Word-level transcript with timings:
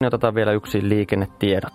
Niin 0.00 0.06
otetaan 0.06 0.34
vielä 0.34 0.52
yksi 0.52 0.88
liikennetiedot. 0.88 1.72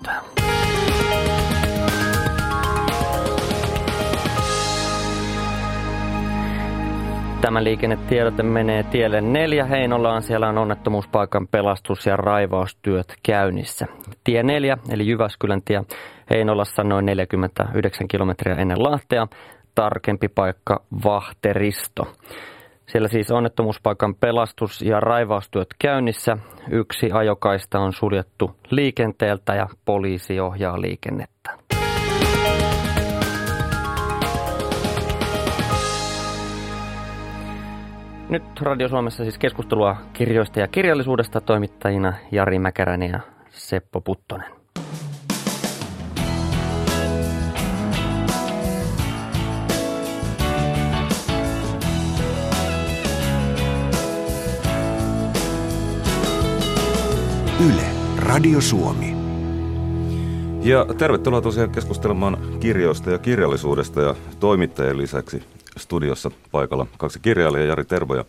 Tämä 7.42 7.64
liikennetiedote 7.64 8.44
menee 8.44 8.84
tielle 8.84 9.22
neljä 9.22 9.66
Heinolaan. 9.66 10.22
Siellä 10.22 10.50
on 10.50 10.58
onnettomuuspaikan 10.58 11.48
pelastus- 11.48 12.06
ja 12.06 12.16
raivaustyöt 12.16 13.14
käynnissä. 13.24 13.86
Tie 14.24 14.44
neljä, 14.44 14.78
eli 14.90 15.08
Jyväskylän 15.08 15.62
tie 15.66 15.82
Heinolassa 16.30 16.84
noin 16.84 17.06
49 17.06 18.08
kilometriä 18.08 18.56
ennen 18.56 18.84
Lahtea. 18.84 19.28
Tarkempi 19.76 20.28
paikka 20.28 20.84
Vahteristo. 21.04 22.04
Siellä 22.88 23.08
siis 23.08 23.32
onnettomuuspaikan 23.32 24.16
pelastus- 24.16 24.82
ja 24.82 25.00
raivaustyöt 25.00 25.68
käynnissä. 25.80 26.38
Yksi 26.72 27.12
ajokaista 27.12 27.80
on 27.80 27.94
suljettu 27.94 28.56
liikenteeltä 28.70 29.56
ja 29.56 29.68
poliisi 29.86 30.40
ohjaa 30.40 30.82
liikennettä. 30.82 31.52
Nyt 38.30 38.44
Radio 38.62 38.90
Suomessa 38.90 39.24
siis 39.24 39.38
keskustelua 39.38 39.96
kirjoista 40.14 40.60
ja 40.60 40.68
kirjallisuudesta 40.68 41.42
toimittajina 41.42 42.14
Jari 42.32 42.60
Mäkäränen 42.60 43.12
ja 43.12 43.20
Seppo 43.50 44.02
Puttonen. 44.02 44.48
Yle, 57.66 57.86
Radio 58.18 58.62
Suomi. 58.62 59.16
Ja 60.62 60.86
tervetuloa 60.98 61.42
tosiaan 61.42 61.70
keskustelemaan 61.70 62.38
kirjoista 62.60 63.12
ja 63.12 63.18
kirjallisuudesta 63.18 64.02
ja 64.02 64.16
toimittajien 64.40 64.98
lisäksi 64.98 65.44
studiossa 65.78 66.32
paikalla 66.52 66.88
kaksi 66.98 67.20
kirjailijaa, 67.20 67.68
Jari 67.68 67.86
Tervo 67.86 68.16
ja 68.16 68.26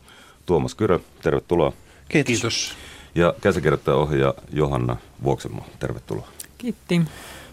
Tuomas 0.47 0.75
Kyrö. 0.75 1.01
Tervetuloa. 1.23 1.73
Kiitos. 2.09 2.33
Kiitos. 2.33 2.75
Ja 3.15 3.35
käsikirjoittaja 3.41 3.97
ohjaaja 3.97 4.35
Johanna 4.53 4.97
Vuoksimo. 5.23 5.67
Tervetuloa. 5.79 6.29
Kiitti. 6.59 7.01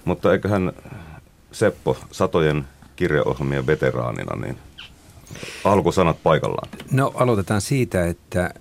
Mutta 0.05 0.31
eiköhän 0.33 0.73
Seppo 1.51 1.97
satojen 2.11 2.67
kirjaohjelmien 2.95 3.67
veteraanina, 3.67 4.35
niin 4.35 4.57
alkusanat 5.63 6.17
paikallaan. 6.23 6.69
No 6.91 7.11
aloitetaan 7.15 7.61
siitä, 7.61 8.05
että 8.05 8.53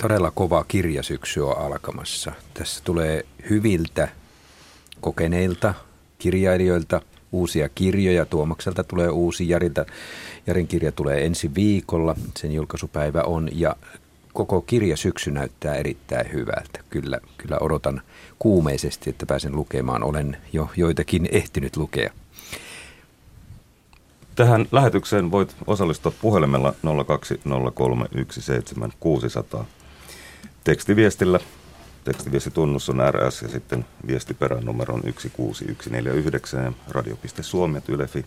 todella 0.00 0.30
kova 0.30 0.64
kirjasyksy 0.68 1.40
on 1.40 1.58
alkamassa. 1.58 2.32
Tässä 2.54 2.80
tulee 2.84 3.26
hyviltä 3.50 4.08
kokeneilta 5.00 5.74
kirjailijoilta 6.18 7.00
uusia 7.32 7.68
kirjoja. 7.68 8.26
Tuomakselta 8.26 8.84
tulee 8.84 9.08
uusi, 9.08 9.48
Jarilta, 9.48 9.86
Jarin 10.46 10.66
kirja 10.66 10.92
tulee 10.92 11.26
ensi 11.26 11.54
viikolla, 11.54 12.14
sen 12.36 12.52
julkaisupäivä 12.52 13.22
on 13.22 13.48
ja 13.52 13.76
koko 14.32 14.60
kirjasyksy 14.60 15.30
näyttää 15.30 15.74
erittäin 15.74 16.32
hyvältä. 16.32 16.80
Kyllä, 16.90 17.20
kyllä 17.38 17.58
odotan 17.60 18.02
kuumeisesti, 18.38 19.10
että 19.10 19.26
pääsen 19.26 19.56
lukemaan. 19.56 20.04
Olen 20.04 20.36
jo 20.52 20.70
joitakin 20.76 21.28
ehtinyt 21.32 21.76
lukea. 21.76 22.10
Tähän 24.34 24.66
lähetykseen 24.72 25.30
voit 25.30 25.56
osallistua 25.66 26.12
puhelimella 26.20 26.74
020317600 29.60 29.64
tekstiviestillä. 30.64 31.40
Tekstiviestitunnus 32.04 32.88
on 32.88 33.00
RS 33.10 33.42
ja 33.42 33.48
sitten 33.48 33.84
viestiperän 34.06 34.64
numero 34.64 34.94
on 34.94 35.00
16149 35.00 36.64
ja 36.64 36.72
radio.suomi.ylefi 36.88 38.24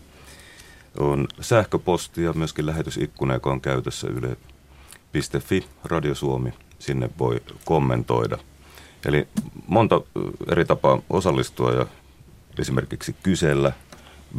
on 0.98 1.28
sähköposti 1.40 2.22
ja 2.22 2.32
myöskin 2.32 2.66
lähetysikkuna, 2.66 3.34
joka 3.34 3.50
on 3.50 3.60
käytössä 3.60 4.08
yle.fi, 4.08 5.66
Radio 5.84 6.14
Suomi. 6.14 6.52
Sinne 6.78 7.10
voi 7.18 7.40
kommentoida. 7.64 8.38
Eli 9.06 9.28
monta 9.66 10.00
eri 10.48 10.64
tapaa 10.64 11.02
osallistua 11.10 11.72
ja 11.72 11.86
esimerkiksi 12.58 13.16
kysellä, 13.22 13.72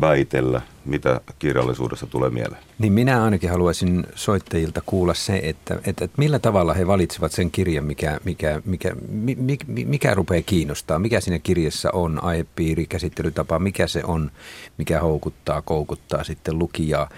väitellä, 0.02 0.62
mitä 0.86 1.22
kirjallisuudessa 1.40 2.08
tulee 2.08 2.30
mieleen? 2.30 2.64
Niin 2.80 2.94
minä 2.94 3.24
ainakin 3.24 3.50
haluaisin 3.50 4.08
soittajilta 4.16 4.82
kuulla 4.86 5.14
se, 5.14 5.40
että, 5.44 5.74
että, 5.76 6.06
että 6.06 6.18
millä 6.18 6.40
tavalla 6.40 6.74
he 6.74 6.88
valitsevat 6.88 7.32
sen 7.32 7.52
kirjan, 7.52 7.84
mikä, 7.84 8.20
mikä, 8.24 8.62
mikä, 8.66 8.96
mikä, 9.38 9.66
mikä 9.68 10.14
rupeaa 10.14 10.44
kiinnostaa, 10.46 11.00
mikä 11.00 11.22
siinä 11.22 11.40
kirjassa 11.40 11.90
on, 11.94 12.24
aihepiiri, 12.24 12.86
käsittelytapa, 12.86 13.60
mikä 13.60 13.88
se 13.88 14.02
on, 14.04 14.32
mikä 14.78 15.00
houkuttaa, 15.00 15.62
koukuttaa 15.62 16.24
sitten 16.24 16.60
lukijaa. 16.60 17.10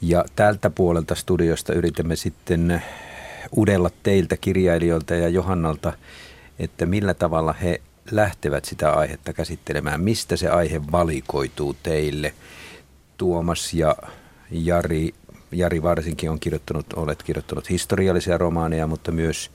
Ja 0.00 0.24
tältä 0.36 0.70
puolelta 0.70 1.14
studiosta 1.14 1.72
yritämme 1.72 2.16
sitten 2.16 2.82
udella 3.56 3.90
teiltä 4.02 4.36
kirjailijoilta 4.36 5.14
ja 5.14 5.28
Johannalta, 5.28 5.92
että 6.58 6.86
millä 6.86 7.14
tavalla 7.14 7.52
he 7.52 7.80
lähtevät 8.10 8.64
sitä 8.64 8.92
aihetta 8.92 9.32
käsittelemään? 9.32 10.00
Mistä 10.00 10.36
se 10.36 10.48
aihe 10.48 10.80
valikoituu 10.92 11.76
teille? 11.82 12.34
Tuomas 13.16 13.74
ja 13.74 13.96
Jari, 14.50 15.14
Jari 15.52 15.82
varsinkin 15.82 16.30
on 16.30 16.40
kirjoittanut, 16.40 16.92
olet 16.92 17.22
kirjoittanut 17.22 17.70
historiallisia 17.70 18.38
romaaneja, 18.38 18.86
mutta 18.86 19.12
myös 19.12 19.50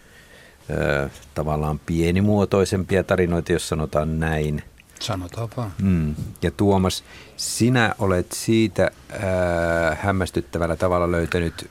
ö, 0.70 1.10
tavallaan 1.34 1.80
pienimuotoisempia 1.80 3.04
tarinoita, 3.04 3.52
jos 3.52 3.70
sanotaan 3.70 4.20
näin. 4.20 4.64
Sanotaan 5.00 5.50
vaan. 5.58 5.74
Mm. 5.82 6.16
Ja 6.42 6.52
Tuomas, 6.52 7.04
sinä 7.38 7.96
olet 8.00 8.32
siitä 8.32 8.92
ö, 9.14 9.18
hämmästyttävällä 9.96 10.76
tavalla 10.76 11.12
löytänyt 11.12 11.70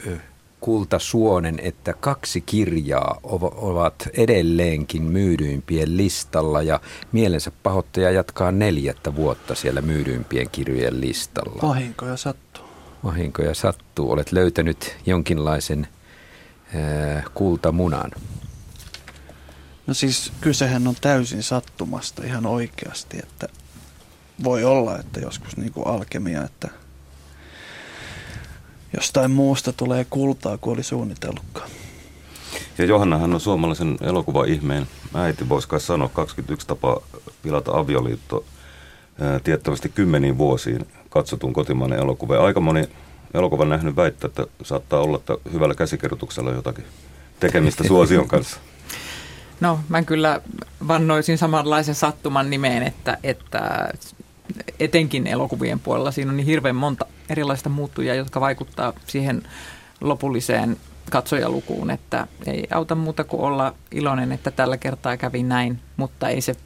kultasuonen, 0.63 1.59
että 1.63 1.93
kaksi 1.93 2.41
kirjaa 2.41 3.21
ovat 3.57 4.09
edelleenkin 4.13 5.03
myydyimpien 5.03 5.97
listalla 5.97 6.63
ja 6.63 6.81
mielensä 7.13 7.53
pahoittaja 7.63 8.11
jatkaa 8.11 8.53
neljättä 8.53 9.17
vuotta 9.17 9.55
siellä 9.55 9.81
myydyimpien 9.81 10.51
kirjojen 10.51 11.01
listalla. 11.01 11.69
Vahinkoja 11.69 12.17
sattuu. 12.17 12.65
Vahinkoja 13.05 13.55
sattuu. 13.55 14.11
Olet 14.11 14.33
löytänyt 14.33 14.97
jonkinlaisen 15.07 15.89
äh, 16.75 17.25
kultamunan. 17.35 18.11
No 19.87 19.95
siis 19.95 20.33
kysehän 20.41 20.89
on 20.89 20.95
täysin 21.01 21.43
sattumasta 21.43 22.25
ihan 22.25 22.47
oikeasti, 22.47 23.19
että 23.19 23.49
voi 24.45 24.65
olla, 24.65 24.99
että 24.99 25.21
joskus 25.21 25.57
niin 25.57 25.73
kuin 25.73 25.87
alkemia, 25.87 26.45
että– 26.45 26.69
jostain 28.95 29.31
muusta 29.31 29.73
tulee 29.73 30.07
kultaa 30.11 30.59
kuin 30.59 30.75
oli 30.75 30.83
suunnitellutkaan. 30.83 31.71
Ja 32.79 32.85
Johannahan 32.85 33.35
on 33.35 33.41
suomalaisen 33.41 33.97
elokuva-ihmeen 34.01 34.87
äiti, 35.15 35.49
voisi 35.49 35.69
kai 35.69 35.81
sanoa, 35.81 36.09
21 36.09 36.67
tapa 36.67 37.01
pilata 37.43 37.73
avioliitto 37.79 38.45
tiettävästi 39.45 39.89
kymmeniin 39.89 40.39
vuosiin 40.39 40.87
katsotun 41.11 41.53
kotimainen 41.53 41.99
elokuva. 41.99 42.35
Ja 42.35 42.43
aika 42.43 42.61
moni 42.61 42.89
elokuvan 43.35 43.69
nähnyt 43.69 43.97
väittää, 43.97 44.29
että 44.29 44.47
saattaa 44.63 45.01
olla, 45.01 45.17
että 45.17 45.37
hyvällä 45.53 45.75
käsikirjoituksella 45.75 46.51
jotakin 46.51 46.85
tekemistä 47.41 47.85
suosion 47.85 48.29
kanssa. 48.29 48.61
No, 49.61 49.81
mä 49.89 50.03
kyllä 50.03 50.41
vannoisin 50.89 51.39
samanlaisen 51.39 51.95
sattuman 51.95 52.51
nimeen, 52.51 52.83
että, 52.83 53.19
että 53.23 53.89
etenkin 54.81 55.27
elokuvien 55.27 55.81
puolella 55.81 56.11
siinä 56.11 56.31
on 56.31 56.37
niin 56.37 56.47
hirveän 56.47 56.77
monta 56.77 57.07
erilaista 57.33 57.69
muuttujaa, 57.69 58.15
jotka 58.15 58.41
vaikuttaa 58.41 58.93
siihen 59.07 59.43
lopulliseen 60.01 60.77
katsojalukuun, 61.11 61.91
että 61.91 62.27
ei 62.47 62.67
auta 62.71 62.95
muuta 62.95 63.25
kuin 63.25 63.43
olla 63.43 63.75
iloinen, 63.91 64.33
että 64.33 64.51
tällä 64.51 64.77
kertaa 64.77 65.17
kävi 65.17 65.43
näin, 65.43 65.79
mutta 65.97 66.29
ei 66.29 66.41
se, 66.41 66.57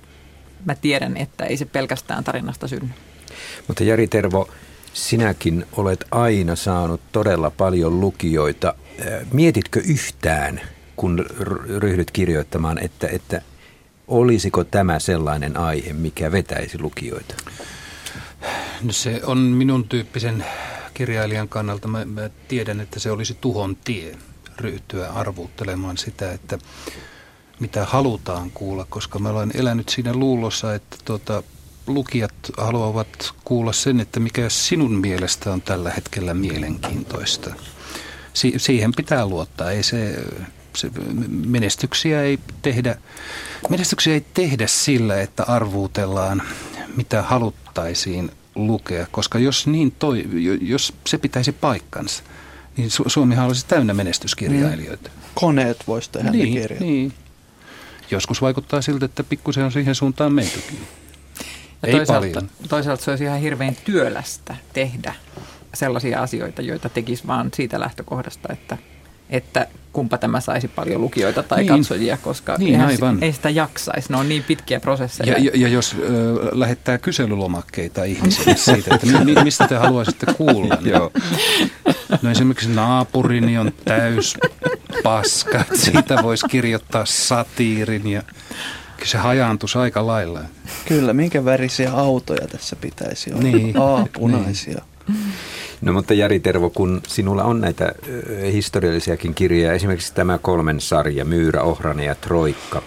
mä 0.64 0.74
tiedän, 0.74 1.16
että 1.16 1.44
ei 1.44 1.56
se 1.56 1.64
pelkästään 1.64 2.24
tarinasta 2.24 2.68
synny. 2.68 2.88
Mutta 3.68 3.84
Jari 3.84 4.08
Tervo, 4.08 4.48
sinäkin 4.92 5.66
olet 5.76 6.04
aina 6.10 6.56
saanut 6.56 7.00
todella 7.12 7.50
paljon 7.50 8.00
lukijoita. 8.00 8.74
Mietitkö 9.32 9.80
yhtään, 9.88 10.60
kun 10.96 11.26
ryhdyt 11.78 12.10
kirjoittamaan, 12.10 12.78
että, 12.78 13.08
että 13.08 13.42
olisiko 14.08 14.64
tämä 14.64 14.98
sellainen 14.98 15.56
aihe, 15.56 15.92
mikä 15.92 16.32
vetäisi 16.32 16.78
lukijoita? 16.80 17.34
No 18.82 18.92
se 18.92 19.20
on 19.24 19.38
minun 19.38 19.88
tyyppisen 19.88 20.44
kirjailijan 20.94 21.48
kannalta, 21.48 21.88
mä, 21.88 22.04
mä 22.04 22.30
tiedän, 22.48 22.80
että 22.80 23.00
se 23.00 23.10
olisi 23.10 23.34
tuhon 23.40 23.76
tie 23.76 24.18
ryhtyä 24.58 25.10
arvuuttelemaan 25.10 25.96
sitä, 25.96 26.32
että 26.32 26.58
mitä 27.60 27.84
halutaan 27.84 28.50
kuulla, 28.50 28.86
koska 28.88 29.18
mä 29.18 29.28
olen 29.28 29.50
elänyt 29.54 29.88
siinä 29.88 30.14
luulossa, 30.14 30.74
että 30.74 30.96
tota, 31.04 31.42
lukijat 31.86 32.34
haluavat 32.56 33.34
kuulla 33.44 33.72
sen, 33.72 34.00
että 34.00 34.20
mikä 34.20 34.48
sinun 34.48 34.94
mielestä 34.94 35.52
on 35.52 35.62
tällä 35.62 35.90
hetkellä 35.90 36.34
mielenkiintoista. 36.34 37.54
Si- 38.32 38.54
siihen 38.56 38.92
pitää 38.96 39.26
luottaa. 39.26 39.70
Ei 39.70 39.82
se 39.82 40.24
se, 40.76 40.90
menestyksiä 41.28 42.22
ei 42.22 42.38
tehdä, 42.62 42.96
menestyksiä 43.70 44.14
ei 44.14 44.24
tehdä 44.34 44.66
sillä, 44.66 45.20
että 45.20 45.44
arvuutellaan, 45.44 46.42
mitä 46.96 47.22
haluttaisiin 47.22 48.30
lukea, 48.56 49.06
koska 49.10 49.38
jos, 49.38 49.66
niin 49.66 49.92
toi, 49.98 50.24
jos 50.60 50.94
se 51.06 51.18
pitäisi 51.18 51.52
paikkansa, 51.52 52.22
niin 52.76 52.88
Su- 52.88 53.04
Suomihan 53.10 53.46
olisi 53.46 53.66
täynnä 53.66 53.94
menestyskirjailijoita. 53.94 55.10
Mm. 55.14 55.22
Koneet 55.34 55.84
voisi 55.86 56.10
tehdä 56.10 56.30
niin, 56.30 56.52
kirjat. 56.52 56.80
Niin. 56.80 57.12
Joskus 58.10 58.42
vaikuttaa 58.42 58.82
siltä, 58.82 59.04
että 59.04 59.24
pikkusen 59.24 59.64
on 59.64 59.72
siihen 59.72 59.94
suuntaan 59.94 60.32
mentykin. 60.32 60.78
Ja 61.82 61.88
Ei 61.88 61.94
toisaalta, 61.94 62.28
paljon. 62.28 62.50
toisaalta 62.68 63.04
se 63.04 63.10
olisi 63.10 63.24
ihan 63.24 63.40
hirveän 63.40 63.76
työlästä 63.84 64.56
tehdä 64.72 65.14
sellaisia 65.74 66.22
asioita, 66.22 66.62
joita 66.62 66.88
tekisi 66.88 67.26
vaan 67.26 67.50
siitä 67.54 67.80
lähtökohdasta, 67.80 68.52
että, 68.52 68.78
että 69.30 69.66
kumpa 69.92 70.18
tämä 70.18 70.40
saisi 70.40 70.68
paljon 70.68 71.00
lukijoita 71.00 71.42
tai 71.42 71.58
Niin. 71.58 71.68
katsojia, 71.68 72.16
koska 72.16 72.56
Niin, 72.58 72.80
aivan. 72.80 73.18
ei 73.22 73.32
sitä 73.32 73.50
jaksaisi. 73.50 74.10
Ne 74.12 74.16
on 74.16 74.28
niin 74.28 74.42
pitkiä 74.42 74.80
prosesseja. 74.80 75.32
Ja, 75.32 75.38
ja, 75.44 75.50
ja 75.54 75.68
jos 75.68 75.96
ö, 75.98 76.06
lähettää 76.52 76.98
kyselylomakkeita 76.98 78.04
ihmisille 78.04 78.56
siitä, 78.74 78.94
että 78.94 79.06
mi, 79.06 79.24
mi- 79.34 79.42
mistä 79.44 79.68
te 79.68 79.76
haluaisitte 79.76 80.26
kuulla, 80.34 80.74
niin, 80.80 80.92
Joo. 80.94 81.12
no 82.22 82.30
esimerkiksi 82.30 82.68
naapurini 82.70 83.58
on 83.58 83.72
täys 83.84 84.34
paska, 85.02 85.60
että 85.60 85.76
siitä 85.76 86.18
voisi 86.22 86.48
kirjoittaa 86.48 87.04
satiirin 87.04 88.06
ja 88.06 88.22
se 89.04 89.18
hajaantuisi 89.18 89.78
aika 89.78 90.06
lailla. 90.06 90.40
Kyllä, 90.88 91.12
minkä 91.12 91.44
värisiä 91.44 91.92
autoja 91.92 92.48
tässä 92.48 92.76
pitäisi 92.76 93.32
olla? 93.32 93.42
Niin. 93.42 93.76
A, 93.76 94.06
punaisia. 94.12 94.82
No 95.86 95.92
mutta 95.92 96.14
Jari 96.14 96.40
Tervo, 96.40 96.70
kun 96.70 97.00
sinulla 97.08 97.44
on 97.44 97.60
näitä 97.60 97.92
historiallisiakin 98.52 99.34
kirjoja, 99.34 99.72
esimerkiksi 99.72 100.14
tämä 100.14 100.38
kolmen 100.38 100.80
sarja, 100.80 101.24
Myyrä, 101.24 101.62
Ohranen 101.62 102.06
ja 102.06 102.14
Troikka, 102.14 102.82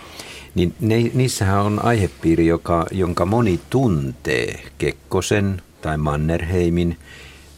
niin 0.55 0.75
ne, 0.79 1.11
niissähän 1.13 1.59
on 1.59 1.85
aihepiiri, 1.85 2.47
joka, 2.47 2.85
jonka 2.91 3.25
moni 3.25 3.59
tuntee, 3.69 4.63
Kekkosen 4.77 5.61
tai 5.81 5.97
Mannerheimin. 5.97 6.97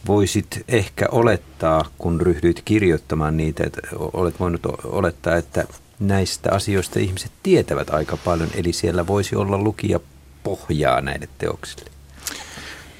Voisit 0.06 0.64
ehkä 0.68 1.08
olettaa, 1.12 1.84
kun 1.98 2.20
ryhdyit 2.20 2.62
kirjoittamaan 2.64 3.36
niitä, 3.36 3.64
että 3.66 3.80
olet 4.12 4.40
voinut 4.40 4.66
olettaa, 4.84 5.36
että 5.36 5.64
näistä 6.00 6.52
asioista 6.52 6.98
ihmiset 6.98 7.32
tietävät 7.42 7.90
aika 7.90 8.16
paljon, 8.16 8.50
eli 8.54 8.72
siellä 8.72 9.06
voisi 9.06 9.36
olla 9.36 9.58
lukija 9.58 10.00
pohjaa 10.42 11.00
näille 11.00 11.28
teoksille. 11.38 11.91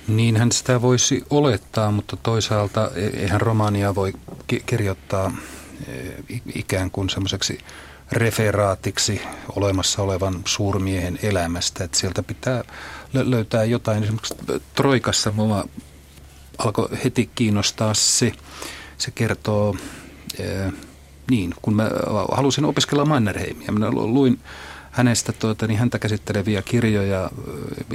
Niinhän 0.08 0.52
sitä 0.52 0.82
voisi 0.82 1.24
olettaa, 1.30 1.90
mutta 1.90 2.16
toisaalta 2.16 2.90
e- 2.94 3.20
eihän 3.20 3.40
romaania 3.40 3.94
voi 3.94 4.12
ki- 4.46 4.62
kirjoittaa 4.66 5.32
e, 5.88 5.92
ikään 6.54 6.90
kuin 6.90 7.10
semmoiseksi 7.10 7.58
referaatiksi 8.12 9.22
olemassa 9.56 10.02
olevan 10.02 10.40
suurmiehen 10.44 11.18
elämästä. 11.22 11.84
Että 11.84 11.98
sieltä 11.98 12.22
pitää 12.22 12.62
lö- 13.14 13.30
löytää 13.30 13.64
jotain. 13.64 14.02
Esimerkiksi 14.02 14.34
Troikassa 14.74 15.32
mua 15.32 15.64
alkoi 16.58 16.88
heti 17.04 17.30
kiinnostaa 17.34 17.94
se, 17.94 18.32
se 18.98 19.10
kertoo, 19.10 19.76
e, 20.38 20.44
niin, 21.30 21.54
kun 21.62 21.74
mä 21.74 21.90
halusin 22.32 22.64
opiskella 22.64 23.04
Mannerheimia, 23.04 23.72
minä 23.72 23.90
lu- 23.90 24.14
luin 24.14 24.40
hänestä 24.92 25.32
tuota, 25.32 25.66
niin 25.66 25.78
häntä 25.78 25.98
käsitteleviä 25.98 26.62
kirjoja, 26.62 27.30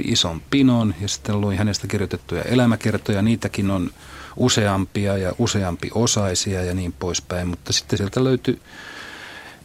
ison 0.04 0.42
pinon, 0.50 0.94
ja 1.00 1.08
sitten 1.08 1.40
luin 1.40 1.58
hänestä 1.58 1.86
kirjoitettuja 1.86 2.42
elämäkertoja, 2.42 3.22
niitäkin 3.22 3.70
on 3.70 3.90
useampia 4.36 5.18
ja 5.18 5.32
useampi 5.38 5.90
osaisia 5.94 6.64
ja 6.64 6.74
niin 6.74 6.92
poispäin, 6.92 7.48
mutta 7.48 7.72
sitten 7.72 7.96
sieltä 7.96 8.24
löytyi 8.24 8.60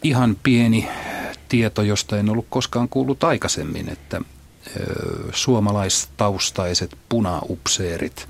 ihan 0.03 0.37
pieni 0.43 0.89
tieto, 1.49 1.81
josta 1.81 2.17
en 2.17 2.29
ollut 2.29 2.47
koskaan 2.49 2.89
kuullut 2.89 3.23
aikaisemmin, 3.23 3.89
että 3.89 4.21
suomalaistaustaiset 5.33 6.97
punaupseerit 7.09 8.27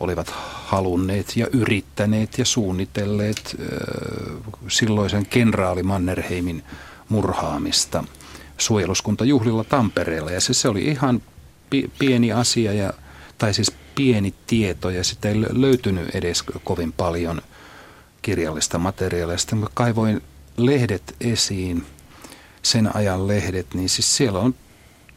olivat 0.00 0.30
halunneet 0.64 1.36
ja 1.36 1.46
yrittäneet 1.52 2.38
ja 2.38 2.44
suunnitelleet 2.44 3.56
silloisen 4.68 5.26
kenraali 5.26 5.82
Mannerheimin 5.82 6.62
murhaamista 7.12 8.04
suojeluskuntajuhlilla 8.58 9.64
Tampereella. 9.64 10.30
Ja 10.30 10.40
se, 10.40 10.54
se 10.54 10.68
oli 10.68 10.84
ihan 10.84 11.22
pi- 11.70 11.90
pieni 11.98 12.32
asia, 12.32 12.72
ja, 12.72 12.92
tai 13.38 13.54
siis 13.54 13.72
pieni 13.94 14.34
tieto, 14.46 14.90
ja 14.90 15.04
sitä 15.04 15.28
ei 15.28 15.34
lö- 15.34 15.60
löytynyt 15.60 16.14
edes 16.14 16.42
kovin 16.64 16.92
paljon 16.92 17.42
kirjallista 18.22 18.78
materiaalia. 18.78 19.38
Sitten 19.38 19.60
kun 19.60 19.68
kaivoin 19.74 20.22
lehdet 20.56 21.16
esiin, 21.20 21.86
sen 22.62 22.96
ajan 22.96 23.28
lehdet, 23.28 23.74
niin 23.74 23.88
siis 23.88 24.16
siellä 24.16 24.38
on 24.38 24.54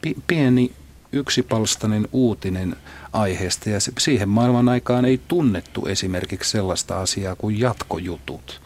pi- 0.01 0.15
pieni 0.27 0.71
yksipalstainen 1.11 2.07
uutinen 2.11 2.75
aiheesta 3.13 3.69
ja 3.69 3.79
siihen 3.99 4.29
maailman 4.29 4.69
aikaan 4.69 5.05
ei 5.05 5.21
tunnettu 5.27 5.85
esimerkiksi 5.85 6.51
sellaista 6.51 6.99
asiaa 7.01 7.35
kuin 7.35 7.59
jatkojutut. 7.59 8.64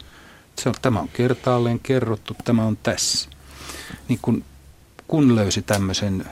Se 0.63 0.69
on, 0.69 0.75
tämä 0.81 1.00
on 1.00 1.09
kertaalleen 1.13 1.79
kerrottu, 1.79 2.35
tämä 2.44 2.65
on 2.65 2.77
tässä. 2.83 3.29
Niin 4.07 4.19
kun, 4.21 4.44
kun 5.07 5.35
löysi 5.35 5.61
tämmöisen, 5.61 6.25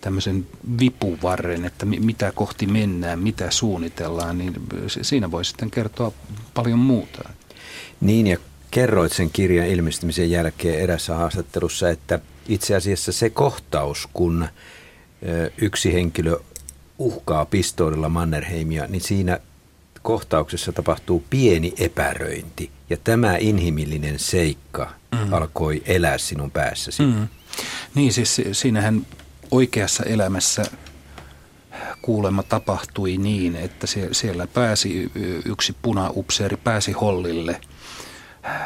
tämmöisen 0.00 0.46
vipuvarren, 0.80 1.64
että 1.64 1.86
mi, 1.86 2.00
mitä 2.00 2.32
kohti 2.34 2.66
mennään, 2.66 3.18
mitä 3.18 3.50
suunnitellaan, 3.50 4.38
niin 4.38 4.54
siinä 5.02 5.30
voi 5.30 5.44
sitten 5.44 5.70
kertoa 5.70 6.12
paljon 6.54 6.78
muuta. 6.78 7.28
Niin, 8.00 8.26
ja 8.26 8.36
kerroit 8.70 9.12
sen 9.12 9.30
kirjan 9.30 9.66
ilmestymisen 9.66 10.30
jälkeen 10.30 10.80
erässä 10.80 11.14
haastattelussa, 11.14 11.90
että 11.90 12.18
itse 12.48 12.76
asiassa 12.76 13.12
se 13.12 13.30
kohtaus, 13.30 14.08
kun 14.12 14.48
yksi 15.58 15.92
henkilö 15.92 16.38
uhkaa 16.98 17.44
pistoolilla 17.44 18.08
Mannerheimia, 18.08 18.86
niin 18.86 19.00
siinä 19.00 19.40
kohtauksessa 20.02 20.72
tapahtuu 20.72 21.24
pieni 21.30 21.74
epäröinti. 21.78 22.70
Ja 22.90 22.96
tämä 22.96 23.36
inhimillinen 23.40 24.18
seikka 24.18 24.90
mm. 25.12 25.32
alkoi 25.32 25.82
elää 25.86 26.18
sinun 26.18 26.50
päässäsi. 26.50 27.02
Mm. 27.02 27.28
Niin 27.94 28.12
siis 28.12 28.36
si- 28.36 28.54
siinähän 28.54 29.06
oikeassa 29.50 30.04
elämässä 30.04 30.62
kuulemma 32.02 32.42
tapahtui 32.42 33.16
niin, 33.16 33.56
että 33.56 33.86
sie- 33.86 34.14
siellä 34.14 34.46
pääsi 34.46 35.12
yksi 35.44 35.76
punaupseeri, 35.82 36.56
pääsi 36.56 36.92
Hollille 36.92 37.60
äh, 38.44 38.60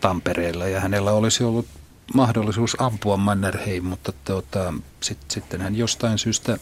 Tampereella 0.00 0.68
ja 0.68 0.80
hänellä 0.80 1.12
olisi 1.12 1.44
ollut 1.44 1.66
mahdollisuus 2.14 2.76
ampua 2.78 3.16
Mannerheim, 3.16 3.84
mutta 3.84 4.12
tuota, 4.24 4.74
sit, 5.00 5.18
sitten 5.28 5.60
hän 5.60 5.76
jostain 5.76 6.18
syystä 6.18 6.58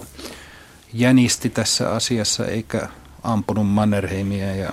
jänisti 0.93 1.51
tässä 1.51 1.91
asiassa 1.91 2.47
eikä 2.47 2.89
ampunut 3.25 3.69
Mannerheimia 3.69 4.57
ja 4.57 4.73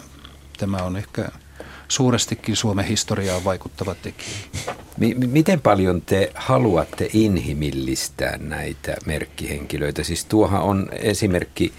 tämä 0.58 0.78
on 0.78 0.98
ehkä 0.98 1.30
suurestikin 1.88 2.56
Suomen 2.56 2.86
historiaan 2.86 3.44
vaikuttava 3.44 3.96
tekijä. 3.96 4.30
Mi- 4.98 5.14
mi- 5.16 5.28
miten 5.28 5.62
paljon 5.62 6.02
te 6.02 6.32
haluatte 6.36 7.10
inhimillistää 7.14 8.38
näitä 8.38 8.96
merkkihenkilöitä? 9.06 10.04
Siis 10.04 10.26
tuohan 10.26 10.62
on 10.62 10.90
esimerkki 10.92 11.74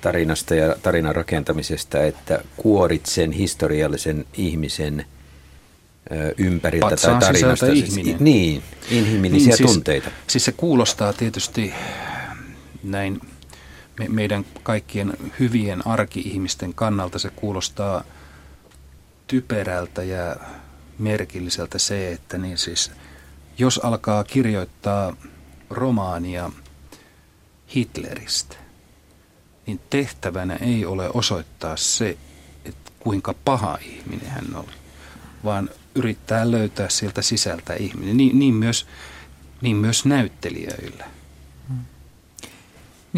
tarinasta 0.00 0.54
ja 0.54 0.76
tarinan 0.82 1.14
rakentamisesta, 1.14 2.02
että 2.02 2.44
kuorit 2.56 3.06
sen 3.06 3.32
historiallisen 3.32 4.24
ihmisen 4.34 5.06
ympäriltä 6.38 6.90
Patsaan 6.90 7.18
tai 7.18 7.28
tarinasta. 7.32 7.66
Siis- 7.66 7.88
ihminen. 7.98 8.16
Niin, 8.20 8.62
inhimillisiä 8.90 9.56
siis, 9.56 9.72
tunteita. 9.72 10.10
Siis 10.26 10.44
se 10.44 10.52
kuulostaa 10.52 11.12
tietysti 11.12 11.74
näin 12.82 13.20
me, 13.98 14.08
meidän 14.08 14.44
kaikkien 14.62 15.12
hyvien 15.40 15.86
arki-ihmisten 15.86 16.74
kannalta 16.74 17.18
se 17.18 17.30
kuulostaa 17.30 18.04
typerältä 19.26 20.02
ja 20.02 20.36
merkilliseltä 20.98 21.78
se, 21.78 22.12
että 22.12 22.38
niin 22.38 22.58
siis 22.58 22.90
jos 23.58 23.80
alkaa 23.82 24.24
kirjoittaa 24.24 25.16
romaania 25.70 26.50
Hitleristä, 27.74 28.56
niin 29.66 29.80
tehtävänä 29.90 30.56
ei 30.56 30.86
ole 30.86 31.10
osoittaa 31.14 31.76
se, 31.76 32.16
että 32.64 32.92
kuinka 32.98 33.34
paha 33.44 33.78
ihminen 33.82 34.30
hän 34.30 34.56
oli, 34.56 34.72
vaan 35.44 35.70
yrittää 35.94 36.50
löytää 36.50 36.88
sieltä 36.88 37.22
sisältä 37.22 37.74
ihminen. 37.74 38.16
Niin, 38.16 38.38
niin, 38.38 38.54
myös, 38.54 38.86
niin 39.60 39.76
myös 39.76 40.04
näyttelijöillä. 40.04 41.17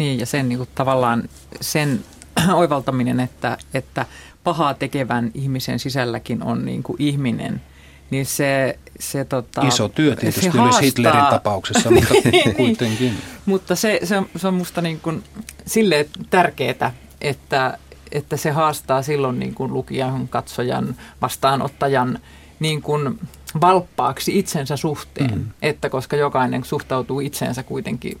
Niin, 0.01 0.19
ja 0.19 0.25
sen 0.25 0.49
niin 0.49 0.57
kuin, 0.57 0.69
tavallaan 0.75 1.23
sen 1.61 1.99
oivaltaminen, 2.53 3.19
että, 3.19 3.57
että 3.73 4.05
pahaa 4.43 4.73
tekevän 4.73 5.31
ihmisen 5.33 5.79
sisälläkin 5.79 6.43
on 6.43 6.65
niin 6.65 6.83
kuin 6.83 6.95
ihminen, 6.99 7.61
niin 8.09 8.25
se, 8.25 8.79
se 8.99 9.25
tota, 9.25 9.61
Iso 9.67 9.89
työ 9.89 10.13
se 10.13 10.19
tietysti 10.21 10.47
haastaa- 10.47 10.63
myös 10.65 10.81
Hitlerin 10.81 11.25
tapauksessa, 11.29 11.91
mutta 11.95 12.13
Niin. 12.31 12.55
kuitenkin. 12.55 13.13
Mutta 13.45 13.75
se, 13.75 13.99
se, 14.03 14.17
on- 14.17 14.29
se 14.35 14.47
on 14.47 14.53
musta 14.53 14.81
niin 14.81 14.99
kuin 14.99 15.23
sille 15.65 16.07
tärkeää, 16.29 16.93
että, 17.21 17.77
että 18.11 18.37
se 18.37 18.51
haastaa 18.51 19.01
silloin 19.01 19.39
niin 19.39 19.53
kuin 19.55 19.73
lukijan, 19.73 20.27
katsojan, 20.27 20.95
vastaanottajan 21.21 22.19
niin 22.59 22.81
kuin 22.81 23.19
valppaaksi 23.61 24.39
itsensä 24.39 24.77
suhteen, 24.77 25.35
mm. 25.37 25.45
että 25.61 25.89
koska 25.89 26.15
jokainen 26.15 26.63
suhtautuu 26.63 27.19
itseensä 27.19 27.63
kuitenkin 27.63 28.17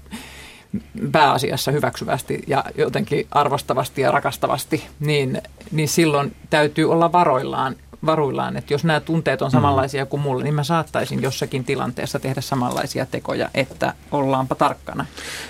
pääasiassa 1.11 1.71
hyväksyvästi 1.71 2.43
ja 2.47 2.63
jotenkin 2.77 3.27
arvostavasti 3.31 4.01
ja 4.01 4.11
rakastavasti, 4.11 4.87
niin, 4.99 5.41
niin 5.71 5.87
silloin 5.87 6.35
täytyy 6.49 6.91
olla 6.91 7.11
varoillaan 7.11 7.75
varuillaan, 8.05 8.57
että 8.57 8.73
jos 8.73 8.83
nämä 8.83 8.99
tunteet 8.99 9.41
on 9.41 9.47
mm. 9.47 9.51
samanlaisia 9.51 10.05
kuin 10.05 10.21
mulle, 10.21 10.43
niin 10.43 10.53
mä 10.53 10.63
saattaisin 10.63 11.21
jossakin 11.21 11.63
tilanteessa 11.63 12.19
tehdä 12.19 12.41
samanlaisia 12.41 13.05
tekoja, 13.05 13.49
että 13.53 13.93
ollaanpa 14.11 14.55
tarkkana. 14.55 15.05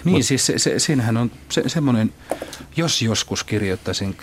Niin, 0.05 0.15
Mut, 0.15 0.25
siis 0.25 0.45
se, 0.45 0.59
se, 0.59 0.79
siinähän 0.79 1.17
on 1.17 1.31
se, 1.49 1.69
semmoinen, 1.69 2.13
jos 2.75 3.01
joskus 3.01 3.43
kirjoittaisin 3.43 4.17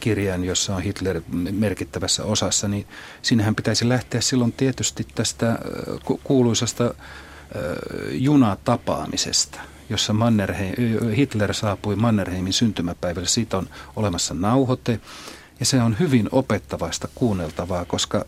kirjan, 0.00 0.44
jossa 0.44 0.76
on 0.76 0.82
Hitler 0.82 1.20
merkittävässä 1.52 2.24
osassa, 2.24 2.68
niin 2.68 2.86
siinähän 3.22 3.54
pitäisi 3.54 3.88
lähteä 3.88 4.20
silloin 4.20 4.52
tietysti 4.52 5.06
tästä 5.14 5.58
kuuluisasta 6.24 6.94
junatapaamisesta– 8.10 9.60
jossa 9.88 10.12
Mannerheim, 10.12 10.74
Hitler 11.16 11.54
saapui 11.54 11.96
Mannerheimin 11.96 12.52
syntymäpäivälle. 12.52 13.28
Siitä 13.28 13.58
on 13.58 13.68
olemassa 13.96 14.34
nauhoite 14.34 15.00
ja 15.60 15.66
se 15.66 15.82
on 15.82 15.96
hyvin 15.98 16.28
opettavaista 16.32 17.08
kuunneltavaa, 17.14 17.84
koska 17.84 18.24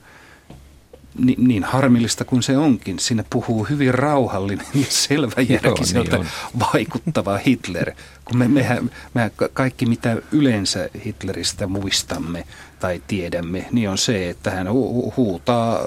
niin, 1.24 1.48
niin 1.48 1.64
harmillista 1.64 2.24
kuin 2.24 2.42
se 2.42 2.58
onkin, 2.58 2.98
siinä 2.98 3.24
puhuu 3.30 3.64
hyvin 3.64 3.94
rauhallinen 3.94 4.66
ja 4.74 4.86
selväjärkiseltä 4.88 6.16
niin 6.16 6.28
vaikuttava 6.58 7.36
Hitler. 7.36 7.92
Kun 8.24 8.38
me, 8.38 8.48
mehän, 8.48 8.90
me 9.14 9.30
kaikki 9.52 9.86
mitä 9.86 10.16
yleensä 10.32 10.88
Hitleristä 11.04 11.66
muistamme 11.66 12.44
tai 12.80 13.02
tiedämme, 13.06 13.66
niin 13.72 13.90
on 13.90 13.98
se, 13.98 14.30
että 14.30 14.50
hän 14.50 14.66
hu- 14.66 15.12
huutaa 15.16 15.78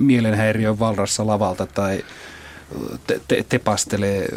mielenhäiriön 0.00 0.78
valrassa 0.78 1.26
lavalta 1.26 1.66
tai 1.66 2.04
te, 3.06 3.20
te, 3.28 3.44
tepastelee 3.48 4.28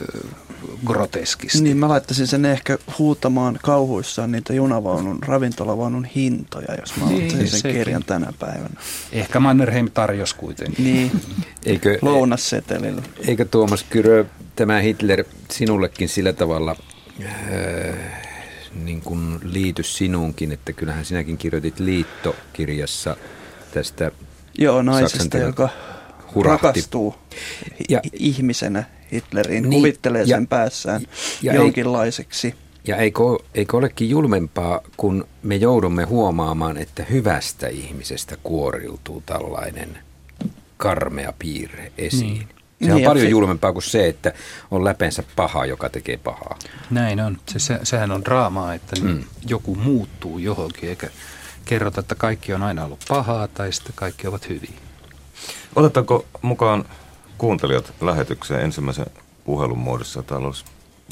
groteskisti. 0.85 1.61
Niin 1.61 1.77
mä 1.77 1.89
laittaisin 1.89 2.27
sen 2.27 2.45
ehkä 2.45 2.77
huutamaan 2.99 3.59
kauhuissaan 3.63 4.31
niitä 4.31 4.53
junavaunun, 4.53 5.19
ravintolavaunun 5.23 6.05
hintoja, 6.05 6.75
jos 6.79 6.97
mä 6.97 7.05
niin, 7.05 7.31
sen 7.31 7.47
sekin. 7.47 7.77
kirjan 7.77 8.03
tänä 8.03 8.33
päivänä. 8.39 8.75
Ehkä 9.11 9.39
Mannerheim 9.39 9.91
tarjos 9.93 10.33
kuitenkin. 10.33 10.85
Niin, 10.85 11.11
eikö, 11.65 11.99
lounassetelillä. 12.01 13.01
Eikö 13.27 13.45
Tuomas 13.45 13.85
Kyrö 13.89 14.25
tämä 14.55 14.79
Hitler 14.79 15.23
sinullekin 15.51 16.09
sillä 16.09 16.33
tavalla 16.33 16.75
äh, 17.25 17.95
niin 18.83 19.01
kuin 19.01 19.39
liity 19.43 19.83
sinuunkin, 19.83 20.51
että 20.51 20.73
kyllähän 20.73 21.05
sinäkin 21.05 21.37
kirjoitit 21.37 21.79
liittokirjassa 21.79 23.17
tästä 23.73 24.11
Joo, 24.57 24.81
naisesta, 24.81 25.37
joka 25.37 25.69
hurahti. 26.35 26.67
rakastuu 26.67 27.15
ja, 27.89 28.01
ihmisenä 28.13 28.83
Hitleriin, 29.11 29.69
niin, 29.69 29.81
kuvittelee 29.81 30.21
ja, 30.21 30.37
sen 30.37 30.47
päässään 30.47 31.01
ja 31.41 31.55
jonkinlaiseksi. 31.55 32.47
Ei, 32.47 32.53
ja 32.87 32.97
eikö, 32.97 33.21
eikö 33.55 33.77
olekin 33.77 34.09
julmempaa, 34.09 34.81
kun 34.97 35.27
me 35.43 35.55
joudumme 35.55 36.03
huomaamaan, 36.03 36.77
että 36.77 37.03
hyvästä 37.03 37.67
ihmisestä 37.67 38.37
kuoriltuu 38.43 39.23
tällainen 39.25 39.97
karmea 40.77 41.33
piirre 41.39 41.91
esiin. 41.97 42.33
Niin. 42.33 42.47
Se 42.83 42.91
on 42.91 42.97
niin, 42.97 43.07
paljon 43.07 43.25
se... 43.25 43.29
julmempaa 43.29 43.73
kuin 43.73 43.83
se, 43.83 44.07
että 44.07 44.33
on 44.71 44.85
läpensä 44.85 45.23
paha, 45.35 45.65
joka 45.65 45.89
tekee 45.89 46.17
pahaa. 46.17 46.59
Näin 46.89 47.19
on. 47.19 47.37
Se, 47.49 47.59
se, 47.59 47.79
sehän 47.83 48.11
on 48.11 48.25
draamaa, 48.25 48.73
että 48.73 48.95
mm. 49.01 49.23
joku 49.47 49.75
muuttuu 49.75 50.39
johonkin, 50.39 50.89
eikä 50.89 51.09
kerrota, 51.65 51.99
että 51.99 52.15
kaikki 52.15 52.53
on 52.53 52.63
aina 52.63 52.85
ollut 52.85 53.05
pahaa 53.07 53.47
tai 53.47 53.73
sitten 53.73 53.93
kaikki 53.95 54.27
ovat 54.27 54.49
hyviä. 54.49 54.84
Otetaanko 55.75 56.25
mukaan 56.41 56.85
kuuntelijat 57.37 57.93
lähetykseen 58.01 58.61
ensimmäisen 58.61 59.05
puhelun 59.45 59.77
muodossa. 59.77 60.23
Täällä 60.23 60.47
olisi 60.47 60.65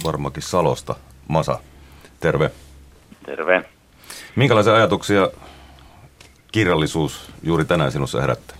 varmaankin 0.03 0.43
Salosta. 0.43 0.95
Masa, 1.27 1.59
terve. 2.19 2.51
Terve. 3.25 3.63
Minkälaisia 4.35 4.73
ajatuksia 4.75 5.29
kirjallisuus 6.51 7.31
juuri 7.43 7.65
tänään 7.65 7.91
sinussa 7.91 8.21
herättää? 8.21 8.57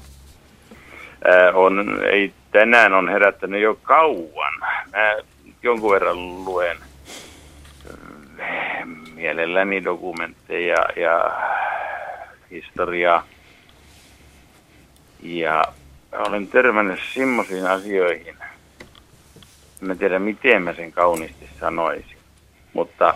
Äh, 1.29 1.57
on, 1.57 1.99
ei 2.11 2.33
tänään 2.51 2.93
on 2.93 3.09
herättänyt 3.09 3.61
jo 3.61 3.75
kauan. 3.83 4.53
Mä 4.91 5.15
jonkun 5.63 5.91
verran 5.91 6.45
luen 6.45 6.77
äh, 8.39 8.87
mielelläni 9.15 9.83
dokumentteja 9.83 10.77
ja 10.95 11.31
historiaa. 12.51 13.23
Ja 15.23 15.63
olen 16.19 16.47
törmännyt 16.47 16.99
semmoisiin 17.13 17.67
asioihin, 17.67 18.35
en 19.89 19.97
tiedä 19.97 20.19
miten 20.19 20.61
mä 20.61 20.73
sen 20.73 20.91
kauniisti 20.91 21.49
sanoisin, 21.59 22.17
mutta 22.73 23.15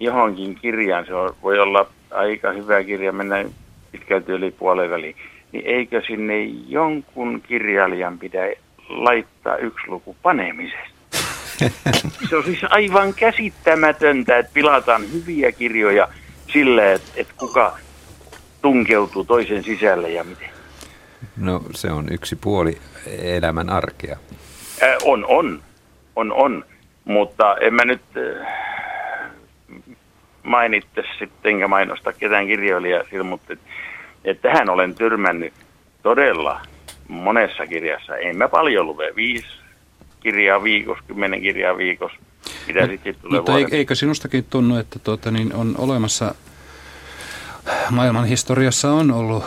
johonkin 0.00 0.54
kirjaan, 0.54 1.06
se 1.06 1.12
voi 1.42 1.58
olla 1.58 1.86
aika 2.10 2.52
hyvä 2.52 2.84
kirja, 2.84 3.12
mennä 3.12 3.44
pitkälti 3.92 4.32
yli 4.32 4.50
puolen 4.50 4.90
väliin, 4.90 5.16
niin 5.52 5.66
eikö 5.66 6.02
sinne 6.06 6.42
jonkun 6.68 7.42
kirjailijan 7.48 8.18
pidä 8.18 8.52
laittaa 8.88 9.56
yksi 9.56 9.88
luku 9.88 10.16
panemisesta? 10.22 10.92
Se 12.28 12.36
on 12.36 12.44
siis 12.44 12.60
aivan 12.70 13.14
käsittämätöntä, 13.14 14.38
että 14.38 14.52
pilataan 14.54 15.02
hyviä 15.12 15.52
kirjoja 15.52 16.08
sille, 16.52 16.92
että, 16.92 17.10
että 17.16 17.34
kuka 17.36 17.78
tunkeutuu 18.62 19.24
toisen 19.24 19.64
sisälle 19.64 20.10
ja 20.10 20.24
miten. 20.24 20.51
No 21.36 21.62
se 21.74 21.90
on 21.90 22.06
yksi 22.12 22.36
puoli 22.36 22.78
elämän 23.22 23.70
arkea. 23.70 24.16
Äh, 24.82 24.96
on, 25.04 25.24
on. 25.28 25.62
On, 26.16 26.32
on. 26.32 26.64
Mutta 27.04 27.56
en 27.56 27.74
mä 27.74 27.84
nyt 27.84 28.02
äh, 28.16 28.46
mainitte 30.42 31.02
sitten, 31.18 31.52
enkä 31.52 31.68
mainosta 31.68 32.12
ketään 32.12 32.46
kirjoilijaa 32.46 33.04
sillä, 33.10 33.24
mutta 33.24 33.52
et, 33.52 33.58
et 34.24 34.42
tähän 34.42 34.70
olen 34.70 34.94
tyrmännyt 34.94 35.52
todella 36.02 36.60
monessa 37.08 37.66
kirjassa. 37.66 38.16
En 38.16 38.36
mä 38.36 38.48
paljon 38.48 38.86
lue, 38.86 39.12
viisi 39.16 39.46
kirjaa 40.20 40.62
viikossa, 40.62 41.04
kymmenen 41.06 41.40
kirjaa 41.40 41.76
viikossa. 41.76 42.18
Mitä 42.66 42.80
no, 42.80 42.86
sitten 42.86 43.14
tulee 43.14 43.38
Mutta 43.38 43.52
vuoden. 43.52 43.68
eikö 43.72 43.94
sinustakin 43.94 44.44
tunnu, 44.50 44.76
että 44.76 44.98
tuota, 44.98 45.30
niin 45.30 45.54
on 45.54 45.74
olemassa 45.78 46.34
maailman 47.90 48.24
historiassa 48.24 48.92
on 48.92 49.10
ollut 49.10 49.44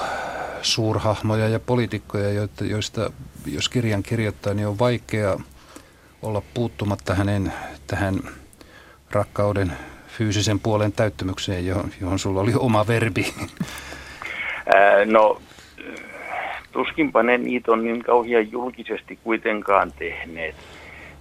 suurhahmoja 0.66 1.48
ja 1.48 1.60
poliitikkoja, 1.60 2.48
joista 2.62 3.12
jos 3.46 3.70
kirjan 3.70 4.04
kirjoittaa, 4.04 4.54
niin 4.54 4.68
on 4.68 4.80
vaikea 4.80 5.38
olla 6.22 6.42
puuttumatta 6.54 7.16
hänen 7.16 7.54
tähän 7.88 8.20
rakkauden 9.12 9.72
fyysisen 10.08 10.60
puolen 10.60 10.92
täyttymykseen, 10.92 11.66
johon, 11.66 11.90
johon 12.02 12.20
sulla 12.20 12.42
oli 12.42 12.54
oma 12.58 12.88
verbi. 12.88 13.34
Ää, 14.76 15.06
no, 15.06 15.42
tuskinpa 16.72 17.24
ne 17.24 17.38
niitä 17.38 17.72
on 17.72 17.84
niin 17.84 18.04
kauhean 18.04 18.52
julkisesti 18.52 19.20
kuitenkaan 19.24 19.92
tehneet. 20.00 20.56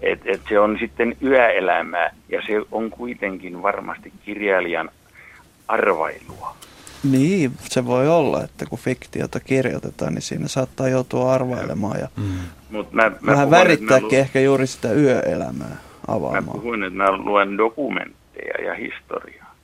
Et, 0.02 0.20
et 0.24 0.40
se 0.48 0.60
on 0.60 0.76
sitten 0.80 1.16
yöelämää 1.22 2.14
ja 2.28 2.42
se 2.46 2.52
on 2.72 2.90
kuitenkin 2.90 3.62
varmasti 3.62 4.12
kirjailijan 4.24 4.90
arvailua. 5.68 6.56
Niin, 7.10 7.52
se 7.60 7.86
voi 7.86 8.08
olla, 8.08 8.44
että 8.44 8.66
kun 8.66 8.78
fiktiota 8.78 9.40
kirjoitetaan, 9.40 10.14
niin 10.14 10.22
siinä 10.22 10.48
saattaa 10.48 10.88
joutua 10.88 11.32
arvailemaan 11.32 12.00
ja 12.00 12.08
mm. 12.16 12.38
Mut 12.70 12.92
mä, 12.92 13.02
mä 13.02 13.32
vähän 13.32 13.50
värittääkin 13.50 14.08
lu... 14.08 14.16
ehkä 14.16 14.40
juuri 14.40 14.66
sitä 14.66 14.92
yöelämää 14.92 15.76
avaamaan. 16.08 16.44
Mä 16.44 16.52
puhuin, 16.52 16.82
että 16.82 16.96
mä 16.96 17.16
luen 17.16 17.58
dokumentteja 17.58 18.64
ja 18.64 18.74
historiaa. 18.74 19.54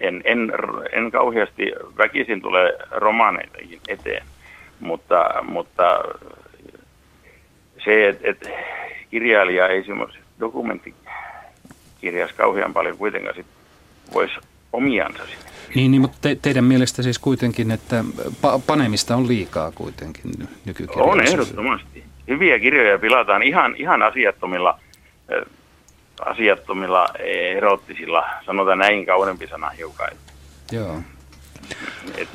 En, 0.00 0.22
en, 0.24 0.52
en 0.92 1.10
kauheasti 1.10 1.72
väkisin 1.98 2.42
tule 2.42 2.78
romaaneitakin 2.90 3.80
eteen, 3.88 4.26
mutta, 4.80 5.24
mutta 5.42 5.84
se, 7.84 8.08
että 8.08 8.30
et 8.30 8.50
kirjailija 9.10 9.68
ei 9.68 9.84
semmoisessa 9.84 10.24
dokumenttikirjassa 10.40 12.36
kauhean 12.36 12.72
paljon 12.72 12.98
kuitenkaan 12.98 13.36
sit 13.36 13.46
voisi 14.14 14.34
omiansa 14.72 15.26
sinne 15.26 15.50
niin, 15.74 15.90
niin 15.90 16.00
mutta 16.00 16.18
te, 16.20 16.38
teidän 16.42 16.64
mielestä 16.64 17.02
siis 17.02 17.18
kuitenkin, 17.18 17.70
että 17.70 18.04
pa- 18.28 18.60
panemista 18.66 19.16
on 19.16 19.28
liikaa 19.28 19.72
kuitenkin 19.72 20.30
nykykirjallisuudessa? 20.64 21.34
On 21.34 21.40
ehdottomasti. 21.40 22.04
Hyviä 22.28 22.58
kirjoja 22.58 22.98
pilataan 22.98 23.42
ihan, 23.42 23.74
ihan 23.76 24.02
asiattomilla, 24.02 24.78
äh, 25.32 25.46
asiattomilla 26.26 27.08
erottisilla, 27.56 28.24
sanotaan 28.46 28.78
näin 28.78 29.06
kauempi 29.06 29.46
sana 29.46 29.70
hiukan. 29.70 30.08
Joo. 30.72 31.00
Et, 32.16 32.28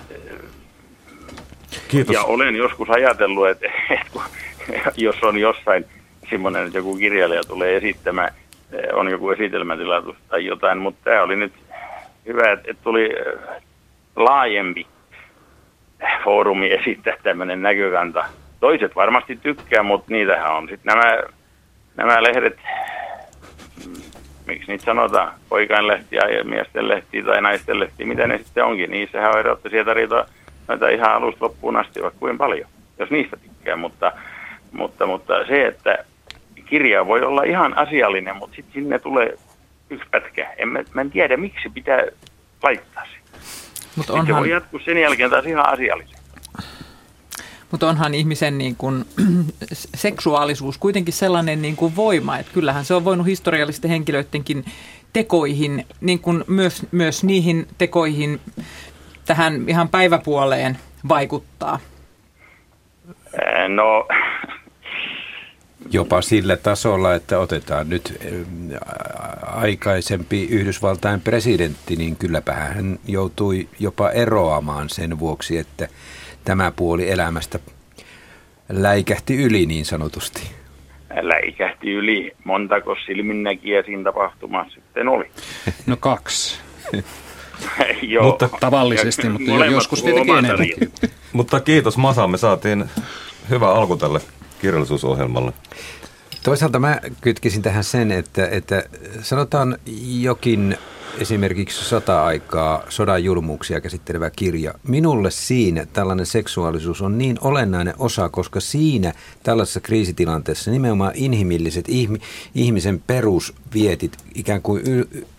Kiitos. 1.87 2.13
Ja 2.13 2.23
olen 2.23 2.55
joskus 2.55 2.89
ajatellut, 2.89 3.47
että, 3.47 3.67
että 3.89 4.91
jos 4.97 5.15
on 5.23 5.37
jossain 5.37 5.85
semmoinen, 6.29 6.65
että 6.65 6.77
joku 6.77 6.95
kirjailija 6.95 7.43
tulee 7.43 7.77
esittämään, 7.77 8.33
on 8.93 9.11
joku 9.11 9.29
esitelmätilaisuus 9.29 10.15
tai 10.29 10.45
jotain, 10.45 10.77
mutta 10.77 11.01
tämä 11.03 11.23
oli 11.23 11.35
nyt 11.35 11.53
hyvä, 12.25 12.51
että 12.51 12.73
tuli 12.83 13.09
äh, 13.27 13.63
laajempi 14.15 14.87
foorumi 16.23 16.73
esittää 16.73 17.15
tämmöinen 17.23 17.61
näkökanta. 17.61 18.25
Toiset 18.59 18.95
varmasti 18.95 19.35
tykkää, 19.35 19.83
mutta 19.83 20.11
niitähän 20.11 20.55
on 20.55 20.67
sitten 20.69 20.95
nämä, 20.95 21.17
nämä 21.95 22.23
lehdet, 22.23 22.57
miksi 24.47 24.71
niitä 24.71 24.85
sanotaan, 24.85 25.33
poikainlehtiä 25.49 26.21
ja 26.21 26.43
miesten 26.43 26.87
lehtiä 26.87 27.23
tai 27.23 27.41
naisten 27.41 27.79
lehtiä, 27.79 28.07
mitä 28.07 28.27
ne 28.27 28.37
sitten 28.37 28.65
onkin. 28.65 28.91
Niissähän 28.91 29.33
on 29.33 29.39
erottisia 29.39 29.85
tarjota 29.85 30.25
noita 30.67 30.89
ihan 30.89 31.11
alusta 31.11 31.45
loppuun 31.45 31.75
asti, 31.75 32.01
vaikka 32.01 32.19
kuin 32.19 32.37
paljon, 32.37 32.69
jos 32.99 33.09
niistä 33.09 33.37
tykkää. 33.37 33.75
Mutta, 33.75 34.11
mutta, 34.71 35.05
mutta 35.05 35.45
se, 35.47 35.67
että 35.67 35.97
kirja 36.65 37.07
voi 37.07 37.21
olla 37.21 37.43
ihan 37.43 37.77
asiallinen, 37.77 38.35
mutta 38.35 38.55
sitten 38.55 38.73
sinne 38.73 38.99
tulee 38.99 39.37
yksi 39.89 40.09
pätkä. 40.11 40.53
En, 40.57 40.67
mä, 40.67 40.83
mä 40.93 41.01
en 41.01 41.11
tiedä, 41.11 41.37
miksi 41.37 41.69
pitää 41.69 42.03
laittaa 42.63 43.03
se. 43.05 43.39
Mut 43.95 44.09
onhan... 44.09 44.27
Se 44.27 44.33
voi 44.35 44.49
jatkuu 44.49 44.79
sen 44.79 44.97
jälkeen 44.97 45.29
taas 45.29 45.45
ihan 45.45 45.69
asiallisen. 45.69 46.19
Mutta 47.71 47.89
onhan 47.89 48.13
ihmisen 48.13 48.57
niin 48.57 48.75
kun, 48.75 49.05
seksuaalisuus 49.95 50.77
kuitenkin 50.77 51.13
sellainen 51.13 51.61
niin 51.61 51.75
kuin 51.75 51.95
voima, 51.95 52.37
että 52.37 52.53
kyllähän 52.53 52.85
se 52.85 52.93
on 52.93 53.05
voinut 53.05 53.27
historiallisten 53.27 53.91
henkilöidenkin 53.91 54.65
tekoihin, 55.13 55.85
niin 56.01 56.19
kuin 56.19 56.43
myös, 56.47 56.87
myös 56.91 57.23
niihin 57.23 57.67
tekoihin 57.77 58.41
tähän 59.25 59.69
ihan 59.69 59.89
päiväpuoleen 59.89 60.77
vaikuttaa. 61.09 61.79
No 63.67 64.07
jopa 65.91 66.21
sillä 66.21 66.57
tasolla, 66.57 67.15
että 67.15 67.39
otetaan 67.39 67.89
nyt 67.89 68.13
aikaisempi 69.41 70.43
Yhdysvaltain 70.43 71.21
presidentti, 71.21 71.95
niin 71.95 72.15
kylläpä 72.15 72.53
hän 72.53 72.99
joutui 73.07 73.67
jopa 73.79 74.09
eroamaan 74.09 74.89
sen 74.89 75.19
vuoksi, 75.19 75.57
että 75.57 75.87
tämä 76.45 76.71
puoli 76.71 77.11
elämästä 77.11 77.59
läikähti 78.69 79.35
yli 79.35 79.65
niin 79.65 79.85
sanotusti. 79.85 80.41
Läikähti 81.21 81.91
yli. 81.91 82.31
Montako 82.43 82.95
silminnäkiä 83.05 83.83
siinä 83.83 84.03
tapahtumassa 84.03 84.73
sitten 84.75 85.07
oli? 85.07 85.25
No 85.87 85.97
kaksi. 85.97 86.59
Joo. 88.01 88.23
Mutta 88.23 88.49
tavallisesti, 88.59 89.29
mutta 89.29 89.65
joskus 89.65 90.03
tietenkin 90.03 90.35
enemmän. 90.37 90.67
Mutta 91.33 91.59
kiitos 91.59 91.97
Masa, 91.97 92.27
me 92.27 92.37
saatiin 92.37 92.85
hyvä 93.49 93.69
alku 93.73 93.97
tälle 93.97 94.19
kirjallisuusohjelmalle. 94.65 95.53
Toisaalta 96.43 96.79
mä 96.79 96.99
kytkisin 97.21 97.61
tähän 97.61 97.83
sen, 97.83 98.11
että, 98.11 98.47
että 98.47 98.83
sanotaan 99.21 99.77
jokin 100.19 100.77
esimerkiksi 101.17 101.85
sota-aikaa, 101.85 102.83
sodan 102.89 103.23
julmuuksia 103.23 103.81
käsittelevä 103.81 104.29
kirja. 104.29 104.73
Minulle 104.83 105.31
siinä 105.31 105.85
tällainen 105.85 106.25
seksuaalisuus 106.25 107.01
on 107.01 107.17
niin 107.17 107.37
olennainen 107.41 107.93
osa, 107.97 108.29
koska 108.29 108.59
siinä 108.59 109.13
tällaisessa 109.43 109.79
kriisitilanteessa 109.79 110.71
nimenomaan 110.71 111.11
inhimilliset 111.15 111.85
ihmisen 112.55 113.03
perusvietit 113.07 114.17
ikään 114.35 114.61
kuin 114.61 114.81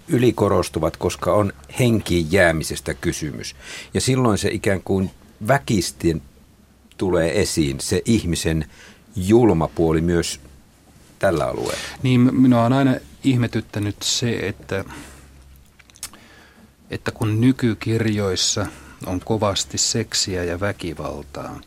ylikorostuvat, 0.09 0.97
koska 0.97 1.33
on 1.33 1.52
henkiin 1.78 2.26
jäämisestä 2.30 2.95
kysymys. 2.95 3.56
Ja 3.95 4.00
silloin 4.00 4.38
se 4.38 4.49
ikään 4.49 4.83
kuin 4.83 5.11
väkistin 5.49 6.23
tulee 6.97 7.40
esiin 7.40 7.80
se 7.80 8.02
ihmisen 8.04 8.64
julma 9.16 9.68
puoli 9.68 10.00
myös 10.00 10.40
tällä 11.18 11.46
alueella. 11.46 11.82
Niin, 12.02 12.35
minua 12.35 12.64
on 12.64 12.73
aina 12.73 12.94
ihmetyttänyt 13.25 13.96
se, 14.02 14.30
että, 14.30 14.85
että 16.90 17.11
kun 17.11 17.40
nykykirjoissa 17.40 18.66
on 19.06 19.20
kovasti 19.20 19.78
seksiä 19.78 20.44
ja 20.44 20.61
väkivaltaa, 20.61 21.61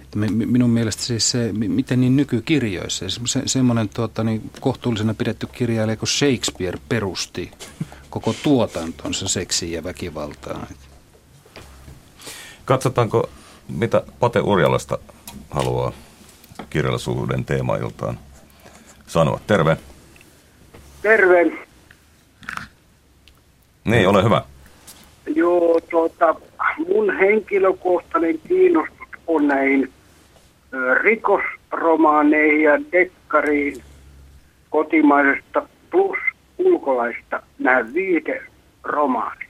että 0.00 0.18
minun 0.28 0.70
mielestä 0.70 1.02
siis 1.02 1.30
se, 1.30 1.52
miten 1.52 2.00
niin 2.00 2.16
nykykirjoissa, 2.16 3.04
se, 3.24 3.42
semmoinen 3.46 3.88
tuota, 3.88 4.24
niin 4.24 4.50
kohtuullisena 4.60 5.14
pidetty 5.14 5.46
kirjailija 5.46 5.96
kuin 5.96 6.08
Shakespeare 6.08 6.78
perusti 6.88 7.50
koko 8.10 8.34
tuotantonsa 8.42 9.28
seksiä 9.28 9.68
ja 9.68 9.84
väkivaltaa. 9.84 10.66
Katsotaanko, 12.64 13.30
mitä 13.68 14.02
Pate 14.20 14.40
Urjalasta 14.40 14.98
haluaa 15.50 15.92
kirjallisuuden 16.70 17.44
teemailtaan 17.44 18.18
sanoa. 19.06 19.40
Terve. 19.46 19.76
Terve. 21.02 21.52
Niin, 23.84 24.08
ole 24.08 24.24
hyvä. 24.24 24.42
Joo, 25.34 25.80
tuota, 25.90 26.34
mun 26.88 27.16
henkilökohtainen 27.18 28.38
kiinnostus 28.48 29.08
on 29.26 29.48
näihin 29.48 29.92
rikosromaaneihin 31.00 32.62
ja 32.62 32.78
dekkariin 32.92 33.82
kotimaisesta 34.70 35.68
plus 35.90 36.18
ulkolaista 36.58 37.42
nämä 37.58 37.84
romaanit. 38.82 39.48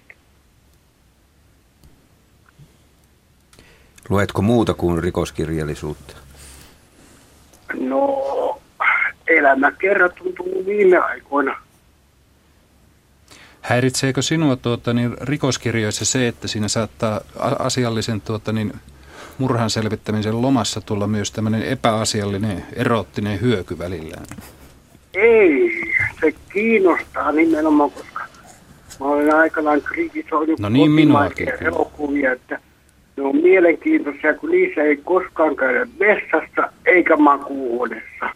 Luetko 4.08 4.42
muuta 4.42 4.74
kuin 4.74 5.02
rikoskirjallisuutta? 5.02 6.27
No, 7.74 8.60
elämäkerrat 9.28 10.14
tullut 10.14 10.66
viime 10.66 10.98
aikoina. 10.98 11.56
Häiritseekö 13.60 14.22
sinua 14.22 14.56
tuota, 14.56 14.92
niin 14.92 15.16
rikoskirjoissa 15.20 16.04
se, 16.04 16.28
että 16.28 16.48
siinä 16.48 16.68
saattaa 16.68 17.20
asiallisen 17.58 18.20
tuota, 18.20 18.52
niin 18.52 18.72
murhan 19.38 19.70
selvittämisen 19.70 20.42
lomassa 20.42 20.80
tulla 20.80 21.06
myös 21.06 21.30
tämmöinen 21.30 21.62
epäasiallinen, 21.62 22.64
erottinen 22.72 23.40
hyöky 23.40 23.78
välillään? 23.78 24.26
Ei, 25.14 25.70
se 26.20 26.34
kiinnostaa 26.52 27.32
nimenomaan, 27.32 27.90
koska 27.90 28.24
mä 29.00 29.06
olen 29.06 29.34
aikanaan 29.34 29.82
kritisoinut 29.82 30.60
no 30.60 30.68
niin, 30.68 30.90
elokuvia, 31.60 32.32
että 32.32 32.60
ne 33.18 33.24
on 33.24 33.36
mielenkiintoisia, 33.36 34.34
kun 34.34 34.50
niissä 34.50 34.82
ei 34.82 34.96
koskaan 34.96 35.56
käydä 35.56 35.86
vessassa 35.98 36.72
eikä 36.86 37.16
makuuhuoneessa. 37.16 38.30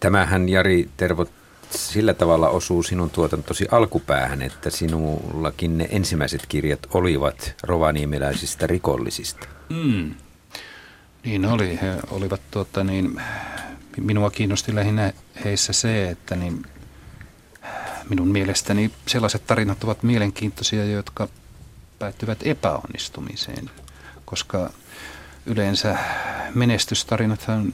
Tämähän 0.00 0.48
Jari 0.48 0.88
Tervo 0.96 1.26
sillä 1.70 2.14
tavalla 2.14 2.48
osuu 2.48 2.82
sinun 2.82 3.10
tuotantosi 3.10 3.66
alkupäähän, 3.70 4.42
että 4.42 4.70
sinullakin 4.70 5.78
ne 5.78 5.88
ensimmäiset 5.90 6.46
kirjat 6.48 6.80
olivat 6.94 7.54
rovaniemeläisistä 7.62 8.66
rikollisista. 8.66 9.48
Mm. 9.68 10.14
Niin 11.24 11.44
oli. 11.44 11.78
He 11.82 11.94
olivat 12.10 12.40
tuota, 12.50 12.84
niin, 12.84 13.20
minua 14.00 14.30
kiinnosti 14.30 14.74
lähinnä 14.74 15.12
heissä 15.44 15.72
se, 15.72 16.08
että 16.08 16.36
niin, 16.36 16.62
minun 18.08 18.28
mielestäni 18.28 18.90
sellaiset 19.06 19.46
tarinat 19.46 19.84
ovat 19.84 20.02
mielenkiintoisia, 20.02 20.84
jotka 20.84 21.28
päättyvät 21.98 22.38
epäonnistumiseen, 22.42 23.70
koska 24.24 24.70
yleensä 25.46 25.98
menestystarinathan 26.54 27.72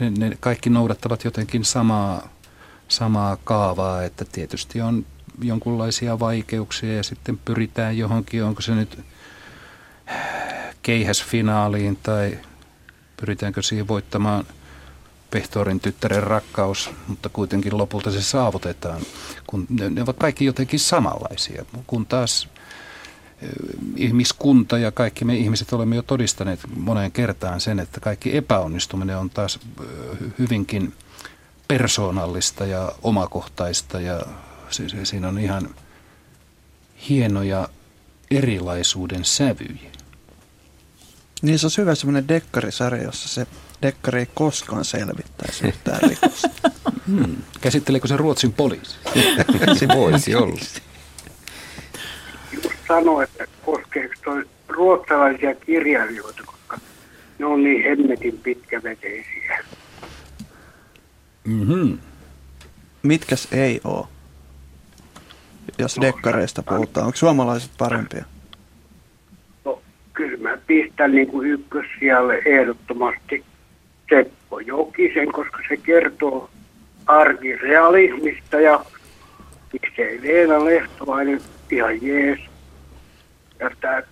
ne, 0.00 0.10
ne 0.10 0.36
kaikki 0.40 0.70
noudattavat 0.70 1.24
jotenkin 1.24 1.64
samaa, 1.64 2.28
samaa 2.88 3.36
kaavaa, 3.44 4.02
että 4.02 4.24
tietysti 4.24 4.80
on 4.80 5.06
jonkunlaisia 5.42 6.18
vaikeuksia 6.18 6.96
ja 6.96 7.02
sitten 7.02 7.38
pyritään 7.38 7.98
johonkin, 7.98 8.44
onko 8.44 8.62
se 8.62 8.74
nyt 8.74 9.04
keihäsfinaaliin 10.82 11.98
tai 12.02 12.38
pyritäänkö 13.16 13.62
siihen 13.62 13.88
voittamaan 13.88 14.44
Pehtorin 15.30 15.80
tyttären 15.80 16.22
rakkaus, 16.22 16.90
mutta 17.08 17.28
kuitenkin 17.28 17.78
lopulta 17.78 18.10
se 18.10 18.22
saavutetaan, 18.22 19.02
kun 19.46 19.66
ne, 19.70 19.90
ne 19.90 20.02
ovat 20.02 20.16
kaikki 20.16 20.44
jotenkin 20.44 20.80
samanlaisia, 20.80 21.64
kun 21.86 22.06
taas 22.06 22.48
ihmiskunta 23.96 24.78
ja 24.78 24.92
kaikki 24.92 25.24
me 25.24 25.36
ihmiset 25.36 25.72
olemme 25.72 25.96
jo 25.96 26.02
todistaneet 26.02 26.60
moneen 26.76 27.12
kertaan 27.12 27.60
sen, 27.60 27.80
että 27.80 28.00
kaikki 28.00 28.36
epäonnistuminen 28.36 29.18
on 29.18 29.30
taas 29.30 29.58
hyvinkin 30.38 30.92
persoonallista 31.68 32.66
ja 32.66 32.92
omakohtaista 33.02 34.00
ja 34.00 34.20
siinä 35.04 35.28
on 35.28 35.38
ihan 35.38 35.74
hienoja 37.08 37.68
erilaisuuden 38.30 39.24
sävyjä. 39.24 39.94
Niin 41.42 41.58
se 41.58 41.66
on 41.66 41.70
hyvä 41.78 41.94
semmoinen 41.94 42.28
dekkarisarja, 42.28 43.02
jossa 43.02 43.28
se 43.28 43.46
dekkari 43.82 44.20
ei 44.20 44.28
koskaan 44.34 44.84
selvittäisi 44.84 45.66
yhtään 45.66 46.00
rikosta. 46.08 46.48
Hmm. 47.06 47.36
Käsitteleekö 47.60 48.08
se 48.08 48.16
Ruotsin 48.16 48.52
poliisi? 48.52 48.96
se 49.78 49.88
voisi 49.88 50.34
olla 50.34 50.60
sanoa, 52.88 53.22
että 53.22 53.46
koskeeko 53.64 54.14
toi 54.24 54.44
ruotsalaisia 54.68 55.54
kirjailijoita, 55.54 56.42
koska 56.46 56.78
ne 57.38 57.46
on 57.46 57.62
niin 57.64 57.84
hemmetin 57.84 58.38
pitkäveteisiä. 58.42 59.64
Mm-hmm. 61.44 61.98
Mitkäs 63.02 63.48
ei 63.52 63.80
ole? 63.84 64.06
Jos 65.78 65.96
no, 65.96 66.02
dekkareista 66.02 66.62
puhutaan, 66.62 67.06
onko 67.06 67.16
suomalaiset 67.16 67.70
parempia? 67.78 68.24
pistän 70.66 71.12
niin 71.12 71.26
kuin 71.26 71.50
ykkössijalle 71.50 72.42
ehdottomasti 72.44 73.44
Seppo 74.10 74.60
Jokisen, 74.60 75.32
koska 75.32 75.58
se 75.68 75.76
kertoo 75.76 76.50
arkirealismista 77.06 78.60
ja 78.60 78.84
miksei 79.72 80.20
Leena 80.22 80.64
Lehtovainen 80.64 81.40
ihan 81.70 82.02
jees. 82.02 82.38
Ja 83.64 83.70
tämä 83.80 84.02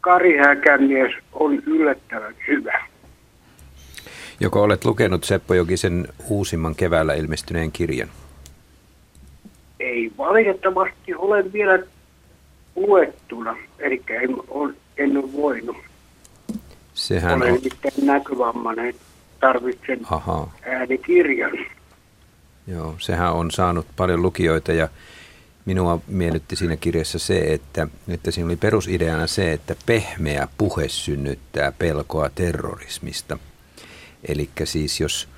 Kari 0.00 0.38
Häkämies 0.38 1.12
on 1.32 1.54
yllättävän 1.66 2.34
hyvä. 2.48 2.84
Joko 4.40 4.62
olet 4.62 4.84
lukenut 4.84 5.24
Seppo 5.24 5.54
Jokisen 5.54 6.08
uusimman 6.28 6.74
keväällä 6.74 7.14
ilmestyneen 7.14 7.72
kirjan? 7.72 8.08
Ei 9.80 10.12
valitettavasti 10.18 11.14
ole 11.14 11.52
vielä 11.52 11.78
luettuna, 12.76 13.56
eli 13.78 14.02
en, 14.08 14.36
on, 14.48 14.76
en 14.96 15.16
ole 15.16 15.32
voinut. 15.32 15.76
Sehän 16.94 17.42
Olen 17.42 17.52
on... 17.52 17.60
näkövammainen, 18.02 18.94
tarvitsen 19.40 20.00
Aha. 20.10 20.48
äänikirjan. 20.66 21.58
Joo, 22.66 22.94
sehän 22.98 23.32
on 23.32 23.50
saanut 23.50 23.86
paljon 23.96 24.22
lukijoita 24.22 24.72
ja 24.72 24.88
minua 25.68 26.00
miellytti 26.06 26.56
siinä 26.56 26.76
kirjassa 26.76 27.18
se, 27.18 27.38
että, 27.38 27.88
että 28.08 28.30
siinä 28.30 28.46
oli 28.46 28.56
perusideana 28.56 29.26
se, 29.26 29.52
että 29.52 29.76
pehmeä 29.86 30.48
puhe 30.58 30.88
synnyttää 30.88 31.72
pelkoa 31.72 32.30
terrorismista. 32.30 33.38
Eli 34.28 34.50
siis 34.64 35.00
jos 35.00 35.28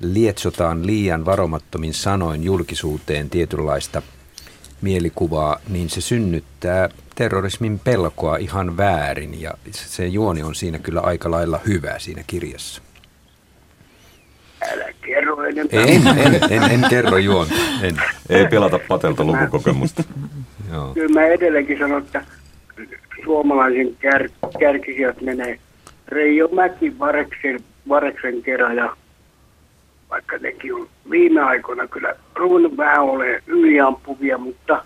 lietsotaan 0.00 0.86
liian 0.86 1.24
varomattomin 1.24 1.94
sanoin 1.94 2.44
julkisuuteen 2.44 3.30
tietynlaista 3.30 4.02
mielikuvaa, 4.80 5.60
niin 5.68 5.90
se 5.90 6.00
synnyttää 6.00 6.88
terrorismin 7.14 7.78
pelkoa 7.78 8.36
ihan 8.36 8.76
väärin 8.76 9.40
ja 9.40 9.54
se 9.70 10.06
juoni 10.06 10.42
on 10.42 10.54
siinä 10.54 10.78
kyllä 10.78 11.00
aika 11.00 11.30
lailla 11.30 11.60
hyvä 11.66 11.98
siinä 11.98 12.24
kirjassa. 12.26 12.85
Kerro 15.06 15.44
enempää. 15.44 15.80
En, 15.80 16.06
en, 16.06 16.40
en, 16.50 16.62
en 16.62 16.90
kerro 16.90 17.18
juonta. 17.18 17.54
En. 17.82 17.96
Ei 18.28 18.46
pelata 18.46 18.78
patelta 18.88 19.24
lukukokemusta. 19.24 20.02
Joo. 20.72 20.94
Kyllä 20.94 21.20
mä 21.20 21.26
edelleenkin 21.26 21.78
sanon, 21.78 22.02
että 22.02 22.24
suomalaisen 23.24 23.96
kär, 23.98 24.28
kärkisijat 24.58 25.20
menee 25.20 25.58
Reijo 26.08 26.48
Mäki 26.48 26.98
Vareksen, 26.98 27.60
Vareksen 27.88 28.42
kerran 28.42 28.76
ja 28.76 28.96
vaikka 30.10 30.38
nekin 30.38 30.74
on 30.74 30.88
viime 31.10 31.40
aikoina 31.40 31.86
kyllä 31.86 32.14
ruvennut 32.34 32.76
vähän 32.76 33.02
olemaan 33.02 33.42
yliampuvia, 33.46 34.38
mutta 34.38 34.84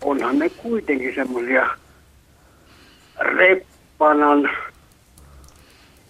onhan 0.00 0.38
ne 0.38 0.48
kuitenkin 0.48 1.14
semmoisia 1.14 1.70
reppanan 3.20 4.50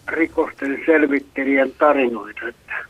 rikosten 0.09 0.83
selvittelijän 0.87 1.70
tarinoita. 1.79 2.48
Että. 2.48 2.89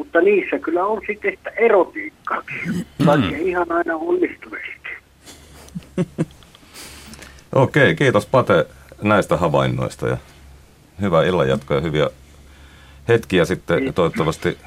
Mutta 0.00 0.20
niissä 0.20 0.58
kyllä 0.58 0.84
on 0.84 1.00
sitten 1.06 1.32
sitä 1.36 1.50
erotiikkaakin, 1.50 2.86
vaikka 3.06 3.36
ei 3.36 3.48
ihan 3.48 3.72
aina 3.72 3.96
onnistuneesti. 3.96 4.88
Okei, 7.52 7.94
kiitos 7.94 8.26
Pate 8.26 8.66
näistä 9.02 9.36
havainnoista 9.36 10.08
ja 10.08 10.16
hyvää 11.00 11.24
illanjatkoa 11.24 11.76
ja 11.76 11.80
hyviä 11.80 12.10
hetkiä 13.08 13.44
sitten 13.44 13.78
Kiitos. 13.78 13.94
toivottavasti 13.94 14.58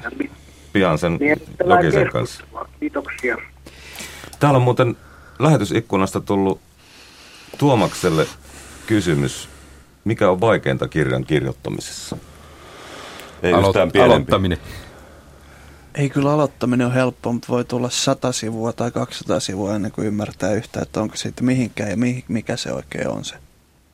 pian 0.72 0.98
sen 0.98 1.16
Miellyttävää 1.20 1.76
Jokisen 1.80 2.10
kanssa. 2.10 2.44
Kiitoksia. 2.80 3.36
Täällä 4.40 4.56
on 4.56 4.62
muuten 4.62 4.96
lähetysikkunasta 5.38 6.20
tullut 6.20 6.60
Tuomakselle 7.58 8.26
kysymys. 8.86 9.48
Mikä 10.04 10.30
on 10.30 10.40
vaikeinta 10.40 10.88
kirjan 10.88 11.24
kirjoittamisessa? 11.24 12.16
Ei 13.42 13.52
Aloit- 13.52 13.66
yhtään 13.66 13.92
pienempi. 13.92 14.14
aloittaminen. 14.14 14.58
Ei 15.94 16.10
kyllä 16.10 16.32
aloittaminen 16.32 16.86
ole 16.86 16.94
helppoa, 16.94 17.32
mutta 17.32 17.48
voi 17.48 17.64
tulla 17.64 17.90
100 17.90 18.32
sivua 18.32 18.72
tai 18.72 18.90
200 18.90 19.40
sivua 19.40 19.76
ennen 19.76 19.92
kuin 19.92 20.06
ymmärtää 20.06 20.52
yhtään, 20.52 20.82
että 20.82 21.00
onko 21.00 21.16
siitä 21.16 21.42
mihinkään 21.42 21.90
ja 21.90 21.96
mihin, 21.96 22.24
mikä 22.28 22.56
se 22.56 22.72
oikein 22.72 23.08
on 23.08 23.24
se. 23.24 23.34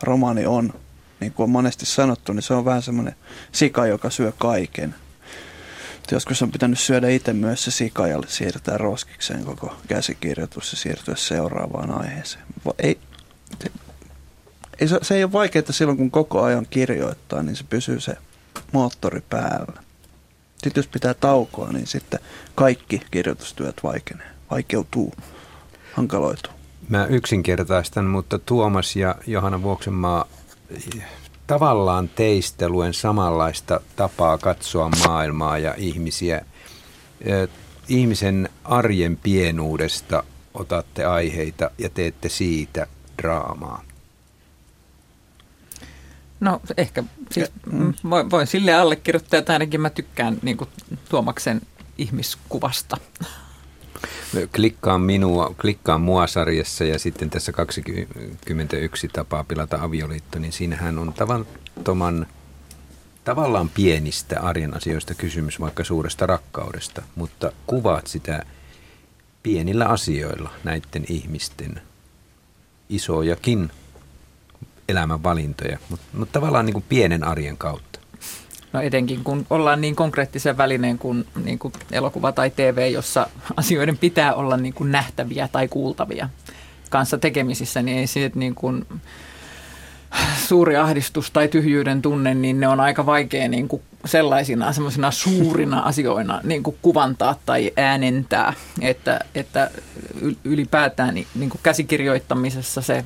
Romaani 0.02 0.46
on, 0.46 0.72
niin 1.20 1.32
kuin 1.32 1.44
on 1.44 1.50
monesti 1.50 1.86
sanottu, 1.86 2.32
niin 2.32 2.42
se 2.42 2.54
on 2.54 2.64
vähän 2.64 2.82
semmoinen 2.82 3.14
sika, 3.52 3.86
joka 3.86 4.10
syö 4.10 4.32
kaiken. 4.38 4.94
Joskus 6.10 6.42
on 6.42 6.52
pitänyt 6.52 6.78
syödä 6.78 7.08
itse 7.08 7.32
myös 7.32 7.64
se 7.64 7.70
sika 7.70 8.06
ja 8.06 8.22
siirtää 8.26 8.78
roskikseen 8.78 9.44
koko 9.44 9.76
käsikirjoitus 9.88 10.72
ja 10.72 10.78
siirtyä 10.78 11.16
seuraavaan 11.16 11.90
aiheeseen. 11.90 12.44
Ei, 12.78 12.98
se, 13.62 13.70
ei, 14.80 14.88
se 15.02 15.14
ei 15.14 15.24
ole 15.24 15.32
vaikeaa 15.32 15.64
silloin, 15.70 15.98
kun 15.98 16.10
koko 16.10 16.42
ajan 16.42 16.66
kirjoittaa, 16.70 17.42
niin 17.42 17.56
se 17.56 17.64
pysyy 17.64 18.00
se 18.00 18.16
moottori 18.72 19.20
päällä. 19.20 19.89
Sitten 20.64 20.80
jos 20.80 20.86
pitää 20.86 21.14
taukoa, 21.14 21.68
niin 21.72 21.86
sitten 21.86 22.20
kaikki 22.54 23.02
kirjoitustyöt 23.10 23.76
vaikenee, 23.82 24.26
vaikeutuu, 24.50 25.14
hankaloituu. 25.92 26.52
Mä 26.88 27.06
yksinkertaistan, 27.06 28.04
mutta 28.04 28.38
Tuomas 28.38 28.96
ja 28.96 29.14
Johanna 29.26 29.62
Vuoksenmaa, 29.62 30.24
tavallaan 31.46 32.08
teistä 32.08 32.68
luen 32.68 32.94
samanlaista 32.94 33.80
tapaa 33.96 34.38
katsoa 34.38 34.90
maailmaa 35.06 35.58
ja 35.58 35.74
ihmisiä. 35.76 36.44
Ihmisen 37.88 38.48
arjen 38.64 39.16
pienuudesta 39.16 40.24
otatte 40.54 41.04
aiheita 41.04 41.70
ja 41.78 41.88
teette 41.88 42.28
siitä 42.28 42.86
draamaa. 43.22 43.82
No 46.40 46.60
ehkä, 46.76 47.04
siis 47.32 47.52
mm, 47.72 47.94
voin, 48.10 48.30
voin 48.30 48.46
sille 48.46 48.74
allekirjoittaa, 48.74 49.38
että 49.38 49.52
ainakin 49.52 49.80
mä 49.80 49.90
tykkään 49.90 50.38
niin 50.42 50.56
kuin, 50.56 50.70
Tuomaksen 51.08 51.60
ihmiskuvasta. 51.98 52.96
Klikkaan 54.54 55.00
minua, 55.00 55.54
klikkaan 55.60 56.00
mua 56.00 56.26
sarjassa 56.26 56.84
ja 56.84 56.98
sitten 56.98 57.30
tässä 57.30 57.52
21 57.52 59.08
tapaa 59.08 59.44
pilata 59.44 59.78
avioliitto, 59.82 60.38
niin 60.38 60.52
siinähän 60.52 60.98
on 60.98 61.12
tavattoman 61.12 62.26
tavallaan 63.24 63.68
pienistä 63.68 64.40
arjen 64.40 64.76
asioista 64.76 65.14
kysymys, 65.14 65.60
vaikka 65.60 65.84
suuresta 65.84 66.26
rakkaudesta, 66.26 67.02
mutta 67.14 67.52
kuvaat 67.66 68.06
sitä 68.06 68.42
pienillä 69.42 69.86
asioilla 69.86 70.50
näiden 70.64 71.04
ihmisten 71.08 71.82
isojakin 72.88 73.70
elämänvalintoja, 74.90 75.78
mutta, 75.88 76.06
mutta 76.12 76.32
tavallaan 76.32 76.66
niin 76.66 76.74
kuin 76.74 76.84
pienen 76.88 77.24
arjen 77.24 77.56
kautta. 77.56 78.00
No 78.72 78.80
etenkin 78.80 79.24
kun 79.24 79.46
ollaan 79.50 79.80
niin 79.80 79.96
konkreettisen 79.96 80.56
välineen 80.56 80.98
kuin, 80.98 81.26
niin 81.44 81.58
kuin 81.58 81.72
elokuva 81.92 82.32
tai 82.32 82.50
TV, 82.50 82.90
jossa 82.92 83.26
asioiden 83.56 83.98
pitää 83.98 84.34
olla 84.34 84.56
niin 84.56 84.74
kuin 84.74 84.92
nähtäviä 84.92 85.48
tai 85.48 85.68
kuultavia 85.68 86.28
kanssa 86.90 87.18
tekemisissä, 87.18 87.82
niin 87.82 87.98
ei 87.98 88.06
siitä 88.06 88.38
niin 88.38 88.54
kuin 88.54 88.86
suuri 90.46 90.76
ahdistus 90.76 91.30
tai 91.30 91.48
tyhjyyden 91.48 92.02
tunne, 92.02 92.34
niin 92.34 92.60
ne 92.60 92.68
on 92.68 92.80
aika 92.80 93.06
vaikea 93.06 93.48
niin 93.48 93.68
kuin 93.68 93.82
sellaisina 94.04 94.72
semmoisina 94.72 95.10
suurina 95.10 95.80
asioina 95.90 96.40
niin 96.42 96.62
kuin 96.62 96.76
kuvantaa 96.82 97.36
tai 97.46 97.70
äänentää, 97.76 98.52
että, 98.80 99.20
että 99.34 99.70
ylipäätään 100.44 101.14
niin 101.14 101.50
kuin 101.50 101.60
käsikirjoittamisessa 101.62 102.80
se 102.80 103.04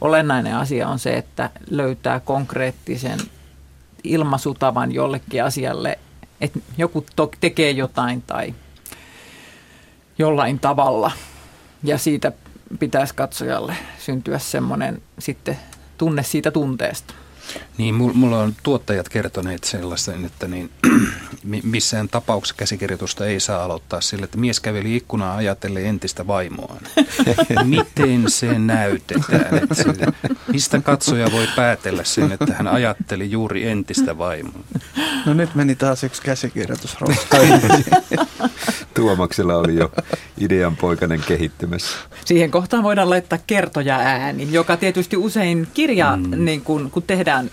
olennainen 0.00 0.56
asia 0.56 0.88
on 0.88 0.98
se, 0.98 1.16
että 1.16 1.50
löytää 1.70 2.20
konkreettisen 2.20 3.18
ilmaisutavan 4.04 4.92
jollekin 4.92 5.44
asialle, 5.44 5.98
että 6.40 6.58
joku 6.78 7.06
to- 7.16 7.30
tekee 7.40 7.70
jotain 7.70 8.22
tai 8.22 8.54
jollain 10.18 10.58
tavalla 10.58 11.10
ja 11.82 11.98
siitä 11.98 12.32
pitäisi 12.78 13.14
katsojalle 13.14 13.76
syntyä 13.98 14.38
semmoinen 14.38 15.02
sitten 15.18 15.58
tunne 15.98 16.22
siitä 16.22 16.50
tunteesta. 16.50 17.14
Niin, 17.80 17.94
mulla 17.94 18.38
on 18.38 18.54
tuottajat 18.62 19.08
kertoneet 19.08 19.64
sellaisen, 19.64 20.24
että 20.24 20.48
niin, 20.48 20.70
missään 21.62 22.08
tapauksessa 22.08 22.54
käsikirjoitusta 22.58 23.26
ei 23.26 23.40
saa 23.40 23.64
aloittaa 23.64 24.00
sillä, 24.00 24.24
että 24.24 24.38
mies 24.38 24.60
käveli 24.60 24.96
ikkunaa 24.96 25.36
ajatellen 25.36 25.86
entistä 25.86 26.26
vaimoaan. 26.26 26.80
Miten 27.64 28.30
se 28.30 28.58
näytetään? 28.58 29.58
Että 29.62 29.74
sille, 29.74 30.06
mistä 30.52 30.80
katsoja 30.80 31.32
voi 31.32 31.48
päätellä 31.56 32.04
sen, 32.04 32.32
että 32.32 32.54
hän 32.54 32.68
ajatteli 32.68 33.30
juuri 33.30 33.68
entistä 33.68 34.18
vaimoa? 34.18 34.64
No 35.26 35.34
nyt 35.34 35.54
meni 35.54 35.74
taas 35.74 36.04
yksi 36.04 36.22
käsikirjoitus 36.22 36.96
Tuomaksella 38.94 39.56
oli 39.56 39.76
jo 39.76 39.92
idean 40.38 40.76
poikainen 40.76 41.20
kehittymässä. 41.28 41.96
Siihen 42.24 42.50
kohtaan 42.50 42.82
voidaan 42.82 43.10
laittaa 43.10 43.38
kertoja 43.46 43.96
ääni, 43.96 44.48
joka 44.50 44.76
tietysti 44.76 45.16
usein 45.16 45.68
kirja, 45.74 46.16
mm. 46.16 46.44
niin 46.44 46.60
kun, 46.60 46.90
kun 46.90 47.02
tehdään 47.02 47.50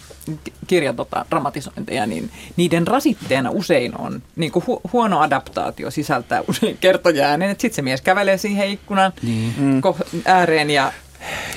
kirja 0.67 0.93
tota, 0.93 1.25
dramatisointeja, 1.29 2.05
niin 2.05 2.31
niiden 2.57 2.87
rasitteena 2.87 3.49
usein 3.51 3.97
on 4.01 4.21
niin 4.35 4.51
kuin 4.51 4.65
hu- 4.65 4.81
huono 4.93 5.19
adaptaatio 5.19 5.91
sisältää 5.91 6.43
usein 6.47 6.77
kertoja 6.77 7.27
äänen, 7.27 7.49
että 7.49 7.61
sitten 7.61 7.75
se 7.75 7.81
mies 7.81 8.01
kävelee 8.01 8.37
siihen 8.37 8.69
ikkunan 8.69 9.13
niin. 9.21 9.53
ko- 9.83 10.05
ääreen 10.25 10.69
ja 10.69 10.91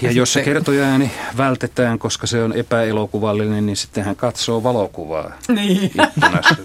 Ja 0.02 0.12
jos 0.12 0.32
se 0.32 0.42
kertojaääni 0.42 1.10
vältetään, 1.36 1.98
koska 1.98 2.26
se 2.26 2.42
on 2.44 2.52
epäelokuvallinen, 2.52 3.66
niin 3.66 3.76
sitten 3.76 4.04
hän 4.04 4.16
katsoo 4.16 4.62
valokuvaa 4.62 5.30
Niin. 5.48 5.84
ikkunasta. 5.84 6.56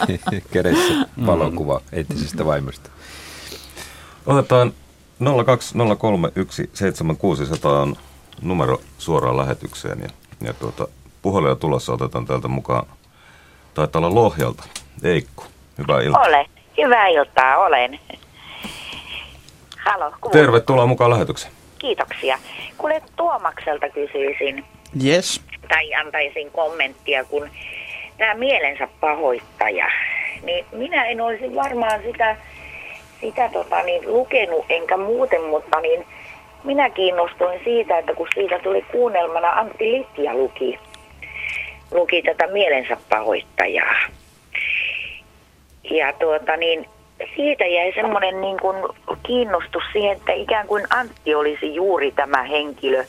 Kädessä 0.52 0.94
valokuva 1.26 1.80
entisestä 1.92 2.44
vaimosta. 2.44 2.90
Otetaan 4.26 4.72
020317600 5.22 5.26
on 7.66 7.96
numero 8.42 8.80
suoraan 8.98 9.36
lähetykseen 9.36 10.00
ja, 10.00 10.08
ja 10.46 10.52
tuota, 10.52 10.88
puheluja 11.22 11.54
tulossa 11.56 11.92
otetaan 11.92 12.26
täältä 12.26 12.48
mukaan. 12.48 12.86
Taitaa 13.74 14.00
olla 14.00 14.14
Lohjalta. 14.14 14.64
Eikku, 15.04 15.44
hyvää 15.78 16.00
iltaa. 16.02 16.22
Ole. 16.22 16.46
Hyvää 16.78 17.06
iltaa, 17.08 17.56
olen. 17.58 18.00
Halo. 19.84 20.12
Tervetuloa 20.32 20.86
mukaan 20.86 21.10
lähetykseen. 21.10 21.52
Kiitoksia. 21.78 22.38
Kuule, 22.78 23.02
Tuomakselta 23.16 23.88
kysyisin 23.88 24.64
Yes. 25.04 25.40
tai 25.68 25.94
antaisin 25.94 26.50
kommenttia, 26.50 27.24
kun 27.24 27.48
tämä 28.18 28.34
mielensä 28.34 28.88
pahoittaja, 29.00 29.86
niin 30.42 30.66
minä 30.72 31.04
en 31.04 31.20
olisi 31.20 31.54
varmaan 31.54 32.00
sitä, 32.02 32.36
sitä 33.20 33.48
tota, 33.52 33.82
niin, 33.82 34.12
lukenut 34.12 34.64
enkä 34.68 34.96
muuten, 34.96 35.42
mutta 35.44 35.80
niin 35.80 36.06
minä 36.64 36.90
kiinnostuin 36.90 37.60
siitä, 37.64 37.98
että 37.98 38.14
kun 38.14 38.28
siitä 38.34 38.58
tuli 38.58 38.82
kuunnelmana 38.92 39.50
Antti 39.50 39.92
Littia 39.92 40.34
luki, 40.34 40.78
luki 41.90 42.22
tätä 42.22 42.46
mielensä 42.46 42.96
pahoittajaa. 43.08 43.94
Ja 45.90 46.12
tuota 46.12 46.56
niin, 46.56 46.88
siitä 47.36 47.66
jäi 47.66 47.92
semmoinen 47.94 48.40
niin 48.40 48.60
kuin 48.60 48.76
kiinnostus 49.22 49.82
siihen, 49.92 50.16
että 50.16 50.32
ikään 50.32 50.66
kuin 50.66 50.84
Antti 50.90 51.34
olisi 51.34 51.74
juuri 51.74 52.12
tämä 52.12 52.42
henkilö, 52.42 53.04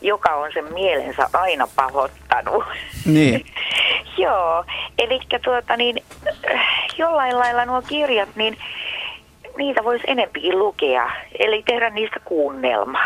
joka 0.00 0.34
on 0.34 0.50
sen 0.54 0.74
mielensä 0.74 1.28
aina 1.32 1.68
pahoittanut. 1.76 2.64
Niin. 3.06 3.46
Joo, 4.18 4.64
eli 4.98 5.20
tuota 5.44 5.76
niin, 5.76 6.02
äh, 6.54 6.60
jollain 6.98 7.38
lailla 7.38 7.64
nuo 7.64 7.82
kirjat, 7.82 8.28
niin 8.36 8.56
niitä 9.56 9.84
voisi 9.84 10.04
enempikin 10.06 10.58
lukea, 10.58 11.10
eli 11.38 11.62
tehdä 11.66 11.90
niistä 11.90 12.20
kuunnelma. 12.24 13.00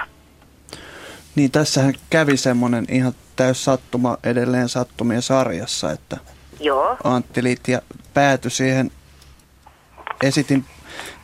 Niin 1.35 1.51
tässähän 1.51 1.95
kävi 2.11 2.37
semmoinen 2.37 2.85
ihan 2.89 3.13
täys 3.37 3.65
sattuma 3.65 4.19
edelleen 4.25 4.69
sattumien 4.69 5.23
sarjassa, 5.23 5.93
että 5.93 6.17
Joo, 6.61 6.97
Antti 7.05 7.43
Liittiä 7.43 7.83
päätyi 8.15 8.51
siihen, 8.51 8.91
esitin, 10.23 10.65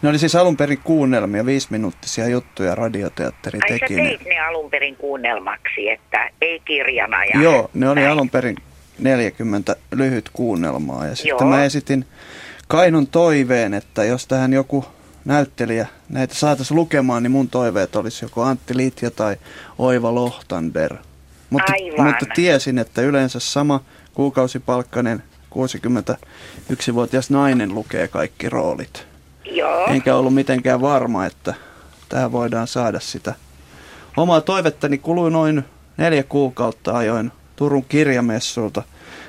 ne 0.03 0.09
oli 0.09 0.19
siis 0.19 0.37
alun 0.37 0.57
perin 0.57 0.81
kuunnelmia, 0.85 1.47
viisiminuuttisia 1.47 2.29
juttuja 2.29 2.75
radioteatteri 2.75 3.59
ai 3.63 3.79
teki. 3.79 3.95
ne. 3.97 4.03
teit 4.03 4.25
ne 4.25 4.39
alun 4.41 4.71
perin 4.71 4.97
kuunnelmaksi, 4.97 5.91
että 5.91 6.31
ei 6.41 6.61
kirjana. 6.65 7.25
Ja 7.25 7.41
Joo, 7.43 7.71
ne 7.75 7.89
oli 7.89 8.01
näin. 8.01 8.13
alun 8.13 8.31
perin 8.31 8.57
40 8.99 9.77
lyhyt 9.93 10.31
kuunnelmaa 10.33 11.07
ja 11.07 11.17
sitten 11.17 11.37
Joo. 11.41 11.51
mä 11.51 11.65
esitin 11.65 12.07
Kainon 12.69 13.07
toiveen, 13.07 13.75
että 13.75 14.05
jos 14.05 14.27
tähän 14.27 14.53
joku 14.53 14.85
näyttelijä 15.25 15.87
näitä 16.09 16.35
saataisiin 16.35 16.77
lukemaan, 16.77 17.23
niin 17.23 17.31
mun 17.31 17.49
toiveet 17.49 17.97
olisi 17.97 18.25
joko 18.25 18.43
Antti 18.43 18.77
Liitja 18.77 19.11
tai 19.11 19.37
Oiva 19.79 20.15
Lohtander. 20.15 20.95
Mutta, 21.53 21.73
Aivan. 21.73 22.07
mutta 22.07 22.27
tiesin, 22.35 22.79
että 22.79 23.03
yleensä 23.03 23.41
sama 23.41 23.81
kuukausipalkkainen 24.15 25.23
61-vuotias 25.55 27.31
nainen 27.31 27.75
lukee 27.75 28.09
kaikki 28.09 28.49
roolit. 28.49 29.07
Joo, 29.45 29.87
Enkä 29.87 30.17
ollut 30.17 30.35
mitenkään 30.35 30.81
varma, 30.81 31.27
että 31.27 31.55
tähän 32.09 32.33
voidaan 32.33 32.67
saada 32.67 33.01
sitä. 33.01 33.35
Omaa 34.17 34.41
toivettani 34.41 34.99
kului 34.99 35.31
noin 35.31 35.65
neljä 35.97 36.23
kuukautta 36.23 36.99
ajoin 36.99 37.33
Turun 37.57 37.85
kirjamessulta 37.85 38.83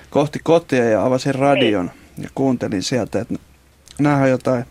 kohti 0.10 0.40
kotia 0.44 0.90
ja 0.90 1.06
avasin 1.06 1.36
radion 1.36 1.92
ja 2.18 2.30
kuuntelin 2.36 2.84
sieltä, 2.84 3.22
että 3.22 3.36
nähdään 4.00 4.30
jotain, 4.30 4.66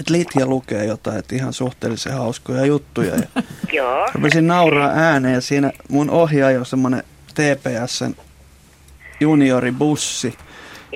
että 0.00 0.12
Litja 0.12 0.46
lukee 0.46 0.84
jotain, 0.84 1.18
että 1.18 1.34
ihan 1.34 1.52
suhteellisen 1.52 2.14
hauskoja 2.14 2.66
juttuja. 2.66 3.14
Ja 3.14 3.42
joo, 3.72 4.08
rupesin 4.14 4.46
nauraa 4.46 4.90
ääneen 4.90 5.34
ja 5.34 5.40
siinä 5.40 5.72
mun 5.88 6.10
ohjaaja 6.10 6.58
on 6.58 6.66
semmoinen 6.66 7.02
TPSn 7.34 8.14
junioribussi. 9.20 10.34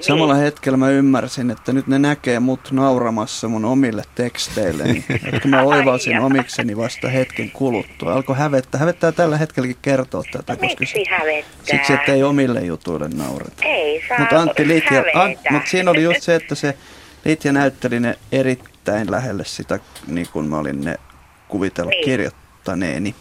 Samalla 0.00 0.34
hetkellä 0.34 0.76
mä 0.76 0.90
ymmärsin, 0.90 1.50
että 1.50 1.72
nyt 1.72 1.86
ne 1.86 1.98
näkee 1.98 2.40
mut 2.40 2.72
nauramassa 2.72 3.48
mun 3.48 3.64
omille 3.64 4.02
teksteille, 4.14 4.84
niin, 4.84 5.04
että 5.32 5.48
mä 5.48 5.62
oivalsin 5.62 6.20
omikseni 6.20 6.76
vasta 6.76 7.08
hetken 7.08 7.50
kuluttua. 7.50 8.12
Alkoi 8.12 8.36
hävettää. 8.36 8.78
Hävettää 8.78 9.12
tällä 9.12 9.36
hetkelläkin 9.36 9.76
kertoa 9.82 10.22
tätä, 10.32 10.56
koska 10.56 10.86
se, 10.86 10.98
miksi 10.98 11.04
hävettää? 11.10 11.76
siksi, 11.76 11.92
että 11.92 12.12
ei 12.12 12.22
omille 12.22 12.60
jutuille 12.60 13.08
naureta. 13.08 13.62
Ei 13.62 14.02
saa 14.08 14.18
Mutta 14.18 14.40
Antti 14.40 14.68
Liitja, 14.68 14.96
hävetä. 14.96 15.22
Ant, 15.22 15.38
mutta 15.50 15.70
siinä 15.70 15.90
oli 15.90 16.02
just 16.02 16.22
se, 16.22 16.34
että 16.34 16.54
se 16.54 16.74
Liitja 17.24 17.52
näytteli 17.52 18.00
ne 18.00 18.18
erittäin 18.88 19.10
lähelle 19.10 19.44
sitä, 19.44 19.78
niin 20.06 20.26
kuin 20.32 20.46
mä 20.46 20.58
olin 20.58 20.84
ne 20.84 20.94
kuvitella 21.48 21.90
Niin. 21.90 22.04
kirjoittaneeni. 22.04 23.14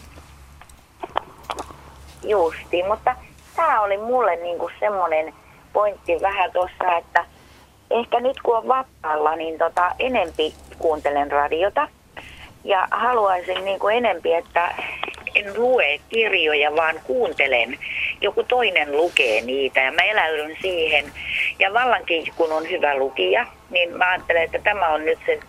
Justi, 2.22 2.82
mutta 2.88 3.16
tämä 3.56 3.80
oli 3.80 3.96
mulle 3.98 4.36
niinku 4.36 4.70
semmoinen 4.80 5.34
pointti 5.72 6.12
vähän 6.22 6.52
tuossa, 6.52 6.96
että 6.98 7.24
ehkä 7.90 8.20
nyt 8.20 8.36
kun 8.42 8.56
on 8.56 8.68
vapaalla, 8.68 9.36
niin 9.36 9.58
tota, 9.58 9.94
enempi 9.98 10.54
kuuntelen 10.78 11.32
radiota 11.32 11.88
ja 12.64 12.88
haluaisin 12.90 13.64
niinku 13.64 13.88
enempi, 13.88 14.34
että 14.34 14.74
en 15.34 15.54
lue 15.56 16.00
kirjoja, 16.08 16.76
vaan 16.76 17.00
kuuntelen. 17.04 17.78
Joku 18.20 18.42
toinen 18.42 18.92
lukee 18.92 19.40
niitä 19.40 19.80
ja 19.80 19.92
mä 19.92 20.02
eläydyn 20.02 20.56
siihen. 20.62 21.04
Ja 21.58 21.72
vallankin, 21.74 22.24
kun 22.36 22.52
on 22.52 22.70
hyvä 22.70 22.96
lukija, 22.96 23.46
niin 23.70 23.96
mä 23.96 24.10
ajattelen, 24.10 24.42
että 24.42 24.58
tämä 24.58 24.88
on 24.88 25.04
nyt 25.04 25.18
se 25.26 25.40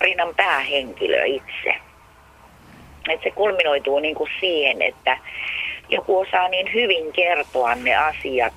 rinnan 0.00 0.34
päähenkilö 0.34 1.24
itse. 1.24 1.74
Että 3.08 3.24
se 3.24 3.30
kulminoituu 3.30 3.98
niin 3.98 4.14
kuin 4.14 4.30
siihen, 4.40 4.82
että 4.82 5.18
joku 5.88 6.18
osaa 6.18 6.48
niin 6.48 6.74
hyvin 6.74 7.12
kertoa 7.12 7.74
ne 7.74 7.94
asiat, 7.94 8.54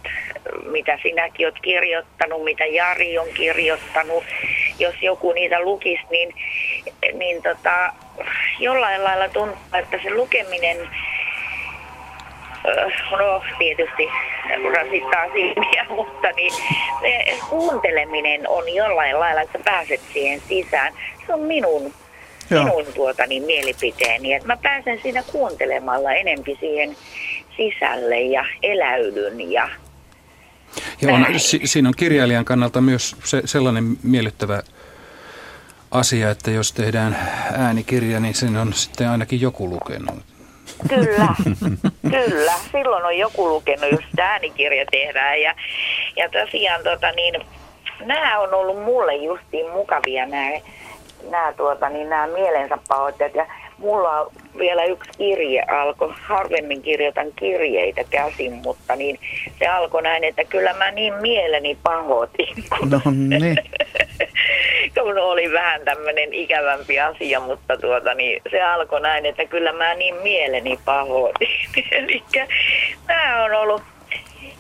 mitä 0.72 1.00
sinäkin 1.04 1.48
olet 1.48 1.60
kirjoittanut, 1.62 2.44
mitä 2.44 2.66
Jari 2.66 3.18
on 3.18 3.28
kirjoittanut. 3.34 4.24
Jos 4.80 4.96
joku 5.02 5.32
niitä 5.32 5.62
lukisi, 5.62 6.04
niin, 6.10 6.34
niin 7.14 7.44
tota, 7.44 7.94
jollain 8.60 9.04
lailla 9.04 9.30
tuntuu, 9.30 9.58
että 9.80 10.00
se 10.04 10.14
lukeminen 10.14 10.78
No 13.12 13.44
tietysti 13.60 14.08
rasittaa 14.76 15.26
silmiä, 15.34 15.86
mutta 15.96 16.28
niin, 16.36 16.54
kuunteleminen 17.50 18.50
on 18.50 18.74
jollain 18.74 19.20
lailla, 19.20 19.42
että 19.42 19.60
pääset 19.66 20.02
siihen 20.14 20.42
sisään. 20.48 20.94
Se 21.28 21.34
on 21.34 21.40
minun, 21.40 21.94
Joo. 22.50 22.64
minun 22.64 22.86
tuota, 22.96 23.26
niin, 23.28 23.44
mielipiteeni, 23.44 24.34
että 24.34 24.48
mä 24.48 24.58
pääsen 24.58 25.00
siinä 25.02 25.24
kuuntelemalla 25.32 26.12
enempi 26.12 26.58
siihen 26.60 26.96
sisälle 27.58 28.22
ja 28.22 28.46
eläydyn 28.64 29.52
ja 29.52 29.70
Ja 31.02 31.14
on, 31.14 31.22
Näin. 31.22 31.40
si, 31.40 31.62
siinä 31.66 31.90
on 31.90 31.96
kirjailijan 31.98 32.46
kannalta 32.46 32.82
myös 32.82 33.16
se, 33.24 33.42
sellainen 33.46 33.98
miellyttävä 34.04 34.64
asia, 35.92 36.30
että 36.32 36.52
jos 36.52 36.74
tehdään 36.74 37.18
äänikirja, 37.58 38.20
niin 38.20 38.36
sen 38.36 38.58
on 38.58 38.74
sitten 38.74 39.10
ainakin 39.10 39.42
joku 39.42 39.70
lukenut. 39.70 40.37
Kyllä, 40.90 41.28
kyllä. 42.02 42.54
Silloin 42.72 43.06
on 43.06 43.18
joku 43.18 43.50
lukenut, 43.50 43.92
jos 43.92 44.04
äänikirja 44.20 44.86
tehdään. 44.92 45.42
Ja, 45.42 45.56
ja 46.16 46.30
tosiaan 46.30 46.84
tota, 46.84 47.12
niin, 47.12 47.34
nämä 48.06 48.40
on 48.40 48.54
ollut 48.54 48.84
mulle 48.84 49.16
justiin 49.16 49.72
mukavia 49.72 50.26
nämä, 50.26 50.50
nämä, 51.30 51.54
tuota, 51.58 51.90
niin, 51.90 52.10
nämä 52.10 52.28
mielensä 52.28 52.78
pahoittajat. 52.88 53.36
Ja 53.36 53.46
mulla 53.78 54.20
on 54.22 54.32
vielä 54.58 54.84
yksi 54.84 55.10
kirje 55.18 55.64
alkoi, 55.64 56.14
harvemmin 56.22 56.82
kirjoitan 56.82 57.28
kirjeitä 57.36 58.04
käsin, 58.10 58.54
mutta 58.54 58.96
niin, 58.96 59.20
se 59.60 59.68
alkoi 59.68 60.02
näin, 60.02 60.24
että 60.24 60.44
kyllä 60.44 60.74
mä 60.74 60.92
niin 60.92 61.14
mieleni 61.14 61.78
pahoitin, 61.84 62.48
No 62.92 63.02
niin. 63.12 63.58
kun 65.04 65.20
oli 65.20 65.52
vähän 65.52 65.82
tämmöinen 65.86 66.34
ikävämpi 66.34 67.00
asia, 67.00 67.40
mutta 67.40 67.78
tuota, 67.78 68.14
niin 68.14 68.42
se 68.52 68.62
alkoi 68.62 69.02
näin, 69.02 69.26
että 69.26 69.46
kyllä 69.46 69.74
mä 69.74 69.94
niin 69.94 70.16
mieleni 70.16 70.80
pahoitin. 70.86 71.50
Eli 71.92 72.24
tämä 73.08 73.44
on 73.44 73.54
ollut, 73.54 73.82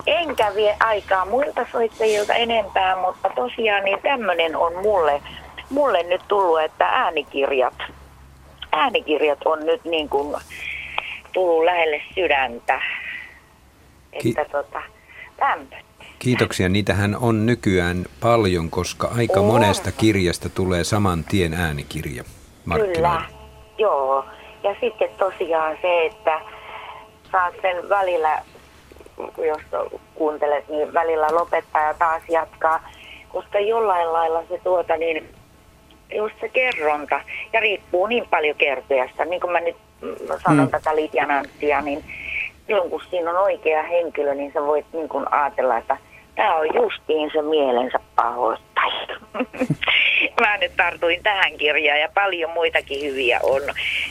enkä 0.08 0.52
vie 0.56 0.76
aikaa 0.80 1.26
muilta 1.26 1.66
soittajilta 1.72 2.34
enempää, 2.34 2.96
mutta 2.96 3.30
tosiaan 3.36 3.84
niin 3.84 4.02
tämmöinen 4.02 4.56
on 4.56 4.76
mulle, 4.76 5.22
mulle 5.70 6.04
nyt 6.04 6.22
tullut, 6.28 6.62
että 6.62 6.86
äänikirjat, 6.86 7.78
äänikirjat 8.72 9.40
on 9.46 9.66
nyt 9.66 9.86
niin 9.86 10.10
kuin 10.10 10.36
tullut 11.34 11.66
lähelle 11.66 12.02
sydäntä. 12.16 12.82
Että 14.14 14.46
tota, 14.46 14.82
tämmöinen. 15.38 15.87
Kiitoksia. 16.20 16.70
Niitähän 16.70 17.18
on 17.22 17.46
nykyään 17.46 18.06
paljon, 18.22 18.70
koska 18.70 19.12
aika 19.18 19.40
On. 19.40 19.46
monesta 19.46 19.92
kirjasta 19.92 20.50
tulee 20.50 20.84
saman 20.84 21.24
tien 21.24 21.54
äänikirja 21.54 22.24
Kyllä, 22.24 22.34
markkinoille. 22.66 23.26
joo. 23.78 24.26
Ja 24.64 24.76
sitten 24.82 25.10
tosiaan 25.18 25.78
se, 25.82 26.06
että 26.06 26.42
saat 27.32 27.54
sen 27.62 27.90
välillä, 27.90 28.42
jos 29.48 29.62
kuuntelet, 30.16 30.68
niin 30.70 30.94
välillä 30.94 31.28
lopettaa 31.32 31.82
ja 31.82 31.94
taas 31.94 32.24
jatkaa. 32.30 32.90
Koska 33.30 33.60
jollain 33.60 34.14
lailla 34.14 34.44
se 34.50 34.60
tuota 34.64 34.98
niin, 34.98 35.30
just 36.16 36.36
se 36.42 36.50
kerronta, 36.50 37.22
ja 37.54 37.60
riippuu 37.60 38.08
niin 38.08 38.28
paljon 38.30 38.56
kertojasta, 38.56 39.26
niin 39.26 39.42
kuin 39.42 39.52
mä 39.52 39.60
nyt 39.60 39.76
sanon 40.44 40.66
mm. 40.66 40.72
tätä 40.72 40.96
Litjananttia, 40.96 41.82
niin 41.82 42.04
silloin 42.68 42.90
kun 42.90 43.02
siinä 43.10 43.32
on 43.32 43.38
oikea 43.38 43.84
henkilö, 43.84 44.34
niin 44.34 44.54
sä 44.54 44.62
voit 44.64 44.86
niin 44.94 45.10
kuin 45.10 45.34
ajatella, 45.34 45.78
että 45.78 45.98
tämä 46.38 46.56
on 46.56 46.68
justiin 46.76 47.32
se 47.34 47.42
mielensä 47.42 48.00
pahoittaja. 48.16 49.20
Mä 50.42 50.58
nyt 50.58 50.72
tartuin 50.78 51.24
tähän 51.24 51.58
kirjaan 51.58 52.00
ja 52.00 52.10
paljon 52.14 52.52
muitakin 52.52 53.12
hyviä 53.12 53.40
on 53.44 53.62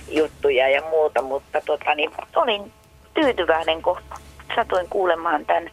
juttuja 0.09 0.69
ja 0.69 0.83
muuta, 0.91 1.23
mutta 1.23 1.61
tota, 1.67 1.95
niin, 1.95 2.11
olin 2.37 2.73
tyytyväinen, 3.15 3.83
kun 3.83 3.99
satuin 4.57 4.89
kuulemaan 4.91 5.47
tämän 5.47 5.71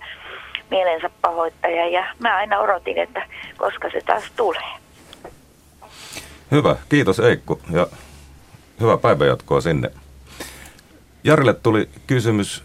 mielensä 0.69 1.09
pahoittaja 1.21 1.87
ja 1.87 2.05
mä 2.19 2.37
aina 2.37 2.59
odotin, 2.59 2.97
että 2.97 3.27
koska 3.57 3.89
se 3.89 4.01
taas 4.05 4.23
tulee. 4.35 4.69
Hyvä, 6.51 6.75
kiitos 6.89 7.19
Eikku 7.19 7.59
ja 7.71 7.87
hyvää 8.81 8.97
päivänjatkoa 8.97 9.61
sinne. 9.61 9.91
Jarille 11.23 11.53
tuli 11.53 11.89
kysymys 12.07 12.63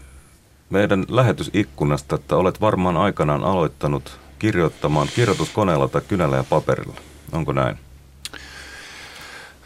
meidän 0.69 1.05
lähetysikkunasta, 1.07 2.15
että 2.15 2.35
olet 2.35 2.61
varmaan 2.61 2.97
aikanaan 2.97 3.43
aloittanut 3.43 4.19
kirjoittamaan 4.39 5.07
kirjoituskoneella 5.15 5.87
tai 5.87 6.01
kynällä 6.07 6.35
ja 6.37 6.43
paperilla. 6.43 6.95
Onko 7.31 7.51
näin? 7.51 7.77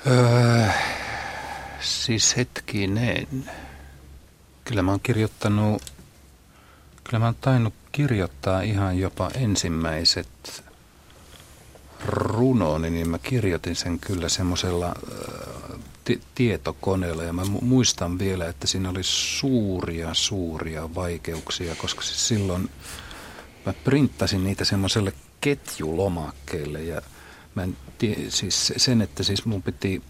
Öö, 0.07 0.67
siis 1.79 2.37
hetkinen. 2.37 3.27
Kyllä 4.65 4.81
mä 4.81 4.91
oon 4.91 4.99
kirjoittanut, 4.99 5.81
kyllä 7.03 7.19
mä 7.19 7.25
oon 7.25 7.35
tainnut 7.41 7.73
kirjoittaa 7.91 8.61
ihan 8.61 8.99
jopa 8.99 9.29
ensimmäiset 9.35 10.63
runoni, 12.05 12.89
niin 12.89 13.09
mä 13.09 13.17
kirjoitin 13.19 13.75
sen 13.75 13.99
kyllä 13.99 14.29
semmoisella 14.29 14.93
t- 14.93 15.62
tietokoneella 16.35 17.23
ja 17.23 17.33
mä 17.33 17.41
muistan 17.61 18.19
vielä, 18.19 18.47
että 18.47 18.67
siinä 18.67 18.89
oli 18.89 19.03
suuria, 19.03 20.13
suuria 20.13 20.95
vaikeuksia, 20.95 21.75
koska 21.75 22.01
siis 22.01 22.27
silloin 22.27 22.69
mä 23.65 23.73
printtasin 23.83 24.43
niitä 24.43 24.65
semmoiselle 24.65 25.13
ketjulomakkeelle 25.41 26.83
ja 26.83 27.01
mä 27.55 27.63
en 27.63 27.77
tie, 27.97 28.15
siis 28.29 28.73
sen, 28.77 29.01
että 29.01 29.23
siis 29.23 29.45
mun 29.45 29.63
piti 29.63 30.01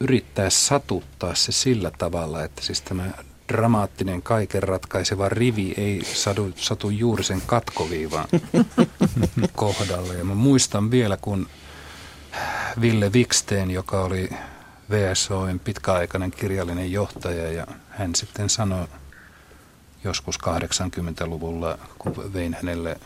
yrittää 0.00 0.50
satuttaa 0.50 1.34
se 1.34 1.52
sillä 1.52 1.90
tavalla, 1.98 2.44
että 2.44 2.62
siis 2.62 2.80
tämä 2.80 3.10
dramaattinen 3.48 4.22
kaiken 4.22 4.62
ratkaiseva 4.62 5.28
rivi 5.28 5.74
ei 5.76 6.02
satu, 6.14 6.52
satu 6.56 6.90
juuri 6.90 7.24
sen 7.24 7.42
katkoviivan 7.46 8.24
kohdalle. 9.56 10.14
Ja 10.14 10.24
mä 10.24 10.34
muistan 10.34 10.90
vielä, 10.90 11.16
kun 11.16 11.48
Ville 12.80 13.12
Viksten, 13.12 13.70
joka 13.70 14.04
oli 14.04 14.30
VSOin 14.90 15.60
pitkäaikainen 15.60 16.30
kirjallinen 16.30 16.92
johtaja 16.92 17.52
ja 17.52 17.66
hän 17.90 18.14
sitten 18.14 18.48
sanoi 18.50 18.86
joskus 20.04 20.38
80-luvulla, 20.38 21.78
kun 21.98 22.32
vein 22.32 22.54
hänelle 22.54 23.00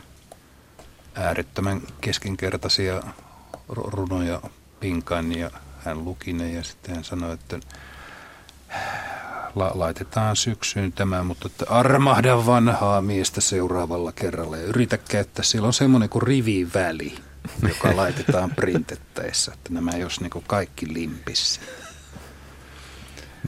äärettömän 1.14 1.80
keskinkertaisia 2.00 3.02
runoja 3.68 4.40
pinkan 4.80 5.38
ja 5.38 5.50
hän 5.84 6.04
luki 6.04 6.32
ne 6.32 6.52
ja 6.52 6.64
sitten 6.64 6.94
hän 6.94 7.04
sanoi, 7.04 7.34
että 7.34 7.60
la- 9.54 9.72
laitetaan 9.74 10.36
syksyyn 10.36 10.92
tämä, 10.92 11.24
mutta 11.24 11.46
että 11.46 11.64
armahda 11.68 12.46
vanhaa 12.46 13.00
miestä 13.00 13.40
seuraavalla 13.40 14.12
kerralla 14.12 14.56
ja 14.56 14.64
yritä 14.64 14.98
käyttää. 14.98 15.44
Siellä 15.44 15.66
on 15.66 15.72
semmoinen 15.72 16.08
kuin 16.08 16.22
riviväli, 16.22 17.14
joka 17.68 17.96
laitetaan 17.96 18.50
printettäessä, 18.50 19.52
että 19.52 19.72
nämä 19.72 19.90
jos 19.90 20.20
niin 20.20 20.30
kuin 20.30 20.44
kaikki 20.48 20.94
limpissä. 20.94 21.60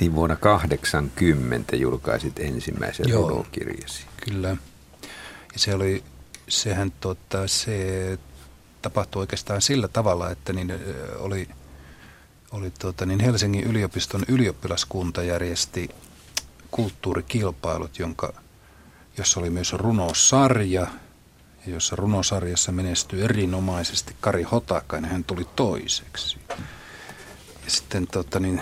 Niin 0.00 0.14
vuonna 0.14 0.37
80 0.37 1.76
julkaisit 1.76 2.38
ensimmäisen 2.38 3.09
Joo, 3.09 3.28
runokirjasi. 3.28 4.06
Kyllä. 4.24 4.48
Ja 5.52 5.59
se 5.59 5.74
oli, 5.74 6.04
sehän 6.48 6.92
tota, 7.00 7.48
se 7.48 8.18
tapahtui 8.82 9.20
oikeastaan 9.20 9.62
sillä 9.62 9.88
tavalla, 9.88 10.30
että 10.30 10.52
niin 10.52 10.74
oli, 11.18 11.48
oli 12.50 12.70
tota, 12.70 13.06
niin 13.06 13.20
Helsingin 13.20 13.64
yliopiston 13.64 14.24
ylioppilaskunta 14.28 15.22
järjesti 15.22 15.88
kulttuurikilpailut, 16.70 17.98
jonka, 17.98 18.32
jossa 19.18 19.40
oli 19.40 19.50
myös 19.50 19.72
runosarja, 19.72 20.80
ja 20.80 20.87
jossa 21.70 21.96
runosarjassa 21.96 22.72
menestyi 22.72 23.22
erinomaisesti 23.22 24.16
Kari 24.20 24.42
Hotakainen, 24.42 25.11
hän 25.11 25.24
tuli 25.24 25.46
toiseksi. 25.57 26.38
Ja 27.64 27.70
sitten 27.70 28.07
tota, 28.07 28.40
niin, 28.40 28.61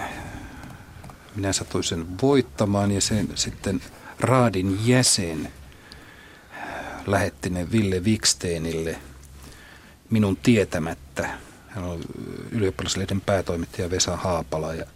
minä 1.37 1.53
satuin 1.53 1.85
sen 1.85 2.07
voittamaan 2.23 2.90
ja 2.90 3.01
sen 3.01 3.29
sitten 3.35 3.81
Raadin 4.21 4.87
jäsen 4.87 5.53
lähetti 7.07 7.51
ne 7.51 7.73
Ville 7.73 8.01
Wiksteinille 8.01 8.97
minun 10.11 10.37
tietämättä. 10.37 11.38
Hän 11.69 11.85
oli 11.85 12.03
ylioppilaslehden 12.51 13.21
päätoimittaja 13.21 13.90
Vesa 13.90 14.17
Haapala 14.17 14.75
ja 14.75 14.87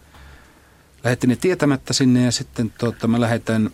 lähetti 1.03 1.27
ne 1.27 1.35
tietämättä 1.35 1.93
sinne 1.93 2.23
ja 2.23 2.31
sitten 2.31 2.73
tuota, 2.77 3.07
mä 3.07 3.21
lähetän 3.21 3.69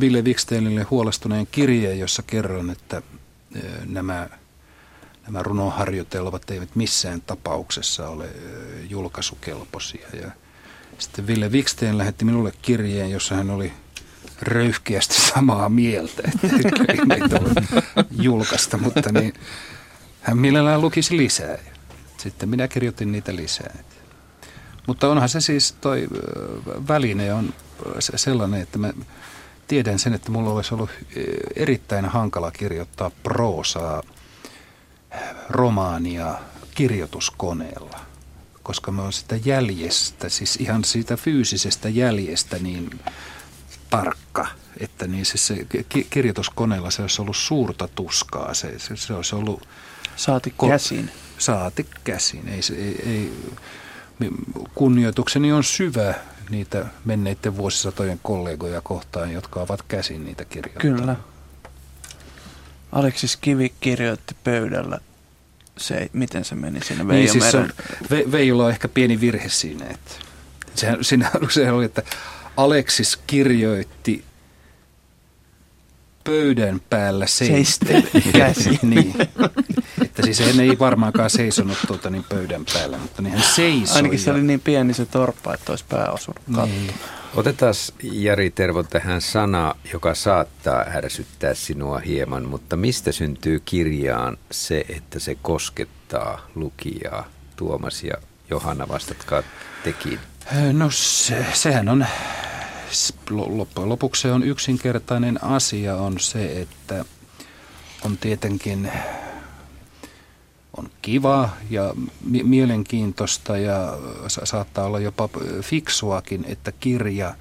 Ville 0.00 0.22
Wiksteinille 0.22 0.82
huolestuneen 0.82 1.46
kirjeen, 1.46 1.98
jossa 1.98 2.22
kerron, 2.22 2.70
että 2.70 3.02
nämä, 3.84 4.28
nämä 5.26 5.42
runoharjoitelmat 5.42 6.50
eivät 6.50 6.76
missään 6.76 7.20
tapauksessa 7.20 8.08
ole 8.08 8.28
julkaisukelpoisia. 8.88 10.08
Ja 10.22 10.30
sitten 10.98 11.26
Ville 11.26 11.48
Wiksten 11.48 11.98
lähetti 11.98 12.24
minulle 12.24 12.52
kirjeen, 12.62 13.10
jossa 13.10 13.34
hän 13.34 13.50
oli 13.50 13.72
röyhkeästi 14.42 15.14
samaa 15.34 15.68
mieltä, 15.68 16.22
että 16.26 16.84
ei 16.88 16.98
julkaista, 18.10 18.78
mutta 18.78 19.12
niin, 19.12 19.34
hän 20.20 20.38
mielellään 20.38 20.80
lukisi 20.80 21.16
lisää. 21.16 21.58
Sitten 22.16 22.48
minä 22.48 22.68
kirjoitin 22.68 23.12
niitä 23.12 23.36
lisää. 23.36 23.78
Mutta 24.86 25.08
onhan 25.08 25.28
se 25.28 25.40
siis, 25.40 25.72
toi 25.72 26.08
väline 26.88 27.34
on 27.34 27.54
sellainen, 28.16 28.60
että 28.60 28.78
mä 28.78 28.92
tiedän 29.72 29.98
sen, 29.98 30.14
että 30.14 30.30
mulla 30.30 30.50
olisi 30.50 30.74
ollut 30.74 30.90
erittäin 31.56 32.04
hankala 32.04 32.50
kirjoittaa 32.50 33.10
proosaa, 33.22 34.02
romaania 35.48 36.34
kirjoituskoneella– 36.74 38.00
koska 38.62 38.92
mä 38.92 39.02
oon 39.02 39.12
sitä 39.12 39.36
jäljestä, 39.44 40.28
siis 40.28 40.56
ihan 40.56 40.84
siitä 40.84 41.16
fyysisestä 41.16 41.88
jäljestä 41.88 42.58
niin 42.58 43.00
tarkka, 43.90 44.46
että 44.80 45.06
niin 45.06 45.26
se, 45.26 45.38
se 45.38 45.66
kirjoituskoneella 46.10 46.90
se 46.90 47.02
olisi 47.02 47.22
ollut 47.22 47.36
suurta 47.36 47.88
tuskaa. 47.88 48.54
Se, 48.54 48.78
se, 48.78 48.96
se 48.96 49.14
olisi 49.14 49.34
ollut... 49.34 49.68
Saati 50.16 50.54
käsin. 50.68 51.10
Saati 51.38 51.86
käsin. 52.04 52.48
Ei, 52.48 52.60
ei, 52.76 53.02
ei, 53.06 53.32
kunnioitukseni 54.74 55.52
on 55.52 55.64
syvä 55.64 56.14
niitä 56.50 56.86
menneiden 57.04 57.56
vuosisatojen 57.56 58.20
kollegoja 58.22 58.80
kohtaan, 58.80 59.32
jotka 59.32 59.60
ovat 59.60 59.82
käsin 59.82 60.24
niitä 60.24 60.44
kirjoittaneet. 60.44 61.00
Kyllä. 61.00 61.16
Aleksis 62.92 63.36
Kivi 63.36 63.72
kirjoitti 63.80 64.36
pöydällä 64.44 64.98
se, 65.78 66.10
miten 66.12 66.44
se 66.44 66.54
meni 66.54 66.80
siinä 66.84 67.08
Veijo 67.08 67.32
niin, 67.32 67.42
siis 67.42 67.54
on, 67.54 67.70
Ve, 68.10 68.24
Veijolla 68.32 68.64
on 68.64 68.70
ehkä 68.70 68.88
pieni 68.88 69.20
virhe 69.20 69.48
siinä, 69.48 69.86
että 69.86 70.14
sehän, 70.74 71.04
siinä, 71.04 71.30
se 71.50 71.70
oli, 71.70 71.84
että 71.84 72.02
Aleksis 72.56 73.18
kirjoitti 73.26 74.24
pöydän 76.24 76.80
päällä 76.90 77.26
seisten 77.26 78.08
käsi. 78.32 78.70
niin. 78.82 79.14
Että 80.04 80.22
siis 80.22 80.40
hän 80.40 80.60
ei 80.60 80.78
varmaankaan 80.78 81.30
seisonut 81.30 81.78
tuota 81.86 82.10
niin 82.10 82.24
pöydän 82.28 82.64
päällä, 82.74 82.98
mutta 82.98 83.22
niin 83.22 83.34
hän 83.34 83.42
seisoi. 83.42 83.96
Ainakin 83.96 84.18
se 84.18 84.30
ja... 84.30 84.34
oli 84.34 84.42
niin 84.42 84.60
pieni 84.60 84.94
se 84.94 85.06
torppa, 85.06 85.54
että 85.54 85.72
olisi 85.72 85.84
pää 85.88 86.10
osunut 86.10 86.40
niin. 86.48 86.94
Otetaan 87.34 87.74
Jari 88.02 88.50
Tervo 88.50 88.82
tähän 88.82 89.20
sana, 89.20 89.74
joka 89.92 90.14
saattaa 90.14 90.84
ärsyttää 90.94 91.54
sinua 91.54 91.98
hieman, 91.98 92.44
mutta 92.44 92.76
mistä 92.76 93.12
syntyy 93.12 93.62
kirjaan 93.64 94.38
se, 94.50 94.84
että 94.88 95.18
se 95.18 95.36
koskettaa 95.42 96.46
lukijaa? 96.54 97.28
Tuomas 97.56 98.04
ja 98.04 98.14
Johanna, 98.50 98.88
vastatkaa 98.88 99.42
tekin. 99.84 100.18
No 100.72 100.90
se, 100.90 101.46
sehän 101.52 101.88
on, 101.88 102.06
loppujen 103.30 103.88
lopuksi 103.88 104.22
se 104.22 104.32
on 104.32 104.42
yksinkertainen 104.42 105.44
asia 105.44 105.96
on 105.96 106.20
se, 106.20 106.60
että 106.60 107.04
on 108.04 108.18
tietenkin 108.18 108.92
kiva 111.02 111.48
ja 111.70 111.94
mielenkiintoista 112.44 113.58
ja 113.58 113.98
saattaa 114.26 114.84
olla 114.84 115.00
jopa 115.00 115.28
fiksuakin, 115.62 116.44
että 116.48 116.72
kirja 116.72 117.34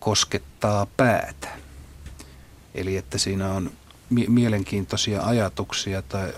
koskettaa 0.00 0.86
päätä. 0.96 1.48
Eli 2.74 2.96
että 2.96 3.18
siinä 3.18 3.52
on 3.52 3.70
mielenkiintoisia 4.28 5.22
ajatuksia 5.22 6.02
tai 6.02 6.32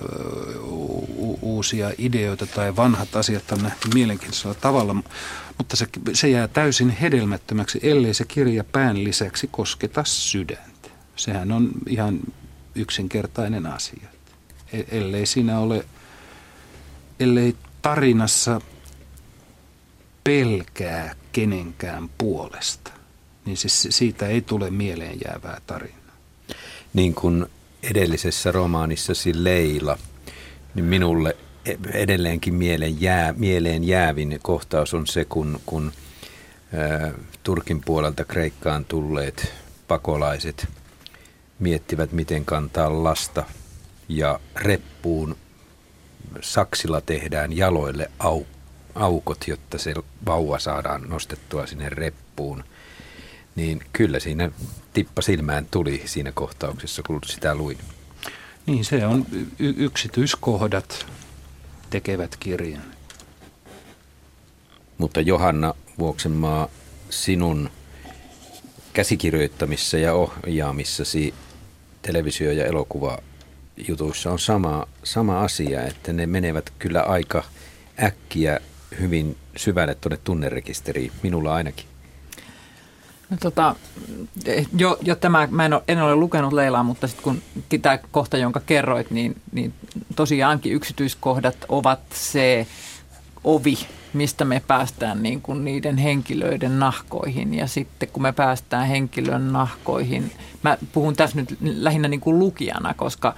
u- 0.62 1.38
uusia 1.42 1.90
ideoita 1.98 2.46
tai 2.46 2.76
vanhat 2.76 3.16
asiat 3.16 3.52
on 3.52 3.62
nähty 3.62 3.88
mielenkiintoisella 3.94 4.54
tavalla, 4.54 4.94
mutta 5.58 5.76
se, 5.76 5.86
se 6.12 6.28
jää 6.28 6.48
täysin 6.48 6.90
hedelmättömäksi, 6.90 7.78
ellei 7.82 8.14
se 8.14 8.24
kirja 8.24 8.64
pään 8.64 9.04
lisäksi 9.04 9.48
kosketa 9.52 10.04
sydäntä. 10.04 10.90
Sehän 11.16 11.52
on 11.52 11.70
ihan 11.86 12.18
yksinkertainen 12.74 13.66
asia. 13.66 14.08
E, 14.72 14.82
ellei 14.98 15.26
siinä 15.26 15.58
ole, 15.58 15.84
ellei 17.20 17.56
tarinassa 17.82 18.60
pelkää 20.24 21.14
kenenkään 21.32 22.08
puolesta, 22.18 22.90
niin 23.44 23.56
siis 23.56 23.88
siitä 23.90 24.26
ei 24.26 24.40
tule 24.40 24.70
mieleen 24.70 25.18
jäävää 25.24 25.60
tarinaa. 25.66 26.16
Niin 26.94 27.14
kuin 27.14 27.46
edellisessä 27.82 28.52
romaanissasi 28.52 29.44
Leila, 29.44 29.98
niin 30.74 30.84
minulle 30.84 31.36
edelleenkin 31.92 32.54
mieleen, 32.54 33.00
jää, 33.00 33.32
mieleen 33.32 33.84
jäävin 33.84 34.38
kohtaus 34.42 34.94
on 34.94 35.06
se, 35.06 35.24
kun, 35.24 35.60
kun 35.66 35.92
ä, 36.74 37.12
Turkin 37.42 37.80
puolelta 37.84 38.24
Kreikkaan 38.24 38.84
tulleet 38.84 39.52
pakolaiset 39.88 40.68
miettivät, 41.58 42.12
miten 42.12 42.44
kantaa 42.44 43.04
lasta 43.04 43.44
ja 44.08 44.40
reppuun 44.56 45.36
saksilla 46.40 47.00
tehdään 47.00 47.56
jaloille 47.56 48.10
au, 48.18 48.42
aukot, 48.94 49.48
jotta 49.48 49.78
se 49.78 49.94
vauva 50.26 50.58
saadaan 50.58 51.02
nostettua 51.08 51.66
sinne 51.66 51.88
reppuun. 51.88 52.64
Niin 53.56 53.80
kyllä 53.92 54.20
siinä 54.20 54.50
tippa 54.92 55.22
silmään 55.22 55.66
tuli 55.70 56.02
siinä 56.04 56.32
kohtauksessa, 56.32 57.02
kun 57.06 57.20
sitä 57.26 57.54
luin. 57.54 57.78
Niin, 58.66 58.84
se 58.84 59.06
on 59.06 59.26
y- 59.58 59.74
yksityiskohdat 59.76 61.06
tekevät 61.90 62.36
kirjan. 62.40 62.82
Mutta 64.98 65.20
Johanna 65.20 65.74
Vuoksenmaa, 65.98 66.68
sinun 67.10 67.70
käsikirjoittamissa 68.92 69.98
ja 69.98 70.14
ohjaamissasi 70.14 71.34
televisio- 72.02 72.52
ja 72.52 72.66
elokuvajutuissa 73.76 74.32
on 74.32 74.38
sama, 74.38 74.86
sama 75.04 75.40
asia, 75.40 75.82
että 75.82 76.12
ne 76.12 76.26
menevät 76.26 76.72
kyllä 76.78 77.02
aika 77.02 77.44
äkkiä 78.02 78.60
hyvin 79.00 79.36
syvälle 79.56 79.94
tuonne 79.94 80.18
tunnerekisteriin, 80.24 81.12
minulla 81.22 81.54
ainakin. 81.54 81.86
No, 83.30 83.36
tota, 83.40 83.76
jo, 84.78 84.98
jo 85.02 85.16
tämä, 85.16 85.48
mä 85.50 85.64
en 85.64 85.72
ole, 85.72 85.82
en 85.88 86.02
ole 86.02 86.14
lukenut 86.14 86.52
Leilaa, 86.52 86.82
mutta 86.82 87.06
sitten 87.06 87.24
kun 87.24 87.42
tämä 87.82 87.98
kohta, 88.10 88.36
jonka 88.36 88.60
kerroit, 88.60 89.10
niin, 89.10 89.40
niin 89.52 89.72
tosiaankin 90.16 90.72
yksityiskohdat 90.72 91.56
ovat 91.68 92.00
se 92.14 92.66
ovi, 93.44 93.78
mistä 94.12 94.44
me 94.44 94.62
päästään 94.66 95.22
niin 95.22 95.40
kuin 95.42 95.64
niiden 95.64 95.96
henkilöiden 95.96 96.78
nahkoihin. 96.78 97.54
Ja 97.54 97.66
sitten 97.66 98.08
kun 98.08 98.22
me 98.22 98.32
päästään 98.32 98.86
henkilön 98.86 99.52
nahkoihin, 99.52 100.32
mä 100.62 100.78
puhun 100.92 101.16
tässä 101.16 101.36
nyt 101.36 101.58
lähinnä 101.60 102.08
niin 102.08 102.20
kuin 102.20 102.38
lukijana, 102.38 102.94
koska 102.94 103.34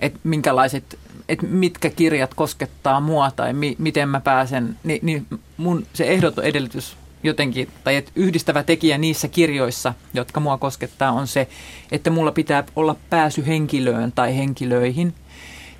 että 0.00 0.18
minkälaiset, 0.24 0.98
että 1.28 1.46
mitkä 1.46 1.90
kirjat 1.90 2.34
koskettaa 2.34 3.00
mua 3.00 3.30
tai 3.30 3.52
mi, 3.52 3.76
miten 3.78 4.08
mä 4.08 4.20
pääsen, 4.20 4.76
niin, 4.84 5.00
niin 5.02 5.26
mun 5.56 5.86
se 5.92 6.04
ehdoton 6.04 6.44
edellytys 6.44 6.96
jotenkin, 7.22 7.68
tai 7.84 7.96
että 7.96 8.12
yhdistävä 8.16 8.62
tekijä 8.62 8.98
niissä 8.98 9.28
kirjoissa, 9.28 9.94
jotka 10.14 10.40
mua 10.40 10.58
koskettaa, 10.58 11.12
on 11.12 11.26
se, 11.26 11.48
että 11.92 12.10
mulla 12.10 12.32
pitää 12.32 12.64
olla 12.76 12.96
pääsy 13.10 13.46
henkilöön 13.46 14.12
tai 14.12 14.36
henkilöihin. 14.36 15.14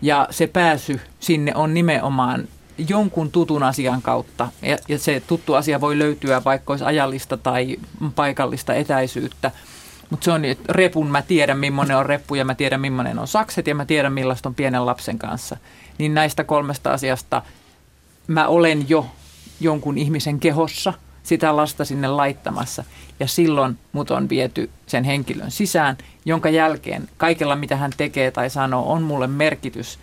Ja 0.02 0.28
se 0.30 0.46
pääsy 0.46 1.00
sinne 1.20 1.54
on 1.54 1.74
nimenomaan 1.74 2.48
jonkun 2.88 3.30
tutun 3.30 3.62
asian 3.62 4.02
kautta. 4.02 4.48
Ja, 4.62 4.78
ja 4.88 4.98
se 4.98 5.22
tuttu 5.26 5.54
asia 5.54 5.80
voi 5.80 5.98
löytyä 5.98 6.44
vaikka 6.44 6.72
olisi 6.72 6.84
ajallista 6.84 7.36
tai 7.36 7.76
paikallista 8.14 8.74
etäisyyttä. 8.74 9.50
Mutta 10.10 10.24
se 10.24 10.30
on 10.30 10.42
niin, 10.42 10.52
että 10.52 10.72
repun 10.72 11.10
mä 11.10 11.22
tiedän, 11.22 11.58
millainen 11.58 11.96
on 11.96 12.06
reppu 12.06 12.34
ja 12.34 12.44
mä 12.44 12.54
tiedän, 12.54 12.80
millainen 12.80 13.18
on 13.18 13.28
sakset 13.28 13.66
ja 13.66 13.74
mä 13.74 13.84
tiedän, 13.84 14.12
millaista 14.12 14.48
on 14.48 14.54
pienen 14.54 14.86
lapsen 14.86 15.18
kanssa. 15.18 15.56
Niin 15.98 16.14
näistä 16.14 16.44
kolmesta 16.44 16.92
asiasta 16.92 17.42
mä 18.26 18.46
olen 18.48 18.88
jo 18.88 19.06
jonkun 19.60 19.98
ihmisen 19.98 20.40
kehossa– 20.40 20.94
sitä 21.26 21.56
lasta 21.56 21.84
sinne 21.84 22.08
laittamassa. 22.08 22.84
Ja 23.20 23.26
silloin 23.26 23.78
mut 23.92 24.10
on 24.10 24.28
viety 24.28 24.70
sen 24.86 25.04
henkilön 25.04 25.50
sisään, 25.50 25.98
jonka 26.24 26.50
jälkeen 26.50 27.08
kaikella 27.16 27.56
mitä 27.56 27.76
hän 27.76 27.92
tekee 27.96 28.30
tai 28.30 28.50
sanoo 28.50 28.92
on 28.92 29.02
mulle 29.02 29.26
merkitys. 29.26 29.98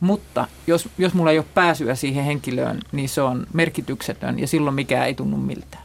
Mutta 0.00 0.48
jos, 0.66 0.88
jos 0.98 1.14
mulla 1.14 1.30
ei 1.30 1.38
ole 1.38 1.46
pääsyä 1.54 1.94
siihen 1.94 2.24
henkilöön, 2.24 2.80
niin 2.92 3.08
se 3.08 3.22
on 3.22 3.46
merkityksetön 3.52 4.38
ja 4.38 4.46
silloin 4.46 4.74
mikään 4.74 5.06
ei 5.06 5.14
tunnu 5.14 5.36
miltään. 5.36 5.83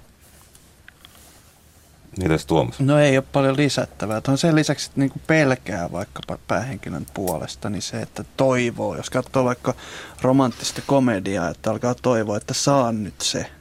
Mitäs 2.23 2.45
Tuomas? 2.45 2.79
No 2.79 2.99
ei 2.99 3.17
ole 3.17 3.25
paljon 3.31 3.57
lisättävää. 3.57 4.21
On 4.27 4.37
sen 4.37 4.55
lisäksi, 4.55 4.87
että 4.87 4.99
niin 4.99 5.11
pelkää 5.27 5.91
vaikkapa 5.91 6.37
päähenkilön 6.47 7.05
puolesta, 7.13 7.69
niin 7.69 7.81
se, 7.81 8.01
että 8.01 8.23
toivoo. 8.37 8.95
Jos 8.95 9.09
katsoo 9.09 9.45
vaikka 9.45 9.73
romanttista 10.21 10.81
komediaa, 10.87 11.49
että 11.49 11.71
alkaa 11.71 11.95
toivoa, 11.95 12.37
että 12.37 12.53
saan 12.53 13.03
nyt 13.03 13.21
se– 13.21 13.45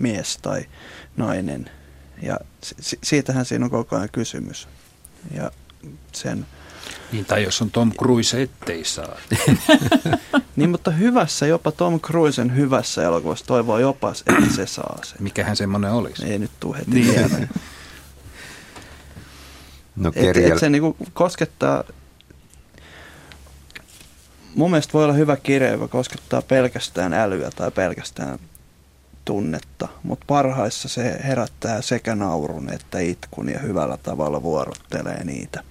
mies 0.00 0.38
tai 0.42 0.64
nainen. 1.16 1.70
Ja 2.22 2.38
siitähän 3.02 3.44
siinä 3.44 3.64
on 3.64 3.70
koko 3.70 3.96
ajan 3.96 4.08
kysymys. 4.12 4.68
Ja 5.34 5.50
sen... 6.12 6.46
Niin, 7.12 7.24
tai 7.24 7.42
jos 7.42 7.62
on 7.62 7.70
Tom 7.70 7.92
Cruise, 7.92 8.42
ettei 8.42 8.84
saa. 8.84 9.16
niin, 10.56 10.70
mutta 10.70 10.90
hyvässä, 10.90 11.46
jopa 11.46 11.72
Tom 11.72 12.00
Cruisen 12.00 12.56
hyvässä 12.56 13.02
elokuvassa 13.02 13.46
toivoo 13.46 13.78
jopa, 13.78 14.12
että 14.26 14.54
se 14.54 14.66
saa 14.66 14.98
sen. 15.04 15.16
Mikähän 15.20 15.56
semmoinen 15.56 15.92
olisi? 15.92 16.24
Ei 16.24 16.38
nyt 16.38 16.50
tule 16.60 16.78
heti 16.78 16.90
niin. 16.90 17.48
No, 19.96 20.12
et, 20.14 20.36
et 20.36 20.58
se 20.58 20.70
niinku 20.70 20.96
koskettaa, 21.12 21.84
mun 24.54 24.70
mielestä 24.70 24.92
voi 24.92 25.04
olla 25.04 25.12
hyvä 25.12 25.36
kirja, 25.36 25.70
joka 25.70 25.88
koskettaa 25.88 26.42
pelkästään 26.42 27.12
älyä 27.12 27.50
tai 27.56 27.70
pelkästään 27.70 28.38
tunnetta, 29.24 29.88
mutta 30.02 30.24
parhaissa 30.26 30.88
se 30.88 31.18
herättää 31.24 31.82
sekä 31.82 32.14
naurun 32.14 32.72
että 32.72 32.98
itkun 32.98 33.48
ja 33.48 33.58
hyvällä 33.58 33.96
tavalla 33.96 34.42
vuorottelee 34.42 35.24
niitä. 35.24 35.62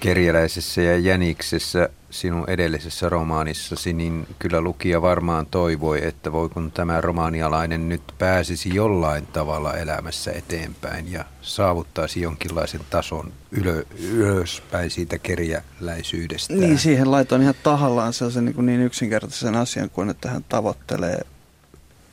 Kerjäläisessä 0.00 0.80
ja 0.80 0.98
Jäniksessä 0.98 1.88
sinun 2.14 2.50
edellisessä 2.50 3.08
romaanissasi, 3.08 3.92
niin 3.92 4.26
kyllä 4.38 4.60
lukija 4.60 5.02
varmaan 5.02 5.46
toivoi, 5.46 6.06
että 6.06 6.32
voi 6.32 6.48
kun 6.48 6.70
tämä 6.70 7.00
romaanialainen 7.00 7.88
nyt 7.88 8.02
pääsisi 8.18 8.74
jollain 8.74 9.26
tavalla 9.26 9.74
elämässä 9.74 10.32
eteenpäin 10.32 11.12
ja 11.12 11.24
saavuttaisi 11.42 12.20
jonkinlaisen 12.20 12.80
tason 12.90 13.32
ylö, 13.50 13.84
ylöspäin 14.12 14.90
siitä 14.90 15.18
kerjäläisyydestä. 15.18 16.54
Niin, 16.54 16.78
siihen 16.78 17.10
laitoin 17.10 17.42
ihan 17.42 17.54
tahallaan 17.62 18.12
sellaisen 18.12 18.44
niin, 18.44 18.66
niin 18.66 18.80
yksinkertaisen 18.80 19.56
asian 19.56 19.90
kuin, 19.90 20.10
että 20.10 20.30
hän 20.30 20.44
tavoittelee 20.48 21.20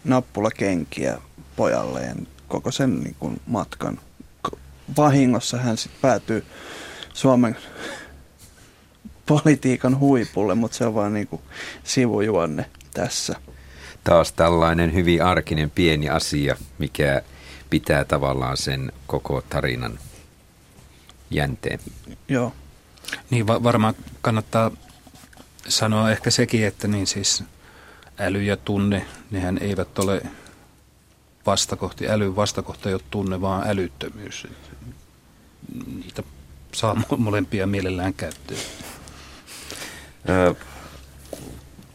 nappulakenkiä 0.03 1.17
pojalleen 1.55 2.27
koko 2.47 2.71
sen 2.71 2.99
niin 2.99 3.15
kuin 3.19 3.41
matkan. 3.47 3.99
Vahingossa 4.97 5.57
hän 5.57 5.77
sitten 5.77 6.01
päätyy 6.01 6.45
Suomen 7.13 7.57
politiikan 9.31 9.99
huipulle, 9.99 10.55
mutta 10.55 10.77
se 10.77 10.85
on 10.85 10.95
vain 10.95 11.13
niin 11.13 11.27
kuin 11.27 11.41
sivujuonne 11.83 12.65
tässä. 12.93 13.35
Taas 14.03 14.31
tällainen 14.31 14.93
hyvin 14.93 15.23
arkinen 15.23 15.69
pieni 15.69 16.09
asia, 16.09 16.55
mikä 16.77 17.21
pitää 17.69 18.05
tavallaan 18.05 18.57
sen 18.57 18.91
koko 19.07 19.41
tarinan 19.49 19.99
jänteen. 21.29 21.79
Joo. 22.27 22.53
Niin 23.29 23.47
va- 23.47 23.63
varmaan 23.63 23.93
kannattaa 24.21 24.71
sanoa 25.67 26.11
ehkä 26.11 26.31
sekin, 26.31 26.65
että 26.65 26.87
niin 26.87 27.07
siis 27.07 27.43
äly 28.19 28.43
ja 28.43 28.57
tunne, 28.57 29.05
nehän 29.31 29.57
eivät 29.57 29.99
ole 29.99 30.21
vastakohti. 31.45 32.09
Äly 32.09 32.35
vastakohta 32.35 32.89
ei 32.89 32.95
ole 32.95 33.01
tunne, 33.11 33.41
vaan 33.41 33.67
älyttömyys. 33.67 34.47
Niitä 36.03 36.23
saa 36.73 37.01
molempia 37.17 37.67
mielellään 37.67 38.13
käyttöön. 38.13 38.59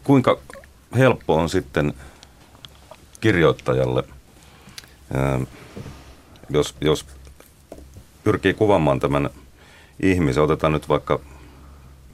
Kuinka 0.04 0.38
helppo 0.96 1.34
on 1.34 1.48
sitten 1.48 1.94
kirjoittajalle, 3.20 4.04
jos, 6.50 6.74
jos 6.80 7.06
pyrkii 8.24 8.54
kuvaamaan 8.54 9.00
tämän 9.00 9.30
ihmisen, 10.00 10.42
otetaan 10.42 10.72
nyt 10.72 10.88
vaikka 10.88 11.20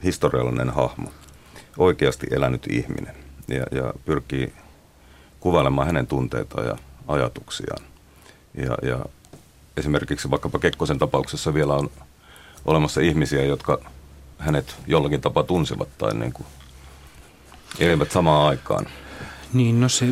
historiallinen 0.03 0.69
hahmo, 0.69 1.11
oikeasti 1.77 2.27
elänyt 2.31 2.67
ihminen 2.69 3.15
ja, 3.47 3.65
ja 3.71 3.93
pyrkii 4.05 4.53
kuvailemaan 5.39 5.87
hänen 5.87 6.07
tunteitaan 6.07 6.67
ja 6.67 6.75
ajatuksiaan. 7.07 7.83
Ja, 8.53 8.77
ja 8.89 9.05
esimerkiksi 9.77 10.31
vaikkapa 10.31 10.59
Kekkosen 10.59 10.99
tapauksessa 10.99 11.53
vielä 11.53 11.73
on 11.73 11.89
olemassa 12.65 13.01
ihmisiä, 13.01 13.43
jotka 13.43 13.79
hänet 14.43 14.75
jollakin 14.87 15.21
tapaa 15.21 15.43
tunsivat 15.43 15.97
tai 15.97 16.13
niin 16.13 16.33
kuin 16.33 16.47
elivät 17.79 18.11
samaan 18.11 18.49
aikaan. 18.49 18.85
Niin, 19.53 19.81
no 19.81 19.89
se 19.89 20.05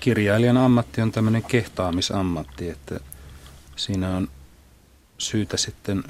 kirjailijan 0.00 0.56
ammatti 0.56 1.02
on 1.02 1.12
tämmöinen 1.12 1.42
kehtaamisammatti, 1.42 2.68
että 2.68 3.00
siinä 3.76 4.16
on 4.16 4.28
syytä 5.18 5.56
sitten, 5.56 6.04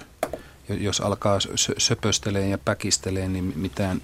jos 0.68 1.00
alkaa 1.00 1.38
söpöstelee 1.78 2.48
ja 2.48 2.58
päkistelee, 2.58 3.28
niin 3.28 3.52
mitään 3.56 4.02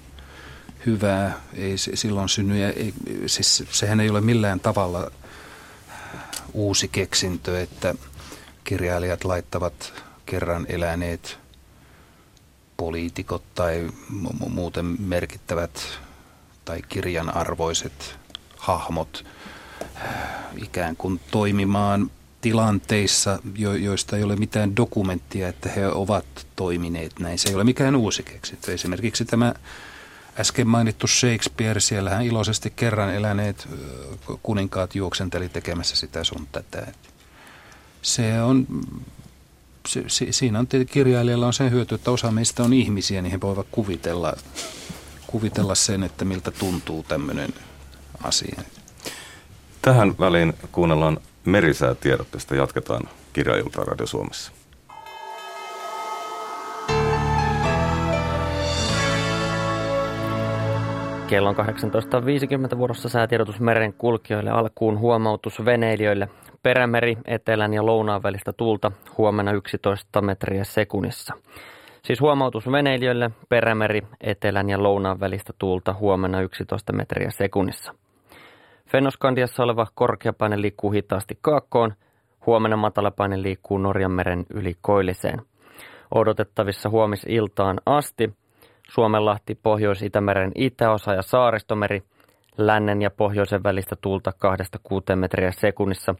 hyvää 0.85 1.41
ei 1.53 1.77
silloin 1.77 2.29
synny. 2.29 2.59
Ja 2.59 2.69
ei, 2.69 2.93
siis 3.25 3.63
sehän 3.71 3.99
ei 3.99 4.09
ole 4.09 4.21
millään 4.21 4.59
tavalla 4.59 5.11
uusi 6.53 6.87
keksintö, 6.87 7.61
että 7.61 7.95
kirjailijat 8.63 9.23
laittavat 9.23 9.93
kerran 10.25 10.65
eläneet 10.69 11.42
poliitikot 12.83 13.43
tai 13.55 13.89
muuten 14.49 14.85
merkittävät 14.99 15.99
tai 16.65 16.81
kirjan 16.89 17.35
arvoiset 17.35 18.15
hahmot 18.57 19.25
ikään 20.57 20.95
kuin 20.95 21.19
toimimaan 21.31 22.11
tilanteissa, 22.41 23.39
joista 23.79 24.17
ei 24.17 24.23
ole 24.23 24.35
mitään 24.35 24.75
dokumenttia, 24.75 25.47
että 25.47 25.69
he 25.69 25.87
ovat 25.87 26.25
toimineet 26.55 27.19
näin. 27.19 27.39
Se 27.39 27.49
ei 27.49 27.55
ole 27.55 27.63
mikään 27.63 27.95
uusi 27.95 28.23
keksintö. 28.23 28.73
Esimerkiksi 28.73 29.25
tämä 29.25 29.53
äsken 30.39 30.67
mainittu 30.67 31.07
Shakespeare, 31.07 31.79
siellähän 31.79 32.25
iloisesti 32.25 32.73
kerran 32.75 33.13
eläneet 33.15 33.67
kuninkaat 34.43 34.95
juoksenteli 34.95 35.49
tekemässä 35.49 35.95
sitä 35.95 36.23
sun 36.23 36.47
tätä. 36.51 36.87
Se 38.01 38.41
on, 38.41 38.67
se, 39.87 40.03
se, 40.07 40.27
siinä 40.31 40.59
on 40.59 40.67
kirjailijalla 40.91 41.47
on 41.47 41.53
sen 41.53 41.71
hyöty, 41.71 41.95
että 41.95 42.11
osa 42.11 42.31
meistä 42.31 42.63
on 42.63 42.73
ihmisiä, 42.73 43.21
niin 43.21 43.31
he 43.31 43.41
voivat 43.41 43.67
kuvitella, 43.71 44.33
kuvitella 45.27 45.75
sen, 45.75 46.03
että 46.03 46.25
miltä 46.25 46.51
tuntuu 46.51 47.03
tämmöinen 47.07 47.53
asia. 48.23 48.61
Tähän 49.81 50.15
väliin 50.19 50.53
kuunnellaan 50.71 51.17
merisäätiedotteesta 51.45 52.55
jatketaan 52.55 53.09
kirjailta 53.33 53.83
Radio 53.83 54.07
Suomessa. 54.07 54.51
Kello 61.27 61.49
on 61.49 61.55
18.50 61.55 62.77
vuorossa 62.77 63.09
säätiedotus 63.09 63.59
meren 63.59 63.93
kulkijoille 63.93 64.49
alkuun 64.49 64.99
huomautus 64.99 65.65
veneilijöille. 65.65 66.29
Perämeri 66.63 67.17
etelän 67.25 67.73
ja 67.73 67.85
lounaan 67.85 68.23
välistä 68.23 68.53
tuulta 68.53 68.91
huomenna 69.17 69.51
11 69.51 70.21
metriä 70.21 70.63
sekunnissa. 70.63 71.33
Siis 72.03 72.21
huomautus 72.21 72.71
veneilijöille, 72.71 73.31
perämeri 73.49 74.01
etelän 74.21 74.69
ja 74.69 74.83
lounaan 74.83 75.19
välistä 75.19 75.53
tuulta 75.57 75.93
huomenna 75.93 76.41
11 76.41 76.93
metriä 76.93 77.29
sekunnissa. 77.29 77.93
Fennoskandiassa 78.89 79.63
oleva 79.63 79.87
korkeapaine 79.95 80.61
liikkuu 80.61 80.91
hitaasti 80.91 81.37
kaakkoon, 81.41 81.93
huomenna 82.45 82.77
matalapaine 82.77 83.41
liikkuu 83.41 83.77
Norjanmeren 83.77 84.45
yli 84.49 84.75
Koilliseen. 84.81 85.41
Odotettavissa 86.15 86.89
huomisiltaan 86.89 87.81
asti 87.85 88.33
Suomenlahti, 88.89 89.55
Pohjois-Itämeren 89.63 90.51
itäosa 90.55 91.13
ja 91.13 91.21
Saaristomeri, 91.21 92.03
lännen 92.57 93.01
ja 93.01 93.11
pohjoisen 93.11 93.63
välistä 93.63 93.95
tuulta 94.01 94.33
2-6 95.13 95.15
metriä 95.15 95.51
sekunnissa, 95.51 96.15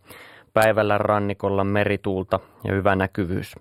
päivällä 0.53 0.97
rannikolla 0.97 1.63
merituulta 1.63 2.39
ja 2.63 2.73
hyvä 2.73 2.95
näkyvyys. 2.95 3.55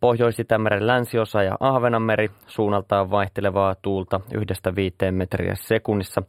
Pohjois-Itämeren 0.00 0.86
länsiosa 0.86 1.42
ja 1.42 1.56
Ahvenanmeri 1.60 2.30
suunnaltaan 2.46 3.10
vaihtelevaa 3.10 3.74
tuulta 3.82 4.20
1-5 4.34 5.10
metriä 5.10 5.54
sekunnissa, 5.54 6.22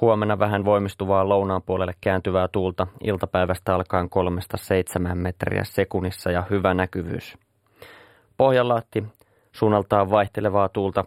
Huomenna 0.00 0.38
vähän 0.38 0.64
voimistuvaa 0.64 1.28
lounaan 1.28 1.62
puolelle 1.62 1.94
kääntyvää 2.00 2.48
tuulta 2.48 2.86
iltapäivästä 3.00 3.74
alkaen 3.74 4.08
3-7 5.10 5.14
metriä 5.14 5.64
sekunnissa 5.64 6.30
ja 6.30 6.44
hyvä 6.50 6.74
näkyvyys. 6.74 7.38
Pohjanlahti 8.36 9.04
suunnaltaan 9.52 10.10
vaihtelevaa 10.10 10.68
tuulta 10.68 11.04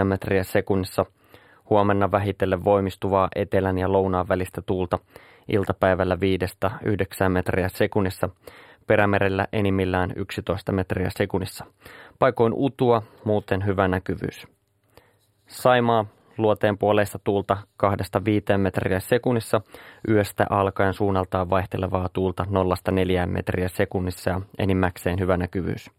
2-6 0.00 0.04
metriä 0.04 0.44
sekunnissa. 0.44 1.06
Huomenna 1.70 2.10
vähitellen 2.10 2.64
voimistuvaa 2.64 3.28
etelän 3.34 3.78
ja 3.78 3.92
lounaan 3.92 4.28
välistä 4.28 4.62
tuulta 4.62 4.98
iltapäivällä 5.48 6.18
5-9 7.26 7.28
metriä 7.28 7.68
sekunnissa. 7.68 8.28
Perämerellä 8.86 9.46
enimmillään 9.52 10.12
11 10.16 10.72
metriä 10.72 11.08
sekunnissa. 11.16 11.64
Paikoin 12.18 12.52
utua, 12.56 13.02
muuten 13.24 13.66
hyvä 13.66 13.88
näkyvyys. 13.88 14.46
Saimaa 15.46 16.06
luoteen 16.38 16.78
puoleista 16.78 17.18
tuulta 17.24 17.56
2-5 18.54 18.58
metriä 18.58 19.00
sekunnissa, 19.00 19.60
yöstä 20.08 20.46
alkaen 20.50 20.94
suunnaltaan 20.94 21.50
vaihtelevaa 21.50 22.08
tuulta 22.12 22.46
0-4 23.24 23.26
metriä 23.26 23.68
sekunnissa 23.68 24.30
ja 24.30 24.40
enimmäkseen 24.58 25.18
hyvä 25.18 25.36
näkyvyys. 25.36 25.90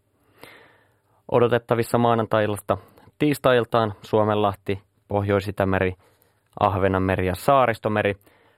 Odotettavissa 1.30 1.98
maanantailasta 1.98 2.78
tiistailtaan 3.18 3.94
Suomenlahti, 4.02 4.82
Pohjois-Itämeri, 5.12 5.94
Ahvenanmeri 6.60 7.26
ja 7.26 7.34
Saaristomeri, 7.34 8.14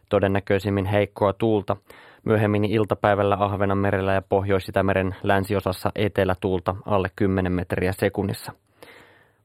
todennäköisimmin 0.08 0.86
heikkoa 0.86 1.32
tuulta, 1.32 1.76
myöhemmin 2.24 2.64
iltapäivällä 2.64 3.36
Ahvenanmerellä 3.40 4.12
ja 4.12 4.22
Pohjois-Itämeren 4.22 5.16
länsiosassa 5.22 5.92
etelätuulta 5.94 6.76
alle 6.86 7.08
10 7.16 7.52
metriä 7.52 7.92
sekunnissa– 7.92 8.52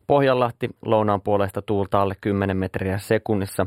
Pohjanlahti 0.10 0.70
lounaan 0.86 1.22
puolesta 1.22 1.62
tuulta 1.62 2.02
alle 2.02 2.16
10 2.22 2.58
metriä 2.58 2.98
sekunnissa 2.98 3.66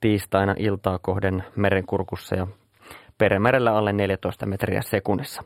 tiistaina 0.00 0.54
iltaa 0.58 0.98
kohden 0.98 1.44
merenkurkussa 1.56 2.36
ja 2.36 2.46
Peremerellä 3.18 3.76
alle 3.76 3.92
14 3.92 4.46
metriä 4.46 4.82
sekunnissa. 4.82 5.42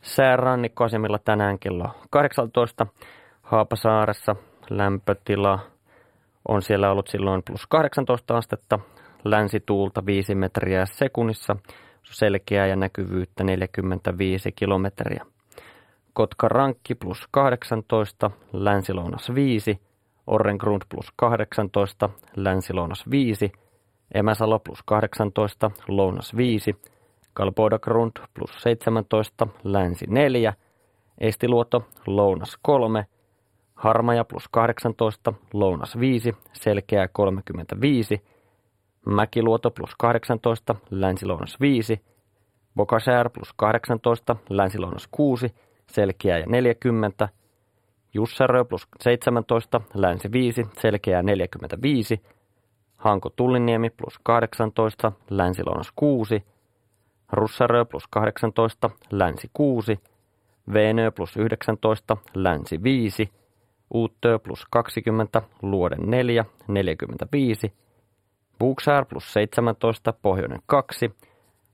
Säärannikkoasemilla 0.00 1.18
tänään 1.18 1.58
kello 1.58 1.90
18. 2.10 2.86
Haapasaaressa 3.42 4.36
lämpötila 4.70 5.58
on 6.48 6.62
siellä 6.62 6.90
ollut 6.90 7.08
silloin 7.08 7.42
plus 7.42 7.66
18 7.66 8.36
astetta, 8.36 8.78
länsituulta 9.24 10.06
5 10.06 10.34
metriä 10.34 10.86
sekunnissa, 10.86 11.56
selkeää 12.02 12.66
ja 12.66 12.76
näkyvyyttä 12.76 13.44
45 13.44 14.52
kilometriä. 14.52 15.26
Kotka 16.12 16.48
Rankki 16.48 16.94
plus 16.94 17.28
18, 17.30 18.30
Länsi-Lounas 18.52 19.34
5, 19.34 19.80
Orrengrund 20.26 20.82
plus 20.88 21.12
18, 21.16 22.08
Länsi-Lounas 22.36 23.10
5, 23.10 23.52
Emäsalo 24.14 24.58
plus 24.58 24.82
18, 24.84 25.70
Lounas 25.88 26.36
5, 26.36 26.76
Kalbodagrund 27.34 28.12
plus 28.34 28.50
17, 28.62 29.46
Länsi 29.64 30.06
4, 30.08 30.52
Estiluoto, 31.18 31.84
Lounas 32.06 32.58
3, 32.62 33.06
Harmaja 33.80 34.24
plus 34.24 34.48
18, 34.48 35.32
Lounas 35.52 35.98
5, 36.00 36.34
Selkeä 36.52 37.08
35, 37.08 38.22
Mäkiluoto 39.06 39.70
plus 39.70 39.90
18, 39.98 40.74
Länsi-Lounas 40.90 41.60
5, 41.60 42.00
Bokasär 42.76 43.30
plus 43.30 43.52
18, 43.56 44.36
Länsi-Lounas 44.48 45.08
6, 45.10 45.54
selkeää 45.86 46.38
ja 46.38 46.46
40, 46.46 47.28
Jussarö 48.14 48.64
plus 48.64 48.88
17, 49.00 49.80
Länsi 49.94 50.32
5, 50.32 50.66
selkeää 50.78 51.22
45, 51.22 52.22
Hanko 52.96 53.30
Tulliniemi 53.30 53.90
plus 53.90 54.18
18, 54.22 55.12
länsi 55.30 55.62
6, 55.96 56.44
Russarö 57.32 57.84
plus 57.84 58.06
18, 58.10 58.90
Länsi 59.10 59.50
6, 59.52 60.00
Veenö 60.72 61.10
plus 61.10 61.36
19, 61.36 62.16
Länsi 62.34 62.82
5, 62.82 63.30
Uuttö 63.94 64.38
plus 64.38 64.66
20, 64.70 65.42
Luoden 65.62 66.10
4, 66.10 66.44
45, 66.68 67.72
Buxar 68.58 69.04
plus 69.04 69.32
17, 69.32 70.12
Pohjoinen 70.12 70.60
2, 70.66 71.10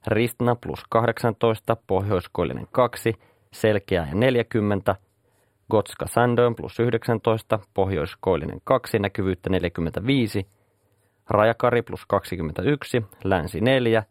Ristna 0.06 0.56
plus 0.56 0.84
18, 0.88 1.76
Pohjoiskoillinen 1.86 2.66
2, 2.72 3.12
Selkeä 3.52 4.06
ja 4.08 4.14
40, 4.14 4.96
Gotska 5.70 6.06
Sandön 6.06 6.54
plus 6.54 6.80
19, 6.80 7.58
Pohjoiskoillinen 7.74 8.60
2, 8.64 8.98
näkyvyyttä 8.98 9.50
45, 9.50 10.46
Rajakari 11.30 11.82
plus 11.82 12.06
21, 12.06 13.02
Länsi 13.24 13.60
4, 13.60 14.02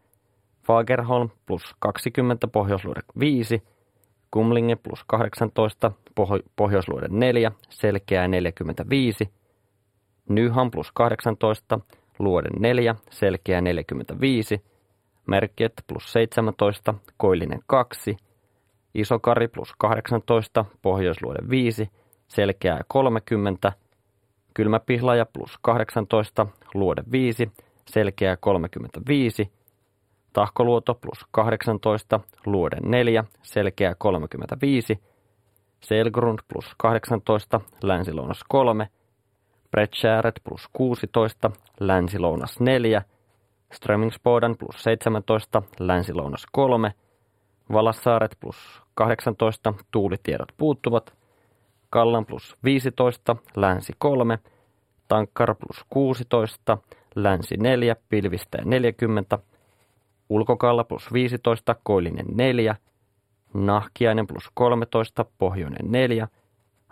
Fagerholm 0.64 1.30
plus 1.46 1.76
20, 1.80 2.48
Pohjoisluode 2.48 3.02
5, 3.20 3.64
Kumlinge 4.36 4.76
plus 4.76 5.04
18, 5.08 5.92
Pohjoisluode 6.56 7.08
4, 7.10 7.52
Selkeä 7.70 8.28
45, 8.28 9.30
Nyham 10.30 10.72
plus 10.72 10.92
18, 10.92 11.80
Luoden 12.20 12.52
4, 12.60 12.96
Selkeä 13.10 13.62
45, 13.62 14.62
Merket 15.28 15.74
plus 15.88 16.14
17, 16.14 16.94
Koillinen 17.18 17.60
2, 17.68 18.18
Isokari 18.96 19.48
plus 19.48 19.74
18, 19.78 20.66
Pohjoisluoden 20.82 21.50
5, 21.50 21.90
Selkeää 22.28 22.82
30, 22.88 23.74
Kylmäpihlaja 24.54 25.26
plus 25.26 25.58
18, 25.62 26.48
Luode 26.74 27.04
5, 27.12 27.52
Selkeää 27.86 28.38
35, 28.38 29.52
Tahkoluoto 30.36 30.96
plus 30.96 31.26
18, 31.32 32.20
Luoden 32.46 32.92
4, 32.92 33.24
Selkeää 33.42 33.96
35, 33.98 35.00
Selgrund 35.80 36.40
plus 36.48 36.66
18, 36.78 37.62
Länsilounas 37.84 38.44
3, 38.50 38.88
Bretschääret 39.72 40.36
plus 40.44 40.68
16, 40.74 41.52
Länsilounas 41.80 42.60
4, 42.60 43.02
Strömingsboden 43.72 44.58
plus 44.58 44.84
17, 44.84 45.62
Länsilounas 45.80 46.46
3, 46.52 46.94
Valassaaret 47.74 48.38
plus 48.40 48.82
18, 48.94 49.74
tuulitiedot 49.92 50.50
puuttuvat, 50.58 51.14
Kallan 51.90 52.26
plus 52.26 52.56
15, 52.64 53.36
Länsi 53.56 53.94
3, 53.98 54.40
Tankkar 55.08 55.56
plus 55.56 55.86
16, 55.90 56.78
Länsi 57.16 57.58
4, 57.58 57.96
Pilvistä 58.10 58.58
40, 58.66 59.40
Ulkokalla 60.30 60.84
plus 60.84 61.14
15, 61.14 61.76
Koillinen 61.84 62.26
4, 62.34 62.76
Nahkiainen 63.54 64.28
plus 64.28 64.52
13, 64.54 65.26
Pohjoinen 65.38 65.92
4, 65.92 66.28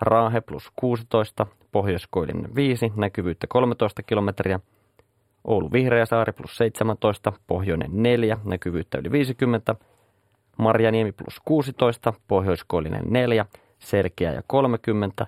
Raahe 0.02 0.42
plus 0.42 0.72
16, 0.76 1.48
Pohjoiskoillinen 1.72 2.56
5, 2.56 2.92
näkyvyyttä 2.96 3.48
13 3.48 4.04
kilometriä, 4.04 4.60
Oulu 5.44 5.72
Vihreäsaari 5.72 6.34
plus 6.34 6.58
17, 6.58 7.34
Pohjoinen 7.48 7.90
4, 7.94 8.38
näkyvyyttä 8.44 8.98
yli 8.98 9.12
50, 9.12 9.76
Marjaniemi 10.58 11.12
plus 11.12 11.40
16, 11.46 12.14
Pohjoiskoillinen 12.28 13.04
4, 13.10 13.46
Selkeä 13.80 14.32
ja 14.32 14.42
30, 14.48 15.28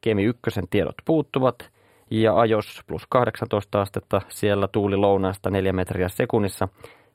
Kemi 0.00 0.24
1 0.24 0.40
tiedot 0.70 0.94
puuttuvat 1.04 1.70
ja 2.10 2.40
Ajos 2.40 2.80
plus 2.86 3.06
18 3.08 3.80
astetta, 3.80 4.20
siellä 4.28 4.68
tuuli 4.68 4.96
lounaasta 4.96 5.50
4 5.50 5.72
metriä 5.72 6.08
sekunnissa, 6.08 6.68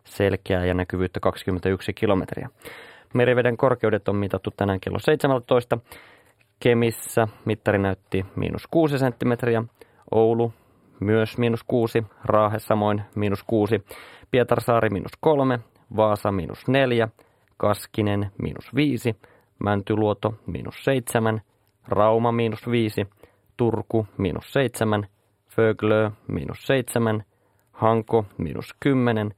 selkeää 0.06 0.66
ja 0.66 0.74
näkyvyyttä 0.74 1.20
21 1.20 1.94
kilometriä. 1.94 2.50
Meriveden 3.14 3.58
korkeudet 3.58 4.08
on 4.08 4.16
mitattu 4.16 4.52
tänään 4.58 4.80
kello 4.80 5.00
17. 5.00 5.78
Kemissä 6.60 7.28
mittari 7.46 7.78
näytti 7.78 8.26
miinus 8.36 8.68
6 8.72 9.00
senttimetriä, 9.00 9.64
Oulu 10.12 10.54
myös 11.00 11.38
miinus 11.38 11.64
6, 11.64 12.04
Raahe 12.26 12.60
samoin 12.60 13.02
miinus 13.16 13.44
6, 13.44 13.86
Pietarsaari 14.32 14.90
miinus 14.90 15.12
3, 15.20 15.60
Vaasa 15.96 16.32
miinus 16.32 16.68
4, 16.68 17.08
Kaskinen 17.58 18.32
miinus 18.42 18.76
5, 18.76 19.16
Mäntyluoto 19.60 20.34
miinus 20.46 20.84
7, 20.84 21.42
Rauma 21.88 22.32
miinus 22.32 22.72
5, 22.72 23.08
Turku 23.58 24.08
miinus 24.18 24.54
7, 24.54 25.08
Föglö 25.50 26.12
miinus 26.28 26.68
7, 26.68 27.24
Hanko 27.72 28.26
miinus 28.38 28.76
10, 28.80 29.32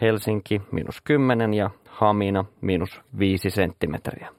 Helsinki 0.00 0.62
miinus 0.72 1.00
10 1.04 1.54
ja 1.54 1.70
Hamina 1.88 2.44
miinus 2.60 3.00
5 3.18 3.50
senttimetriä. 3.50 4.32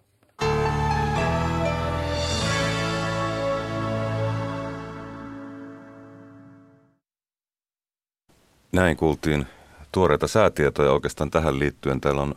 Näin 8.72 8.97
kuultiin 8.97 9.45
tuoreita 9.91 10.28
säätietoja 10.28 10.91
oikeastaan 10.91 11.32
tähän 11.32 11.60
liittyen. 11.60 12.01
Täällä 12.01 12.22
on 12.22 12.36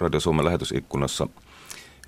Radio 0.00 0.20
Suomen 0.20 0.44
lähetysikkunassa 0.44 1.26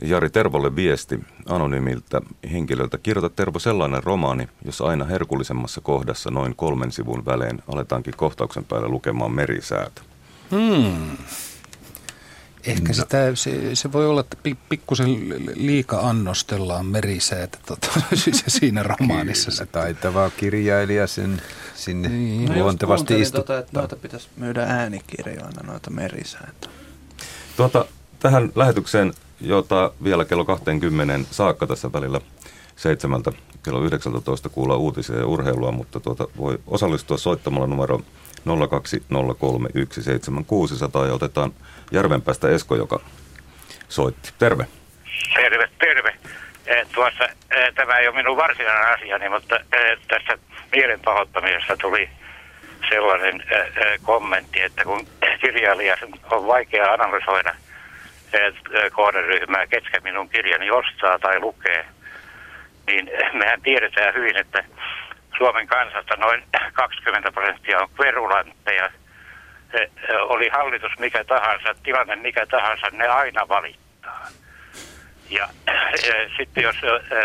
Jari 0.03 0.31
Tervolle 0.31 0.77
viesti 0.77 1.21
anonyymiltä 1.49 2.21
henkilöltä. 2.53 2.99
Kirjoita 2.99 3.37
Tervo 3.37 3.59
sellainen 3.59 4.03
romaani, 4.03 4.49
jossa 4.65 4.85
aina 4.85 5.05
herkullisemmassa 5.05 5.81
kohdassa 5.81 6.31
noin 6.31 6.57
kolmen 6.57 6.93
sivun 6.93 7.27
välein 7.27 7.63
aletaankin 7.73 8.15
kohtauksen 8.17 8.65
päälle 8.65 8.89
lukemaan 8.89 9.33
merisäätä. 9.33 10.12
Hmm. 10.53 11.17
Ehkä 12.67 12.89
no. 12.89 12.95
sitä, 12.95 13.35
se, 13.35 13.75
se 13.75 13.93
voi 13.93 14.07
olla, 14.07 14.21
että 14.21 14.37
pikkusen 14.69 15.29
liika 15.55 16.01
annostellaan 16.01 16.87
merisäätä 16.87 17.59
tota, 17.67 17.89
siinä 18.49 18.83
romaanissa. 18.83 19.51
Kyllä, 19.51 19.67
taitava 19.73 20.31
kirjailija 20.31 21.07
sen 21.07 21.43
sinne 21.75 22.09
niin. 22.09 22.55
luontevasti 22.55 23.15
no 23.15 23.21
istuttaa. 23.21 23.57
Tota, 23.57 23.59
että 23.59 23.79
noita 23.79 23.97
pitäisi 23.97 24.29
myydä 24.37 24.63
äänikirjoina, 24.63 25.63
noita 25.67 25.91
merisäätä. 25.91 26.69
Tuota, 27.57 27.85
tähän 28.21 28.53
lähetykseen, 28.55 29.13
jota 29.41 29.93
vielä 30.05 30.25
kello 30.25 30.45
20 30.45 31.29
saakka 31.31 31.67
tässä 31.67 31.93
välillä 31.93 32.21
seitsemältä 32.77 33.33
kello 33.63 33.85
19 33.85 34.49
kuulla 34.49 34.77
uutisia 34.77 35.17
ja 35.17 35.27
urheilua, 35.27 35.73
mutta 35.73 36.01
tuota, 36.01 36.29
voi 36.37 36.59
osallistua 36.67 37.19
soittamalla 37.19 37.67
numero 37.67 38.01
020317600 38.47 38.51
ja 41.07 41.15
otetaan 41.15 41.53
Järvenpäästä 41.91 42.49
Esko, 42.49 42.77
joka 42.77 43.01
soitti. 43.89 44.33
Terve. 44.39 44.67
Terve, 45.35 45.69
terve. 45.79 46.15
Eh, 46.67 46.87
tuossa, 46.95 47.25
eh, 47.25 47.75
tämä 47.75 47.99
ei 47.99 48.09
ole 48.09 48.17
minun 48.17 48.37
varsinainen 48.37 48.95
asiani, 48.95 49.29
mutta 49.29 49.57
eh, 49.57 49.99
tässä 50.09 50.39
mielen 50.73 51.01
pahoittamisessa 51.01 51.77
tuli 51.77 52.09
sellainen 52.89 53.45
kommentti, 54.03 54.61
että 54.61 54.85
kun 54.85 55.07
kirjailija 55.41 55.97
on 56.31 56.47
vaikea 56.47 56.93
analysoida 56.93 57.55
kohderyhmää, 58.93 59.67
ketkä 59.67 60.01
minun 60.01 60.29
kirjani 60.29 60.71
ostaa 60.71 61.19
tai 61.19 61.41
lukee, 61.41 61.87
niin 62.87 63.11
mehän 63.33 63.63
tiedetään 63.63 64.15
hyvin, 64.15 64.37
että 64.37 64.65
Suomen 65.39 65.67
kansasta 65.67 66.17
noin 66.17 66.45
20 66.73 67.33
prosenttia 67.33 67.81
on 67.81 67.89
kverulantteja. 67.97 68.91
Oli 70.21 70.49
hallitus 70.49 70.99
mikä 70.99 71.25
tahansa, 71.25 71.75
tilanne 71.83 72.17
mikä 72.17 72.47
tahansa, 72.47 72.87
ne 72.93 73.09
aina 73.09 73.49
valittaa. 73.49 74.27
Ja 75.31 75.49
sitten 76.37 76.63
jos 76.63 76.77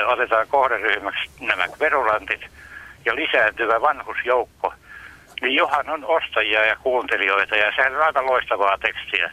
otetaan 0.05 0.47
kohderyhmäksi 0.47 1.29
nämä 1.39 1.67
kverulantit 1.67 2.41
ja 3.05 3.15
lisääntyvä 3.15 3.81
vanhusjoukko, 3.81 4.73
niin 5.41 5.55
johan 5.55 5.89
on 5.89 6.05
ostajia 6.05 6.65
ja 6.65 6.75
kuuntelijoita 6.75 7.55
ja 7.55 7.71
sehän 7.75 7.95
on 7.95 8.01
aika 8.01 8.25
loistavaa 8.25 8.77
tekstiä 8.77 9.31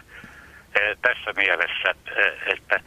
tässä 1.03 1.33
mielessä, 1.37 1.95
että 2.47 2.81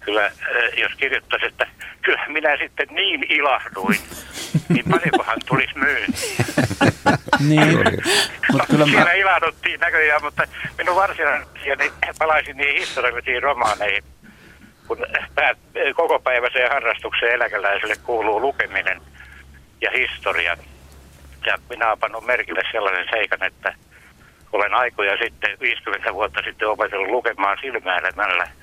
kyllä 0.00 0.30
jos 0.76 0.92
kirjoittaisi, 0.96 1.46
että 1.46 1.66
kyllä 2.02 2.26
minä 2.28 2.56
sitten 2.56 2.88
niin 2.90 3.26
ilahduin, 3.28 4.00
niin 4.68 4.84
paljonkohan 4.90 5.38
tulisi 5.46 5.78
myyntiä. 5.78 6.44
niin, 7.48 7.78
mutta 8.52 8.66
kyllä 8.70 8.86
mä... 8.86 8.92
Siellä 8.92 9.12
ilahduttiin 9.12 9.80
näköjään, 9.80 10.22
mutta 10.22 10.42
minun 10.78 10.96
varsinainen 10.96 11.46
niin 11.78 11.92
palaisin 12.18 12.56
niihin 12.56 12.80
historiallisiin 12.80 13.42
romaaneihin. 13.42 14.04
Kun 14.86 14.98
päät, 15.34 15.58
koko 15.96 16.18
päiväiseen 16.18 16.70
harrastukseen 16.70 17.34
eläkeläiselle 17.34 17.96
kuuluu 17.96 18.40
lukeminen 18.40 19.00
ja 19.80 19.90
historia. 19.90 20.56
Ja 21.46 21.58
minä 21.68 21.88
olen 21.88 21.98
pannut 21.98 22.26
merkille 22.26 22.62
sellaisen 22.72 23.06
seikan, 23.10 23.44
että 23.44 23.74
olen 24.52 24.74
aikoja 24.74 25.16
sitten, 25.22 25.56
50 25.60 26.14
vuotta 26.14 26.40
sitten 26.44 26.68
opetellut 26.68 27.10
lukemaan 27.10 27.58
silmäilemällä– 27.60 28.48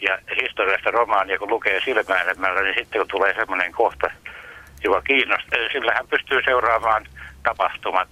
ja 0.00 0.18
historiasta 0.42 0.90
romaania, 0.90 1.38
kun 1.38 1.50
lukee 1.50 1.80
silmäilemällä, 1.84 2.62
niin 2.62 2.74
sitten 2.78 3.00
kun 3.00 3.08
tulee 3.08 3.34
semmoinen 3.34 3.72
kohta, 3.72 4.10
joka 4.84 5.02
kiinnostaa, 5.02 5.58
sillä 5.72 5.92
hän 5.94 6.08
pystyy 6.08 6.40
seuraamaan 6.44 7.06
tapahtumat. 7.42 8.08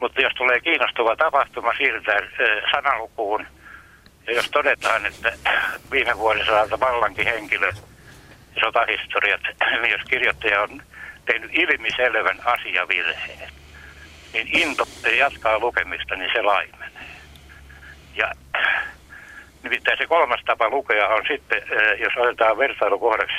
Mutta 0.00 0.20
jos 0.20 0.32
tulee 0.34 0.60
kiinnostava 0.60 1.16
tapahtuma, 1.16 1.74
siirrytään 1.76 2.28
sanalukuun. 2.70 3.46
Ja 4.26 4.32
jos 4.32 4.50
todetaan, 4.50 5.06
että 5.06 5.32
viime 5.90 6.18
vuosisadalta 6.18 6.80
vallankin 6.80 7.24
henkilö 7.24 7.72
sotahistoriat, 8.60 9.40
niin 9.82 9.92
jos 9.92 10.02
kirjoittaja 10.10 10.62
on 10.62 10.82
tehnyt 11.24 11.50
ilmiselvän 11.54 12.38
asiavirheen, 12.44 13.52
niin 14.32 14.48
into 14.52 14.86
jatkaa 15.18 15.58
lukemista, 15.58 16.16
niin 16.16 16.30
se 16.34 16.42
laimenee. 16.42 16.90
Ja 18.16 18.32
Nimittäin 19.62 19.98
se 19.98 20.06
kolmas 20.06 20.40
tapa 20.44 20.70
lukea 20.70 21.08
on 21.08 21.22
sitten, 21.28 21.62
jos 21.98 22.12
otetaan 22.16 22.58
vertailukohdaksi 22.58 23.34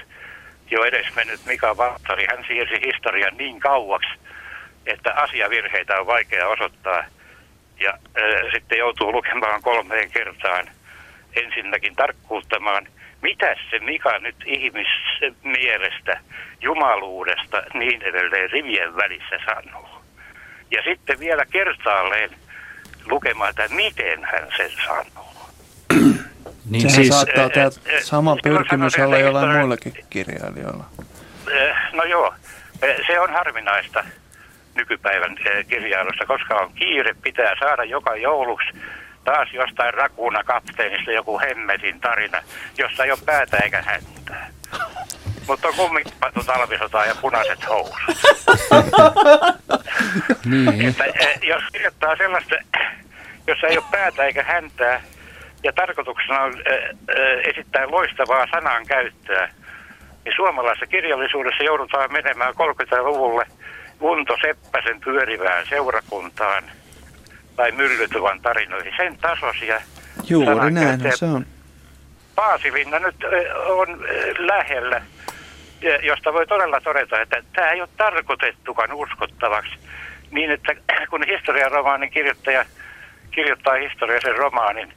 jo 0.72 0.84
edesmennyt 0.84 1.46
Mika 1.46 1.78
Valttari, 1.78 2.26
hän 2.30 2.46
siirsi 2.48 2.86
historian 2.86 3.38
niin 3.38 3.60
kauaksi, 3.60 4.10
että 4.86 5.14
asiavirheitä 5.14 6.00
on 6.00 6.08
vaikea 6.08 6.48
osoittaa. 6.48 7.04
Ja 7.80 7.90
äh, 7.90 8.52
sitten 8.54 8.78
joutuu 8.78 9.12
lukemaan 9.12 9.62
kolmeen 9.62 10.12
kertaan 10.12 10.68
ensinnäkin 11.36 11.96
tarkkuuttamaan, 11.96 12.88
mitä 13.22 13.56
se 13.70 13.80
Mika 13.80 14.20
nyt 14.20 14.36
ihmismielestä, 14.46 16.20
jumaluudesta, 16.62 17.64
niin 17.74 18.02
edelleen 18.02 18.50
rivien 18.50 18.96
välissä 18.96 19.40
sanoo. 19.46 20.02
Ja 20.72 20.84
sitten 20.84 21.20
vielä 21.20 21.46
kertaalleen 21.46 22.30
lukemaan, 23.06 23.50
että 23.50 23.76
miten 23.76 24.26
hän 24.26 24.48
sen 24.58 24.72
sanoo. 24.86 25.28
Niin 26.70 26.82
Sehän 26.82 26.96
siis, 26.96 27.08
saattaa 27.08 27.50
tämä 27.50 27.70
sama 28.02 28.38
pyrkimys 28.44 29.00
olla 29.00 29.18
jollain 29.18 29.58
muillakin 29.58 29.94
kirjailijoilla. 30.10 30.86
No 31.94 32.04
joo, 32.04 32.34
se 33.08 33.20
on 33.20 33.34
harvinaista 33.34 34.04
nykypäivän 34.76 35.36
kirjailussa, 35.70 36.26
koska 36.26 36.56
on 36.56 36.74
kiire, 36.74 37.16
pitää 37.24 37.54
saada 37.60 37.84
joka 37.84 38.16
jouluksi 38.16 38.68
taas 39.24 39.50
jostain 39.54 39.94
rakuuna 39.94 40.44
kapteenista 40.44 41.12
joku 41.12 41.40
hemmetin 41.40 42.00
tarina, 42.00 42.42
jossa 42.78 43.04
ei 43.04 43.12
ole 43.12 43.20
päätä 43.26 43.58
eikä 43.58 43.82
häntää. 43.82 44.50
Mutta 45.48 45.68
on 45.68 45.76
kummikpatu 45.76 46.44
talvisota 46.44 47.06
ja 47.06 47.16
punaiset 47.16 47.70
housut. 47.70 47.98
niin. 50.46 50.88
Että, 50.88 51.04
jos 51.44 51.64
kirjoittaa 51.72 52.16
sellaista, 52.16 52.56
jossa 53.48 53.68
ei 53.68 53.78
ole 53.78 53.86
päätä 53.92 54.24
eikä 54.24 54.44
häntää, 54.44 55.02
ja 55.64 55.74
tarkoituksena 55.74 56.42
on 56.42 56.54
esittää 57.44 57.92
loistavaa 57.92 58.48
sanan 58.52 58.86
käyttöä, 58.86 59.50
niin 60.26 60.36
suomalaisessa 60.36 60.88
kirjallisuudessa 60.88 61.64
joudutaan 61.64 62.12
menemään 62.12 62.54
30-luvulle 62.54 63.46
Unto 64.02 64.38
Seppäsen 64.42 65.00
pyörivään 65.00 65.66
seurakuntaan 65.70 66.64
tai 67.56 67.72
myllytuvan 67.72 68.42
tarinoihin. 68.42 68.94
Sen 68.98 69.18
tasoisia 69.18 69.82
Juuri 70.30 70.72
näin 70.72 71.00
se 71.16 71.26
on. 71.26 71.46
Paasilinna 72.36 73.00
nyt 73.00 73.16
on 73.66 74.06
lähellä, 74.38 75.02
josta 76.04 76.34
voi 76.34 76.48
todella 76.48 76.82
todeta, 76.82 77.22
että 77.22 77.44
tämä 77.54 77.72
ei 77.72 77.82
ole 77.82 77.90
tarkoitettukaan 77.98 78.94
uskottavaksi. 78.94 79.80
Niin, 80.32 80.52
että 80.52 80.76
kun 81.10 81.24
historiaromaanin 81.28 82.10
kirjoittaja 82.10 82.66
kirjoittaa 83.32 83.74
historiallisen 83.74 84.36
romaanin, 84.36 84.94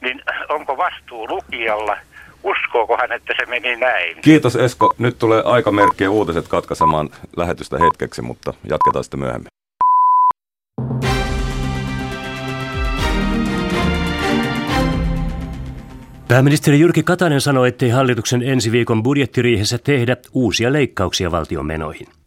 niin 0.00 0.22
onko 0.48 0.76
vastuu 0.76 1.28
lukijalla? 1.28 1.96
Uskooko 2.42 2.96
hän, 2.96 3.12
että 3.12 3.34
se 3.38 3.46
meni 3.46 3.76
näin? 3.76 4.16
Kiitos 4.20 4.56
Esko. 4.56 4.94
Nyt 4.98 5.18
tulee 5.18 5.42
aikamerkkiä 5.44 6.10
uutiset 6.10 6.48
katkaisemaan 6.48 7.10
lähetystä 7.36 7.78
hetkeksi, 7.78 8.22
mutta 8.22 8.54
jatketaan 8.68 9.04
sitten 9.04 9.20
myöhemmin. 9.20 9.48
Pääministeri 16.28 16.80
Jyrki 16.80 17.02
Katainen 17.02 17.40
sanoi, 17.40 17.68
ettei 17.68 17.90
hallituksen 17.90 18.42
ensi 18.42 18.72
viikon 18.72 19.02
budjettiriihessä 19.02 19.78
tehdä 19.78 20.16
uusia 20.32 20.72
leikkauksia 20.72 21.30
valtion 21.30 21.66
menoihin. 21.66 22.17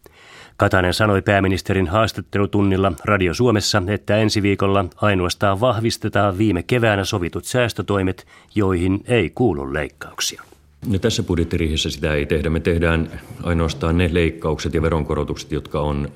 Katainen 0.61 0.93
sanoi 0.93 1.21
pääministerin 1.21 1.87
haastattelutunnilla 1.87 2.91
Radio 3.05 3.33
Suomessa, 3.33 3.83
että 3.87 4.17
ensi 4.17 4.41
viikolla 4.41 4.85
ainoastaan 4.95 5.59
vahvistetaan 5.59 6.37
viime 6.37 6.63
keväänä 6.63 7.05
sovitut 7.05 7.45
säästötoimet, 7.45 8.27
joihin 8.55 9.03
ei 9.07 9.29
kuulu 9.29 9.73
leikkauksia. 9.73 10.41
No 10.87 10.99
tässä 10.99 11.23
budjettiriihessä 11.23 11.89
sitä 11.89 12.13
ei 12.13 12.25
tehdä. 12.25 12.49
Me 12.49 12.59
tehdään 12.59 13.11
ainoastaan 13.43 13.97
ne 13.97 14.09
leikkaukset 14.13 14.73
ja 14.73 14.81
veronkorotukset, 14.81 15.51
jotka 15.51 15.79
on 15.79 16.09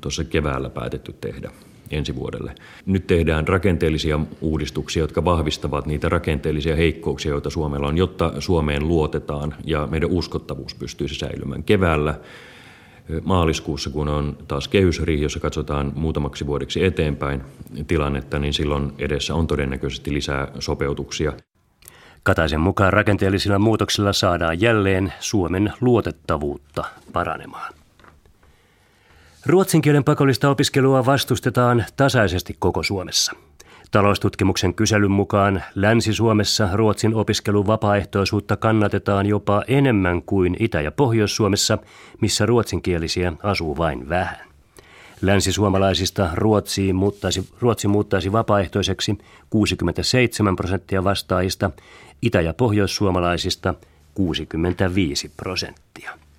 tuossa 0.00 0.24
keväällä 0.24 0.70
päätetty 0.70 1.14
tehdä 1.20 1.50
ensi 1.90 2.14
vuodelle. 2.14 2.54
Nyt 2.86 3.06
tehdään 3.06 3.48
rakenteellisia 3.48 4.20
uudistuksia, 4.40 5.02
jotka 5.02 5.24
vahvistavat 5.24 5.86
niitä 5.86 6.08
rakenteellisia 6.08 6.76
heikkouksia, 6.76 7.30
joita 7.30 7.50
Suomella 7.50 7.88
on, 7.88 7.98
jotta 7.98 8.32
Suomeen 8.38 8.88
luotetaan 8.88 9.54
ja 9.64 9.88
meidän 9.90 10.10
uskottavuus 10.10 10.74
pystyisi 10.74 11.14
säilymään. 11.14 11.62
Keväällä 11.62 12.14
maaliskuussa, 13.24 13.90
kun 13.90 14.08
on 14.08 14.38
taas 14.48 14.68
kehysriihi, 14.68 15.22
jossa 15.22 15.40
katsotaan 15.40 15.92
muutamaksi 15.94 16.46
vuodeksi 16.46 16.84
eteenpäin 16.84 17.42
tilannetta, 17.86 18.38
niin 18.38 18.54
silloin 18.54 18.92
edessä 18.98 19.34
on 19.34 19.46
todennäköisesti 19.46 20.14
lisää 20.14 20.48
sopeutuksia. 20.58 21.32
Kataisen 22.22 22.60
mukaan 22.60 22.92
rakenteellisilla 22.92 23.58
muutoksilla 23.58 24.12
saadaan 24.12 24.60
jälleen 24.60 25.12
Suomen 25.20 25.72
luotettavuutta 25.80 26.84
paranemaan. 27.12 27.74
Ruotsin 29.46 29.82
kielen 29.82 30.04
pakollista 30.04 30.50
opiskelua 30.50 31.06
vastustetaan 31.06 31.84
tasaisesti 31.96 32.56
koko 32.58 32.82
Suomessa. 32.82 33.32
Taloustutkimuksen 33.90 34.74
kyselyn 34.74 35.10
mukaan 35.10 35.62
Länsi-Suomessa 35.74 36.68
Ruotsin 36.72 37.14
opiskelun 37.14 37.66
vapaaehtoisuutta 37.66 38.56
kannatetaan 38.56 39.26
jopa 39.26 39.62
enemmän 39.68 40.22
kuin 40.22 40.56
Itä- 40.58 40.80
ja 40.80 40.92
Pohjois-Suomessa, 40.92 41.78
missä 42.20 42.46
ruotsinkielisiä 42.46 43.32
asuu 43.42 43.76
vain 43.76 44.08
vähän. 44.08 44.38
Länsisuomalaisista 45.22 46.30
Ruotsiin 46.34 46.96
muuttaisi, 46.96 47.48
Ruotsi 47.60 47.88
muuttaisi 47.88 48.32
vapaaehtoiseksi 48.32 49.18
67 49.50 50.56
prosenttia 50.56 51.04
vastaajista, 51.04 51.70
itä- 52.22 52.40
ja 52.40 52.54
pohjoissuomalaisista 52.54 53.74
65 54.14 55.28
prosenttia. 55.36 56.29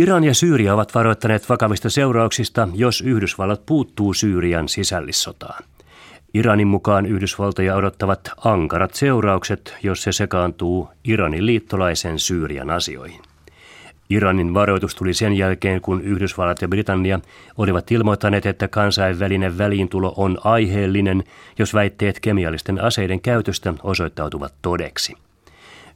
Iran 0.00 0.24
ja 0.24 0.34
Syyria 0.34 0.74
ovat 0.74 0.94
varoittaneet 0.94 1.48
vakavista 1.48 1.90
seurauksista, 1.90 2.68
jos 2.74 3.00
Yhdysvallat 3.00 3.66
puuttuu 3.66 4.14
Syyrian 4.14 4.68
sisällissotaan. 4.68 5.64
Iranin 6.34 6.68
mukaan 6.68 7.06
Yhdysvaltoja 7.06 7.76
odottavat 7.76 8.30
ankarat 8.44 8.94
seuraukset, 8.94 9.76
jos 9.82 10.02
se 10.02 10.12
sekaantuu 10.12 10.88
Iranin 11.04 11.46
liittolaisen 11.46 12.18
Syyrian 12.18 12.70
asioihin. 12.70 13.20
Iranin 14.10 14.54
varoitus 14.54 14.94
tuli 14.94 15.14
sen 15.14 15.32
jälkeen, 15.32 15.80
kun 15.80 16.02
Yhdysvallat 16.02 16.62
ja 16.62 16.68
Britannia 16.68 17.20
olivat 17.58 17.92
ilmoittaneet, 17.92 18.46
että 18.46 18.68
kansainvälinen 18.68 19.58
väliintulo 19.58 20.14
on 20.16 20.38
aiheellinen, 20.44 21.24
jos 21.58 21.74
väitteet 21.74 22.20
kemiallisten 22.20 22.84
aseiden 22.84 23.20
käytöstä 23.20 23.74
osoittautuvat 23.82 24.54
todeksi. 24.62 25.14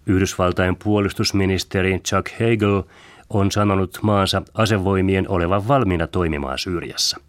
Yhdysvaltain 0.06 0.76
puolustusministeri 0.76 1.98
Chuck 1.98 2.32
Hagel 2.32 2.82
on 3.30 3.50
sanonut 3.50 3.98
maansa 4.02 4.42
asevoimien 4.54 5.28
olevan 5.28 5.68
valmiina 5.68 6.06
toimimaan 6.06 6.58
Syyriassa. 6.58 7.20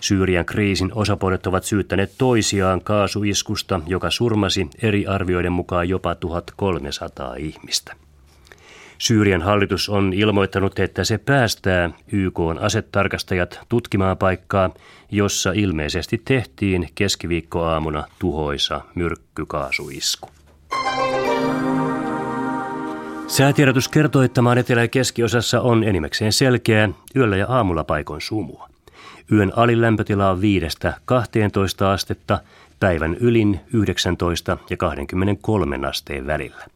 Syyrian 0.00 0.44
kriisin 0.44 0.90
osapuolet 0.94 1.46
ovat 1.46 1.64
syyttäneet 1.64 2.12
toisiaan 2.18 2.80
kaasuiskusta, 2.80 3.80
joka 3.86 4.10
surmasi 4.10 4.70
eri 4.82 5.06
arvioiden 5.06 5.52
mukaan 5.52 5.88
jopa 5.88 6.14
1300 6.14 7.34
ihmistä. 7.34 7.96
Syyrian 8.98 9.42
hallitus 9.42 9.88
on 9.88 10.12
ilmoittanut, 10.12 10.78
että 10.78 11.04
se 11.04 11.18
päästää 11.18 11.90
YK 12.12 12.38
asetarkastajat 12.60 13.60
tutkimaan 13.68 14.16
paikkaa, 14.16 14.70
jossa 15.10 15.52
ilmeisesti 15.52 16.22
tehtiin 16.24 16.88
keskiviikkoaamuna 16.94 18.04
tuhoisa 18.18 18.80
myrkkykaasuisku. 18.94 20.28
Säätiedotus 23.32 23.88
kertoo, 23.88 24.22
että 24.22 24.42
maan 24.42 24.58
etelä- 24.58 24.80
ja 24.80 24.88
keskiosassa 24.88 25.60
on 25.60 25.84
enimmäkseen 25.84 26.32
selkeää 26.32 26.88
yöllä 27.16 27.36
ja 27.36 27.46
aamulla 27.48 27.84
paikon 27.84 28.20
sumua. 28.20 28.68
Yön 29.32 29.52
alilämpötila 29.56 30.30
on 30.30 30.40
5-12 30.40 30.42
astetta, 31.92 32.38
päivän 32.80 33.14
ylin 33.14 33.60
19 33.72 34.56
ja 34.70 34.76
23 34.76 35.86
asteen 35.86 36.26
välillä. 36.26 36.66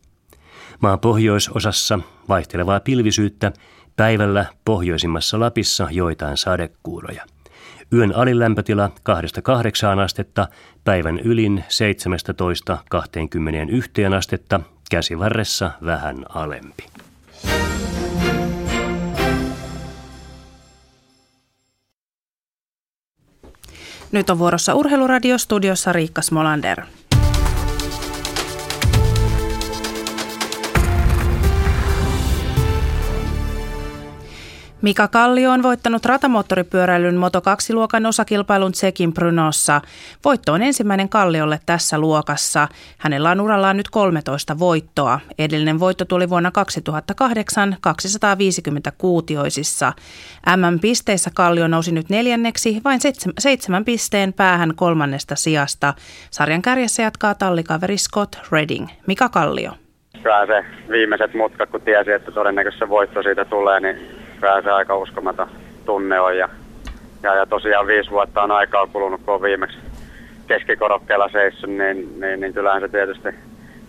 Maan 0.81 1.01
pohjoisosassa 1.01 1.99
vaihtelevaa 2.29 2.81
pilvisyyttä, 2.81 3.53
päivällä 3.97 4.47
pohjoisimmassa 4.65 5.41
Lapissa 5.41 5.89
joitain 5.91 6.37
sadekuuroja. 6.37 7.25
Yön 7.93 8.15
alilämpötila 8.15 8.91
2-8 9.97 9.99
astetta, 10.05 10.49
päivän 10.85 11.19
ylin 11.19 11.65
17-21 14.11 14.15
astetta, 14.17 14.61
käsivarressa 14.91 15.71
vähän 15.85 16.17
alempi. 16.29 16.85
Nyt 24.13 24.31
on 24.31 24.39
vuorossa 24.39 24.75
Urheiluradio 24.75 25.39
studiossa 25.39 25.93
Riikka 25.93 26.23
Smolander. 26.23 26.83
Mika 34.87 35.09
Kallio 35.09 35.51
on 35.51 35.63
voittanut 35.63 36.05
ratamoottoripyöräilyn 36.05 37.15
Moto2-luokan 37.15 38.07
osakilpailun 38.07 38.73
Tsekin 38.73 39.15
Brunossa. 39.15 39.81
Voitto 40.25 40.53
on 40.53 40.63
ensimmäinen 40.63 41.09
Kalliolle 41.09 41.61
tässä 41.67 41.99
luokassa. 41.99 42.69
Hänellä 42.99 43.31
on 43.31 43.41
urallaan 43.41 43.77
nyt 43.77 43.91
13 43.91 44.59
voittoa. 44.59 45.21
Edellinen 45.39 45.81
voitto 45.81 46.05
tuli 46.05 46.31
vuonna 46.31 46.51
2008 46.51 47.77
250-kuutioisissa. 47.87 49.93
MM-pisteissä 50.57 51.31
Kallio 51.35 51.69
nousi 51.69 51.93
nyt 51.93 52.11
neljänneksi, 52.11 52.81
vain 52.85 53.01
seitsemän 53.39 53.85
pisteen 53.85 54.33
päähän 54.33 54.73
kolmannesta 54.77 55.37
sijasta. 55.37 55.95
Sarjan 56.31 56.63
kärjessä 56.63 57.03
jatkaa 57.03 57.35
tallikaveri 57.35 57.99
Scott 57.99 58.37
Redding. 58.53 58.89
Mika 59.07 59.29
Kallio. 59.29 59.71
Kyllä 60.23 60.47
se 60.47 60.65
viimeiset 60.91 61.35
mutkat, 61.35 61.71
kun 61.71 61.81
tiesi, 61.81 62.11
että 62.11 62.33
todennäköisesti 62.33 62.79
se 62.79 62.89
voitto 62.89 63.23
siitä 63.23 63.45
tulee, 63.45 63.81
niin 63.81 64.26
kyllä 64.41 64.63
se 64.63 64.71
aika 64.71 64.97
uskomaton 64.97 65.49
tunne 65.85 66.21
on. 66.21 66.39
Ja, 66.39 66.49
ja, 67.23 67.35
ja 67.35 67.47
tosiaan 67.47 67.87
viisi 67.87 68.11
vuotta 68.11 68.43
on 68.43 68.51
aikaa 68.51 68.87
kulunut, 68.87 69.21
kun 69.25 69.35
on 69.35 69.43
viimeksi 69.43 69.79
keskikorokkeella 70.47 71.29
seissyt, 71.29 71.71
niin, 71.71 72.21
niin, 72.21 72.41
niin 72.41 72.55
kyllähän 72.55 72.81
se 72.81 72.89
tietysti 72.89 73.29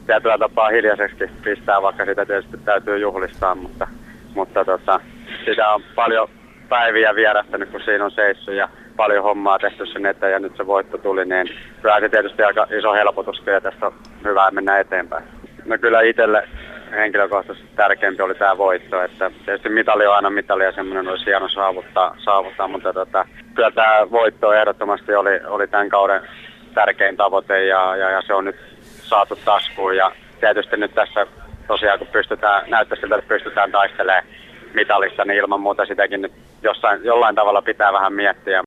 tietyllä 0.05 0.37
tapaa 0.37 0.69
hiljaiseksi 0.69 1.29
pistää, 1.43 1.81
vaikka 1.81 2.05
sitä 2.05 2.25
tietysti 2.25 2.57
täytyy 2.65 2.97
juhlistaa, 2.97 3.55
mutta, 3.55 3.87
mutta 4.35 4.65
tota, 4.65 4.99
sitä 5.45 5.69
on 5.69 5.81
paljon 5.95 6.29
päiviä 6.69 7.15
vierähtänyt, 7.15 7.69
kun 7.69 7.81
siinä 7.85 8.05
on 8.05 8.11
seissyt 8.11 8.55
ja 8.55 8.69
paljon 8.97 9.23
hommaa 9.23 9.59
tehty 9.59 9.85
sen 9.85 10.05
eteen 10.05 10.31
ja 10.31 10.39
nyt 10.39 10.57
se 10.57 10.67
voitto 10.67 10.97
tuli, 10.97 11.25
niin 11.25 11.49
kyllä 11.81 11.99
se 11.99 12.09
tietysti 12.09 12.43
aika 12.43 12.67
iso 12.79 12.93
helpotus 12.93 13.43
ja 13.45 13.61
tästä 13.61 13.85
on 13.85 13.93
hyvä 14.23 14.51
mennä 14.51 14.79
eteenpäin. 14.79 15.23
No 15.65 15.77
kyllä 15.77 16.01
itselle 16.01 16.47
henkilökohtaisesti 16.91 17.69
tärkeämpi 17.75 18.23
oli 18.23 18.35
tämä 18.35 18.57
voitto. 18.57 19.01
Että 19.01 19.31
tietysti 19.45 19.69
mitali 19.69 20.07
on 20.07 20.15
aina 20.15 20.29
mitali 20.29 20.63
ja 20.63 20.71
semmoinen 20.71 21.07
olisi 21.07 21.25
hieno 21.25 21.49
saavuttaa, 21.49 22.15
saavuttaa 22.25 22.67
mutta 22.67 22.93
tota, 22.93 23.25
kyllä 23.55 23.71
tämä 23.71 24.11
voitto 24.11 24.53
ehdottomasti 24.53 25.15
oli, 25.15 25.39
oli 25.47 25.67
tämän 25.67 25.89
kauden 25.89 26.21
tärkein 26.73 27.17
tavoite 27.17 27.65
ja, 27.65 27.95
ja, 27.95 28.09
ja, 28.09 28.21
se 28.21 28.33
on 28.33 28.45
nyt 28.45 28.55
saatu 28.83 29.39
taskuun. 29.45 29.95
Ja 29.95 30.11
tietysti 30.39 30.77
nyt 30.77 30.95
tässä 30.95 31.27
tosiaan 31.67 31.99
kun 31.99 32.07
pystytään, 32.07 32.69
näyttää 32.69 32.97
siltä, 32.99 33.15
että 33.15 33.29
pystytään 33.29 33.71
taistelemaan 33.71 34.25
mitalissa, 34.73 35.25
niin 35.25 35.37
ilman 35.37 35.61
muuta 35.61 35.85
sitäkin 35.85 36.21
nyt 36.21 36.33
jossain, 36.63 37.03
jollain 37.03 37.35
tavalla 37.35 37.61
pitää 37.61 37.93
vähän 37.93 38.13
miettiä. 38.13 38.66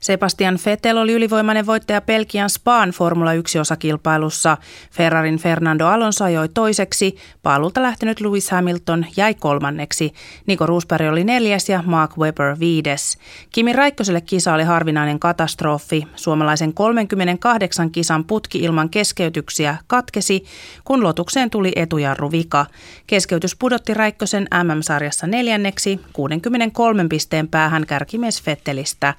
Sebastian 0.00 0.58
Vettel 0.66 0.96
oli 0.96 1.12
ylivoimainen 1.12 1.66
voittaja 1.66 2.00
Pelkian 2.00 2.50
Spaan 2.50 2.90
Formula 2.90 3.30
1-osakilpailussa. 3.34 4.56
Ferrarin 4.90 5.38
Fernando 5.38 5.86
Alonso 5.86 6.24
ajoi 6.24 6.48
toiseksi, 6.48 7.16
paalulta 7.42 7.82
lähtenyt 7.82 8.20
Lewis 8.20 8.50
Hamilton 8.50 9.06
jäi 9.16 9.34
kolmanneksi. 9.34 10.12
Niko 10.46 10.66
Rosberg 10.66 11.12
oli 11.12 11.24
neljäs 11.24 11.68
ja 11.68 11.82
Mark 11.86 12.18
Webber 12.18 12.56
viides. 12.60 13.18
Kimi 13.50 13.72
Raikkoselle 13.72 14.20
kisa 14.20 14.54
oli 14.54 14.62
harvinainen 14.62 15.18
katastrofi. 15.18 16.06
Suomalaisen 16.16 16.74
38 16.74 17.90
kisan 17.90 18.24
putki 18.24 18.58
ilman 18.58 18.90
keskeytyksiä 18.90 19.76
katkesi, 19.86 20.44
kun 20.84 21.02
lotukseen 21.02 21.50
tuli 21.50 21.72
etujarruvika. 21.76 22.66
Keskeytys 23.06 23.56
pudotti 23.56 23.94
Raikkosen 23.94 24.48
MM-sarjassa 24.64 25.26
neljänneksi, 25.26 26.00
63 26.12 27.06
pisteen 27.08 27.48
päähän 27.48 27.86
kärkimies 27.86 28.46
Vettelistä. 28.46 29.14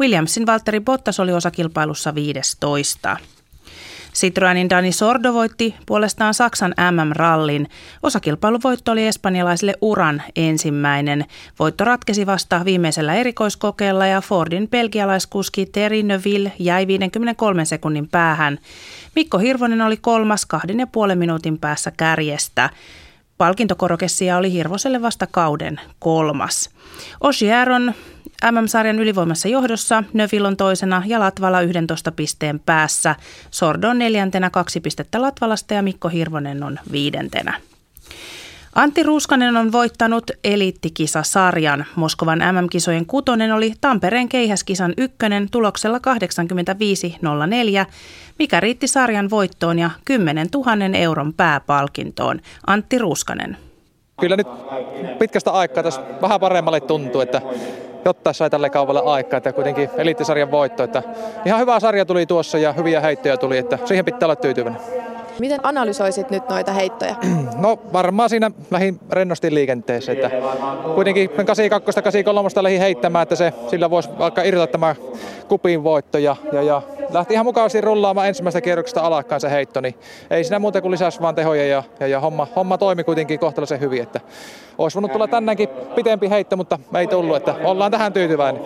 Williams 0.00 0.19
Williamsin 0.20 0.46
Valtteri 0.46 0.80
Bottas 0.80 1.20
oli 1.20 1.32
osakilpailussa 1.32 2.14
15. 2.14 3.16
Citroenin 4.14 4.70
Dani 4.70 4.92
Sordo 4.92 5.32
voitti 5.34 5.74
puolestaan 5.86 6.34
Saksan 6.34 6.74
MM-rallin. 6.90 7.68
Osakilpailuvoitto 8.02 8.92
oli 8.92 9.06
espanjalaisille 9.06 9.74
uran 9.80 10.22
ensimmäinen. 10.36 11.24
Voitto 11.58 11.84
ratkesi 11.84 12.26
vasta 12.26 12.64
viimeisellä 12.64 13.14
erikoiskokeella 13.14 14.06
ja 14.06 14.20
Fordin 14.20 14.68
belgialaiskuski 14.68 15.66
Terry 15.66 16.02
Neuville 16.02 16.52
jäi 16.58 16.86
53 16.86 17.64
sekunnin 17.64 18.08
päähän. 18.08 18.58
Mikko 19.16 19.38
Hirvonen 19.38 19.82
oli 19.82 19.96
kolmas 19.96 20.46
kahden 20.46 20.80
ja 20.80 20.86
puolen 20.86 21.18
minuutin 21.18 21.58
päässä 21.58 21.92
kärjestä. 21.96 22.70
Palkintokorokessia 23.38 24.36
oli 24.36 24.52
Hirvoselle 24.52 25.02
vasta 25.02 25.26
kauden 25.26 25.80
kolmas. 25.98 26.70
Osier 27.20 27.70
on 27.70 27.94
MM-sarjan 28.50 28.98
ylivoimassa 28.98 29.48
johdossa, 29.48 30.04
Növil 30.12 30.44
on 30.44 30.56
toisena 30.56 31.02
ja 31.06 31.20
Latvala 31.20 31.60
11 31.60 32.12
pisteen 32.12 32.60
päässä. 32.60 33.16
Sordo 33.50 33.88
on 33.88 33.98
neljäntenä 33.98 34.50
kaksi 34.50 34.80
pistettä 34.80 35.22
Latvalasta 35.22 35.74
ja 35.74 35.82
Mikko 35.82 36.08
Hirvonen 36.08 36.62
on 36.62 36.78
viidentenä. 36.92 37.60
Antti 38.74 39.02
Ruuskanen 39.02 39.56
on 39.56 39.72
voittanut 39.72 40.30
eliittikisasarjan. 40.44 41.84
Moskovan 41.96 42.38
MM-kisojen 42.38 43.06
kutonen 43.06 43.52
oli 43.52 43.72
Tampereen 43.80 44.28
keihäskisan 44.28 44.94
ykkönen 44.96 45.50
tuloksella 45.50 45.98
85.04, 45.98 47.92
mikä 48.38 48.60
riitti 48.60 48.88
sarjan 48.88 49.30
voittoon 49.30 49.78
ja 49.78 49.90
10 50.04 50.48
000 50.54 50.98
euron 50.98 51.34
pääpalkintoon. 51.34 52.40
Antti 52.66 52.98
Ruuskanen. 52.98 53.56
Kyllä 54.20 54.36
nyt 54.36 54.46
pitkästä 55.18 55.50
aikaa 55.50 55.82
tässä 55.82 56.02
vähän 56.22 56.40
paremmalle 56.40 56.80
tuntuu, 56.80 57.20
että 57.20 57.42
jotta 58.04 58.32
sai 58.32 58.50
tälle 58.50 58.70
kaupalle 58.70 59.02
aikaa, 59.04 59.36
että 59.36 59.52
kuitenkin 59.52 59.90
eliittisarjan 59.96 60.50
voitto. 60.50 60.82
Että 60.82 61.02
ihan 61.44 61.60
hyvä 61.60 61.80
sarja 61.80 62.04
tuli 62.04 62.26
tuossa 62.26 62.58
ja 62.58 62.72
hyviä 62.72 63.00
heittoja 63.00 63.36
tuli, 63.36 63.58
että 63.58 63.78
siihen 63.84 64.04
pitää 64.04 64.26
olla 64.26 64.36
tyytyväinen. 64.36 64.80
Miten 65.38 65.60
analysoisit 65.62 66.30
nyt 66.30 66.48
noita 66.48 66.72
heittoja? 66.72 67.14
No 67.56 67.78
varmaan 67.92 68.30
siinä 68.30 68.50
lähin 68.70 69.00
rennosti 69.10 69.54
liikenteessä. 69.54 70.12
Että 70.12 70.30
kuitenkin 70.94 71.30
82 71.30 72.02
83 72.02 72.50
lähin 72.60 72.80
heittämään, 72.80 73.22
että 73.22 73.36
se, 73.36 73.52
sillä 73.70 73.90
voisi 73.90 74.08
vaikka 74.18 74.42
irrota 74.42 74.66
tämä 74.66 74.94
kupin 75.48 75.84
voitto. 75.84 76.18
Ja, 76.18 76.36
ja, 76.52 76.62
ja 76.62 76.82
lähti 77.12 77.34
ihan 77.34 77.46
mukavasti 77.46 77.80
rullaamaan 77.80 78.28
ensimmäistä 78.28 78.60
kierroksesta 78.60 79.00
alakkaan 79.00 79.40
se 79.40 79.50
heitto, 79.50 79.80
niin 79.80 79.94
ei 80.30 80.44
siinä 80.44 80.58
muuta 80.58 80.80
kuin 80.80 80.92
lisäsi 80.92 81.20
vaan 81.20 81.34
tehoja 81.34 81.66
ja, 81.66 81.82
ja, 82.00 82.06
ja 82.06 82.20
homma, 82.20 82.46
homma 82.56 82.78
toimi 82.78 83.04
kuitenkin 83.04 83.38
kohtalaisen 83.38 83.80
hyvin. 83.80 84.02
Että 84.02 84.20
olisi 84.78 84.94
voinut 84.94 85.12
tulla 85.12 85.28
tänäänkin 85.28 85.68
pitempi 85.94 86.30
heitto, 86.30 86.56
mutta 86.56 86.78
ei 86.98 87.06
tullut, 87.06 87.36
että 87.36 87.54
ollaan 87.64 87.90
tähän 87.90 88.12
tyytyväinen. 88.12 88.62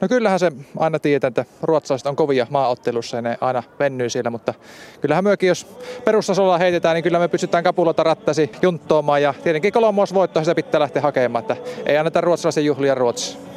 No 0.00 0.08
kyllähän 0.08 0.38
se 0.38 0.52
aina 0.78 0.98
tietää, 0.98 1.28
että 1.28 1.44
ruotsalaiset 1.62 2.06
on 2.06 2.16
kovia 2.16 2.46
maaottelussa 2.50 3.16
ja 3.16 3.22
ne 3.22 3.38
aina 3.40 3.62
vennyy 3.78 4.08
siellä, 4.08 4.30
mutta 4.30 4.54
kyllähän 5.00 5.24
myöskin 5.24 5.48
jos 5.48 5.66
perustasolla 6.04 6.58
heitetään, 6.58 6.94
niin 6.94 7.04
kyllä 7.04 7.18
me 7.18 7.28
pystytään 7.28 7.64
kapulota 7.64 8.02
rattasi 8.02 8.50
junttoamaan 8.62 9.22
ja 9.22 9.34
tietenkin 9.42 9.72
kolmosvoittoa 9.72 10.44
sitä 10.44 10.54
pitää 10.54 10.80
lähteä 10.80 11.02
hakemaan, 11.02 11.42
että 11.42 11.56
ei 11.86 11.98
anneta 11.98 12.20
ruotsalaisen 12.20 12.64
juhlia 12.64 12.94
Ruotsissa. 12.94 13.51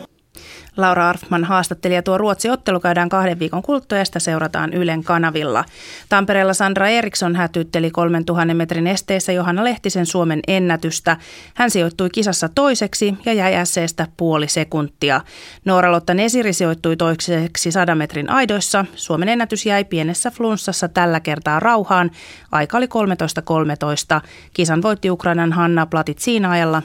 Laura 0.78 1.10
Arfman 1.10 1.44
haastatteli 1.44 1.96
ja 1.96 2.04
tuo 2.04 2.18
Ruotsi-ottelu 2.18 2.80
käydään 2.80 3.10
kahden 3.10 3.40
viikon 3.40 3.62
kuluttua 3.62 3.98
ja 3.98 4.06
sitä 4.06 4.20
seurataan 4.20 4.74
Ylen 4.74 5.04
kanavilla. 5.04 5.66
Tampereella 6.10 6.54
Sandra 6.54 6.88
Eriksson 6.88 7.36
hätytteli 7.36 7.92
3000 7.92 8.54
metrin 8.54 8.88
esteessä 8.88 9.32
Johanna 9.32 9.64
Lehtisen 9.64 10.06
Suomen 10.06 10.40
ennätystä. 10.48 11.18
Hän 11.56 11.72
sijoittui 11.72 12.10
kisassa 12.10 12.50
toiseksi 12.50 13.14
ja 13.26 13.34
jäi 13.34 13.56
ässeestä 13.56 14.08
puoli 14.18 14.48
sekuntia. 14.48 15.22
Noora-Lotta 15.66 16.14
Nesiri 16.14 16.54
sijoittui 16.54 16.98
toiseksi 16.98 17.72
100 17.72 17.96
metrin 17.96 18.30
aidoissa. 18.30 18.86
Suomen 18.96 19.30
ennätys 19.30 19.66
jäi 19.66 19.84
pienessä 19.84 20.32
flunssassa 20.32 20.88
tällä 20.88 21.20
kertaa 21.20 21.60
rauhaan. 21.60 22.12
Aika 22.52 22.78
oli 22.78 22.86
13.13. 22.86 24.28
Kisan 24.54 24.82
voitti 24.82 25.12
Ukrainan 25.12 25.54
Hanna 25.54 25.86
Platit 25.86 26.20
siinä 26.20 26.50
ajalla 26.50 26.82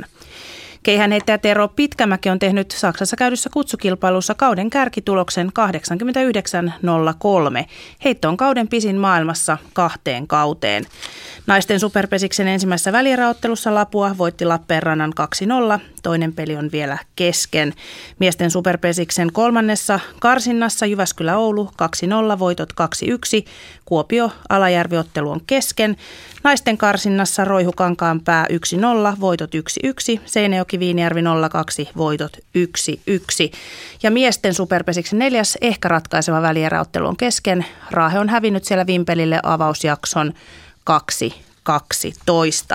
13.08. 0.00 0.17
Keihänheittäjä 0.88 1.38
Tero 1.38 1.68
Pitkämäki 1.68 2.30
on 2.30 2.38
tehnyt 2.38 2.70
Saksassa 2.70 3.16
käydyssä 3.16 3.50
kutsukilpailussa 3.52 4.34
kauden 4.34 4.70
kärkituloksen 4.70 5.48
89.03. 7.62 7.64
Heitto 8.04 8.28
on 8.28 8.36
kauden 8.36 8.68
pisin 8.68 8.96
maailmassa 8.96 9.58
kahteen 9.72 10.26
kauteen. 10.26 10.84
Naisten 11.46 11.80
superpesiksen 11.80 12.48
ensimmäisessä 12.48 12.92
välieräottelussa 12.92 13.74
Lapua 13.74 14.18
voitti 14.18 14.44
Lappeenrannan 14.44 15.12
2-0. 15.78 15.80
Toinen 16.02 16.32
peli 16.32 16.56
on 16.56 16.72
vielä 16.72 16.98
kesken. 17.16 17.74
Miesten 18.18 18.50
superpesiksen 18.50 19.32
kolmannessa 19.32 20.00
karsinnassa 20.20 20.86
Jyväskylä-Oulu 20.86 21.70
2-0, 22.34 22.38
voitot 22.38 22.72
2-1. 22.72 23.48
Kuopio 23.84 24.30
Alajärvi-ottelu 24.48 25.30
on 25.30 25.40
kesken. 25.46 25.96
Naisten 26.44 26.78
karsinnassa 26.78 27.44
Roihu 27.44 27.72
pää 28.24 28.46
1-0, 29.14 29.20
voitot 29.20 29.50
1-1. 29.54 30.20
Seinäjoki 30.26 30.78
Viinijärvi 30.78 31.20
0-2, 31.20 31.24
voitot 31.96 32.36
1-1. 32.36 32.40
Ja 34.02 34.10
miesten 34.10 34.54
superpesiksen 34.54 35.18
neljäs 35.18 35.58
ehkä 35.60 35.88
ratkaiseva 35.88 36.42
välieräottelu 36.42 37.06
on 37.06 37.16
kesken. 37.16 37.66
Raahe 37.90 38.18
on 38.18 38.28
hävinnyt 38.28 38.64
siellä 38.64 38.86
Vimpelille 38.86 39.40
avausjakson 39.42 40.32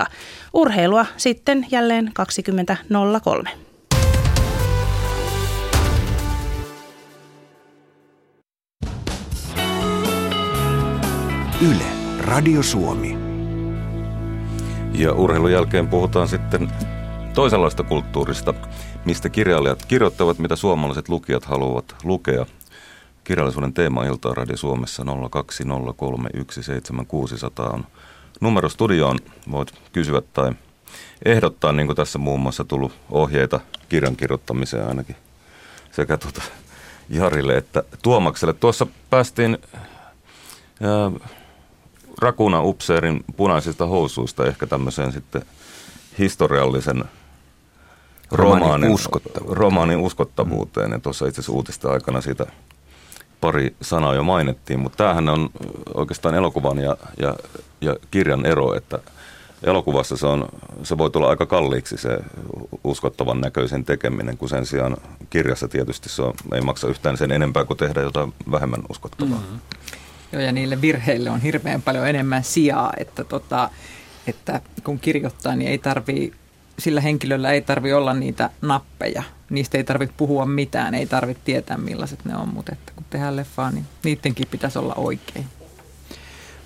2-12. 0.02 0.06
Urheilua 0.52 1.06
sitten 1.16 1.66
jälleen 1.70 2.12
20.03. 3.44 3.48
Yle, 11.70 11.84
Radio 12.20 12.62
Suomi. 12.62 13.18
Ja 14.92 15.12
urheilun 15.12 15.52
jälkeen 15.52 15.88
puhutaan 15.88 16.28
sitten 16.28 16.72
toisenlaista 17.34 17.82
kulttuurista, 17.82 18.54
mistä 19.04 19.28
kirjailijat 19.28 19.86
kirjoittavat, 19.86 20.38
mitä 20.38 20.56
suomalaiset 20.56 21.08
lukijat 21.08 21.44
haluavat 21.44 21.96
lukea. 22.04 22.46
Kirjallisuuden 23.24 23.74
teema 23.74 24.04
Ilta 24.04 24.34
Radio 24.34 24.56
Suomessa 24.56 25.02
020317600 25.02 25.06
on 27.74 27.84
numero 28.44 28.68
studioon. 28.68 29.18
Voit 29.50 29.74
kysyä 29.92 30.22
tai 30.32 30.52
ehdottaa, 31.24 31.72
niin 31.72 31.86
kuin 31.86 31.96
tässä 31.96 32.18
muun 32.18 32.40
muassa 32.40 32.64
tullut 32.64 32.92
ohjeita 33.10 33.60
kirjan 33.88 34.16
kirjoittamiseen 34.16 34.88
ainakin 34.88 35.16
sekä 35.92 36.16
tuota 36.16 36.42
Jarille 37.08 37.56
että 37.56 37.82
Tuomakselle. 38.02 38.52
Tuossa 38.52 38.86
päästiin 39.10 39.58
ää, 40.82 41.30
Rakuna 42.20 42.62
Upseerin 42.62 43.24
punaisista 43.36 43.86
housuista 43.86 44.46
ehkä 44.46 44.66
tämmöiseen 44.66 45.12
sitten 45.12 45.42
historiallisen 46.18 47.04
romaanin, 48.30 48.90
uskottavuuteen. 48.90 49.56
romaanin 49.56 49.98
uskottavuuteen. 49.98 50.90
Ja 50.90 50.98
tuossa 50.98 51.26
itse 51.26 51.40
asiassa 51.40 51.52
uutista 51.52 51.92
aikana 51.92 52.20
siitä 52.20 52.46
pari 53.44 53.76
sanaa 53.82 54.14
jo 54.14 54.22
mainittiin, 54.22 54.80
mutta 54.80 54.96
tämähän 54.96 55.28
on 55.28 55.50
oikeastaan 55.94 56.34
elokuvan 56.34 56.78
ja, 56.78 56.96
ja, 57.20 57.34
ja 57.80 57.96
kirjan 58.10 58.46
ero, 58.46 58.74
että 58.74 58.98
elokuvassa 59.62 60.16
se, 60.16 60.26
on, 60.26 60.48
se 60.82 60.98
voi 60.98 61.10
tulla 61.10 61.28
aika 61.28 61.46
kalliiksi 61.46 61.96
se 61.96 62.18
uskottavan 62.84 63.40
näköisen 63.40 63.84
tekeminen, 63.84 64.38
kun 64.38 64.48
sen 64.48 64.66
sijaan 64.66 64.96
kirjassa 65.30 65.68
tietysti 65.68 66.08
se 66.08 66.22
on, 66.22 66.34
ei 66.54 66.60
maksa 66.60 66.88
yhtään 66.88 67.16
sen 67.16 67.32
enempää 67.32 67.64
kuin 67.64 67.76
tehdä 67.76 68.00
jotain 68.00 68.34
vähemmän 68.50 68.82
uskottavaa. 68.88 69.38
Mm-hmm. 69.38 69.60
Joo, 70.32 70.42
ja 70.42 70.52
niille 70.52 70.80
virheille 70.80 71.30
on 71.30 71.40
hirveän 71.40 71.82
paljon 71.82 72.08
enemmän 72.08 72.44
sijaa, 72.44 72.92
että, 72.96 73.24
tota, 73.24 73.70
että 74.26 74.60
kun 74.84 74.98
kirjoittaa, 74.98 75.56
niin 75.56 75.70
ei 75.70 75.78
tarvii, 75.78 76.32
sillä 76.78 77.00
henkilöllä 77.00 77.52
ei 77.52 77.62
tarvi 77.62 77.92
olla 77.92 78.14
niitä 78.14 78.50
nappeja. 78.62 79.22
Niistä 79.50 79.78
ei 79.78 79.84
tarvitse 79.84 80.14
puhua 80.16 80.46
mitään, 80.46 80.94
ei 80.94 81.06
tarvitse 81.06 81.42
tietää 81.44 81.76
millaiset 81.76 82.24
ne 82.24 82.36
on, 82.36 82.48
mutta 82.48 82.72
että 82.72 82.92
kun 82.96 83.04
tehdään 83.10 83.36
leffaa, 83.36 83.70
niin 83.70 83.84
niidenkin 84.04 84.48
pitäisi 84.50 84.78
olla 84.78 84.94
oikein. 84.94 85.46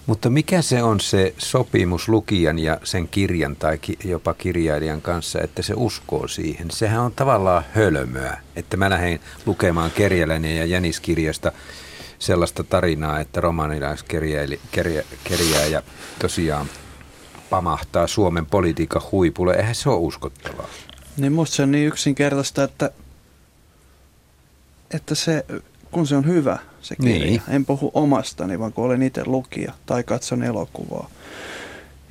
Mutta 0.07 0.31
mikä 0.31 0.63
se 0.63 0.83
on 0.83 1.01
se 1.01 1.35
sopimus 1.39 2.09
lukijan 2.09 2.59
ja 2.59 2.79
sen 2.85 3.09
kirjan 3.09 3.57
tai 3.57 3.79
ki- 3.79 3.99
jopa 4.05 4.35
kirjailijan 4.35 5.03
kanssa, 5.03 5.41
että 5.41 5.63
se 5.63 5.75
uskoo 5.77 6.29
siihen? 6.29 6.71
Sehän 6.71 7.01
on 7.01 7.13
tavallaan 7.13 7.65
hölmöä, 7.75 8.41
että 8.57 8.77
mä 8.77 8.91
lähden 8.91 9.21
lukemaan 9.47 9.91
Kerjäläinen 9.91 10.57
ja 10.57 10.65
Jäniskirjasta 10.65 11.53
sellaista 12.19 12.65
tarinaa, 12.65 13.21
että 13.21 13.41
romanilaiskerjääjä 13.41 15.83
tosiaan 16.19 16.67
pamahtaa 17.51 18.07
Suomen 18.07 18.47
politiikan 18.47 19.03
huipulle. 19.13 19.55
Eihän 19.55 19.75
se 19.75 19.89
ole 19.89 19.99
uskottavaa. 19.99 20.69
Niin 21.17 21.33
musta 21.33 21.57
se 21.57 21.63
on 21.63 21.71
niin 21.71 21.87
yksinkertaista, 21.87 22.65
että, 22.65 22.91
että 24.91 25.15
se, 25.15 25.45
kun 25.91 26.07
se 26.07 26.17
on 26.17 26.27
hyvä 26.27 26.59
se 26.83 26.97
kirja. 26.97 27.27
Niin. 27.27 27.43
En 27.49 27.67
puhu 27.67 27.91
omastani, 27.95 28.59
vaan 28.59 28.73
kun 28.73 28.85
olen 28.85 29.03
itse 29.03 29.23
lukija 29.27 29.73
tai 29.87 30.03
katson 30.03 30.43
elokuvaa. 30.43 31.11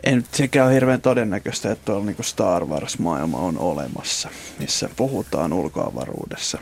En, 0.04 0.26
sekä 0.32 0.66
on 0.66 0.72
hirveän 0.72 1.02
todennäköistä, 1.02 1.72
että 1.72 1.86
tuolla 1.86 2.06
niin 2.06 2.16
Star 2.22 2.66
Wars-maailma 2.66 3.38
on 3.38 3.58
olemassa, 3.58 4.30
missä 4.60 4.90
puhutaan 4.96 5.54
ulkoavaruudessa. 5.54 6.58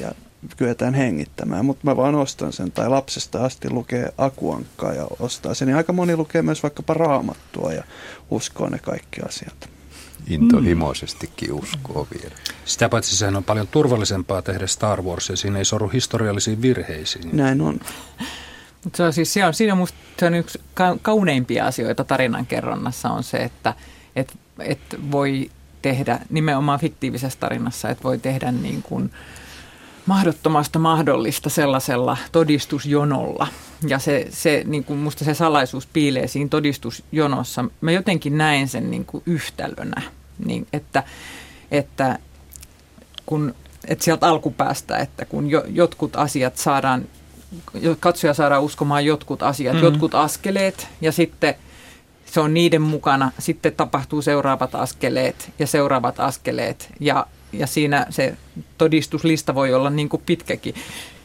Ja 0.00 0.12
kyetään 0.56 0.94
hengittämään, 0.94 1.64
mutta 1.64 1.80
mä 1.84 1.96
vaan 1.96 2.14
ostan 2.14 2.52
sen. 2.52 2.72
Tai 2.72 2.88
lapsesta 2.88 3.44
asti 3.44 3.70
lukee 3.70 4.12
Akuankkaa 4.18 4.92
ja 4.92 5.06
ostaa 5.20 5.54
sen. 5.54 5.68
Ja 5.68 5.76
aika 5.76 5.92
moni 5.92 6.16
lukee 6.16 6.42
myös 6.42 6.62
vaikkapa 6.62 6.94
raamattua 6.94 7.72
ja 7.72 7.84
uskoo 8.30 8.68
ne 8.68 8.78
kaikki 8.78 9.20
asiat. 9.20 9.68
Intohimoisestikin 10.26 11.52
uskoo 11.52 12.06
vielä. 12.14 12.34
Sitä 12.64 12.88
paitsi 12.88 13.16
sehän 13.16 13.36
on 13.36 13.44
paljon 13.44 13.68
turvallisempaa 13.68 14.42
tehdä 14.42 14.66
Star 14.66 15.02
Wars 15.02 15.28
ja 15.28 15.36
siinä 15.36 15.58
ei 15.58 15.64
soru 15.64 15.88
historiallisiin 15.88 16.62
virheisiin. 16.62 17.36
Näin 17.36 17.60
on. 17.60 17.80
Mutta 18.84 18.96
se 18.96 19.02
on 19.02 19.12
siis, 19.12 19.32
se 19.32 19.44
on, 19.44 19.54
siinä 19.54 19.72
on 19.72 19.78
musta 19.78 19.98
se 20.18 20.26
on 20.26 20.34
yksi 20.34 20.60
kauneimpia 21.02 21.66
asioita 21.66 22.04
tarinankerronnassa 22.04 23.10
on 23.10 23.22
se, 23.22 23.36
että 23.36 23.74
et, 24.16 24.38
et 24.58 24.80
voi 25.10 25.50
tehdä 25.82 26.20
nimenomaan 26.30 26.80
fiktiivisessä 26.80 27.38
tarinassa, 27.40 27.90
että 27.90 28.04
voi 28.04 28.18
tehdä 28.18 28.52
niin 28.52 28.82
kuin, 28.82 29.10
mahdottomasta 30.06 30.78
mahdollista 30.78 31.50
sellaisella 31.50 32.16
todistusjonolla. 32.32 33.46
Ja 33.88 33.98
se, 33.98 34.26
se 34.30 34.62
niin 34.66 34.84
kuin 34.84 34.98
musta 34.98 35.24
se 35.24 35.34
salaisuus 35.34 35.86
piilee 35.86 36.28
siinä 36.28 36.48
todistusjonossa. 36.48 37.64
Mä 37.80 37.92
jotenkin 37.92 38.38
näen 38.38 38.68
sen 38.68 38.90
niin 38.90 39.04
kuin 39.04 39.22
yhtälönä, 39.26 40.02
niin 40.44 40.66
että, 40.72 41.02
että 41.70 42.18
kun, 43.26 43.54
että 43.86 44.04
sieltä 44.04 44.28
alkupäästä, 44.28 44.96
että 44.96 45.24
kun 45.24 45.50
jo, 45.50 45.64
jotkut 45.68 46.16
asiat 46.16 46.56
saadaan, 46.56 47.04
katsoja 48.00 48.34
saadaan 48.34 48.62
uskomaan 48.62 49.04
jotkut 49.04 49.42
asiat, 49.42 49.74
mm-hmm. 49.74 49.84
jotkut 49.86 50.14
askeleet 50.14 50.88
ja 51.00 51.12
sitten 51.12 51.54
se 52.26 52.40
on 52.40 52.54
niiden 52.54 52.82
mukana, 52.82 53.32
sitten 53.38 53.72
tapahtuu 53.72 54.22
seuraavat 54.22 54.74
askeleet 54.74 55.52
ja 55.58 55.66
seuraavat 55.66 56.20
askeleet 56.20 56.92
ja 57.00 57.26
ja 57.52 57.66
siinä 57.66 58.06
se 58.10 58.34
todistuslista 58.78 59.54
voi 59.54 59.74
olla 59.74 59.90
niin 59.90 60.08
kuin 60.08 60.22
pitkäkin. 60.26 60.74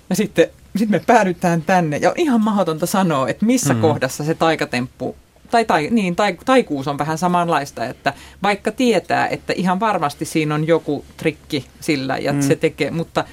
Ja 0.09 0.15
sitten 0.15 0.47
sit 0.75 0.89
me 0.89 1.01
päädytään 1.07 1.61
tänne 1.61 1.97
ja 1.97 2.09
on 2.09 2.15
ihan 2.17 2.41
mahdotonta 2.41 2.85
sanoa, 2.85 3.27
että 3.27 3.45
missä 3.45 3.73
mm. 3.73 3.81
kohdassa 3.81 4.23
se 4.23 4.33
taikatemppu 4.33 5.15
tai, 5.51 5.65
tai, 5.65 5.87
niin, 5.91 6.15
tai, 6.15 6.37
taikuus 6.45 6.87
on 6.87 6.97
vähän 6.97 7.17
samanlaista, 7.17 7.85
että 7.85 8.13
vaikka 8.43 8.71
tietää, 8.71 9.27
että 9.27 9.53
ihan 9.55 9.79
varmasti 9.79 10.25
siinä 10.25 10.55
on 10.55 10.67
joku 10.67 11.05
trikki 11.17 11.65
sillä 11.79 12.17
ja 12.17 12.33
mm. 12.33 12.41
se 12.41 12.55
tekee, 12.55 12.91
mutta, 12.91 13.25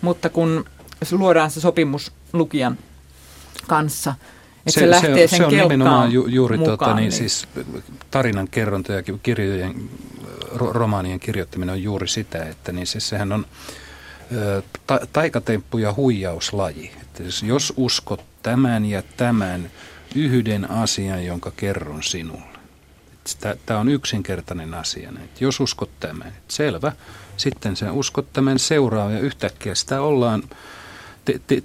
mutta 0.00 0.28
kun 0.28 0.64
luodaan 1.12 1.50
se 1.50 1.60
sopimus 1.60 2.12
lukijan 2.32 2.78
kanssa, 3.66 4.14
että 4.58 4.70
se, 4.70 4.80
se 4.80 4.90
lähtee 4.90 5.26
se, 5.26 5.30
sen 5.30 5.38
se 5.38 5.44
on 5.44 5.52
nimenomaan 5.52 6.12
ju, 6.12 6.26
juuri 6.26 6.56
mukaan, 6.56 6.78
tota, 6.78 6.94
niin, 6.94 6.96
niin. 6.96 7.12
Siis 7.12 7.48
tarinan 8.10 8.48
kerronta 8.48 8.92
ja 8.92 9.02
kirjojen 9.22 9.74
romaanien 10.54 11.20
kirjoittaminen 11.20 11.72
on 11.72 11.82
juuri 11.82 12.08
sitä, 12.08 12.44
että 12.44 12.72
niin 12.72 12.86
se, 12.86 13.00
sehän 13.00 13.32
on 13.32 13.46
ta, 14.86 15.00
taikatemppu 15.12 15.78
ja 15.78 15.94
huijauslaji. 15.94 16.92
Että 17.00 17.22
jos 17.42 17.72
uskot 17.76 18.24
tämän 18.42 18.84
ja 18.84 19.02
tämän 19.16 19.70
yhden 20.14 20.70
asian, 20.70 21.24
jonka 21.24 21.52
kerron 21.56 22.02
sinulle. 22.02 22.54
Tämä 23.66 23.80
on 23.80 23.88
yksinkertainen 23.88 24.74
asia. 24.74 25.08
Että 25.24 25.44
jos 25.44 25.60
uskot 25.60 25.90
tämän, 26.00 26.28
että 26.28 26.54
selvä, 26.54 26.92
sitten 27.36 27.76
sen 27.76 27.90
uskot 27.90 28.32
tämän 28.32 28.58
seuraa 28.58 29.10
ja 29.10 29.20
yhtäkkiä 29.20 29.74
sitä 29.74 30.00
ollaan 30.00 30.42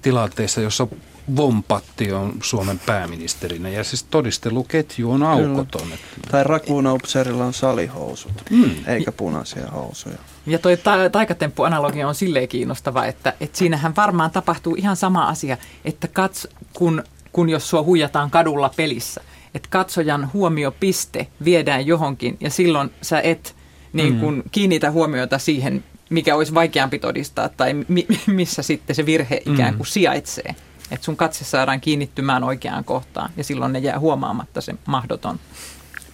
tilanteessa, 0.02 0.62
jossa 0.62 0.88
Vompatti 1.36 2.12
on 2.12 2.34
Suomen 2.44 2.80
pääministerinä 2.80 3.70
ja 3.70 3.84
siis 3.84 4.04
todisteluketju 4.04 5.12
on 5.12 5.24
aukoton. 5.24 5.82
Kyllä. 5.82 5.98
Tai 6.32 6.44
Rakuuna 6.44 6.94
Upserilla 6.94 7.46
on 7.46 7.54
salihousut, 7.54 8.32
mm. 8.50 8.72
eikä 8.88 9.12
punaisia 9.12 9.68
housuja. 9.68 10.18
Ja 10.46 10.60
toi 10.60 10.78
ta- 10.78 11.10
taikatemppu-analogia 11.12 12.08
on 12.08 12.16
silleen 12.16 12.48
kiinnostava, 12.48 13.06
että, 13.06 13.34
että 13.40 13.58
siinähän 13.58 13.96
varmaan 13.96 14.32
tapahtuu 14.32 14.76
ihan 14.76 14.96
sama 14.96 15.28
asia, 15.28 15.58
että 15.86 16.08
kats, 16.08 16.48
kun, 16.74 17.04
kun 17.32 17.50
jos 17.50 17.70
sua 17.70 17.84
huijataan 17.84 18.32
kadulla 18.32 18.72
pelissä, 18.76 19.22
että 19.56 19.70
katsojan 19.72 20.30
huomiopiste 20.34 21.28
viedään 21.46 21.88
johonkin 21.88 22.38
ja 22.40 22.50
silloin 22.50 22.90
sä 23.02 23.22
et 23.22 23.56
niin 23.94 24.20
kun, 24.20 24.36
mm. 24.36 24.44
kiinnitä 24.52 24.92
huomiota 24.92 25.38
siihen, 25.38 25.84
mikä 26.10 26.36
olisi 26.36 26.54
vaikeampi 26.54 27.00
todistaa 27.00 27.50
tai 27.50 27.74
mi- 27.88 28.08
missä 28.28 28.62
sitten 28.62 28.96
se 28.96 29.06
virhe 29.06 29.42
ikään 29.46 29.74
kuin 29.74 29.88
mm. 29.88 29.92
sijaitsee. 29.92 30.56
Että 30.92 31.06
sun 31.06 31.18
katse 31.18 31.46
saadaan 31.46 31.82
kiinnittymään 31.82 32.44
oikeaan 32.44 32.84
kohtaan 32.84 33.30
ja 33.38 33.44
silloin 33.44 33.74
ne 33.74 33.80
jää 33.80 34.00
huomaamatta 34.00 34.62
se 34.62 34.74
mahdoton. 34.86 35.40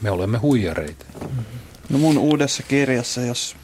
Me 0.01 0.11
olemme 0.11 0.38
huijareita. 0.38 1.05
No 1.89 1.97
mun 1.97 2.17
uudessa 2.17 2.63
kirjassa, 2.63 3.21
jos 3.21 3.55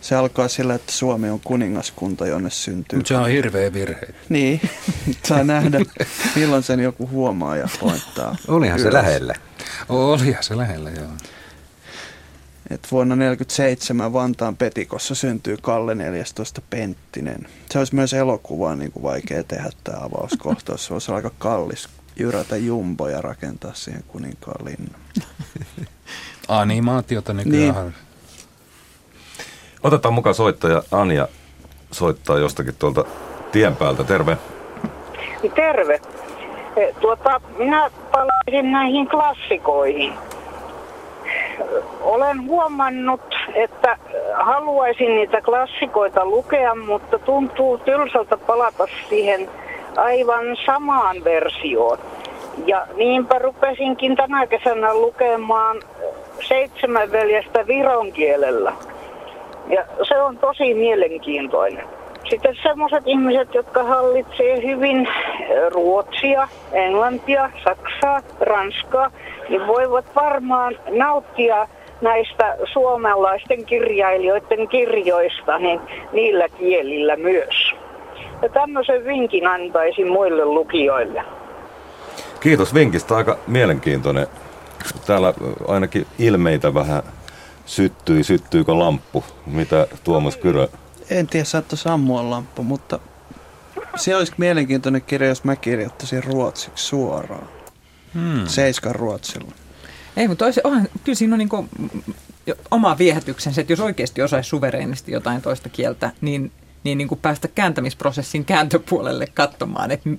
se 0.00 0.14
alkaa 0.14 0.48
sillä, 0.48 0.74
että 0.74 0.92
Suomi 0.92 1.30
on 1.30 1.40
kuningaskunta, 1.40 2.26
jonne 2.26 2.50
syntyy. 2.50 2.98
Mutta 2.98 3.08
se 3.08 3.16
on 3.16 3.28
hirveä 3.28 3.72
virhe. 3.72 4.08
Niin, 4.28 4.60
saa 5.28 5.44
nähdä, 5.44 5.80
milloin 6.36 6.62
sen 6.62 6.80
joku 6.80 7.08
huomaa 7.08 7.56
ja 7.56 7.68
pointtaa. 7.80 8.36
Olihan 8.48 8.80
ylös. 8.80 8.92
se 8.92 8.92
lähellä. 8.92 9.34
Olihan 9.88 10.42
se 10.44 10.56
lähellä, 10.56 10.90
joo. 10.90 11.10
Et 12.70 12.88
vuonna 12.90 13.14
1947 13.14 14.12
Vantaan 14.12 14.56
Petikossa 14.56 15.14
syntyy 15.14 15.56
Kalle 15.62 15.94
14 15.94 16.62
Penttinen. 16.70 17.46
Se 17.70 17.78
olisi 17.78 17.94
myös 17.94 18.12
elokuvaa 18.12 18.76
niin 18.76 18.92
kuin 18.92 19.02
vaikea 19.02 19.44
tehdä 19.44 19.70
tämä 19.84 19.98
avauskohtaus. 19.98 20.86
Se 20.86 20.92
olisi 20.92 21.12
aika 21.12 21.30
kallis 21.38 21.88
jyrätä 22.16 22.56
jumbo 22.56 23.08
ja 23.08 23.20
rakentaa 23.20 23.74
siihen 23.74 24.04
kuninkaan 24.08 24.64
linnan. 24.64 25.00
Animaatiota 26.48 27.32
nykyään. 27.32 27.84
Niin. 27.84 27.94
Otetaan 29.82 30.14
mukaan 30.14 30.34
soittaja 30.34 30.82
Anja 30.90 31.28
soittaa 31.90 32.38
jostakin 32.38 32.74
tuolta 32.78 33.04
tien 33.52 33.76
päältä. 33.76 34.04
Terve. 34.04 34.38
Terve. 35.54 36.00
E, 36.76 36.92
tuota, 37.00 37.40
minä 37.58 37.90
palaisin 38.12 38.72
näihin 38.72 39.08
klassikoihin 39.08 40.12
olen 42.00 42.46
huomannut 42.46 43.34
että 43.54 43.96
haluaisin 44.34 45.14
niitä 45.14 45.40
klassikoita 45.40 46.24
lukea, 46.24 46.74
mutta 46.74 47.18
tuntuu 47.18 47.78
tylsältä 47.78 48.36
palata 48.36 48.86
siihen 49.08 49.48
aivan 49.96 50.56
samaan 50.66 51.24
versioon. 51.24 51.98
Ja 52.66 52.86
niinpä 52.96 53.38
rupesinkin 53.38 54.16
tänä 54.16 54.46
kesänä 54.46 54.94
lukemaan 54.94 55.76
seitsemän 56.48 57.12
veljestä 57.12 57.66
viron 57.66 58.12
kielellä. 58.12 58.72
Ja 59.68 59.84
se 60.08 60.22
on 60.22 60.38
tosi 60.38 60.74
mielenkiintoinen. 60.74 61.84
Sitten 62.30 62.56
sellaiset 62.62 63.02
ihmiset, 63.06 63.54
jotka 63.54 63.82
hallitsee 63.82 64.62
hyvin 64.66 65.08
ruotsia, 65.70 66.48
englantia, 66.72 67.50
saksaa, 67.64 68.20
ranskaa, 68.40 69.10
niin 69.48 69.66
voivat 69.66 70.04
varmaan 70.14 70.78
nauttia 70.90 71.68
näistä 72.00 72.56
suomalaisten 72.72 73.64
kirjailijoiden 73.64 74.68
kirjoista 74.68 75.58
niin 75.58 75.80
niillä 76.12 76.48
kielillä 76.48 77.16
myös. 77.16 77.72
Ja 78.42 78.48
tämmöisen 78.48 79.04
vinkin 79.04 79.46
antaisin 79.46 80.08
muille 80.08 80.44
lukijoille. 80.44 81.24
Kiitos 82.40 82.74
vinkistä, 82.74 83.16
aika 83.16 83.38
mielenkiintoinen. 83.46 84.26
Täällä 85.06 85.34
ainakin 85.68 86.06
ilmeitä 86.18 86.74
vähän 86.74 87.02
syttyi. 87.66 88.24
Syttyykö 88.24 88.78
lamppu? 88.78 89.24
Mitä 89.46 89.86
Tuomas 90.04 90.36
Kyrö? 90.36 90.68
En 91.10 91.26
tiedä, 91.26 91.44
saattoi 91.44 91.78
sammua 91.78 92.30
lamppu, 92.30 92.62
mutta 92.62 92.98
se 93.96 94.16
olisi 94.16 94.32
mielenkiintoinen 94.36 95.02
kirja, 95.02 95.28
jos 95.28 95.44
mä 95.44 95.56
kirjoittaisin 95.56 96.24
ruotsiksi 96.24 96.86
suoraan. 96.86 97.53
Hmm. 98.14 98.46
Seiskan 98.46 98.94
ruotsilla. 98.94 99.52
Ei, 100.16 100.28
mutta 100.28 100.44
toisi, 100.44 100.60
onhan, 100.64 100.88
kyllä 101.04 101.16
siinä 101.16 101.34
on 101.34 101.38
niin 101.38 101.48
kuin, 101.48 101.68
oma 102.70 102.98
viehätyksensä, 102.98 103.60
että 103.60 103.72
jos 103.72 103.80
oikeasti 103.80 104.22
osaisi 104.22 104.48
suvereenisti 104.48 105.12
jotain 105.12 105.42
toista 105.42 105.68
kieltä, 105.68 106.10
niin, 106.20 106.52
niin, 106.84 106.98
niin 106.98 107.08
kuin 107.08 107.20
päästä 107.20 107.48
kääntämisprosessin 107.48 108.44
kääntöpuolelle 108.44 109.26
katsomaan, 109.26 109.90
että 109.90 110.10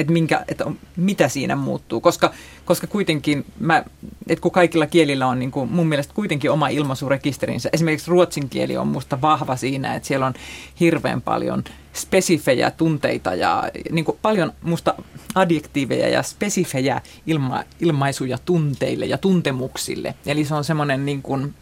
että, 0.00 0.12
minkä, 0.12 0.44
että 0.48 0.64
mitä 0.96 1.28
siinä 1.28 1.56
muuttuu, 1.56 2.00
koska, 2.00 2.32
koska 2.64 2.86
kuitenkin 2.86 3.44
mä, 3.58 3.84
että 4.28 4.42
kun 4.42 4.50
kaikilla 4.50 4.86
kielillä 4.86 5.26
on 5.26 5.38
niin 5.38 5.50
kuin 5.50 5.72
mun 5.72 5.88
mielestä 5.88 6.14
kuitenkin 6.14 6.50
oma 6.50 6.68
ilmaisurekisterinsä. 6.68 7.68
Esimerkiksi 7.72 8.10
ruotsin 8.10 8.48
kieli 8.48 8.76
on 8.76 8.88
musta 8.88 9.20
vahva 9.20 9.56
siinä, 9.56 9.94
että 9.94 10.06
siellä 10.06 10.26
on 10.26 10.34
hirveän 10.80 11.22
paljon 11.22 11.64
spesifejä 11.92 12.70
tunteita 12.70 13.34
ja 13.34 13.70
niin 13.90 14.04
kuin 14.04 14.18
paljon 14.22 14.52
musta 14.62 14.94
adjektiiveja 15.34 16.08
ja 16.08 16.22
spesifejä 16.22 17.00
ilma, 17.26 17.64
ilmaisuja 17.80 18.38
tunteille 18.44 19.06
ja 19.06 19.18
tuntemuksille. 19.18 20.14
Eli 20.26 20.44
se 20.44 20.54
on 20.54 20.64
semmoinen 20.64 21.06
niin 21.06 21.22
kuin, 21.22 21.54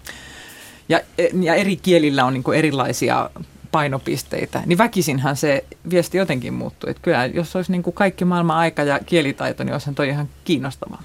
ja, 0.88 1.00
ja 1.40 1.54
eri 1.54 1.76
kielillä 1.76 2.24
on 2.24 2.32
niin 2.32 2.44
kuin 2.44 2.58
erilaisia 2.58 3.30
painopisteitä, 3.72 4.62
niin 4.66 4.78
väkisinhän 4.78 5.36
se 5.36 5.64
viesti 5.90 6.18
jotenkin 6.18 6.54
muuttuu. 6.54 6.90
Että 6.90 7.02
kyllä, 7.02 7.26
jos 7.26 7.56
olisi 7.56 7.72
niin 7.72 7.82
kuin 7.82 7.94
kaikki 7.94 8.24
maailman 8.24 8.56
aika 8.56 8.82
ja 8.82 8.98
kielitaito, 9.06 9.64
niin 9.64 9.72
olisihan 9.72 9.94
toi 9.94 10.08
ihan 10.08 10.28
kiinnostavaa. 10.44 11.02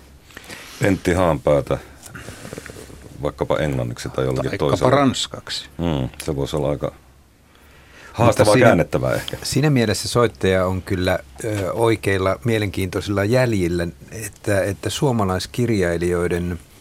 Pentti 0.82 1.14
Haanpäätä, 1.14 1.78
vaikkapa 3.22 3.58
englanniksi 3.58 4.10
tai 4.10 4.26
jollakin 4.26 4.50
tai 4.50 4.58
toisella. 4.58 4.92
ranskaksi. 4.92 5.66
Mm, 5.78 6.10
se 6.24 6.36
voisi 6.36 6.56
olla 6.56 6.70
aika 6.70 6.92
haastavaa 8.14 8.54
siinä, 8.54 8.68
käännettävää 8.68 9.14
ehkä. 9.14 9.38
Siinä 9.44 9.70
mielessä 9.70 10.08
soittaja 10.08 10.66
on 10.66 10.82
kyllä 10.82 11.20
ö, 11.44 11.72
oikeilla 11.72 12.40
mielenkiintoisilla 12.44 13.24
jäljillä, 13.24 13.88
että, 14.12 14.64
että 14.64 14.90
suomalaiskirjailijoiden– 14.90 16.60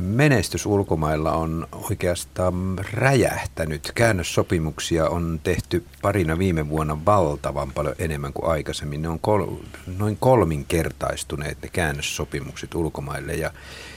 menestys 0.00 0.66
ulkomailla 0.66 1.32
on 1.32 1.68
oikeastaan 1.72 2.78
räjähtänyt. 2.92 3.92
Käännössopimuksia 3.94 5.08
on 5.08 5.40
tehty 5.42 5.84
parina 6.02 6.38
viime 6.38 6.68
vuonna 6.68 7.04
valtavan 7.04 7.72
paljon 7.72 7.94
enemmän 7.98 8.32
kuin 8.32 8.50
aikaisemmin. 8.50 9.02
Ne 9.02 9.08
on 9.08 9.18
kol- 9.20 9.56
noin 9.98 10.16
kolminkertaistuneet 10.16 11.62
ne 11.62 11.68
käännössopimukset 11.68 12.74
ulkomaille 12.74 13.34
ja 13.34 13.52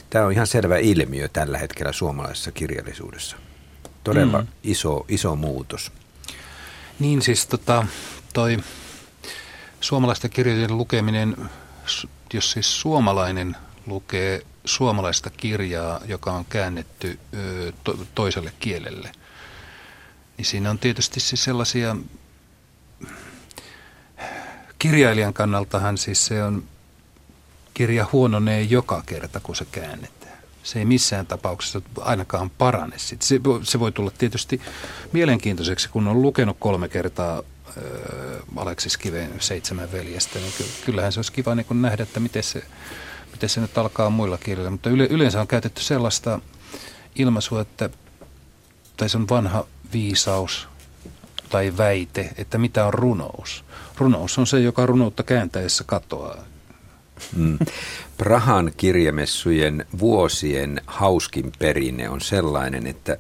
tämä 0.10 0.26
on 0.26 0.32
ihan 0.32 0.48
selvä 0.48 0.78
ilmiö 0.78 1.28
tällä 1.28 1.58
hetkellä 1.58 1.92
suomalaisessa 1.92 2.52
kirjallisuudessa. 2.52 3.38
Todella 4.04 4.42
mm. 4.42 4.48
iso, 4.64 5.06
iso 5.08 5.36
muutos. 5.36 5.92
Niin 7.00 7.22
siis 7.22 7.48
tota, 7.48 7.88
toi 8.34 8.58
suomalaisten 9.82 10.30
kirjojen 10.32 10.78
lukeminen, 10.78 11.36
jos 12.34 12.52
siis 12.52 12.82
suomalainen 12.82 13.56
lukee 13.90 14.42
suomalaista 14.66 15.30
kirjaa, 15.30 16.02
joka 16.06 16.32
on 16.32 16.46
käännetty 16.46 17.20
toiselle 18.16 18.54
kielelle, 18.60 19.12
niin 20.38 20.46
siinä 20.46 20.70
on 20.70 20.80
tietysti 20.80 21.20
siis 21.20 21.44
sellaisia, 21.44 21.96
kirjailijan 24.80 25.34
kannaltahan 25.34 25.98
siis 25.98 26.26
se 26.26 26.44
on, 26.44 26.64
kirja 27.74 28.06
huononee 28.12 28.62
joka 28.62 29.04
kerta, 29.06 29.40
kun 29.40 29.56
se 29.56 29.66
käännetään. 29.72 30.38
Se 30.64 30.80
ei 30.80 30.86
missään 30.86 31.26
tapauksessa 31.26 31.82
ainakaan 32.00 32.50
parane. 32.50 32.98
Se, 32.98 33.18
se 33.64 33.80
voi 33.80 33.92
tulla 33.92 34.12
tietysti 34.12 34.62
mielenkiintoiseksi, 35.12 35.90
kun 35.90 36.08
on 36.08 36.22
lukenut 36.22 36.58
kolme 36.60 36.90
kertaa 36.90 37.44
Aleksis 38.56 38.98
Kiveen 38.98 39.32
Seitsemän 39.40 39.92
veljestä, 39.92 40.40
niin 40.40 40.54
kyllähän 40.86 41.12
se 41.12 41.20
olisi 41.20 41.32
kiva 41.32 41.56
niin 41.56 41.82
nähdä, 41.82 42.04
että 42.04 42.20
miten 42.20 42.44
se 42.44 42.64
miten 43.40 43.50
se 43.50 43.62
nyt 43.62 43.78
alkaa 43.78 44.10
muilla 44.10 44.38
kielillä, 44.38 44.70
mutta 44.70 44.90
yle, 44.90 45.08
yleensä 45.10 45.42
on 45.42 45.48
käytetty 45.48 45.84
sellaista 45.84 46.40
ilmaisua, 47.16 47.62
että, 47.62 47.90
tai 48.98 49.10
se 49.10 49.18
on 49.18 49.30
vanha 49.30 49.66
viisaus 49.94 50.68
tai 51.50 51.74
väite, 51.78 52.30
että 52.38 52.58
mitä 52.58 52.86
on 52.86 52.94
runous. 52.94 53.64
Runous 53.98 54.38
on 54.38 54.48
se, 54.48 54.60
joka 54.60 54.86
runoutta 54.86 55.24
kääntäessä 55.24 55.84
katoaa. 55.84 56.38
Mm. 57.36 57.58
Prahan 58.18 58.72
kirjamessujen 58.78 59.86
vuosien 60.00 60.82
hauskin 60.88 61.52
perinne 61.60 62.10
on 62.10 62.22
sellainen, 62.22 62.88
että 62.88 63.18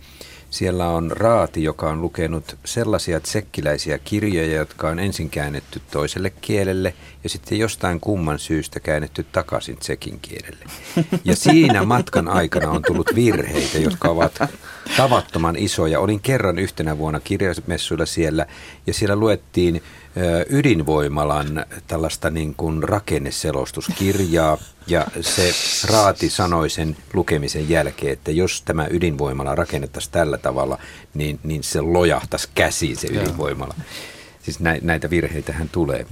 siellä 0.50 0.89
on 0.89 1.12
raati, 1.12 1.64
joka 1.64 1.89
on 1.89 2.02
lukenut 2.02 2.58
sellaisia 2.66 3.20
tsekkiläisiä 3.20 4.00
kirjoja, 4.00 4.56
jotka 4.56 4.89
on 4.89 5.00
ensin 5.00 5.30
käännetty 5.30 5.82
toiselle 5.91 6.30
kielelle 6.30 6.93
ja 7.24 7.30
sitten 7.30 7.60
jostain 7.60 8.00
kumman 8.00 8.39
syystä 8.39 8.80
käännetty 8.80 9.26
takaisin 9.32 9.78
tsekin 9.78 10.20
kielelle. 10.22 10.66
Ja 11.24 11.36
siinä 11.36 11.86
matkan 11.86 12.28
aikana 12.28 12.70
on 12.70 12.82
tullut 12.88 13.16
virheitä, 13.16 13.78
jotka 13.78 14.10
ovat 14.10 14.39
tavattoman 14.97 15.56
isoja. 15.56 16.00
Olin 16.00 16.20
kerran 16.20 16.60
yhtenä 16.60 16.97
vuonna 16.97 17.20
kirjamessuilla 17.20 18.06
siellä 18.06 18.45
ja 18.88 18.93
siellä 18.93 19.16
luettiin 19.16 19.84
ydinvoimalan 20.49 21.66
tällaista 21.88 22.30
niin 22.30 22.55
kuin 22.55 22.84
rakenneselostuskirjaa 22.84 24.57
ja 24.88 25.07
se 25.22 25.53
raati 25.91 26.30
sanoi 26.30 26.70
sen 26.70 26.97
lukemisen 27.14 27.70
jälkeen, 27.70 28.14
että 28.14 28.32
jos 28.32 28.62
tämä 28.62 28.88
ydinvoimala 28.89 29.55
rakennettaisiin 29.55 30.12
tällä 30.12 30.38
tavalla, 30.38 30.78
niin, 31.14 31.39
niin 31.43 31.64
se 31.64 31.82
lojahtaisi 31.82 32.49
käsiin 32.55 32.97
se 32.97 33.07
ydinvoimala. 33.07 33.74
Siis 34.43 34.60
näitä 34.82 35.10
virheitähän 35.10 35.70
tulee. 35.70 36.05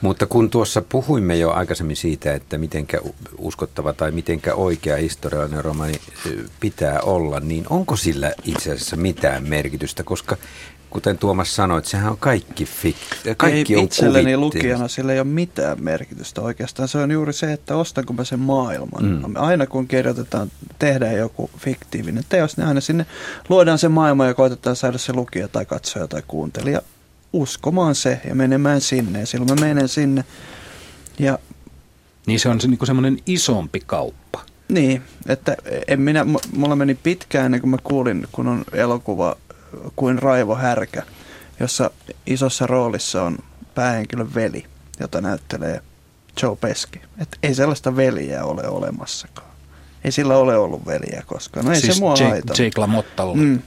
Mutta 0.00 0.26
kun 0.26 0.50
tuossa 0.50 0.82
puhuimme 0.82 1.36
jo 1.36 1.50
aikaisemmin 1.50 1.96
siitä, 1.96 2.34
että 2.34 2.58
mitenkä 2.58 3.00
uskottava 3.38 3.92
tai 3.92 4.10
mitenkä 4.10 4.54
oikea 4.54 4.96
historiallinen 4.96 5.64
romani 5.64 5.94
pitää 6.60 7.00
olla, 7.00 7.40
niin 7.40 7.64
onko 7.70 7.96
sillä 7.96 8.32
itse 8.44 8.72
asiassa 8.72 8.96
mitään 8.96 9.48
merkitystä, 9.48 10.04
koska 10.04 10.36
kuten 10.92 11.18
Tuomas 11.18 11.56
sanoi, 11.56 11.78
että 11.78 11.90
sehän 11.90 12.12
on 12.12 12.18
kaikki 12.18 12.64
fik, 12.64 12.96
kaikki 13.36 13.74
ei 13.74 13.78
on 13.78 13.84
itselleni 13.84 14.36
lukijana 14.36 14.88
sillä 14.88 15.12
ei 15.12 15.20
ole 15.20 15.28
mitään 15.28 15.82
merkitystä 15.82 16.40
oikeastaan. 16.40 16.88
Se 16.88 16.98
on 16.98 17.10
juuri 17.10 17.32
se, 17.32 17.52
että 17.52 17.76
ostanko 17.76 18.12
mä 18.12 18.24
sen 18.24 18.40
maailman. 18.40 19.04
Mm. 19.04 19.36
Aina 19.36 19.66
kun 19.66 19.88
kirjoitetaan, 19.88 20.50
tehdään 20.78 21.16
joku 21.16 21.50
fiktiivinen 21.58 22.24
teos, 22.28 22.56
niin 22.56 22.68
aina 22.68 22.80
sinne 22.80 23.06
luodaan 23.48 23.78
se 23.78 23.88
maailma 23.88 24.26
ja 24.26 24.34
koitetaan 24.34 24.76
saada 24.76 24.98
se 24.98 25.12
lukija 25.12 25.48
tai 25.48 25.66
katsoja 25.66 26.08
tai 26.08 26.22
kuuntelija 26.28 26.82
uskomaan 27.32 27.94
se 27.94 28.20
ja 28.28 28.34
menemään 28.34 28.80
sinne. 28.80 29.20
Ja 29.20 29.26
silloin 29.26 29.50
mä 29.50 29.66
menen 29.66 29.88
sinne. 29.88 30.24
Ja 31.18 31.38
niin 32.26 32.40
se 32.40 32.48
on 32.48 32.60
se, 32.60 32.68
niin 32.68 32.86
semmoinen 32.86 33.18
isompi 33.26 33.82
kauppa. 33.86 34.40
Niin, 34.68 35.02
että 35.28 35.56
en 35.88 36.00
minä, 36.00 36.26
mulla 36.56 36.76
meni 36.76 36.94
pitkään 36.94 37.44
ennen 37.44 37.60
kuin 37.60 37.70
mä 37.70 37.78
kuulin, 37.82 38.28
kun 38.32 38.48
on 38.48 38.64
elokuva 38.72 39.36
kuin 39.96 40.18
Raivo 40.18 40.54
Härkä, 40.54 41.02
jossa 41.60 41.90
isossa 42.26 42.66
roolissa 42.66 43.22
on 43.22 43.38
päähenkilön 43.74 44.34
veli, 44.34 44.64
jota 45.00 45.20
näyttelee 45.20 45.82
Joe 46.42 46.56
Peski. 46.56 47.00
Et 47.18 47.38
ei 47.42 47.54
sellaista 47.54 47.96
veliä 47.96 48.44
ole 48.44 48.68
olemassakaan. 48.68 49.52
Ei 50.04 50.12
sillä 50.12 50.36
ole 50.36 50.56
ollut 50.56 50.86
veliä 50.86 51.22
koskaan. 51.26 51.66
No 51.66 51.72
ei 51.72 51.80
siis 51.80 51.94
se 51.94 52.00
mua 52.00 52.14
Jake, 52.18 52.64
Jake 52.64 52.80
LaMottalla. 52.80 53.34
Mm. 53.34 53.62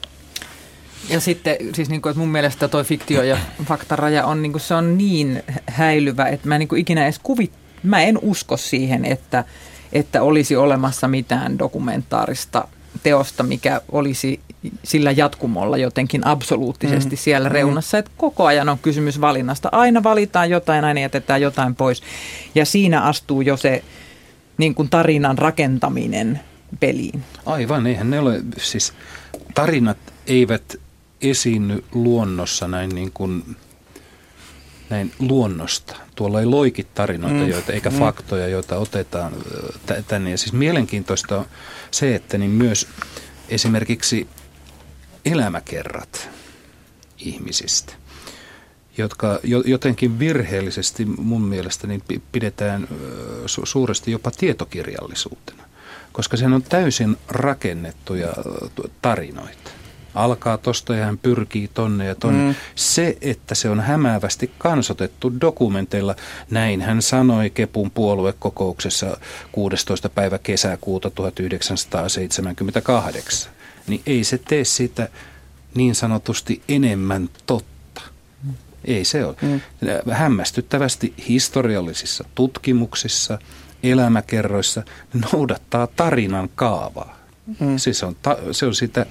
Ja 1.09 1.19
sitten 1.19 1.57
siis 1.73 1.89
niin 1.89 2.01
kuin, 2.01 2.11
että 2.11 2.19
mun 2.19 2.31
mielestä 2.31 2.67
toi 2.67 2.83
fiktio 2.83 3.23
ja 3.23 3.37
faktaraja 3.65 4.25
on, 4.25 4.41
niin 4.41 4.51
kuin, 4.51 4.61
se 4.61 4.73
on 4.73 4.97
niin 4.97 5.43
häilyvä, 5.67 6.25
että 6.25 6.47
mä 6.47 6.55
en 6.55 6.59
niin 6.59 6.67
kuin 6.67 6.81
ikinä 6.81 7.03
edes 7.03 7.19
kuvit, 7.23 7.51
mä 7.83 8.01
en 8.01 8.19
usko 8.21 8.57
siihen, 8.57 9.05
että, 9.05 9.43
että 9.93 10.21
olisi 10.21 10.55
olemassa 10.55 11.07
mitään 11.07 11.59
dokumentaarista 11.59 12.67
teosta, 13.03 13.43
mikä 13.43 13.81
olisi 13.91 14.39
sillä 14.83 15.11
jatkumolla 15.11 15.77
jotenkin 15.77 16.27
absoluuttisesti 16.27 17.15
mm. 17.15 17.19
siellä 17.19 17.49
mm. 17.49 17.53
reunassa. 17.53 17.97
Että 17.97 18.11
koko 18.17 18.45
ajan 18.45 18.69
on 18.69 18.79
kysymys 18.79 19.21
valinnasta. 19.21 19.69
Aina 19.71 20.03
valitaan 20.03 20.49
jotain, 20.49 20.85
aina 20.85 20.99
jätetään 20.99 21.41
jotain 21.41 21.75
pois. 21.75 22.03
Ja 22.55 22.65
siinä 22.65 23.01
astuu 23.01 23.41
jo 23.41 23.57
se 23.57 23.83
niin 24.57 24.75
kuin 24.75 24.89
tarinan 24.89 25.37
rakentaminen 25.37 26.39
peliin. 26.79 27.23
Aivan, 27.45 27.87
eihän 27.87 28.09
ne 28.09 28.19
ole, 28.19 28.41
siis 28.57 28.93
tarinat 29.55 29.97
eivät 30.27 30.75
esiinny 31.21 31.83
luonnossa 31.91 32.67
näin 32.67 32.89
niin 32.95 33.11
kuin 33.11 33.55
näin 34.89 35.11
luonnosta. 35.19 35.95
Tuolla 36.15 36.39
ei 36.39 36.45
loikit 36.45 36.93
tarinoita, 36.93 37.37
mm. 37.37 37.49
joita, 37.49 37.73
eikä 37.73 37.89
mm. 37.89 37.99
faktoja, 37.99 38.47
joita 38.47 38.77
otetaan 38.77 39.33
tänne. 40.07 40.31
Ja 40.31 40.37
siis 40.37 40.53
mielenkiintoista 40.53 41.37
on 41.37 41.45
se, 41.91 42.15
että 42.15 42.37
niin 42.37 42.51
myös 42.51 42.87
esimerkiksi 43.49 44.27
elämäkerrat 45.25 46.29
ihmisistä, 47.17 47.93
jotka 48.97 49.39
jotenkin 49.65 50.19
virheellisesti 50.19 51.05
mun 51.05 51.41
mielestä 51.41 51.87
niin 51.87 52.03
pidetään 52.31 52.87
su- 53.45 53.65
suuresti 53.65 54.11
jopa 54.11 54.31
tietokirjallisuutena, 54.31 55.63
koska 56.11 56.37
se 56.37 56.45
on 56.45 56.63
täysin 56.69 57.17
rakennettuja 57.27 58.33
tarinoita 59.01 59.71
alkaa 60.15 60.57
tosta 60.57 60.95
ja 60.95 61.05
hän 61.05 61.17
pyrkii 61.17 61.69
tonne 61.73 62.05
ja 62.05 62.15
tonne. 62.15 62.43
Mm. 62.43 62.55
Se, 62.75 63.17
että 63.21 63.55
se 63.55 63.69
on 63.69 63.79
hämäävästi 63.79 64.51
kansotettu 64.57 65.41
dokumenteilla, 65.41 66.15
näin 66.51 66.81
hän 66.81 67.01
sanoi 67.01 67.49
Kepun 67.49 67.91
puoluekokouksessa 67.91 69.17
16. 69.51 70.09
päivä 70.09 70.37
kesäkuuta 70.37 71.09
1978, 71.09 73.54
niin 73.87 74.01
ei 74.05 74.23
se 74.23 74.37
tee 74.37 74.63
sitä 74.63 75.09
niin 75.75 75.95
sanotusti 75.95 76.61
enemmän 76.69 77.29
totta. 77.45 78.01
Ei 78.85 79.05
se 79.05 79.25
ole. 79.25 79.35
Mm. 79.41 79.61
Hämmästyttävästi 80.11 81.13
historiallisissa 81.29 82.23
tutkimuksissa, 82.35 83.39
elämäkerroissa 83.83 84.83
noudattaa 85.33 85.87
tarinan 85.87 86.49
kaavaa. 86.55 87.19
Mm. 87.59 87.77
Siis 87.77 88.03
on 88.03 88.15
ta- 88.21 88.37
se 88.51 88.65
on 88.65 88.75
sitä 88.75 89.05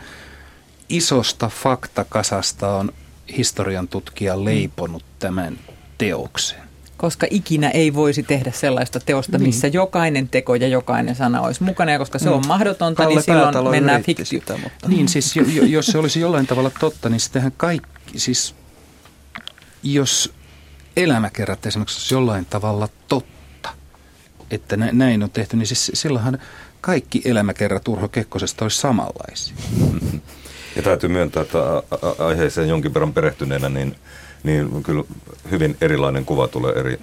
isosta 0.89 1.49
faktakasasta 1.49 2.77
on 2.77 2.93
historian 3.37 3.89
tutkija 3.89 4.45
leiponut 4.45 5.05
tämän 5.19 5.59
teoksen. 5.99 6.74
Koska 6.97 7.27
ikinä 7.31 7.71
ei 7.71 7.95
voisi 7.95 8.23
tehdä 8.23 8.51
sellaista 8.51 9.01
teosta, 9.01 9.39
niin. 9.39 9.49
missä 9.49 9.67
jokainen 9.67 10.29
teko 10.29 10.55
ja 10.55 10.69
jokainen 10.69 11.15
sana 11.15 11.41
olisi 11.41 11.63
mukana. 11.63 11.93
Ja 11.93 11.99
koska 11.99 12.19
se 12.19 12.31
on 12.31 12.43
mm. 12.43 12.49
mahdotonta, 12.49 13.03
Kalle 13.03 13.15
niin 13.15 13.23
silloin 13.23 13.71
mennään 13.71 14.03
fiktioon. 14.03 14.61
Mutta... 14.63 14.89
Niin, 14.89 15.09
siis 15.09 15.37
jo, 15.37 15.45
jo, 15.53 15.65
jos 15.65 15.87
se 15.87 15.99
olisi 15.99 16.21
jollain 16.21 16.47
tavalla 16.47 16.71
totta, 16.81 17.09
niin 17.09 17.21
sittenhän 17.21 17.53
kaikki, 17.57 18.19
siis 18.19 18.55
jos 19.83 20.33
elämäkerrat 20.97 21.67
esimerkiksi 21.67 21.99
olisi 21.99 22.15
jollain 22.15 22.47
tavalla 22.51 22.89
totta, 23.09 23.71
että 24.51 24.77
näin 24.77 25.23
on 25.23 25.31
tehty, 25.31 25.57
niin 25.57 25.67
siis 25.67 25.91
silloinhan 25.95 26.39
kaikki 26.81 27.23
elämäkerrat 27.25 27.89
Urho 27.89 28.09
Kekkosesta 28.09 28.65
olisi 28.65 28.79
samanlaisia. 28.79 29.55
Ja 30.77 30.83
täytyy 30.83 31.09
myöntää, 31.09 31.43
että 31.43 31.59
aiheeseen 32.19 32.69
jonkin 32.69 32.95
verran 32.95 33.13
perehtyneenä, 33.13 33.69
niin, 33.69 33.97
niin 34.45 34.83
kyllä 34.83 35.05
hyvin 35.51 35.77
erilainen 35.81 36.25
kuva 36.25 36.49
tulee 36.49 36.73
eri, 36.73 37.01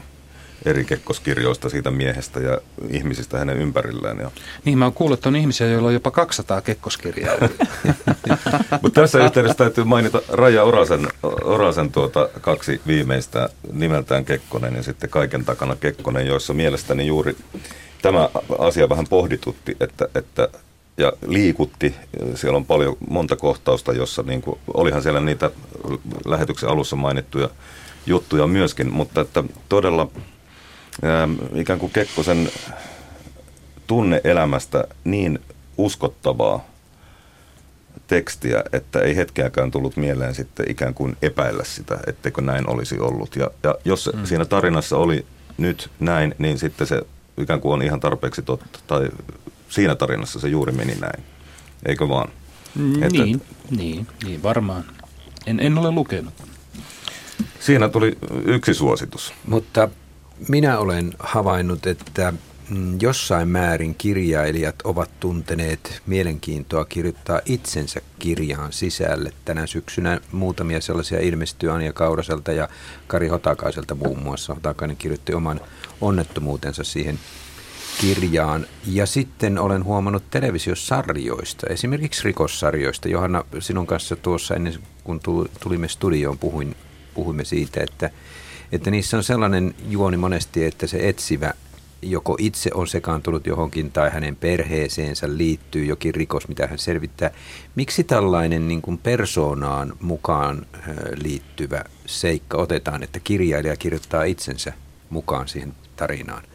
eri 0.65 0.85
kekkoskirjoista 0.85 1.69
siitä 1.69 1.91
miehestä 1.91 2.39
ja 2.39 2.57
ihmisistä 2.89 3.37
hänen 3.37 3.57
ympärillään. 3.57 4.17
Ja. 4.17 4.31
Niin, 4.65 4.77
mä 4.77 4.85
oon 4.85 4.93
kuullut, 4.93 5.19
että 5.19 5.29
on 5.29 5.35
ihmisiä, 5.35 5.67
joilla 5.67 5.87
on 5.87 5.93
jopa 5.93 6.11
200 6.11 6.61
kekkoskirjaa. 6.61 7.35
Mutta 8.81 9.01
tässä 9.01 9.25
yhteydessä 9.25 9.57
täytyy 9.57 9.83
mainita 9.83 10.21
Raja 10.29 10.63
Orasen, 10.63 11.07
Orasen 11.43 11.91
tuota 11.91 12.29
kaksi 12.41 12.81
viimeistä 12.87 13.49
nimeltään 13.73 14.25
Kekkonen 14.25 14.75
ja 14.75 14.83
sitten 14.83 15.09
Kaiken 15.09 15.45
takana 15.45 15.75
Kekkonen, 15.75 16.27
joissa 16.27 16.53
mielestäni 16.53 17.07
juuri 17.07 17.35
tämä 18.01 18.29
asia 18.59 18.89
vähän 18.89 19.07
pohditutti, 19.09 19.77
että, 19.79 20.07
että 20.15 20.47
ja 21.01 21.13
liikutti. 21.27 21.95
Siellä 22.35 22.57
on 22.57 22.65
paljon, 22.65 22.97
monta 23.09 23.35
kohtausta, 23.35 23.93
jossa 23.93 24.23
niin 24.23 24.41
kuin, 24.41 24.59
olihan 24.73 25.03
siellä 25.03 25.19
niitä 25.19 25.51
lähetyksen 26.25 26.69
alussa 26.69 26.95
mainittuja 26.95 27.49
juttuja 28.05 28.47
myöskin, 28.47 28.93
mutta 28.93 29.21
että 29.21 29.43
todella 29.69 30.07
ää, 31.03 31.29
ikään 31.53 31.79
kuin 31.79 31.91
Kekkosen 31.91 32.51
tunneelämästä 33.87 34.83
niin 35.03 35.39
uskottavaa 35.77 36.65
tekstiä, 38.07 38.63
että 38.73 38.99
ei 38.99 39.15
hetkeäkään 39.15 39.71
tullut 39.71 39.97
mieleen 39.97 40.35
sitten 40.35 40.71
ikään 40.71 40.93
kuin 40.93 41.17
epäillä 41.21 41.63
sitä, 41.63 41.99
etteikö 42.07 42.41
näin 42.41 42.69
olisi 42.69 42.99
ollut. 42.99 43.35
Ja, 43.35 43.51
ja 43.63 43.75
jos 43.85 44.09
mm. 44.15 44.25
siinä 44.25 44.45
tarinassa 44.45 44.97
oli 44.97 45.25
nyt 45.57 45.89
näin, 45.99 46.35
niin 46.37 46.59
sitten 46.59 46.87
se 46.87 47.01
ikään 47.37 47.61
kuin 47.61 47.73
on 47.73 47.81
ihan 47.81 47.99
tarpeeksi 47.99 48.41
totta 48.41 48.79
tai 48.87 49.09
siinä 49.71 49.95
tarinassa 49.95 50.39
se 50.39 50.47
juuri 50.47 50.71
meni 50.71 50.95
näin. 50.95 51.23
Eikö 51.85 52.09
vaan? 52.09 52.29
Mm, 52.75 53.03
että, 53.03 53.23
niin, 53.23 53.41
niin, 53.69 54.07
niin, 54.23 54.43
varmaan. 54.43 54.83
En, 55.45 55.59
en 55.59 55.77
ole 55.77 55.91
lukenut. 55.91 56.33
Siinä 57.59 57.89
tuli 57.89 58.17
yksi 58.45 58.73
suositus. 58.73 59.33
Mutta 59.47 59.89
minä 60.47 60.79
olen 60.79 61.13
havainnut, 61.19 61.87
että 61.87 62.33
mm, 62.69 62.97
jossain 63.01 63.47
määrin 63.47 63.95
kirjailijat 63.95 64.75
ovat 64.83 65.09
tunteneet 65.19 66.01
mielenkiintoa 66.05 66.85
kirjoittaa 66.85 67.41
itsensä 67.45 68.01
kirjaan 68.19 68.73
sisälle. 68.73 69.33
Tänä 69.45 69.67
syksynä 69.67 70.21
muutamia 70.31 70.81
sellaisia 70.81 71.19
ilmestyi 71.19 71.69
Anja 71.69 71.93
Kauraselta 71.93 72.51
ja 72.51 72.69
Kari 73.07 73.27
Hotakaiselta 73.27 73.95
muun 73.95 74.19
muassa. 74.23 74.53
Hotakainen 74.53 74.97
kirjoitti 74.97 75.33
oman 75.33 75.61
onnettomuutensa 76.01 76.83
siihen 76.83 77.19
kirjaan. 78.01 78.65
Ja 78.87 79.05
sitten 79.05 79.59
olen 79.59 79.83
huomannut 79.83 80.23
televisiosarjoista, 80.29 81.67
esimerkiksi 81.67 82.23
rikossarjoista. 82.23 83.09
Johanna, 83.09 83.43
sinun 83.59 83.87
kanssa 83.87 84.15
tuossa 84.15 84.55
ennen 84.55 84.73
kuin 85.03 85.19
tulimme 85.59 85.87
studioon 85.87 86.37
puhuin, 86.37 86.75
puhuimme 87.13 87.45
siitä, 87.45 87.83
että, 87.83 88.09
että 88.71 88.91
niissä 88.91 89.17
on 89.17 89.23
sellainen 89.23 89.75
juoni 89.89 90.17
monesti, 90.17 90.65
että 90.65 90.87
se 90.87 91.09
etsivä 91.09 91.53
joko 92.01 92.35
itse 92.39 92.69
on 92.73 92.87
sekaantunut 92.87 93.47
johonkin 93.47 93.91
tai 93.91 94.09
hänen 94.09 94.35
perheeseensä 94.35 95.37
liittyy 95.37 95.85
jokin 95.85 96.15
rikos, 96.15 96.47
mitä 96.47 96.67
hän 96.67 96.79
selvittää. 96.79 97.31
Miksi 97.75 98.03
tällainen 98.03 98.67
niin 98.67 98.81
kuin 98.81 98.97
persoonaan 98.97 99.93
mukaan 100.01 100.65
liittyvä 101.15 101.83
seikka 102.05 102.57
otetaan, 102.57 103.03
että 103.03 103.19
kirjailija 103.19 103.75
kirjoittaa 103.75 104.23
itsensä 104.23 104.73
mukaan 105.09 105.47
siihen 105.47 105.73
tarinaan? 105.95 106.50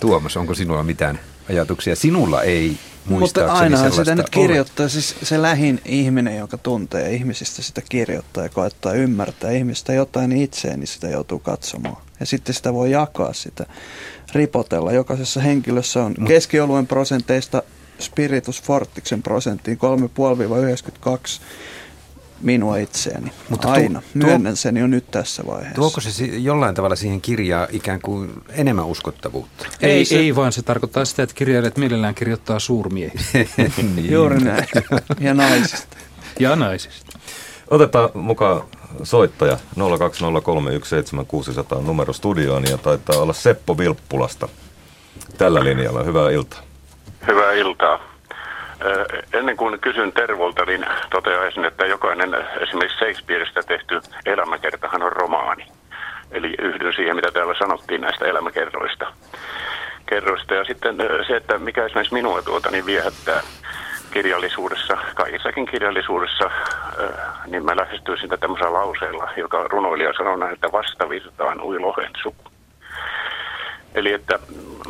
Tuomas, 0.00 0.36
onko 0.36 0.54
sinulla 0.54 0.82
mitään 0.82 1.20
ajatuksia? 1.50 1.96
Sinulla 1.96 2.42
ei 2.42 2.76
Mutta 3.04 3.52
aina 3.52 3.90
sitä 3.90 4.14
nyt 4.14 4.30
kirjoittaa, 4.30 4.84
ole. 4.84 4.90
siis 4.90 5.16
se 5.22 5.42
lähin 5.42 5.80
ihminen, 5.84 6.36
joka 6.36 6.58
tuntee 6.58 7.14
ihmisistä 7.14 7.62
sitä 7.62 7.82
kirjoittaa 7.88 8.42
ja 8.42 8.48
koettaa 8.48 8.92
ymmärtää 8.92 9.50
ihmistä 9.50 9.92
jotain 9.92 10.32
itseen, 10.32 10.80
niin 10.80 10.88
sitä 10.88 11.08
joutuu 11.08 11.38
katsomaan. 11.38 12.02
Ja 12.20 12.26
sitten 12.26 12.54
sitä 12.54 12.74
voi 12.74 12.90
jakaa 12.90 13.32
sitä, 13.32 13.66
ripotella. 14.32 14.92
Jokaisessa 14.92 15.40
henkilössä 15.40 16.04
on 16.04 16.14
keskioluen 16.26 16.86
prosenteista 16.86 17.62
Spiritus 18.00 18.62
Fortiksen 18.62 19.22
prosenttiin 19.22 19.78
3,5-92 19.78 21.40
minua 22.40 22.76
itseäni. 22.76 23.32
Mutta 23.48 23.72
Aina. 23.72 24.00
Tuo, 24.00 24.10
Myönnän 24.26 24.56
sen 24.56 24.76
jo 24.76 24.86
nyt 24.86 25.10
tässä 25.10 25.46
vaiheessa. 25.46 25.74
Tuoko 25.74 26.00
se 26.00 26.24
jollain 26.24 26.74
tavalla 26.74 26.96
siihen 26.96 27.20
kirjaan 27.20 27.68
ikään 27.70 28.00
kuin 28.00 28.30
enemmän 28.50 28.86
uskottavuutta? 28.86 29.66
Ei, 29.80 29.90
ei, 29.90 30.04
se... 30.04 30.16
ei 30.16 30.36
vaan 30.36 30.52
se 30.52 30.62
tarkoittaa 30.62 31.04
sitä, 31.04 31.22
että 31.22 31.34
kirjailijat 31.34 31.76
mielellään 31.76 32.14
kirjoittaa 32.14 32.58
suurmiehiä. 32.58 33.20
niin. 33.96 34.12
Juuri 34.12 34.40
näin. 34.40 34.66
Ja 35.20 35.34
naisista. 35.34 35.96
Ja 36.40 36.56
naisista. 36.56 37.18
Otetaan 37.70 38.10
mukaan 38.14 38.62
soittaja 39.02 39.58
020317600 41.78 41.82
numero 41.82 42.12
studioon 42.12 42.64
ja 42.64 42.78
taitaa 42.78 43.18
olla 43.18 43.32
Seppo 43.32 43.78
Vilppulasta 43.78 44.48
tällä 45.38 45.64
linjalla. 45.64 46.02
Hyvää 46.02 46.30
iltaa. 46.30 46.60
Hyvää 47.26 47.52
iltaa. 47.52 48.07
Ennen 49.32 49.56
kuin 49.56 49.80
kysyn 49.80 50.12
Tervolta, 50.12 50.64
niin 50.64 50.86
toteaisin, 51.10 51.64
että 51.64 51.86
jokainen 51.86 52.34
esimerkiksi 52.60 52.98
Shakespeareista 52.98 53.62
tehty 53.62 54.00
elämäkertahan 54.26 55.02
on 55.02 55.12
romaani. 55.12 55.66
Eli 56.30 56.54
yhdyn 56.58 56.92
siihen, 56.92 57.16
mitä 57.16 57.32
täällä 57.32 57.54
sanottiin 57.58 58.00
näistä 58.00 58.26
elämäkerroista. 58.26 59.12
Kerroista. 60.06 60.54
Ja 60.54 60.64
sitten 60.64 60.96
se, 61.26 61.36
että 61.36 61.58
mikä 61.58 61.84
esimerkiksi 61.84 62.14
minua 62.14 62.42
tuota, 62.42 62.70
niin 62.70 62.86
viehättää 62.86 63.40
kirjallisuudessa, 64.10 64.98
kaikissakin 65.14 65.66
kirjallisuudessa, 65.66 66.50
niin 67.46 67.64
mä 67.64 67.76
lähestyisin 67.76 68.22
sitä 68.22 68.36
tämmöisellä 68.36 68.72
lauseella, 68.72 69.30
joka 69.36 69.64
runoilija 69.68 70.12
sanoo 70.12 70.36
näin, 70.36 70.52
että 70.52 70.72
vastavirtaan 70.72 71.60
ui 71.60 71.78
lohen 71.78 72.10
suku. 72.22 72.44
Eli 73.94 74.12
että 74.12 74.38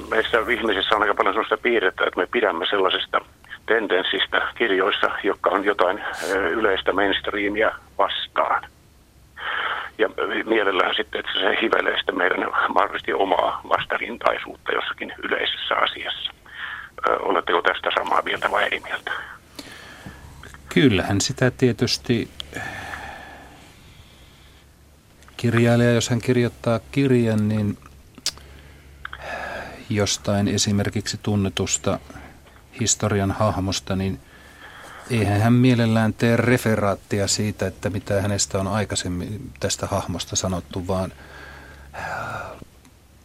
meissä 0.09 0.39
ihmisissä 0.48 0.97
on 0.97 1.02
aika 1.02 1.15
paljon 1.15 1.35
sellaista 1.35 1.56
piirrettä, 1.56 2.05
että 2.05 2.20
me 2.20 2.27
pidämme 2.27 2.66
sellaisesta 2.66 3.20
tendenssistä 3.68 4.52
kirjoissa, 4.54 5.10
jotka 5.22 5.50
on 5.50 5.64
jotain 5.64 6.04
yleistä 6.50 6.92
mainstreamia 6.92 7.70
vastaan. 7.98 8.62
Ja 9.98 10.08
mielellään 10.46 10.94
sitten, 10.94 11.20
että 11.20 11.32
se 11.32 11.58
hivelee 11.62 11.96
sitten 11.96 12.18
meidän 12.18 12.50
mahdollisesti 12.68 13.12
omaa 13.12 13.60
vastarintaisuutta 13.68 14.72
jossakin 14.72 15.14
yleisessä 15.22 15.74
asiassa. 15.74 16.32
Oletteko 17.20 17.62
tästä 17.62 17.90
samaa 17.98 18.22
mieltä 18.22 18.50
vai 18.50 18.64
eri 18.64 18.80
mieltä? 18.80 19.12
Kyllähän 20.68 21.20
sitä 21.20 21.50
tietysti 21.50 22.28
kirjailija, 25.36 25.92
jos 25.92 26.10
hän 26.10 26.20
kirjoittaa 26.20 26.80
kirjan, 26.92 27.48
niin 27.48 27.78
jostain 29.90 30.48
esimerkiksi 30.48 31.18
tunnetusta 31.22 31.98
historian 32.80 33.32
hahmosta, 33.32 33.96
niin 33.96 34.20
eihän 35.10 35.40
hän 35.40 35.52
mielellään 35.52 36.14
tee 36.14 36.36
referaattia 36.36 37.28
siitä, 37.28 37.66
että 37.66 37.90
mitä 37.90 38.22
hänestä 38.22 38.59
on 38.59 38.66
aikaisemmin 38.66 39.52
tästä 39.60 39.86
hahmosta 39.86 40.36
sanottu, 40.36 40.86
vaan 40.86 41.12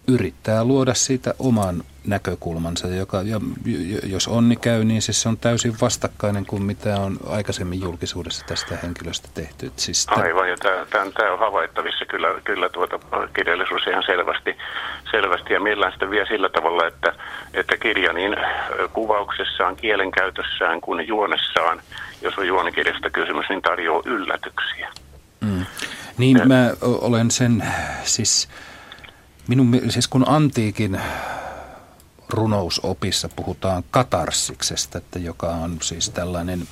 yrittää 0.07 0.63
luoda 0.63 0.93
siitä 0.93 1.33
oman 1.39 1.83
näkökulmansa, 2.07 2.87
joka, 2.87 3.21
ja 3.21 3.39
jos 4.03 4.27
onni 4.27 4.55
käy, 4.55 4.83
niin 4.83 5.01
siis 5.01 5.21
se 5.21 5.29
on 5.29 5.37
täysin 5.37 5.75
vastakkainen 5.81 6.45
kuin 6.45 6.63
mitä 6.63 6.99
on 6.99 7.17
aikaisemmin 7.27 7.81
julkisuudessa 7.81 8.45
tästä 8.45 8.77
henkilöstä 8.83 9.29
tehty. 9.33 9.71
siis 9.75 10.07
Aivan, 10.09 10.49
ja 10.49 10.57
tämä 10.57 11.33
on 11.33 11.39
havaittavissa 11.39 12.05
kyllä, 12.05 12.27
kyllä 12.43 12.69
tuota 12.69 12.99
kirjallisuus 13.35 13.87
ihan 13.87 14.03
selvästi, 14.05 14.57
selvästi 15.11 15.53
ja 15.53 15.59
millään 15.59 15.93
sitä 15.93 16.09
vielä 16.09 16.25
sillä 16.25 16.49
tavalla, 16.49 16.87
että, 16.87 17.13
että 17.53 17.77
kirja 17.77 18.13
niin 18.13 18.35
kuvauksessaan, 18.93 19.75
kielenkäytössään 19.75 20.81
kuin 20.81 21.07
juonessaan, 21.07 21.81
jos 22.21 22.37
on 22.37 22.47
juonikirjasta 22.47 23.09
kysymys, 23.09 23.45
niin 23.49 23.61
tarjoaa 23.61 24.01
yllätyksiä. 24.05 24.89
Mm. 25.41 25.65
Niin, 26.17 26.47
mä 26.47 26.71
olen 26.81 27.31
sen, 27.31 27.63
siis 28.03 28.49
minun, 29.47 29.81
siis 29.89 30.07
kun 30.07 30.23
antiikin 30.27 30.99
runousopissa 32.29 33.29
puhutaan 33.29 33.83
katarsiksesta, 33.91 34.97
että 34.97 35.19
joka 35.19 35.47
on 35.47 35.77
siis 35.81 36.09
tällainen 36.09 36.67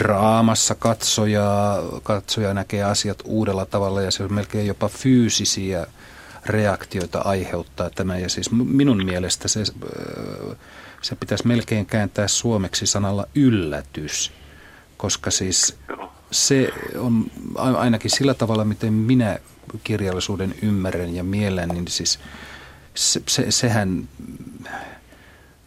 draamassa 0.00 0.74
katsoja, 0.74 1.76
katsoja 2.02 2.54
näkee 2.54 2.82
asiat 2.82 3.22
uudella 3.24 3.66
tavalla 3.66 4.02
ja 4.02 4.10
se 4.10 4.22
on 4.22 4.32
melkein 4.32 4.66
jopa 4.66 4.88
fyysisiä 4.88 5.86
reaktioita 6.46 7.18
aiheuttaa 7.18 7.90
tämä. 7.90 8.18
Ja 8.18 8.28
siis 8.28 8.50
minun 8.50 9.04
mielestä 9.04 9.48
se, 9.48 9.60
se 11.02 11.16
pitäisi 11.16 11.46
melkein 11.46 11.86
kääntää 11.86 12.28
suomeksi 12.28 12.86
sanalla 12.86 13.26
yllätys, 13.34 14.32
koska 14.96 15.30
siis 15.30 15.78
se 16.30 16.68
on 16.98 17.30
ainakin 17.56 18.10
sillä 18.10 18.34
tavalla, 18.34 18.64
miten 18.64 18.92
minä 18.92 19.38
kirjallisuuden 19.84 20.54
ymmärrän 20.62 21.14
ja 21.14 21.24
mielen, 21.24 21.68
niin 21.68 21.88
siis 21.88 22.18
se, 22.94 23.22
se, 23.28 23.50
sehän, 23.50 24.08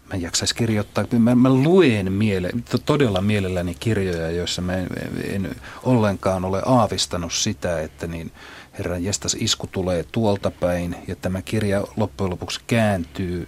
mä 0.07 0.13
en 0.13 0.21
jaksaisi 0.21 0.55
kirjoittaa, 0.55 1.05
mä, 1.19 1.35
mä 1.35 1.49
luen 1.49 2.11
miele, 2.11 2.49
todella 2.85 3.21
mielelläni 3.21 3.75
kirjoja, 3.79 4.31
joissa 4.31 4.61
mä 4.61 4.73
en, 4.75 4.87
en 5.23 5.55
ollenkaan 5.83 6.45
ole 6.45 6.61
aavistanut 6.65 7.33
sitä, 7.33 7.81
että 7.81 8.07
niin 8.07 8.31
herran 8.77 9.03
jestas 9.03 9.35
isku 9.39 9.67
tulee 9.67 10.05
tuolta 10.11 10.51
päin 10.51 10.95
ja 11.07 11.15
tämä 11.15 11.41
kirja 11.41 11.83
loppujen 11.97 12.31
lopuksi 12.31 12.59
kääntyy 12.67 13.47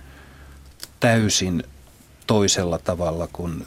täysin 0.99 1.63
toisella 2.27 2.79
tavalla 2.79 3.27
kuin 3.33 3.65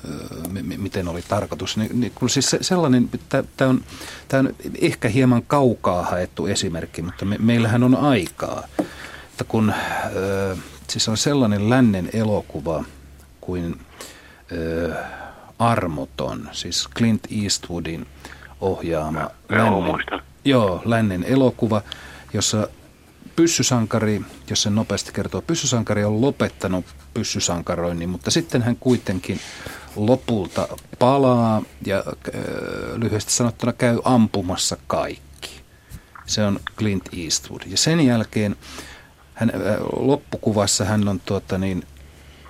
m- 0.48 0.82
miten 0.82 1.08
oli 1.08 1.22
tarkoitus. 1.28 1.76
Niin, 1.76 2.00
niin, 2.00 2.12
kun 2.14 2.30
siis 2.30 2.50
se, 2.50 2.58
sellainen, 2.60 3.10
tämä 3.28 3.70
on, 3.70 3.84
on 4.32 4.54
ehkä 4.80 5.08
hieman 5.08 5.42
kaukaa 5.46 6.02
haettu 6.02 6.46
esimerkki, 6.46 7.02
mutta 7.02 7.24
me, 7.24 7.36
meillähän 7.38 7.82
on 7.82 7.96
aikaa. 7.96 8.68
Että 9.32 9.44
kun 9.44 9.74
siis 10.90 11.08
on 11.08 11.16
sellainen 11.16 11.70
lännen 11.70 12.10
elokuva 12.12 12.84
kuin 13.40 13.80
äh, 14.90 14.96
Armoton, 15.58 16.48
siis 16.52 16.88
Clint 16.96 17.22
Eastwoodin 17.42 18.06
ohjaama 18.60 19.30
lännen, 19.48 20.22
joo, 20.44 20.82
lännen 20.84 21.24
elokuva, 21.24 21.82
jossa 22.32 22.68
pyssysankari, 23.36 24.22
jos 24.50 24.62
sen 24.62 24.74
nopeasti 24.74 25.12
kertoo, 25.12 25.42
pyssysankari 25.42 26.04
on 26.04 26.20
lopettanut 26.20 26.84
pyssysankaroinnin, 27.14 28.08
mutta 28.08 28.30
sitten 28.30 28.62
hän 28.62 28.76
kuitenkin 28.76 29.40
lopulta 29.96 30.68
palaa 30.98 31.62
ja 31.86 32.04
lyhyesti 32.96 33.32
sanottuna 33.32 33.72
käy 33.72 33.98
ampumassa 34.04 34.76
kaikki. 34.86 35.60
Se 36.26 36.44
on 36.44 36.60
Clint 36.78 37.08
Eastwood. 37.24 37.62
Ja 37.66 37.76
sen 37.76 38.00
jälkeen 38.00 38.56
hän, 39.42 39.62
äh, 39.70 39.76
loppukuvassa 39.96 40.84
hän 40.84 41.08
on 41.08 41.20
tuota 41.20 41.58
niin, 41.58 41.82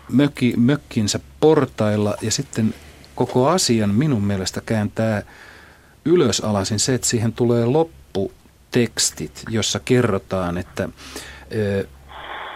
möki, 0.08 0.54
mökkinsä 0.56 1.20
portailla 1.40 2.16
ja 2.22 2.30
sitten 2.30 2.74
koko 3.14 3.48
asian 3.48 3.94
minun 3.94 4.24
mielestä 4.24 4.60
kääntää 4.66 5.22
ylösalaisin 6.04 6.78
se, 6.78 6.94
että 6.94 7.06
siihen 7.06 7.32
tulee 7.32 7.64
lopputekstit, 7.64 9.42
jossa 9.48 9.80
kerrotaan, 9.80 10.58
että 10.58 10.88
ö, 11.54 11.86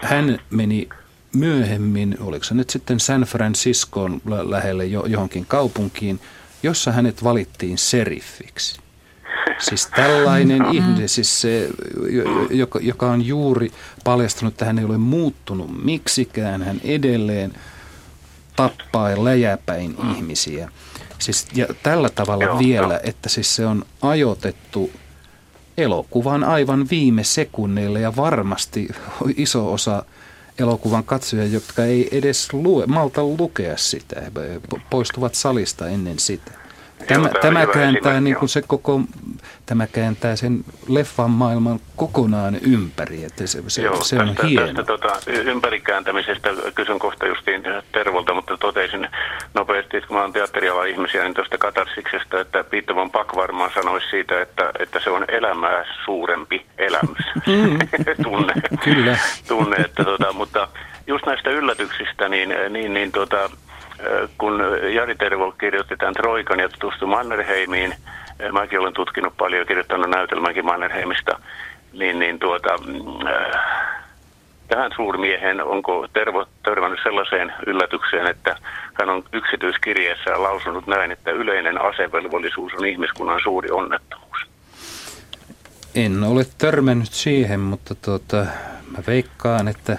hän 0.02 0.38
meni 0.50 0.88
myöhemmin, 1.34 2.16
oliko 2.20 2.44
se 2.44 2.54
nyt 2.54 2.70
sitten 2.70 3.00
San 3.00 3.22
Franciscoon 3.22 4.20
lähelle 4.48 4.84
johonkin 4.86 5.46
kaupunkiin, 5.46 6.20
jossa 6.62 6.92
hänet 6.92 7.24
valittiin 7.24 7.78
seriffiksi. 7.78 8.80
Siis 9.58 9.86
tällainen 9.86 10.58
mm-hmm. 10.58 10.76
ihminen, 10.76 11.08
siis 11.08 11.40
se, 11.40 11.68
joka, 12.50 12.78
joka 12.82 13.10
on 13.10 13.26
juuri 13.26 13.72
paljastunut, 14.04 14.54
että 14.54 14.64
hän 14.64 14.78
ei 14.78 14.84
ole 14.84 14.98
muuttunut 14.98 15.84
miksikään, 15.84 16.62
hän 16.62 16.80
edelleen 16.84 17.52
tappaa 18.56 19.10
ja 19.10 19.24
läjäpäin 19.24 19.96
ihmisiä. 20.16 20.70
Siis, 21.18 21.46
ja 21.54 21.66
tällä 21.82 22.08
tavalla 22.08 22.44
Joo, 22.44 22.58
vielä, 22.58 22.94
jo. 22.94 23.00
että 23.02 23.28
siis 23.28 23.56
se 23.56 23.66
on 23.66 23.84
ajoitettu 24.02 24.90
elokuvan 25.78 26.44
aivan 26.44 26.86
viime 26.90 27.24
sekunneille 27.24 28.00
ja 28.00 28.16
varmasti 28.16 28.88
iso 29.36 29.72
osa 29.72 30.04
elokuvan 30.58 31.04
katsoja, 31.04 31.44
jotka 31.44 31.84
ei 31.84 32.18
edes 32.18 32.52
lue, 32.52 32.86
malta 32.86 33.22
lukea 33.22 33.76
sitä, 33.76 34.22
poistuvat 34.90 35.34
salista 35.34 35.88
ennen 35.88 36.18
sitä. 36.18 36.50
Tämä, 37.08 37.28
tämä 37.40 37.66
kääntää 37.66 38.20
niin 38.20 38.36
kuin 38.36 38.48
se 38.48 38.62
koko, 38.66 39.00
tämä 39.66 39.86
kääntää 39.86 40.36
sen 40.36 40.64
leffan 40.88 41.30
maailman 41.30 41.80
kokonaan 41.96 42.56
ympäri, 42.62 43.24
että 43.24 43.46
se, 43.46 43.62
se, 43.66 43.82
Joo, 43.82 44.02
se 44.02 44.18
on 44.18 44.28
tästä, 44.28 44.46
hieno. 44.46 44.66
Tästä 44.66 44.82
tota, 44.82 45.12
ympärikääntämisestä 45.26 46.50
kysyn 46.74 46.98
kohta 46.98 47.26
justiin 47.26 47.62
Tervolta, 47.92 48.34
mutta 48.34 48.56
totesin 48.56 49.08
nopeasti, 49.54 49.96
että 49.96 50.08
kun 50.08 50.16
mä 50.16 50.22
oon 50.22 50.32
teatterialan 50.32 50.88
ihmisiä, 50.88 51.22
niin 51.22 51.34
tuosta 51.34 51.58
katarsiksesta, 51.58 52.40
että 52.40 52.64
Peter 52.64 52.94
von 52.94 53.10
Pack 53.10 53.36
varmaan 53.36 53.70
sanoisi 53.74 54.06
siitä, 54.10 54.40
että, 54.40 54.72
että 54.78 55.00
se 55.04 55.10
on 55.10 55.24
elämää 55.28 55.84
suurempi 56.04 56.66
elämys. 56.78 57.26
Mm. 57.46 57.78
tunne, 58.24 58.54
Kyllä. 58.84 59.18
tunne 59.48 59.76
että 59.76 60.04
tota, 60.04 60.32
mutta 60.32 60.68
just 61.06 61.26
näistä 61.26 61.50
yllätyksistä, 61.50 62.28
niin, 62.28 62.54
niin, 62.70 62.94
niin 62.94 63.12
tota, 63.12 63.50
kun 64.38 64.60
Jari 64.94 65.14
Tervo 65.14 65.52
kirjoitti 65.52 65.96
tämän 65.96 66.14
Troikan 66.14 66.58
ja 66.58 66.68
tutustui 66.68 67.08
Mannerheimiin, 67.08 67.94
mäkin 68.52 68.80
olen 68.80 68.92
tutkinut 68.92 69.36
paljon 69.36 69.60
ja 69.60 69.66
kirjoittanut 69.66 70.10
näytelmänkin 70.10 70.64
Mannerheimista, 70.64 71.38
niin, 71.92 72.18
niin 72.18 72.38
tuota, 72.38 72.78
äh, 73.26 73.62
tähän 74.68 74.90
suurmiehen 74.96 75.64
onko 75.64 76.08
Tervo 76.12 76.46
törmännyt 76.62 77.00
sellaiseen 77.02 77.52
yllätykseen, 77.66 78.26
että 78.26 78.56
hän 78.94 79.10
on 79.10 79.24
yksityiskirjeessään 79.32 80.42
lausunut 80.42 80.86
näin, 80.86 81.10
että 81.10 81.30
yleinen 81.30 81.80
asevelvollisuus 81.80 82.72
on 82.74 82.86
ihmiskunnan 82.86 83.40
suuri 83.42 83.70
onnettomuus? 83.70 84.38
En 85.94 86.24
ole 86.24 86.44
törmännyt 86.58 87.12
siihen, 87.12 87.60
mutta 87.60 87.94
tuota, 87.94 88.36
mä 88.90 88.98
veikkaan, 89.06 89.68
että 89.68 89.98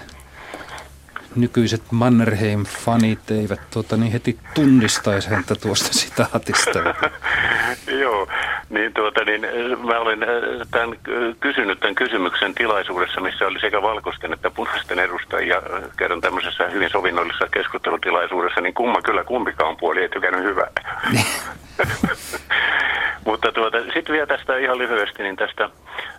nykyiset 1.36 1.82
Mannerheim-fanit 1.90 3.30
eivät 3.30 3.60
tuota, 3.70 3.96
niin 3.96 4.12
heti 4.12 4.38
tunnistaisi 4.54 5.30
häntä 5.30 5.54
tuosta 5.54 5.92
sitaatista. 5.92 6.78
Joo, 8.02 8.28
niin, 8.70 8.94
tuota, 8.94 9.24
niin 9.24 9.40
mä 9.86 9.98
olen 9.98 10.22
äh, 10.22 10.28
tämän, 10.70 10.88
äh, 10.92 11.36
kysynyt 11.40 11.80
tämän 11.80 11.94
kysymyksen 11.94 12.54
tilaisuudessa, 12.54 13.20
missä 13.20 13.46
oli 13.46 13.60
sekä 13.60 13.82
valkoisten 13.82 14.32
että 14.32 14.50
punaisten 14.50 14.98
edustajia. 14.98 15.56
Äh, 15.56 15.82
kerron 15.96 16.20
tämmöisessä 16.20 16.68
hyvin 16.68 16.90
sovinnollisessa 16.90 17.48
keskustelutilaisuudessa, 17.52 18.60
niin 18.60 18.74
kumma 18.74 19.02
kyllä 19.02 19.24
kumpikaan 19.24 19.76
puoli 19.76 20.00
ei 20.00 20.08
tykännyt 20.08 20.44
hyvää. 20.44 20.70
Mutta 23.26 23.52
tuota, 23.52 23.78
sitten 23.94 24.12
vielä 24.12 24.26
tästä 24.26 24.56
ihan 24.56 24.78
lyhyesti, 24.78 25.22
niin 25.22 25.36
tästä, 25.36 25.70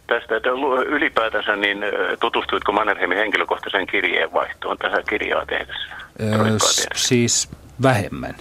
tästä 0.07 0.35
että 0.35 0.49
ylipäätänsä 0.85 1.55
niin 1.55 1.77
tutustuitko 2.19 2.71
Mannerheimin 2.71 3.17
henkilökohtaiseen 3.17 3.87
kirjeenvaihtoon 3.87 4.77
tässä 4.77 5.03
kirjaa 5.09 5.45
tehdessä? 5.45 5.95
Öö, 6.21 6.57
siis 6.95 7.49
vähemmän. 7.81 8.35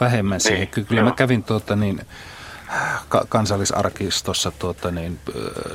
Vähemmän 0.00 0.40
siihen. 0.40 0.68
Niin, 0.76 0.86
Kyllä 0.86 1.00
joo. 1.00 1.08
mä 1.08 1.14
kävin 1.16 1.44
tuota 1.44 1.76
niin, 1.76 2.00
ka- 3.08 3.24
kansallisarkistossa 3.28 4.50
tuota, 4.58 4.90
niin, 4.90 5.18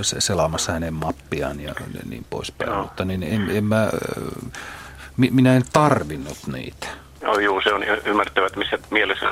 selaamassa 0.01 0.72
hänen 0.72 0.93
mappiaan 0.93 1.59
ja 1.59 1.73
niin 2.09 2.26
poispäin. 2.30 2.72
No. 2.72 2.81
Mutta 2.81 3.05
niin, 3.05 3.23
en, 3.23 3.49
en 3.49 3.63
mä, 3.63 3.89
minä 5.17 5.55
en 5.55 5.63
tarvinnut 5.73 6.38
niitä. 6.53 6.88
No 7.26 7.39
juu, 7.39 7.61
se 7.61 7.73
on 7.73 7.84
ymmärrettävä, 8.06 8.47
että 8.47 8.60
missä 8.60 8.77
mielessä. 8.89 9.26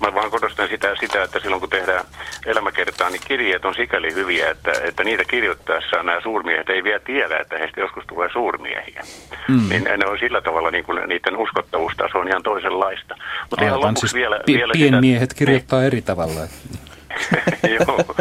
Mä 0.00 0.14
vaan 0.14 0.30
korostan 0.30 0.68
sitä, 0.68 0.94
sitä, 1.00 1.22
että 1.22 1.40
silloin 1.40 1.60
kun 1.60 1.70
tehdään 1.70 2.04
elämäkertaa, 2.46 3.10
niin 3.10 3.22
kirjeet 3.28 3.64
on 3.64 3.74
sikäli 3.74 4.14
hyviä, 4.14 4.50
että, 4.50 4.72
että 4.82 5.04
niitä 5.04 5.24
kirjoittaessa 5.24 6.02
nämä 6.02 6.20
suurmiehet 6.20 6.70
ei 6.70 6.84
vielä 6.84 7.00
tiedä, 7.00 7.38
että 7.38 7.58
heistä 7.58 7.80
joskus 7.80 8.04
tulee 8.06 8.28
suurmiehiä. 8.32 9.02
Mm. 9.48 9.68
Niin 9.68 9.84
ne 9.84 10.06
on 10.06 10.18
sillä 10.18 10.40
tavalla, 10.40 10.70
niin 10.70 10.84
kuin 10.84 11.08
niiden 11.08 11.36
uskottavuustaso 11.36 12.18
on 12.18 12.28
ihan 12.28 12.42
toisenlaista. 12.42 13.14
Mutta 13.50 13.64
ihan 13.64 13.80
lopuksi 13.80 14.00
siis 14.00 14.14
vielä, 14.14 14.40
pi- 14.46 14.54
vielä 14.54 14.72
pienmiehet 14.72 15.30
sitä, 15.30 15.38
kirjoittaa 15.38 15.78
niin. 15.78 15.86
eri 15.86 16.02
tavalla. 16.02 16.40
Joo, 17.78 18.14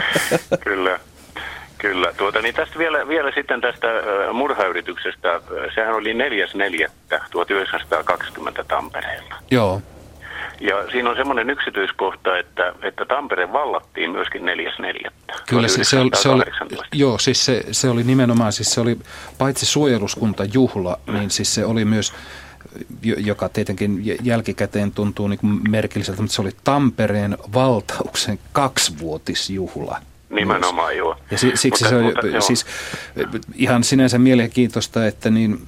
kyllä. 0.64 1.00
Kyllä. 1.82 2.14
Tuota, 2.18 2.42
niin 2.42 2.56
tästä 2.56 2.80
vielä, 2.80 3.08
vielä 3.08 3.32
sitten 3.36 3.62
tästä 3.62 3.88
murhayrityksestä. 4.34 5.42
Sehän 5.76 5.96
oli 5.96 6.14
4.4.1920 6.14 6.20
Tampereella. 8.68 9.36
Joo. 9.52 9.82
Ja 10.60 10.92
siinä 10.92 11.10
on 11.10 11.16
semmoinen 11.16 11.50
yksityiskohta, 11.50 12.38
että, 12.38 12.74
että 12.82 13.06
Tampere 13.06 13.54
vallattiin 13.54 14.12
myöskin 14.12 14.42
4.4. 14.42 15.12
Kyllä 15.50 15.68
se, 15.68 15.84
se, 15.84 16.00
oli, 16.00 16.10
se 16.14 16.30
oli, 16.30 16.44
joo, 16.94 17.18
siis 17.18 17.46
se, 17.46 17.64
se 17.72 17.90
oli 17.90 18.04
nimenomaan, 18.04 18.54
siis 18.54 18.74
se 18.74 18.82
oli 18.82 18.98
paitsi 19.38 19.66
suojeluskuntajuhla, 19.66 21.00
niin 21.08 21.30
siis 21.30 21.56
se 21.56 21.66
oli 21.66 21.86
myös 21.86 22.14
joka 23.02 23.50
tietenkin 23.50 24.02
jälkikäteen 24.24 24.92
tuntuu 24.92 25.28
niin 25.28 25.40
kuin 25.40 25.60
merkilliseltä, 25.70 26.22
mutta 26.22 26.36
se 26.36 26.42
oli 26.42 26.52
Tampereen 26.64 27.38
valtauksen 27.54 28.40
kaksivuotisjuhla. 28.52 30.02
Nimenomaan, 30.32 30.98
joo. 30.98 31.18
Ja 31.32 31.38
siksi 31.38 31.70
mutta, 31.70 31.90
se 31.90 31.96
on 31.96 32.04
mutta, 32.04 32.42
siis 32.42 32.66
ihan 33.56 33.84
sinänsä 33.84 34.18
mielenkiintoista, 34.18 35.06
että 35.06 35.30
niin 35.30 35.60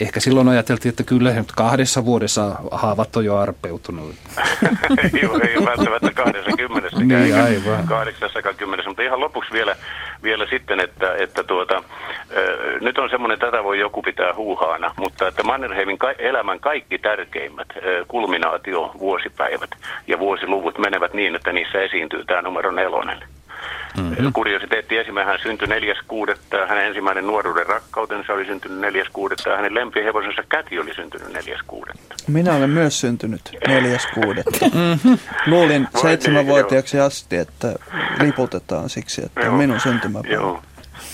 ehkä 0.00 0.20
silloin 0.20 0.48
ajateltiin, 0.48 0.90
että 0.90 1.02
kyllä 1.02 1.30
nyt 1.30 1.52
kahdessa 1.52 2.04
vuodessa 2.04 2.56
haavat 2.70 3.16
on 3.16 3.24
jo 3.24 3.36
arpeutunut. 3.36 4.14
Joo, 5.22 5.40
ei 5.48 5.64
välttämättä 5.64 6.10
20 6.12 6.88
niin, 7.04 7.34
aivan. 7.34 7.86
80, 7.86 8.88
mutta 8.88 9.02
ihan 9.02 9.20
lopuksi 9.20 9.52
vielä, 9.52 9.76
vielä 10.22 10.46
sitten, 10.50 10.80
että, 10.80 11.14
että 11.14 11.44
tuota, 11.44 11.76
äh, 11.76 12.80
nyt 12.80 12.98
on 12.98 13.10
semmoinen, 13.10 13.38
tätä 13.38 13.64
voi 13.64 13.78
joku 13.78 14.02
pitää 14.02 14.34
huuhaana, 14.34 14.94
mutta 14.96 15.28
että 15.28 15.42
Mannerheimin 15.42 15.98
ka- 15.98 16.12
elämän 16.18 16.60
kaikki 16.60 16.98
tärkeimmät 16.98 17.68
äh, 17.70 17.82
kulminaatio 18.08 18.90
vuosipäivät 18.98 19.70
ja 20.06 20.18
vuosiluvut 20.18 20.78
menevät 20.78 21.14
niin, 21.14 21.34
että 21.34 21.52
niissä 21.52 21.80
esiintyy 21.80 22.24
tämä 22.24 22.42
numero 22.42 22.70
nelonen. 22.70 23.18
Mm-hmm. 23.96 24.32
Kuriositeetti 24.32 24.98
esimerkiksi 24.98 25.30
hän 25.30 25.38
syntyi 25.42 25.68
4.6. 25.68 26.66
Hänen 26.68 26.86
ensimmäinen 26.86 27.26
nuoruuden 27.26 27.66
rakkautensa 27.66 28.32
oli 28.32 28.46
syntynyt 28.46 28.94
4.6. 28.94 29.56
Hänen 29.56 29.74
lempihevosensa 29.74 30.42
käti 30.48 30.78
oli 30.78 30.94
syntynyt 30.94 31.28
4.6. 31.28 32.00
Minä 32.28 32.54
olen 32.54 32.70
myös 32.70 33.00
syntynyt 33.00 33.40
4.6. 33.68 34.70
Mm-hmm. 34.80 35.18
Luulin 35.46 35.88
seitsemänvuotiaaksi 36.02 37.00
asti, 37.00 37.36
että 37.36 37.74
liputetaan 38.20 38.88
siksi, 38.88 39.24
että 39.24 39.50
on 39.50 39.54
minun 39.54 39.80
syntymäpäivä. 39.80 40.34
Joo. 40.34 40.62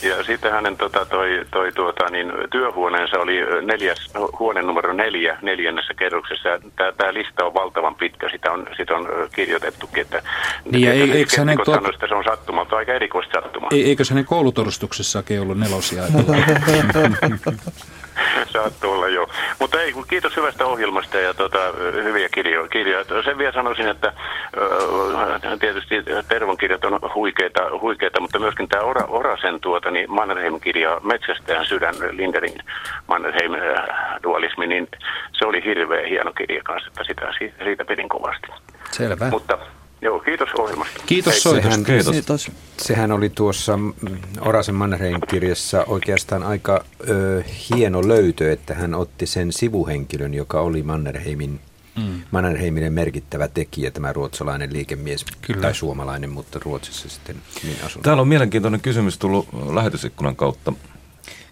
Ja 0.06 0.24
sitten 0.24 0.52
hänen 0.52 0.76
tota, 0.76 1.06
toi, 1.06 1.46
toi, 1.50 1.72
tuota, 1.72 2.10
niin, 2.10 2.32
työhuoneensa 2.50 3.18
oli 3.18 3.40
neljäs, 3.62 4.10
huone 4.38 4.62
numero 4.62 4.92
neljä 4.92 5.38
neljännessä 5.42 5.94
kerroksessa. 5.94 6.48
Tämä 6.96 7.14
lista 7.14 7.44
on 7.44 7.54
valtavan 7.54 7.94
pitkä, 7.94 8.28
sitä 8.28 8.52
on, 8.52 8.66
sitä 8.76 8.94
on 8.94 9.08
kirjoitettukin. 9.34 10.02
Että, 10.02 10.22
niin 10.64 10.82
ja 10.82 10.92
ei, 10.92 11.10
eikö 11.12 11.36
hänen 11.38 11.58
tuot... 11.64 11.76
sanoi, 11.76 11.94
että 11.94 12.08
se 12.08 12.14
on 12.14 12.24
sattumalta, 12.24 12.76
aika 12.76 12.92
erikoista 12.92 13.40
sattumaa. 13.40 13.70
Ei, 13.72 13.84
eikö 13.84 14.04
hänen 14.10 14.24
koulutodistuksessakin 14.24 15.40
ollut 15.40 15.58
nelosia? 15.58 16.02
Saattu 18.52 18.90
olla 18.90 19.08
jo. 19.08 19.28
Mutta 19.58 19.80
ei, 19.80 19.94
kiitos 20.08 20.36
hyvästä 20.36 20.66
ohjelmasta 20.66 21.18
ja 21.18 21.34
tota, 21.34 21.58
hyviä 22.02 22.28
kirjoja. 22.28 22.68
kirjoja. 22.68 23.22
Sen 23.24 23.38
vielä 23.38 23.52
sanoisin, 23.52 23.88
että 23.88 24.08
äh, 24.08 25.58
tietysti 25.60 25.94
Tervon 26.28 26.56
kirjat 26.56 26.84
on 26.84 27.00
huikeita, 27.14 27.60
huikeita 27.80 28.20
mutta 28.20 28.38
myöskin 28.38 28.68
tämä 28.68 28.82
Ora, 28.82 29.04
Orasen 29.08 29.60
tuota, 29.60 29.90
niin 29.90 30.10
Mannerheim-kirja 30.10 31.00
Metsästäjän 31.02 31.66
sydän, 31.66 31.94
Linderin 32.10 32.58
Mannerheim-dualismi, 33.06 34.66
niin 34.66 34.88
se 35.32 35.46
oli 35.46 35.64
hirveän 35.64 36.08
hieno 36.08 36.32
kirja 36.32 36.62
kanssa, 36.62 36.88
että 36.88 37.04
sitä, 37.04 37.32
siitä 37.64 37.84
pidin 37.84 38.08
kovasti. 38.08 38.48
Selvä. 38.92 39.30
Mutta 39.30 39.58
Joo, 40.06 40.18
kiitos 40.18 40.48
ohjelmasta. 40.58 41.02
Kiitos 41.06 41.42
soitosta. 41.42 41.84
Kiitos. 41.84 42.10
kiitos. 42.10 42.50
Sehän 42.78 43.12
oli 43.12 43.30
tuossa 43.30 43.76
mm, 43.76 43.92
Orasen 44.40 44.74
Mannerheim 44.74 45.20
kirjassa 45.30 45.84
oikeastaan 45.84 46.42
aika 46.42 46.84
ö, 47.08 47.42
hieno 47.70 48.08
löytö, 48.08 48.52
että 48.52 48.74
hän 48.74 48.94
otti 48.94 49.26
sen 49.26 49.52
sivuhenkilön, 49.52 50.34
joka 50.34 50.60
oli 50.60 50.82
Mannerheimin 50.82 51.60
Mm. 51.96 52.22
Mannerheiminen 52.30 52.92
merkittävä 52.92 53.48
tekijä, 53.48 53.90
tämä 53.90 54.12
ruotsalainen 54.12 54.72
liikemies, 54.72 55.24
Kyllä. 55.42 55.60
tai 55.60 55.74
suomalainen, 55.74 56.30
mutta 56.30 56.58
Ruotsissa 56.64 57.08
sitten 57.08 57.36
niin 57.62 57.76
asunut. 57.86 58.02
Täällä 58.02 58.20
on 58.20 58.28
mielenkiintoinen 58.28 58.80
kysymys 58.80 59.18
tullut 59.18 59.48
lähetysikkunan 59.74 60.36
kautta. 60.36 60.72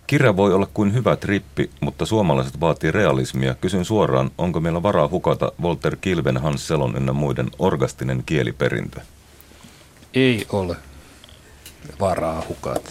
Kirja 0.06 0.36
voi 0.36 0.54
olla 0.54 0.68
kuin 0.74 0.94
hyvä 0.94 1.16
trippi, 1.16 1.70
mutta 1.80 2.06
suomalaiset 2.06 2.60
vaatii 2.60 2.90
realismia. 2.90 3.54
Kysyn 3.54 3.84
suoraan, 3.84 4.30
onko 4.38 4.60
meillä 4.60 4.82
varaa 4.82 5.08
hukata 5.08 5.52
Walter 5.62 5.96
Kilven, 6.00 6.36
Hans 6.36 6.66
Selon 6.68 6.96
ynnä 6.96 7.12
muiden 7.12 7.50
orgastinen 7.58 8.22
kieliperintö? 8.26 9.00
Ei 10.14 10.46
ole 10.52 10.76
varaa 12.00 12.42
hukata. 12.48 12.90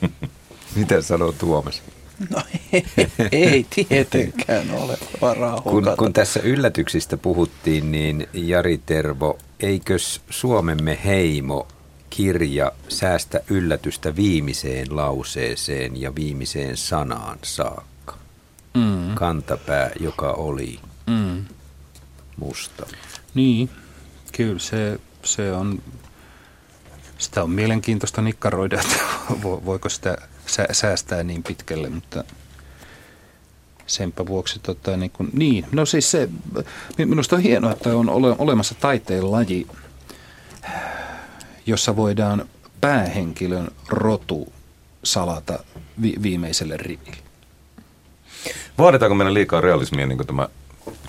Mitä 0.76 1.02
sanoo 1.02 1.32
Tuomas? 1.32 1.82
No 2.30 2.42
ei, 2.72 2.84
ei 3.32 3.66
tietenkään 3.88 4.70
ole 4.70 4.98
varaa 5.20 5.62
hukata. 5.64 5.70
Kun, 5.70 5.96
kun 5.96 6.12
tässä 6.12 6.40
yllätyksistä 6.40 7.16
puhuttiin, 7.16 7.92
niin 7.92 8.28
Jari 8.32 8.80
Tervo, 8.86 9.38
eikös 9.60 10.20
Suomemme 10.30 10.98
heimo 11.04 11.66
kirja 12.16 12.72
Säästä 12.88 13.40
yllätystä 13.50 14.16
viimeiseen 14.16 14.96
lauseeseen 14.96 16.00
ja 16.00 16.14
viimeiseen 16.14 16.76
sanaan 16.76 17.38
saakka. 17.42 18.18
Mm. 18.74 19.14
Kantapää, 19.14 19.90
joka 20.00 20.32
oli 20.32 20.80
mm. 21.06 21.44
musta. 22.36 22.86
Niin, 23.34 23.70
kyllä 24.32 24.58
se, 24.58 25.00
se 25.24 25.52
on, 25.52 25.82
sitä 27.18 27.42
on 27.42 27.50
mielenkiintoista 27.50 28.22
nikkaroida, 28.22 28.80
että 28.80 29.04
voiko 29.42 29.88
sitä 29.88 30.16
säästää 30.72 31.22
niin 31.22 31.42
pitkälle, 31.42 31.88
mutta 31.88 32.24
senpä 33.86 34.26
vuoksi 34.26 34.58
tota, 34.58 34.96
niin, 34.96 35.10
kuin, 35.10 35.30
niin, 35.32 35.66
no 35.72 35.86
siis 35.86 36.10
se, 36.10 36.28
minusta 36.98 37.36
on 37.36 37.42
hienoa, 37.42 37.72
että 37.72 37.96
on 37.96 38.08
ole, 38.08 38.36
olemassa 38.38 38.74
taiteen 38.74 39.30
laji, 39.30 39.66
jossa 41.66 41.96
voidaan 41.96 42.48
päähenkilön 42.80 43.68
rotu 43.88 44.52
salata 45.04 45.58
vi- 46.02 46.16
viimeiselle 46.22 46.76
riville. 46.76 47.16
Vaaditaanko 48.78 49.14
meillä 49.14 49.34
liikaa 49.34 49.60
realismia, 49.60 50.06
niin 50.06 50.18
kuin 50.18 50.26
tämä 50.26 50.48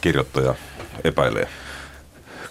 kirjoittaja 0.01 0.55
epäilee? 1.03 1.47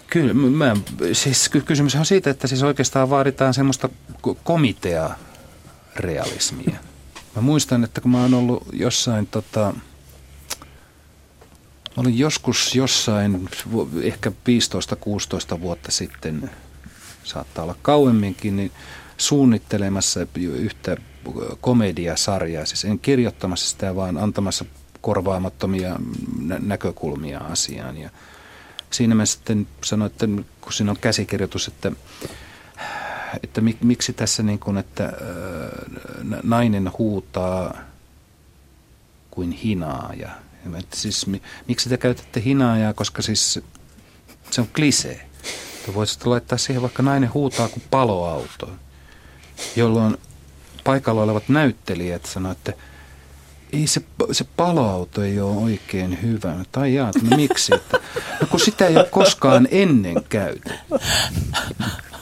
Kyllä, 0.07 0.33
mä, 0.33 0.75
siis 1.13 1.49
kysymys 1.65 1.95
on 1.95 2.05
siitä, 2.05 2.29
että 2.29 2.47
siis 2.47 2.63
oikeastaan 2.63 3.09
vaaditaan 3.09 3.53
semmoista 3.53 3.89
komitea 4.43 5.09
realismia. 5.95 6.79
Mä 7.35 7.41
muistan, 7.41 7.83
että 7.83 8.01
kun 8.01 8.11
mä 8.11 8.21
oon 8.21 8.33
ollut 8.33 8.67
jossain 8.73 9.27
tota, 9.27 9.73
Mä 11.97 12.01
olin 12.01 12.19
joskus 12.19 12.75
jossain, 12.75 13.49
ehkä 14.01 14.31
15-16 15.55 15.61
vuotta 15.61 15.91
sitten 15.91 16.49
saattaa 17.23 17.63
olla 17.63 17.75
kauemminkin, 17.81 18.55
niin 18.55 18.71
suunnittelemassa 19.17 20.19
yhtä 20.37 20.97
komediasarjaa. 21.61 22.65
Siis 22.65 22.85
en 22.85 22.99
kirjoittamassa 22.99 23.69
sitä, 23.69 23.95
vaan 23.95 24.17
antamassa 24.17 24.65
korvaamattomia 25.01 25.95
nä- 26.39 26.59
näkökulmia 26.59 27.39
asiaan. 27.39 27.97
Ja 27.97 28.09
siinä 28.91 29.15
mä 29.15 29.25
sitten 29.25 29.67
sanoin, 29.83 30.11
että 30.11 30.27
kun 30.61 30.73
siinä 30.73 30.91
on 30.91 30.97
käsikirjoitus, 31.01 31.67
että, 31.67 31.91
että 33.43 33.61
mik, 33.61 33.81
miksi 33.81 34.13
tässä 34.13 34.43
niin 34.43 34.59
kuin, 34.59 34.77
että 34.77 35.13
nainen 36.43 36.91
huutaa 36.97 37.77
kuin 39.31 39.51
hinaaja. 39.51 40.29
Että 40.79 40.97
siis, 40.97 41.25
miksi 41.67 41.89
te 41.89 41.97
käytätte 41.97 42.41
hinaajaa, 42.45 42.93
koska 42.93 43.21
siis 43.21 43.59
se 44.51 44.61
on 44.61 44.67
klisee. 44.75 45.29
Voisit 45.93 46.25
laittaa 46.25 46.57
siihen 46.57 46.81
vaikka 46.81 47.03
nainen 47.03 47.33
huutaa 47.33 47.67
kuin 47.67 47.83
paloauto, 47.91 48.69
jolloin 49.75 50.17
paikalla 50.83 51.23
olevat 51.23 51.49
näyttelijät 51.49 52.25
sanoivat, 52.25 52.57
että 52.57 52.73
ei 53.73 53.87
se, 53.87 54.01
se 54.31 54.45
paloauto 54.57 55.23
ei 55.23 55.39
ole 55.39 55.57
oikein 55.57 56.21
hyvä. 56.21 56.55
Tai 56.71 56.93
jaa, 56.93 57.11
no 57.29 57.37
miksi? 57.37 57.75
Että, 57.75 57.99
no 58.41 58.47
kun 58.47 58.59
sitä 58.59 58.87
ei 58.87 58.97
ole 58.97 59.07
koskaan 59.11 59.67
ennen 59.71 60.23
käytetty. 60.29 60.73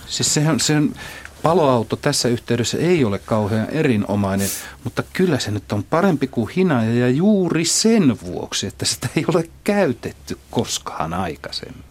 Siis 0.07 0.33
sehän, 0.33 0.59
se 0.59 0.77
on, 0.77 0.95
paloauto 1.43 1.95
tässä 1.95 2.29
yhteydessä 2.29 2.77
ei 2.77 3.05
ole 3.05 3.19
kauhean 3.19 3.69
erinomainen, 3.69 4.49
mutta 4.83 5.03
kyllä 5.13 5.39
se 5.39 5.51
nyt 5.51 5.71
on 5.71 5.83
parempi 5.83 6.27
kuin 6.27 6.49
hinaja 6.49 6.93
ja 6.93 7.09
juuri 7.09 7.65
sen 7.65 8.17
vuoksi, 8.23 8.67
että 8.67 8.85
sitä 8.85 9.09
ei 9.15 9.25
ole 9.27 9.49
käytetty 9.63 10.37
koskaan 10.51 11.13
aikaisemmin. 11.13 11.90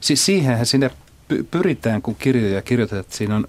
Siis 0.00 0.26
siihenhän 0.26 0.66
sinne 0.66 0.90
pyritään, 1.50 2.02
kun 2.02 2.14
kirjoja 2.14 2.62
kirjoitetaan, 2.62 3.00
että 3.00 3.16
siinä 3.16 3.36
on, 3.36 3.48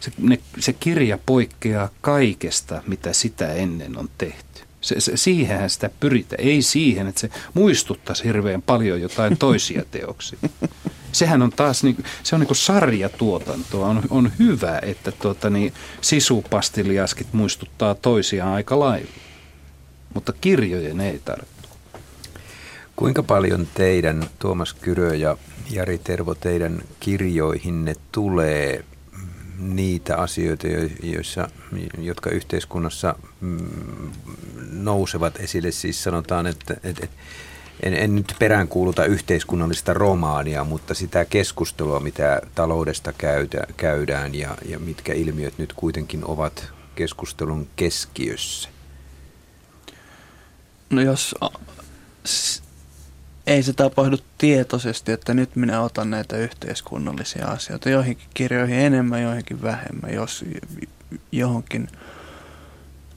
se, 0.00 0.12
ne, 0.18 0.38
se 0.58 0.72
kirja 0.72 1.18
poikkeaa 1.26 1.88
kaikesta, 2.00 2.82
mitä 2.86 3.12
sitä 3.12 3.52
ennen 3.52 3.98
on 3.98 4.08
tehty. 4.18 4.62
Se, 4.80 5.00
se, 5.00 5.16
siihenhän 5.16 5.70
sitä 5.70 5.90
pyritään, 6.00 6.44
ei 6.44 6.62
siihen, 6.62 7.06
että 7.06 7.20
se 7.20 7.30
muistuttaisi 7.54 8.24
hirveän 8.24 8.62
paljon 8.62 9.00
jotain 9.00 9.38
toisia 9.38 9.82
teoksia. 9.90 10.38
Sehän 11.12 11.42
on 11.42 11.50
taas 11.50 11.84
niin, 11.84 12.04
se 12.22 12.34
on 12.34 12.40
niin 12.40 12.46
kuin 12.46 12.56
sarjatuotantoa. 12.56 13.86
On, 13.88 14.02
on 14.10 14.32
hyvä, 14.38 14.78
että 14.82 15.12
tuota, 15.12 15.50
niin, 15.50 15.72
sisupastiliaskit 16.00 17.32
muistuttaa 17.32 17.94
toisiaan 17.94 18.52
aika 18.52 18.78
lailla. 18.78 19.10
Mutta 20.14 20.32
kirjojen 20.40 21.00
ei 21.00 21.20
tarvitse. 21.24 21.51
Kuinka 22.96 23.22
paljon 23.22 23.68
teidän, 23.74 24.30
Tuomas 24.38 24.74
Kyrö 24.74 25.14
ja 25.14 25.36
Jari 25.70 25.98
Tervo, 25.98 26.34
teidän 26.34 26.82
kirjoihinne 27.00 27.94
tulee 28.12 28.84
niitä 29.58 30.16
asioita, 30.16 30.66
joissa, 31.02 31.48
jotka 31.98 32.30
yhteiskunnassa 32.30 33.14
mm, 33.40 34.10
nousevat 34.72 35.40
esille. 35.40 35.70
Siis 35.70 36.04
sanotaan, 36.04 36.46
että, 36.46 36.76
että 36.84 37.06
en, 37.82 37.94
en 37.94 38.14
nyt 38.14 38.34
peräänkuuluta 38.38 39.04
yhteiskunnallista 39.04 39.94
romaania, 39.94 40.64
mutta 40.64 40.94
sitä 40.94 41.24
keskustelua, 41.24 42.00
mitä 42.00 42.42
taloudesta 42.54 43.12
käydä, 43.12 43.66
käydään 43.76 44.34
ja, 44.34 44.56
ja 44.68 44.78
mitkä 44.78 45.12
ilmiöt 45.12 45.58
nyt 45.58 45.72
kuitenkin 45.72 46.24
ovat 46.24 46.72
keskustelun 46.94 47.68
keskiössä. 47.76 48.68
No 50.90 51.02
jos 51.02 51.34
ei 53.46 53.62
se 53.62 53.72
tapahdu 53.72 54.16
tietoisesti, 54.38 55.12
että 55.12 55.34
nyt 55.34 55.56
minä 55.56 55.80
otan 55.80 56.10
näitä 56.10 56.36
yhteiskunnallisia 56.36 57.46
asioita 57.46 57.90
joihinkin 57.90 58.28
kirjoihin 58.34 58.78
enemmän, 58.78 59.22
joihinkin 59.22 59.62
vähemmän, 59.62 60.14
jos 60.14 60.44
johonkin 61.32 61.88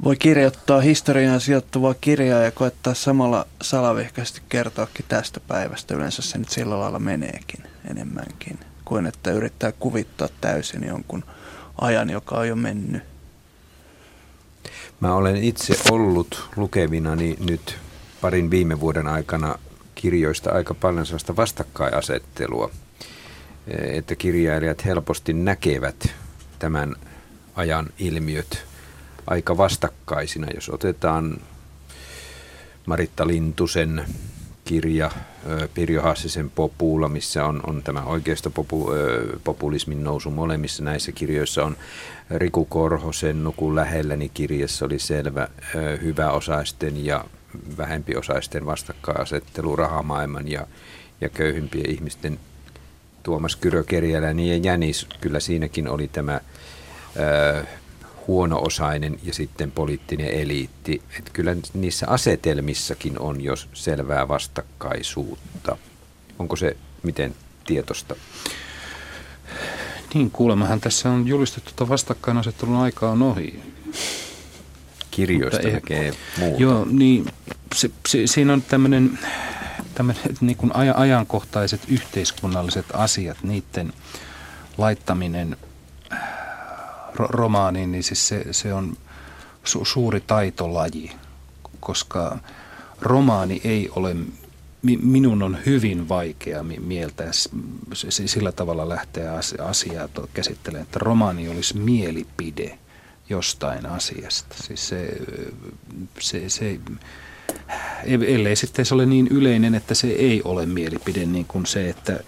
voi 0.03 0.15
kirjoittaa 0.15 0.81
historiaan 0.81 1.41
sijoittuvaa 1.41 1.93
kirjaa 1.93 2.41
ja 2.41 2.52
koettaa 2.52 2.93
samalla 2.93 3.47
salavihkaisesti 3.61 4.41
kertoakin 4.49 5.06
tästä 5.07 5.39
päivästä. 5.39 5.95
Yleensä 5.95 6.22
se 6.22 6.38
nyt 6.38 6.49
sillä 6.49 6.80
lailla 6.80 6.99
meneekin 6.99 7.64
enemmänkin, 7.91 8.60
kuin 8.85 9.06
että 9.07 9.31
yrittää 9.31 9.72
kuvittaa 9.72 10.27
täysin 10.41 10.88
jonkun 10.88 11.23
ajan, 11.81 12.10
joka 12.10 12.35
on 12.35 12.47
jo 12.47 12.56
mennyt. 12.56 13.03
Mä 14.99 15.15
olen 15.15 15.35
itse 15.35 15.76
ollut 15.91 16.49
lukevinani 16.56 17.38
nyt 17.49 17.77
parin 18.22 18.52
viime 18.52 18.80
vuoden 18.80 19.07
aikana 19.07 19.60
kirjoista 19.96 20.52
aika 20.52 20.74
paljon 20.74 21.06
sellaista 21.06 21.36
vastakkainasettelua, 21.36 22.72
että 23.68 24.16
kirjailijat 24.16 24.86
helposti 24.86 25.34
näkevät 25.34 26.14
tämän 26.60 26.96
ajan 27.56 27.90
ilmiöt 28.00 28.66
aika 29.28 29.58
vastakkaisina. 29.58 30.48
Jos 30.56 30.70
otetaan 30.70 31.38
Maritta 32.86 33.28
Lintusen 33.28 34.06
kirja 34.66 35.12
Pirjo 35.74 36.02
Hassisen 36.02 36.50
Popula, 36.50 37.10
missä 37.10 37.46
on, 37.46 37.62
on 37.68 37.84
tämä 37.84 38.04
oikeasta 38.04 38.50
popu, 38.50 38.90
populismin 39.44 40.04
nousu 40.04 40.32
molemmissa 40.32 40.84
näissä 40.84 41.12
kirjoissa 41.12 41.66
on 41.66 41.78
Riku 42.30 42.66
Korhosen 42.66 43.44
Nuku 43.44 43.76
lähelläni 43.76 44.30
kirjassa 44.30 44.86
oli 44.86 45.00
selvä 45.00 45.48
hyväosaisten 46.02 47.06
ja 47.06 47.26
vähempiosaisten 47.77 48.65
vastakkainasettelu 48.65 49.76
rahamaailman 49.76 50.48
ja, 50.48 50.68
ja 51.22 51.30
köyhimpien 51.30 51.90
ihmisten 51.90 52.40
Tuomas 53.23 53.56
Kyrö 53.56 53.84
Kerjäläni 53.84 54.49
ja 54.49 54.57
Jänis, 54.57 55.07
kyllä 55.22 55.40
siinäkin 55.40 55.90
oli 55.90 56.07
tämä 56.07 56.41
ö, 57.18 57.64
huono-osainen 58.27 59.19
ja 59.23 59.34
sitten 59.34 59.72
poliittinen 59.72 60.27
eliitti. 60.27 61.02
Että 61.19 61.32
kyllä 61.34 61.56
niissä 61.73 62.07
asetelmissakin 62.10 63.19
on 63.19 63.41
jos 63.41 63.69
selvää 63.73 64.27
vastakkaisuutta. 64.27 65.77
Onko 66.40 66.56
se 66.56 66.77
miten 67.03 67.36
tietosta? 67.68 68.15
Niin, 70.14 70.32
kuulemahan 70.32 70.82
tässä 70.82 71.10
on 71.10 71.27
julistettu, 71.27 71.69
että 71.69 71.90
vastakkainasettelun 71.90 72.76
aika 72.76 73.10
on 73.10 73.22
ohi 73.22 73.74
kirjoista 75.16 75.68
näkee 75.68 76.14
muuta. 76.40 76.64
Joo, 76.64 76.88
niin 76.92 77.26
se, 77.76 77.92
se, 78.08 78.28
siinä 78.28 78.54
on 78.54 78.62
tämmöinen 78.62 79.20
niin 80.42 80.58
kuin 80.58 80.72
ajankohtaiset 80.96 81.82
yhteiskunnalliset 81.88 82.86
asiat, 82.94 83.38
niiden 83.44 83.94
laittaminen 84.78 85.58
äh, 86.14 86.20
romaaniin, 87.16 87.92
niin 87.92 88.04
siis 88.04 88.28
se, 88.28 88.46
se 88.52 88.74
on 88.74 88.98
su, 89.64 89.86
suuri 89.86 90.22
taitolaji, 90.22 91.12
koska 91.80 92.38
romaani 93.02 93.62
ei 93.64 93.90
ole, 93.96 94.16
minun 95.02 95.44
on 95.44 95.58
hyvin 95.66 96.10
vaikea 96.10 96.64
mieltää 96.64 97.30
sillä 98.10 98.52
tavalla 98.52 98.90
lähteä 98.90 99.34
asiaa 99.68 100.08
käsittelemään, 100.34 100.84
että 100.84 101.00
romaani 101.00 101.50
olisi 101.50 101.78
mielipide– 101.78 102.78
jostain 103.30 103.85
asiasta. 103.85 104.56
Siis 104.64 104.88
se, 104.89 105.18
se, 106.19 106.49
se, 106.49 106.80
ellei 108.06 108.56
sitten 108.56 108.85
se 108.85 108.93
ole 108.93 109.06
niin 109.06 109.27
yleinen, 109.27 109.76
että 109.76 109.93
se 109.93 110.07
ei 110.07 110.41
ole 110.43 110.65
mielipide 110.65 111.26
niin 111.26 111.45
kuin 111.45 111.65
se, 111.65 111.89
että 111.89 112.19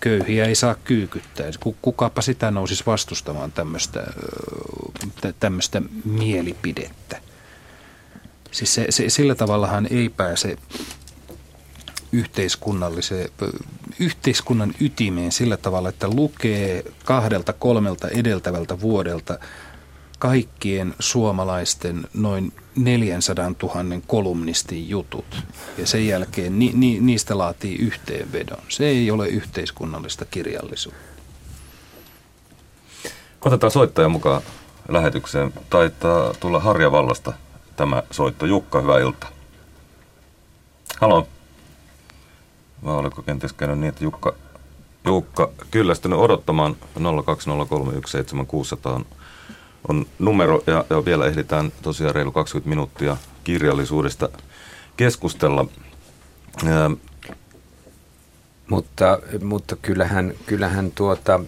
köyhiä 0.00 0.44
ei 0.44 0.54
saa 0.54 0.74
kyykyttää. 0.74 1.46
Kukapa 1.82 2.22
sitä 2.22 2.50
nousisi 2.50 2.86
vastustamaan 2.86 3.52
tämmöistä, 3.52 4.06
tämmöistä 5.40 5.82
mielipidettä. 6.04 7.20
Siis 8.50 8.74
se, 8.74 8.86
se, 8.90 9.08
sillä 9.08 9.34
tavallahan 9.34 9.86
ei 9.90 10.08
pääse 10.08 10.56
yhteiskunnalliseen, 12.16 13.30
yhteiskunnan 14.00 14.74
ytimeen 14.80 15.32
sillä 15.32 15.56
tavalla, 15.56 15.88
että 15.88 16.08
lukee 16.08 16.84
kahdelta 17.04 17.52
kolmelta 17.52 18.08
edeltävältä 18.08 18.80
vuodelta 18.80 19.38
kaikkien 20.18 20.94
suomalaisten 20.98 22.08
noin 22.14 22.52
400 22.76 23.52
000 23.62 24.00
kolumnistin 24.06 24.88
jutut 24.88 25.42
ja 25.78 25.86
sen 25.86 26.06
jälkeen 26.06 26.58
ni, 26.58 26.72
ni, 26.74 27.00
niistä 27.00 27.38
laatii 27.38 27.76
yhteenvedon. 27.76 28.62
Se 28.68 28.86
ei 28.86 29.10
ole 29.10 29.28
yhteiskunnallista 29.28 30.24
kirjallisuutta. 30.24 31.00
Otetaan 33.44 33.70
soittaja 33.70 34.08
mukaan 34.08 34.42
lähetykseen. 34.88 35.52
Taitaa 35.70 36.34
tulla 36.34 36.60
Harjavallasta 36.60 37.32
tämä 37.76 38.02
soitto. 38.10 38.46
Jukka, 38.46 38.80
hyvää 38.80 39.00
iltaa. 39.00 39.30
Halo. 41.00 41.28
Vai 42.86 42.94
oletko 42.94 43.22
kenties 43.22 43.52
käynyt 43.52 43.78
niin, 43.78 43.88
että 43.88 44.04
Jukka, 44.04 44.34
Jukka 45.04 45.50
kyllästynyt 45.70 46.18
odottamaan 46.18 46.76
020317600 46.98 47.02
on, 48.84 49.06
on 49.88 50.06
numero 50.18 50.62
ja, 50.66 50.84
ja 50.90 51.04
vielä 51.04 51.26
ehditään 51.26 51.72
tosiaan 51.82 52.14
reilu 52.14 52.32
20 52.32 52.68
minuuttia 52.68 53.16
kirjallisuudesta 53.44 54.28
keskustella. 54.96 55.66
Ää, 56.66 56.90
mutta, 58.68 59.18
mutta 59.42 59.76
kyllähän, 59.76 60.34
kyllähän 60.46 60.92
tuota, 60.94 61.40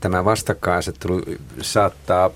tämä 0.00 0.24
vastakkainasettelu 0.24 1.22
saattaa 1.60 2.30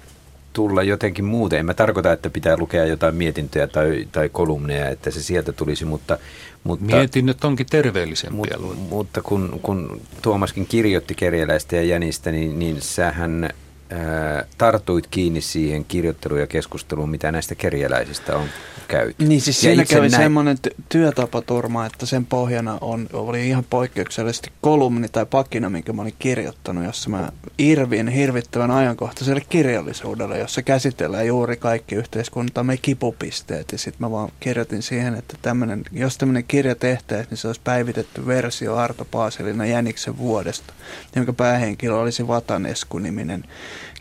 tulla 0.52 0.82
jotenkin 0.82 1.24
muuten. 1.24 1.58
En 1.58 1.66
mä 1.66 1.74
tarkoita, 1.74 2.12
että 2.12 2.30
pitää 2.30 2.56
lukea 2.56 2.84
jotain 2.84 3.14
mietintöjä 3.14 3.66
tai, 3.66 4.08
tai 4.12 4.28
kolumneja, 4.28 4.88
että 4.88 5.10
se 5.10 5.22
sieltä 5.22 5.52
tulisi, 5.52 5.84
mutta... 5.84 6.18
mutta 6.64 6.84
Mietinnöt 6.84 7.44
onkin 7.44 7.66
terveellisempiä. 7.70 8.56
Mutta, 8.58 8.76
mutta 8.76 9.22
kun, 9.22 9.60
kun 9.62 10.00
Tuomaskin 10.22 10.66
kirjoitti 10.66 11.14
kerjäläistä 11.14 11.76
ja 11.76 11.82
jänistä, 11.82 12.30
niin, 12.30 12.58
niin 12.58 12.80
sähän 12.80 13.50
ää, 13.92 14.44
tartuit 14.58 15.06
kiinni 15.06 15.40
siihen 15.40 15.84
kirjoitteluun 15.84 16.40
ja 16.40 16.46
keskusteluun, 16.46 17.10
mitä 17.10 17.32
näistä 17.32 17.54
kerjäläisistä 17.54 18.36
on 18.36 18.48
käyty. 18.88 19.26
Niin 19.26 19.40
siis 19.40 19.60
siinä 19.60 19.84
kävi 19.84 20.08
näin... 20.08 20.22
semmoinen 20.22 20.56
ty- 20.68 20.82
työtapaturma, 20.88 21.86
että 21.86 22.06
sen 22.06 22.26
pohjana 22.26 22.78
on, 22.80 23.08
oli 23.12 23.48
ihan 23.48 23.64
poikkeuksellisesti 23.70 24.52
kolumni 24.60 25.08
tai 25.08 25.26
pakina, 25.26 25.70
minkä 25.70 25.92
mä 25.92 26.02
olin 26.02 26.14
kirjoittanut, 26.18 26.84
jossa 26.84 27.10
mä 27.10 27.32
irvin 27.58 28.08
hirvittävän 28.08 28.70
ajankohtaiselle 28.70 29.42
kirjallisuudelle, 29.48 30.38
jossa 30.38 30.62
käsitellään 30.62 31.26
juuri 31.26 31.56
kaikki 31.56 31.94
yhteiskuntamme 31.94 32.76
kipupisteet. 32.76 33.72
Ja 33.72 33.78
sitten 33.78 34.06
mä 34.06 34.10
vaan 34.10 34.28
kirjoitin 34.40 34.82
siihen, 34.82 35.14
että 35.14 35.36
tämmönen, 35.42 35.82
jos 35.92 36.18
tämmöinen 36.18 36.44
kirja 36.44 36.74
tehtäisiin, 36.74 37.30
niin 37.30 37.38
se 37.38 37.46
olisi 37.46 37.60
päivitetty 37.64 38.26
versio 38.26 38.76
Arto 38.76 39.04
Paaselina 39.04 39.66
Jäniksen 39.66 40.18
vuodesta, 40.18 40.72
jonka 41.16 41.32
päähenkilö 41.32 41.94
olisi 41.94 42.28
Vatanesku-niminen 42.28 43.44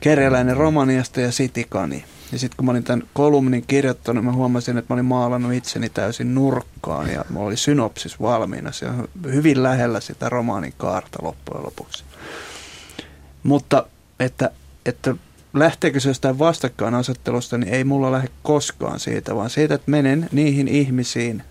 kerjäläinen 0.02 0.58
Romaniasta 0.58 1.22
ja 1.22 1.32
Sitikani. 1.32 2.06
Ja 2.32 2.40
sitten 2.40 2.58
kun 2.58 2.66
mä 2.66 2.72
olin 2.72 2.84
tämän 2.84 3.08
kolumnin 3.14 3.64
kirjoittanut, 3.68 4.26
mä 4.26 4.32
huomasin, 4.32 4.78
että 4.78 4.94
mä 4.94 4.96
olin 4.96 5.06
maalannut 5.06 5.54
itseni 5.54 5.90
täysin 5.90 6.36
nurkkaan 6.36 7.10
ja 7.10 7.26
mulla 7.30 7.48
oli 7.48 7.58
synopsis 7.58 8.22
valmiina. 8.22 8.72
Se 8.72 8.86
on 8.86 9.10
hyvin 9.24 9.64
lähellä 9.64 10.00
sitä 10.00 10.30
romaanin 10.30 10.74
kaarta 10.78 11.20
loppujen 11.22 11.66
lopuksi. 11.66 12.04
Mutta 13.44 13.86
että, 14.20 14.52
että 14.86 15.16
lähteekö 15.54 16.00
se 16.00 16.10
jostain 16.10 16.40
vastakkainasettelusta, 16.40 17.58
niin 17.58 17.74
ei 17.74 17.84
mulla 17.84 18.12
lähde 18.12 18.30
koskaan 18.44 19.00
siitä, 19.00 19.36
vaan 19.36 19.50
siitä, 19.50 19.76
että 19.76 19.92
menen 19.92 20.30
niihin 20.32 20.68
ihmisiin, 20.68 21.44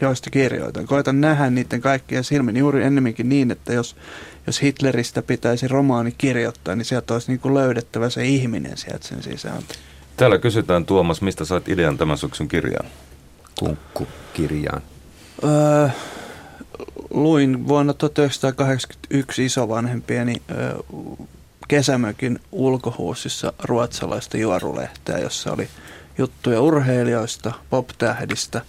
joista 0.00 0.30
kirjoitan. 0.30 0.86
Koitan 0.86 1.20
nähdä 1.20 1.50
niiden 1.50 1.80
kaikkia 1.80 2.22
silmin 2.22 2.56
juuri 2.56 2.84
ennemminkin 2.84 3.28
niin, 3.28 3.50
että 3.50 3.72
jos, 3.72 3.96
jos 4.48 4.62
Hitleristä 4.62 5.22
pitäisi 5.22 5.68
romaani 5.68 6.14
kirjoittaa, 6.18 6.76
niin 6.76 6.84
sieltä 6.84 7.14
olisi 7.14 7.30
niin 7.30 7.40
kuin 7.40 7.54
löydettävä 7.54 8.10
se 8.10 8.24
ihminen 8.24 8.76
sieltä 8.76 9.08
sen 9.08 9.22
sisältä. 9.22 9.74
Täällä 10.16 10.38
kysytään 10.38 10.84
Tuomas, 10.84 11.22
mistä 11.22 11.44
sait 11.44 11.68
idean 11.68 11.98
tämän 11.98 12.18
syksyn 12.18 12.48
kirjaan? 12.48 12.86
Kunkku-kirjaan. 13.58 14.82
Öö, 15.44 15.88
luin 17.10 17.68
vuonna 17.68 17.94
1981 17.94 19.44
isovanhempieni 19.44 20.42
öö, 20.50 20.74
kesämökin 21.68 22.40
ulkohuusissa 22.52 23.52
ruotsalaista 23.62 24.36
juorulehteä, 24.36 25.18
jossa 25.18 25.52
oli 25.52 25.68
juttuja 26.18 26.60
urheilijoista, 26.60 27.52
pop-tähdistä, 27.70 28.60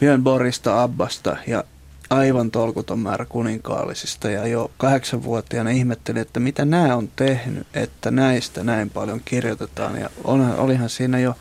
Björn 0.00 0.22
Borista, 0.22 0.82
Abbasta 0.82 1.36
ja 1.46 1.64
aivan 2.10 2.50
tolkuton 2.50 2.98
määrä 2.98 3.24
kuninkaallisista. 3.24 4.30
Ja 4.30 4.46
jo 4.46 4.70
kahdeksanvuotiaana 4.78 5.70
ihmettelin, 5.70 6.22
että 6.22 6.40
mitä 6.40 6.64
nämä 6.64 6.96
on 6.96 7.08
tehnyt, 7.16 7.66
että 7.74 8.10
näistä 8.10 8.64
näin 8.64 8.90
paljon 8.90 9.20
kirjoitetaan. 9.24 10.00
Ja 10.00 10.10
onhan, 10.24 10.58
olihan 10.58 10.88
siinä 10.88 11.18
jo 11.18 11.34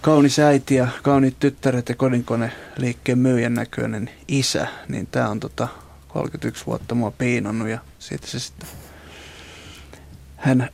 kaunis 0.00 0.38
äiti 0.38 0.74
ja 0.74 0.88
kauniit 1.02 1.36
tyttäret 1.40 1.88
ja 1.88 1.94
kodinkoneliikkeen 1.94 3.18
myyjän 3.18 3.54
näköinen 3.54 4.10
isä. 4.28 4.66
Niin 4.88 5.06
tämä 5.06 5.28
on 5.28 5.40
tota 5.40 5.68
31 6.08 6.66
vuotta 6.66 6.94
mua 6.94 7.10
piinannut 7.10 7.68
ja 7.68 7.78
siitä 7.98 8.26
se 8.26 8.38
sitten 8.38 8.68
hän 10.36 10.68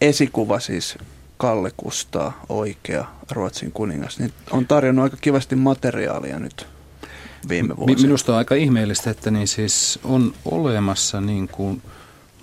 esikuva 0.00 0.60
siis 0.60 0.98
Kalle 1.36 1.72
Kustaa, 1.76 2.44
oikea 2.48 3.04
Ruotsin 3.30 3.72
kuningas, 3.72 4.18
niin 4.18 4.32
on 4.50 4.66
tarjonnut 4.66 5.02
aika 5.02 5.16
kivasti 5.20 5.56
materiaalia 5.56 6.38
nyt 6.38 6.66
viime 7.48 7.76
vuosina. 7.76 8.02
Minusta 8.02 8.32
on 8.32 8.38
aika 8.38 8.54
ihmeellistä, 8.54 9.10
että 9.10 9.30
niin 9.30 9.48
siis 9.48 9.98
on 10.04 10.34
olemassa 10.44 11.20
niin 11.20 11.48
kuin 11.48 11.82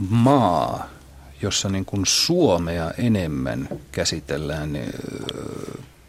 maa, 0.09 0.89
jossa 1.41 1.69
niin 1.69 1.85
kuin 1.85 2.05
Suomea 2.05 2.91
enemmän 2.97 3.69
käsitellään 3.91 4.73
niin, 4.73 4.93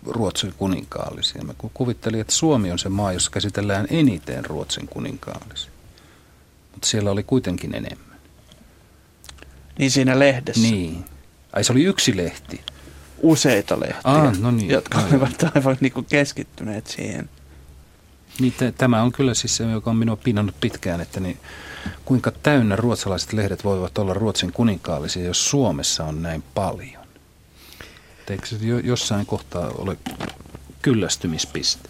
Ruotsin 0.07 0.55
kuninkaallisia. 0.59 1.43
Mä 1.43 1.55
kuvittelin, 1.75 2.21
että 2.21 2.33
Suomi 2.33 2.71
on 2.71 2.79
se 2.79 2.89
maa, 2.89 3.13
jossa 3.13 3.31
käsitellään 3.31 3.87
eniten 3.91 4.45
Ruotsin 4.45 4.89
kuninkaallisia. 4.89 5.71
Mutta 6.73 6.89
siellä 6.89 7.11
oli 7.11 7.23
kuitenkin 7.23 7.75
enemmän. 7.75 8.19
Niin 9.79 9.91
siinä 9.91 10.19
lehdessä? 10.19 10.63
Niin. 10.63 11.05
Ai 11.53 11.65
se 11.65 11.73
oli 11.73 11.85
yksi 11.85 12.17
lehti? 12.17 12.61
Useita 13.23 13.81
lehtiä, 13.81 14.01
ah, 14.05 14.39
no 14.39 14.51
niin, 14.51 14.71
jotka 14.71 14.99
aivan. 14.99 15.13
olivat 15.13 15.57
aivan 15.57 15.77
niin 15.81 15.93
kuin 15.93 16.07
keskittyneet 16.07 16.87
siihen. 16.87 17.29
Niin, 18.41 18.55
tämä 18.79 19.03
on 19.03 19.13
kyllä 19.13 19.35
siis 19.35 19.57
se, 19.57 19.65
joka 19.65 19.91
on 19.91 19.97
minua 19.97 20.17
pinnannut 20.17 20.55
pitkään, 20.61 21.01
että 21.01 21.21
niin, 21.21 21.39
kuinka 22.05 22.31
täynnä 22.31 22.77
ruotsalaiset 22.77 23.33
lehdet 23.33 23.65
voivat 23.65 23.99
olla 23.99 24.15
Ruotsin 24.15 24.53
kuninkaallisia, 24.53 25.25
jos 25.25 25.51
Suomessa 25.51 26.05
on 26.05 26.23
näin 26.23 26.45
paljon. 26.55 27.05
Eikö 28.31 28.47
se 28.47 28.57
jo, 28.63 28.79
jossain 28.79 29.27
kohtaa 29.27 29.71
ole 29.79 29.97
kyllästymispiste? 30.83 31.89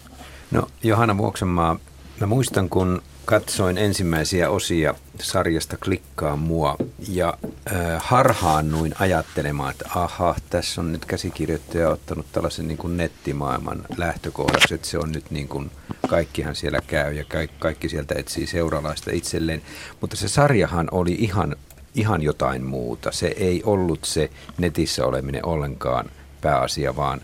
No 0.51 0.67
Johanna 0.83 1.17
Vuoksenmaa, 1.17 1.79
mä 2.19 2.27
muistan 2.27 2.69
kun 2.69 3.01
katsoin 3.25 3.77
ensimmäisiä 3.77 4.49
osia 4.49 4.95
sarjasta 5.21 5.77
Klikkaa 5.77 6.35
mua 6.35 6.75
ja 7.09 7.33
äh, 7.43 7.77
harhaannuin 7.97 8.93
ajattelemaan, 8.99 9.71
että 9.71 9.85
aha, 9.95 10.35
tässä 10.49 10.81
on 10.81 10.91
nyt 10.91 11.05
käsikirjoittaja 11.05 11.89
ottanut 11.89 12.25
tällaisen 12.31 12.67
niin 12.67 12.77
kuin 12.77 12.97
nettimaailman 12.97 13.85
lähtökohdaksi, 13.97 14.73
että 14.73 14.87
se 14.87 14.97
on 14.97 15.11
nyt 15.11 15.31
niin 15.31 15.47
kuin, 15.47 15.71
kaikkihan 16.07 16.55
siellä 16.55 16.79
käy 16.87 17.13
ja 17.13 17.23
kaikki, 17.23 17.55
kaikki 17.59 17.89
sieltä 17.89 18.15
etsii 18.17 18.47
seuralaista 18.47 19.11
itselleen. 19.13 19.61
Mutta 20.01 20.15
se 20.15 20.27
sarjahan 20.27 20.87
oli 20.91 21.13
ihan, 21.13 21.55
ihan 21.95 22.21
jotain 22.21 22.63
muuta. 22.63 23.11
Se 23.11 23.27
ei 23.27 23.61
ollut 23.65 23.99
se 24.03 24.29
netissä 24.57 25.05
oleminen 25.05 25.45
ollenkaan 25.45 26.11
pääasia, 26.41 26.95
vaan 26.95 27.21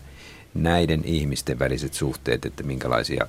näiden 0.54 1.04
ihmisten 1.04 1.58
väliset 1.58 1.94
suhteet, 1.94 2.44
että 2.44 2.62
minkälaisia 2.62 3.26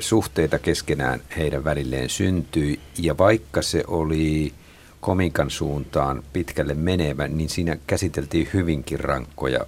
suhteita 0.00 0.58
keskenään 0.58 1.20
heidän 1.36 1.64
välilleen 1.64 2.10
syntyi. 2.10 2.80
Ja 2.98 3.18
vaikka 3.18 3.62
se 3.62 3.84
oli 3.86 4.52
komikan 5.00 5.50
suuntaan 5.50 6.22
pitkälle 6.32 6.74
menevä, 6.74 7.28
niin 7.28 7.48
siinä 7.48 7.76
käsiteltiin 7.86 8.48
hyvinkin 8.52 9.00
rankkoja 9.00 9.60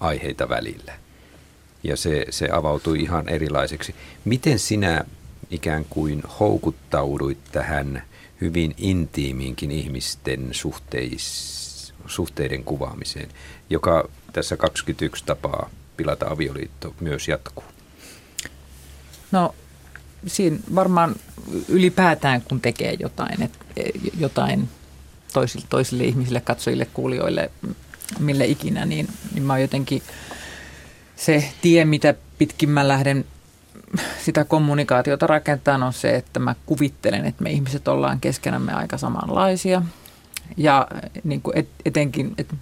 aiheita 0.00 0.48
välillä. 0.48 0.92
Ja 1.82 1.96
se, 1.96 2.26
se 2.30 2.48
avautui 2.52 3.00
ihan 3.00 3.28
erilaiseksi. 3.28 3.94
Miten 4.24 4.58
sinä 4.58 5.04
ikään 5.50 5.84
kuin 5.90 6.22
houkuttauduit 6.40 7.38
tähän 7.52 8.02
hyvin 8.40 8.74
intiimiinkin 8.78 9.70
ihmisten 9.70 10.48
suhteis, 10.52 11.94
suhteiden 12.06 12.64
kuvaamiseen, 12.64 13.28
joka 13.70 14.08
tässä 14.32 14.56
21 14.56 15.24
tapaa 15.26 15.70
pilata 15.96 16.26
avioliitto 16.30 16.94
myös 17.00 17.28
jatkuu? 17.28 17.64
No 19.32 19.54
siinä 20.26 20.58
varmaan 20.74 21.16
ylipäätään 21.68 22.42
kun 22.42 22.60
tekee 22.60 22.96
jotain, 23.00 23.42
et, 23.42 23.58
jotain 24.18 24.68
toisille, 25.32 25.66
toisille 25.70 26.04
ihmisille, 26.04 26.40
katsojille, 26.40 26.84
kuulijoille, 26.84 27.50
mille 28.18 28.46
ikinä, 28.46 28.86
niin, 28.86 29.08
niin 29.34 29.42
mä 29.42 29.52
oon 29.52 29.62
jotenkin 29.62 30.02
se 31.16 31.52
tie, 31.62 31.84
mitä 31.84 32.14
pitkin 32.38 32.70
mä 32.70 32.88
lähden 32.88 33.24
sitä 34.24 34.44
kommunikaatiota 34.44 35.26
rakentamaan 35.26 35.82
on 35.82 35.92
se, 35.92 36.16
että 36.16 36.40
mä 36.40 36.54
kuvittelen, 36.66 37.24
että 37.24 37.42
me 37.42 37.50
ihmiset 37.50 37.88
ollaan 37.88 38.20
keskenämme 38.20 38.72
aika 38.72 38.98
samanlaisia. 38.98 39.82
Ja 40.56 40.88
niin 41.24 41.42
kuin 41.42 41.58
et, 41.58 41.68
etenkin, 41.84 42.34
että 42.38 42.54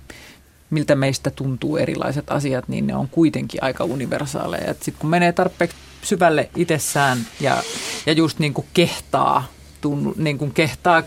miltä 0.70 0.94
meistä 0.94 1.30
tuntuu 1.30 1.76
erilaiset 1.76 2.30
asiat, 2.30 2.68
niin 2.68 2.86
ne 2.86 2.97
on 2.97 3.09
kuitenkin 3.09 3.62
aika 3.62 3.84
universaaleja. 3.84 4.74
Sitten 4.74 4.94
kun 4.98 5.10
menee 5.10 5.32
tarpeeksi 5.32 5.76
syvälle 6.02 6.51
itsessään 6.56 7.18
ja, 7.40 7.62
ja 8.06 8.12
just 8.12 8.38
niin 8.38 8.55
kuin 8.55 8.66
kehtaa, 8.74 9.44
tunnu, 9.80 10.14
niin 10.16 10.38
kuin 10.38 10.52
kehtaa 10.52 11.02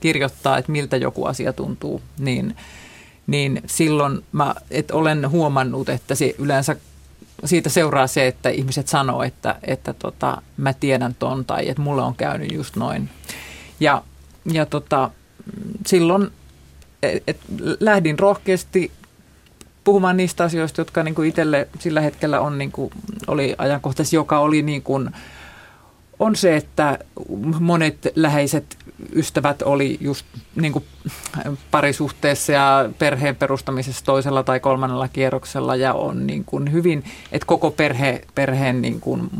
kirjoittaa, 0.00 0.58
että 0.58 0.72
miltä 0.72 0.96
joku 0.96 1.24
asia 1.24 1.52
tuntuu, 1.52 2.02
niin, 2.18 2.56
niin 3.26 3.62
silloin 3.66 4.24
mä 4.32 4.54
et 4.70 4.90
olen 4.90 5.30
huomannut, 5.30 5.88
että 5.88 6.14
se 6.14 6.34
yleensä 6.38 6.76
siitä 7.44 7.68
seuraa 7.68 8.06
se, 8.06 8.26
että 8.26 8.48
ihmiset 8.48 8.88
sanoo, 8.88 9.22
että, 9.22 9.58
että 9.62 9.92
tota, 9.92 10.42
mä 10.56 10.72
tiedän 10.72 11.14
ton 11.18 11.44
tai 11.44 11.68
että 11.68 11.82
mulle 11.82 12.02
on 12.02 12.14
käynyt 12.14 12.52
just 12.52 12.76
noin. 12.76 13.10
Ja, 13.80 14.02
ja 14.52 14.66
tota, 14.66 15.10
silloin 15.86 16.30
et, 17.02 17.22
et 17.26 17.40
lähdin 17.80 18.18
rohkeasti 18.18 18.92
puhumaan 19.84 20.16
niistä 20.16 20.44
asioista, 20.44 20.80
jotka 20.80 21.02
niin 21.02 21.14
kuin 21.14 21.28
itselle 21.28 21.68
sillä 21.78 22.00
hetkellä 22.00 22.40
on, 22.40 22.58
niin 22.58 22.72
kuin, 22.72 22.90
oli 23.26 23.54
ajankohtaisesti, 23.58 24.16
joka 24.16 24.38
oli 24.38 24.62
niin 24.62 24.82
kuin, 24.82 25.10
on 26.18 26.36
se, 26.36 26.56
että 26.56 26.98
monet 27.60 28.12
läheiset 28.14 28.76
ystävät 29.14 29.62
oli 29.62 29.98
just 30.00 30.26
niin 30.56 30.72
kuin 30.72 30.84
parisuhteessa 31.70 32.52
ja 32.52 32.90
perheen 32.98 33.36
perustamisessa 33.36 34.04
toisella 34.04 34.42
tai 34.42 34.60
kolmannella 34.60 35.08
kierroksella 35.08 35.76
ja 35.76 35.94
on 35.94 36.26
niin 36.26 36.44
kuin 36.44 36.72
hyvin, 36.72 37.04
että 37.32 37.46
koko 37.46 37.70
perhe, 37.70 38.20
perheen 38.34 38.82
niin 38.82 39.00
kuin 39.00 39.30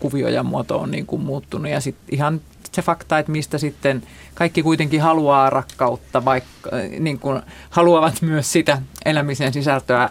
kuvio 0.00 0.28
ja 0.28 0.42
muoto 0.42 0.78
on 0.78 0.90
niin 0.90 1.06
kuin 1.06 1.22
muuttunut. 1.22 1.70
Ja 1.70 1.80
sitten 1.80 2.14
ihan 2.14 2.40
se 2.72 2.82
fakta, 2.82 3.18
että 3.18 3.32
mistä 3.32 3.58
sitten 3.58 4.02
kaikki 4.34 4.62
kuitenkin 4.62 5.00
haluaa 5.00 5.50
rakkautta, 5.50 6.24
vaikka 6.24 6.70
niin 6.98 7.18
kuin 7.18 7.42
haluavat 7.70 8.22
myös 8.22 8.52
sitä 8.52 8.82
elämisen 9.04 9.52
sisältöä, 9.52 10.10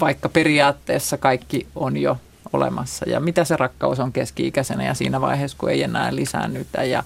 vaikka 0.00 0.28
periaatteessa 0.28 1.18
kaikki 1.18 1.66
on 1.74 1.96
jo 1.96 2.16
olemassa. 2.52 3.08
Ja 3.08 3.20
mitä 3.20 3.44
se 3.44 3.56
rakkaus 3.56 4.00
on 4.00 4.12
keski-ikäisenä 4.12 4.84
ja 4.84 4.94
siinä 4.94 5.20
vaiheessa, 5.20 5.58
kun 5.60 5.70
ei 5.70 5.82
enää 5.82 6.14
lisäännytä. 6.14 6.84
Ja 6.84 7.02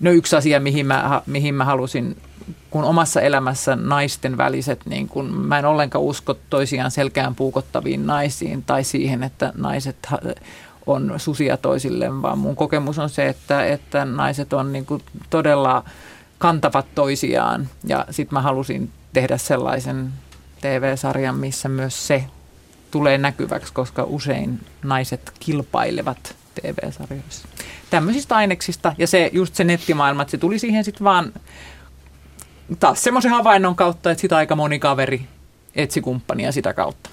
no 0.00 0.10
yksi 0.10 0.36
asia, 0.36 0.60
mihin 0.60 0.86
mä, 0.86 1.22
mihin 1.26 1.54
mä 1.54 1.64
halusin 1.64 2.16
kun 2.70 2.84
omassa 2.84 3.20
elämässä 3.20 3.76
naisten 3.76 4.36
väliset, 4.36 4.86
niin 4.86 5.08
kun 5.08 5.32
mä 5.32 5.58
en 5.58 5.64
ollenkaan 5.64 6.04
usko 6.04 6.34
toisiaan 6.50 6.90
selkään 6.90 7.34
puukottaviin 7.34 8.06
naisiin 8.06 8.62
tai 8.62 8.84
siihen, 8.84 9.22
että 9.22 9.52
naiset 9.56 10.08
on 10.92 11.14
susia 11.16 11.56
toisilleen, 11.56 12.22
vaan 12.22 12.38
mun 12.38 12.56
kokemus 12.56 12.98
on 12.98 13.10
se, 13.10 13.28
että, 13.28 13.64
että 13.64 14.04
naiset 14.04 14.52
on 14.52 14.72
niin 14.72 14.86
kuin 14.86 15.02
todella 15.30 15.84
kantavat 16.38 16.86
toisiaan. 16.94 17.68
Ja 17.84 18.06
sitten 18.10 18.36
mä 18.36 18.42
halusin 18.42 18.90
tehdä 19.12 19.38
sellaisen 19.38 20.12
TV-sarjan, 20.60 21.36
missä 21.36 21.68
myös 21.68 22.06
se 22.06 22.24
tulee 22.90 23.18
näkyväksi, 23.18 23.72
koska 23.72 24.04
usein 24.04 24.60
naiset 24.82 25.32
kilpailevat 25.40 26.36
TV-sarjoissa. 26.54 27.48
Tämmöisistä 27.90 28.36
aineksista 28.36 28.94
ja 28.98 29.06
se, 29.06 29.30
just 29.32 29.54
se 29.54 29.64
nettimaailma, 29.64 30.22
että 30.22 30.30
se 30.30 30.38
tuli 30.38 30.58
siihen 30.58 30.84
sitten 30.84 31.04
vaan 31.04 31.32
taas 32.80 33.02
semmoisen 33.02 33.30
havainnon 33.30 33.76
kautta, 33.76 34.10
että 34.10 34.20
sitä 34.20 34.36
aika 34.36 34.56
moni 34.56 34.78
kaveri 34.78 35.26
etsi 35.74 36.00
kumppania 36.00 36.52
sitä 36.52 36.74
kautta. 36.74 37.10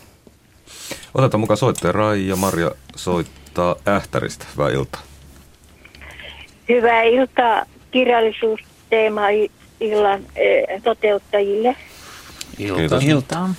Otetaan 1.14 1.40
mukaan 1.40 1.58
soittaja 1.58 1.92
Rai 1.92 2.28
ja 2.28 2.36
Marja 2.36 2.72
soittaa 2.96 3.47
Ähtäristä. 3.88 4.46
Hyvää 4.56 4.70
iltaa. 4.70 5.02
Hyvää 6.70 7.04
iltaa 7.04 7.64
kirjallisuusteema 7.92 9.22
illan 9.80 10.20
eh, 10.36 10.82
toteuttajille. 10.84 11.76
Ilta. 12.58 13.00
Iltaa. 13.02 13.50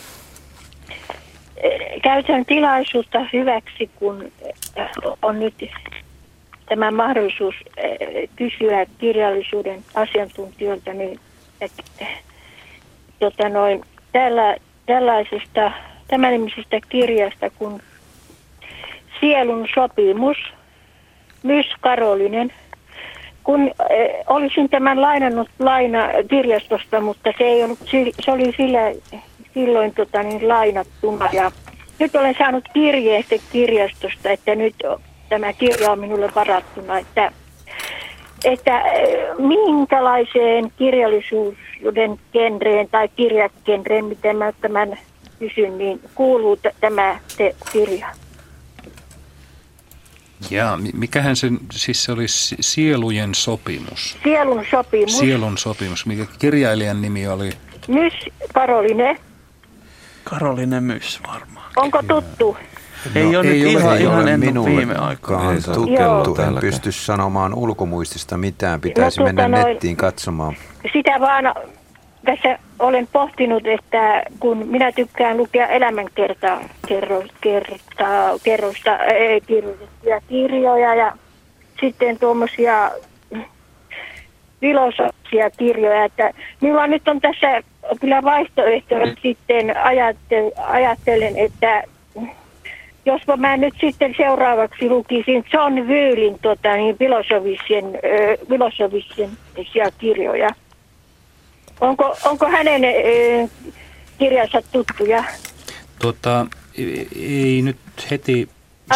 Eh, 1.56 2.00
käytän 2.02 2.44
tilaisuutta 2.44 3.18
hyväksi, 3.32 3.90
kun 3.94 4.32
eh, 4.76 4.88
on 5.22 5.40
nyt 5.40 5.54
tämä 6.68 6.90
mahdollisuus 6.90 7.54
kysyä 8.36 8.86
kirjallisuuden 8.98 9.84
asiantuntijoilta, 9.94 10.92
niin 10.92 11.20
että, 11.60 11.82
tota 13.18 13.48
noin, 13.48 13.84
tällä, 14.12 14.56
tällaisesta 14.86 15.72
tämän 16.08 16.32
nimisestä 16.32 16.80
kirjasta 16.88 17.50
kuin 17.50 17.82
Sielun 19.20 19.66
sopimus, 19.74 20.36
Mys 21.42 21.66
Karolinen. 21.80 22.52
Kun 23.44 23.60
äh, 23.62 23.88
olisin 24.26 24.68
tämän 24.68 25.02
lainannut 25.02 25.48
laina 25.58 26.08
kirjastosta, 26.30 27.00
mutta 27.00 27.32
se, 27.38 27.44
ei 27.44 27.64
ollut, 27.64 27.78
se 28.20 28.32
oli 28.32 28.52
sillä, 28.56 28.80
silloin 29.54 29.94
tota, 29.94 30.22
niin, 30.22 30.48
lainattuna. 30.48 31.28
Ja 31.32 31.52
nyt 31.98 32.16
olen 32.16 32.34
saanut 32.38 32.64
kirjeestä 32.72 33.36
kirjastosta, 33.52 34.30
että 34.30 34.54
nyt 34.54 34.74
tämä 35.28 35.52
kirja 35.52 35.90
on 35.90 35.98
minulle 35.98 36.30
varattuna, 36.34 36.98
että 36.98 37.32
että 38.44 38.82
minkälaiseen 39.38 40.72
kirjallisuuden 40.76 42.18
genreen 42.32 42.88
tai 42.90 43.08
kirjagenreen, 43.16 44.04
miten 44.04 44.36
mä 44.36 44.52
tämän 44.52 44.98
kysyn, 45.38 45.78
niin 45.78 46.00
kuuluu 46.14 46.56
t- 46.56 46.76
tämä 46.80 47.18
te 47.36 47.54
kirja? 47.72 48.06
Ja 50.51 50.78
mikähän 50.94 51.36
sen, 51.36 51.59
siis 51.73 52.05
se 52.05 52.12
oli 52.12 52.24
Sielujen 52.60 53.35
sopimus. 53.35 54.19
Sielun 54.23 54.65
sopimus. 54.70 55.19
Sielun 55.19 55.59
sopimus. 55.59 56.06
Mikä 56.06 56.27
kirjailijan 56.39 57.02
nimi 57.02 57.28
oli? 57.28 57.51
Mys 57.89 58.12
Karoline. 58.55 59.16
Karoline 60.24 60.81
Mys 60.81 61.20
varmaan. 61.27 61.73
Onko 61.77 62.02
tuttu? 62.09 62.56
Ei 63.15 63.32
no, 63.32 63.40
ole 63.40 63.48
ei 63.48 63.62
nyt 63.62 63.65
ole, 63.65 63.70
ihan, 63.73 63.93
ole 63.93 64.01
ihan 64.01 64.40
minulle 64.40 64.77
viime 64.77 64.94
aikoina 64.94 65.60
tukellut. 65.74 66.39
En 66.39 66.55
pysty 66.60 66.93
sanomaan 66.93 67.55
ulkomuistista 67.55 68.39
mitään. 68.39 68.81
Pitäisi 68.81 69.20
no, 69.20 69.27
mennä 69.27 69.48
noin, 69.48 69.66
nettiin 69.66 69.97
katsomaan. 69.97 70.56
Sitä 70.93 71.20
vaan 71.20 71.44
tässä 72.24 72.58
olen 72.78 73.08
pohtinut, 73.12 73.66
että 73.66 74.22
kun 74.40 74.66
minä 74.66 74.92
tykkään 74.92 75.36
lukea 75.36 75.66
elämänkertaa 75.66 76.60
kerro, 76.88 77.22
kertaa, 77.40 78.38
kerrosta, 78.42 78.98
ei, 78.98 79.40
kirjoitettuja 79.40 80.20
kirjoja 80.28 80.94
ja 80.94 81.12
sitten 81.80 82.18
tuommoisia 82.18 82.90
filosofisia 84.60 85.50
kirjoja, 85.50 86.04
että 86.04 86.30
minulla 86.60 86.86
nyt 86.86 87.08
on 87.08 87.20
tässä 87.20 87.62
kyllä 88.00 88.22
vaihtoehtoja 88.22 89.14
sitten 89.22 89.76
ajattelen, 89.76 90.52
ajattelen 90.56 91.36
että 91.36 91.82
jos 93.06 93.22
mä 93.36 93.56
nyt 93.56 93.74
sitten 93.80 94.14
seuraavaksi 94.16 94.88
lukisin 94.88 95.44
John 95.52 95.80
Wyylin 95.80 96.38
tota, 96.42 96.76
niin 96.76 96.98
filosofisen, 96.98 97.84
filosofisen 98.48 99.30
kirjoja. 99.98 100.48
Onko, 101.80 102.16
onko 102.24 102.46
hänen 102.48 102.82
äh, 102.84 103.50
kirjansa 104.18 104.62
tuttuja? 104.72 105.24
Tota, 105.98 106.46
ei 107.16 107.62
nyt 107.62 107.76
heti... 108.10 108.48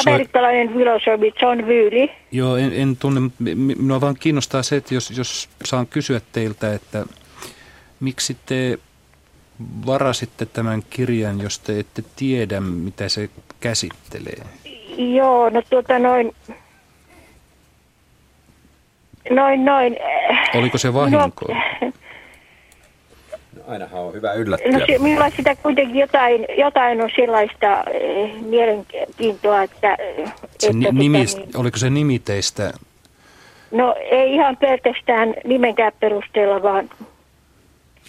Amerikkalainen 0.06 0.72
filosofi 0.72 1.34
John 1.42 1.64
Wyyli. 1.66 2.12
Joo, 2.30 2.56
en, 2.56 2.72
en 2.72 2.96
tunne. 2.96 3.20
Minua 3.54 4.00
vaan 4.00 4.16
kiinnostaa 4.20 4.62
se, 4.62 4.76
että 4.76 4.94
jos, 4.94 5.10
jos 5.10 5.48
saan 5.64 5.86
kysyä 5.86 6.20
teiltä, 6.32 6.74
että 6.74 7.06
miksi 8.00 8.36
te 8.46 8.78
varasitte 9.86 10.46
tämän 10.46 10.82
kirjan, 10.90 11.40
jos 11.40 11.58
te 11.58 11.78
ette 11.78 12.02
tiedä, 12.16 12.60
mitä 12.60 13.08
se 13.08 13.30
käsittelee? 13.60 14.42
Joo, 14.96 15.50
no 15.50 15.62
tuota 15.70 15.98
noin, 15.98 16.32
noin, 19.30 19.64
noin. 19.64 19.96
Oliko 20.54 20.78
se 20.78 20.94
vahinko? 20.94 21.46
No, 21.48 21.92
Ainahan 23.72 24.00
on 24.02 24.14
hyvä 24.14 24.32
yllättää. 24.32 24.72
No 24.72 24.86
se, 24.86 24.98
minulla 24.98 25.30
sitä 25.30 25.56
kuitenkin 25.56 25.96
jotain, 25.96 26.46
jotain 26.58 27.02
on 27.02 27.10
sellaista 27.16 27.84
eh, 27.90 28.30
mielenkiintoa, 28.42 29.62
että... 29.62 29.96
Se 30.58 30.66
että 30.66 30.92
nimi, 30.92 31.26
tota, 31.26 31.38
niin, 31.38 31.56
oliko 31.56 31.78
se 31.78 31.90
nimiteistä? 31.90 32.72
No 33.70 33.94
ei 34.10 34.34
ihan 34.34 34.56
pelkästään 34.56 35.34
nimenkään 35.44 35.92
perusteella, 36.00 36.62
vaan 36.62 36.90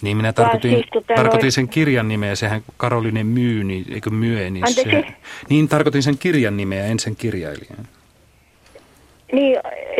niin 0.02 0.16
minä 0.16 0.32
tarkoitin, 0.32 0.70
siis, 0.70 0.86
tota 0.92 1.14
tarkoitin 1.14 1.52
sen 1.52 1.68
kirjan 1.68 2.08
nimeä, 2.08 2.34
sehän 2.34 2.62
Karolinen 2.76 3.26
myy, 3.26 3.64
niin, 3.64 3.84
eikö 3.94 4.10
myö, 4.10 4.50
niin 4.50 4.74
se, 4.74 5.04
Niin 5.48 5.68
tarkoitin 5.68 6.02
sen 6.02 6.18
kirjan 6.18 6.56
nimeä, 6.56 6.86
en 6.86 6.98
sen 6.98 7.16
kirjailijan. 7.16 7.88
Niin, 9.32 9.56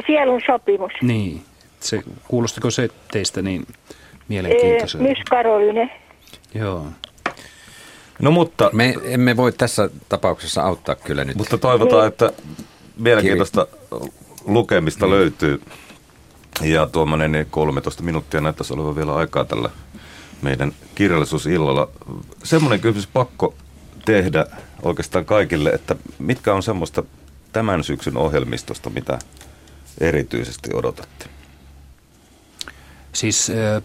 sielun 0.06 0.40
sopimus. 0.46 0.92
Niin, 1.02 1.40
se, 1.80 2.02
kuulostiko 2.28 2.70
se 2.70 2.88
teistä 3.12 3.42
niin 3.42 3.66
mielenkiintoiselta? 4.28 5.04
Myös 5.04 5.18
Karolinen. 5.30 5.90
Joo. 6.54 6.86
No 8.22 8.30
mutta... 8.30 8.70
Me 8.72 8.94
emme 9.04 9.36
voi 9.36 9.52
tässä 9.52 9.90
tapauksessa 10.08 10.62
auttaa 10.62 10.94
kyllä 10.94 11.24
nyt. 11.24 11.36
Mutta 11.36 11.58
toivotaan, 11.58 12.02
niin. 12.02 12.08
että 12.08 12.32
mielenkiintoista 12.96 13.66
lukemista 14.44 15.06
niin. 15.06 15.14
löytyy. 15.14 15.62
Ja 16.62 16.86
tuommoinen 16.86 17.46
13 17.50 18.02
minuuttia 18.02 18.40
näyttäisi 18.40 18.74
olevan 18.74 18.96
vielä 18.96 19.14
aikaa 19.14 19.44
tällä 19.44 19.70
meidän 20.42 20.72
kirjallisuusillalla. 20.94 21.88
Semmoinen 22.44 22.80
kysymys 22.80 23.06
pakko 23.06 23.54
tehdä 24.04 24.46
oikeastaan 24.82 25.24
kaikille, 25.24 25.70
että 25.70 25.96
mitkä 26.18 26.54
on 26.54 26.62
semmoista 26.62 27.02
tämän 27.52 27.84
syksyn 27.84 28.16
ohjelmistosta, 28.16 28.90
mitä 28.90 29.18
erityisesti 30.00 30.70
odotatte? 30.74 31.26
Siis, 33.12 33.50
äh, 33.50 33.82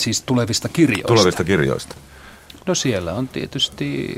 siis 0.00 0.22
tulevista 0.22 0.68
kirjoista? 0.68 1.08
Tulevista 1.08 1.44
kirjoista. 1.44 1.94
No 2.66 2.74
siellä 2.74 3.12
on 3.14 3.28
tietysti, 3.28 4.14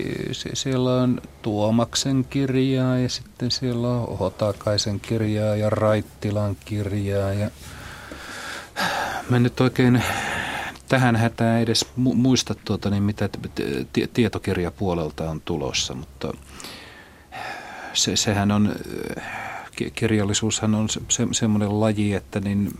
siellä 0.55 0.94
on 0.94 1.20
Tuomaksen 1.43 2.27
kirjaa 2.31 2.98
ja 2.98 3.09
sitten 3.09 3.51
siellä 3.51 3.89
on 3.89 4.19
Hotakaisen 4.19 5.01
kirjaa 5.01 5.57
ja 5.57 5.70
Raittilan 5.70 6.57
kirjaa 6.65 7.32
ja 7.32 7.51
mä 9.31 9.39
nyt 9.39 9.61
oikein 9.61 10.02
tähän 10.89 11.16
hätään 11.16 11.62
edes 11.62 11.86
muista 11.94 12.55
tuota, 12.55 12.90
niin 12.90 13.02
mitä 13.02 13.28
tietokirjapuolelta 14.12 15.31
on 15.31 15.40
tulossa, 15.40 15.94
mutta 15.94 16.32
se, 17.93 18.16
sehän 18.16 18.51
on, 18.51 18.74
kirjallisuushan 19.94 20.74
on 20.74 20.89
se, 20.89 21.27
semmoinen 21.32 21.81
laji, 21.81 22.15
että 22.15 22.40
niin 22.40 22.78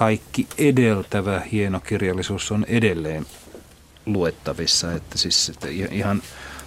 kaikki 0.00 0.46
edeltävä 0.58 1.40
hieno 1.52 1.80
kirjallisuus 1.80 2.52
on 2.52 2.64
edelleen 2.68 3.26
luettavissa. 4.06 4.92
Että 4.92 5.18
siis 5.18 5.48
että 5.48 5.68
ihan 5.68 6.22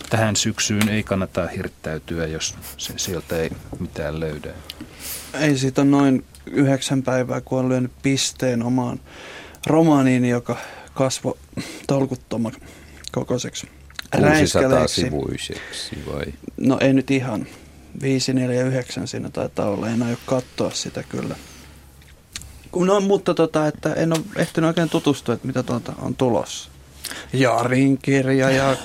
tähän 0.09 0.35
syksyyn 0.35 0.89
ei 0.89 1.03
kannata 1.03 1.47
hirttäytyä, 1.47 2.27
jos 2.27 2.55
se, 2.77 2.93
sieltä 2.97 3.37
ei 3.37 3.49
mitään 3.79 4.19
löydä. 4.19 4.49
Ei 5.39 5.57
siitä 5.57 5.81
on 5.81 5.91
noin 5.91 6.25
yhdeksän 6.45 7.03
päivää, 7.03 7.41
kun 7.41 7.59
on 7.59 7.69
lyönyt 7.69 7.91
pisteen 8.01 8.63
omaan 8.63 8.99
romaaniin, 9.67 10.25
joka 10.25 10.57
kasvoi 10.93 11.37
tolkuttoman 11.87 12.53
kokoiseksi 13.11 13.67
600 14.17 14.87
sivuiseksi 14.87 16.03
vai? 16.13 16.25
No 16.57 16.77
ei 16.81 16.93
nyt 16.93 17.11
ihan. 17.11 17.47
5, 18.01 18.33
4, 18.33 18.63
9 18.63 19.07
siinä 19.07 19.29
taitaa 19.29 19.69
olla. 19.69 19.89
En 19.89 20.03
aio 20.03 20.17
katsoa 20.25 20.71
sitä 20.71 21.03
kyllä. 21.03 21.35
No, 22.75 23.01
mutta 23.01 23.33
tota, 23.33 23.67
että 23.67 23.93
en 23.93 24.13
ole 24.13 24.21
ehtinyt 24.35 24.67
oikein 24.67 24.89
tutustua, 24.89 25.35
että 25.35 25.47
mitä 25.47 25.63
tuolta 25.63 25.93
on 26.01 26.15
tulossa. 26.15 26.69
Jarin 27.33 27.97
kirja 27.97 28.49
ja 28.49 28.77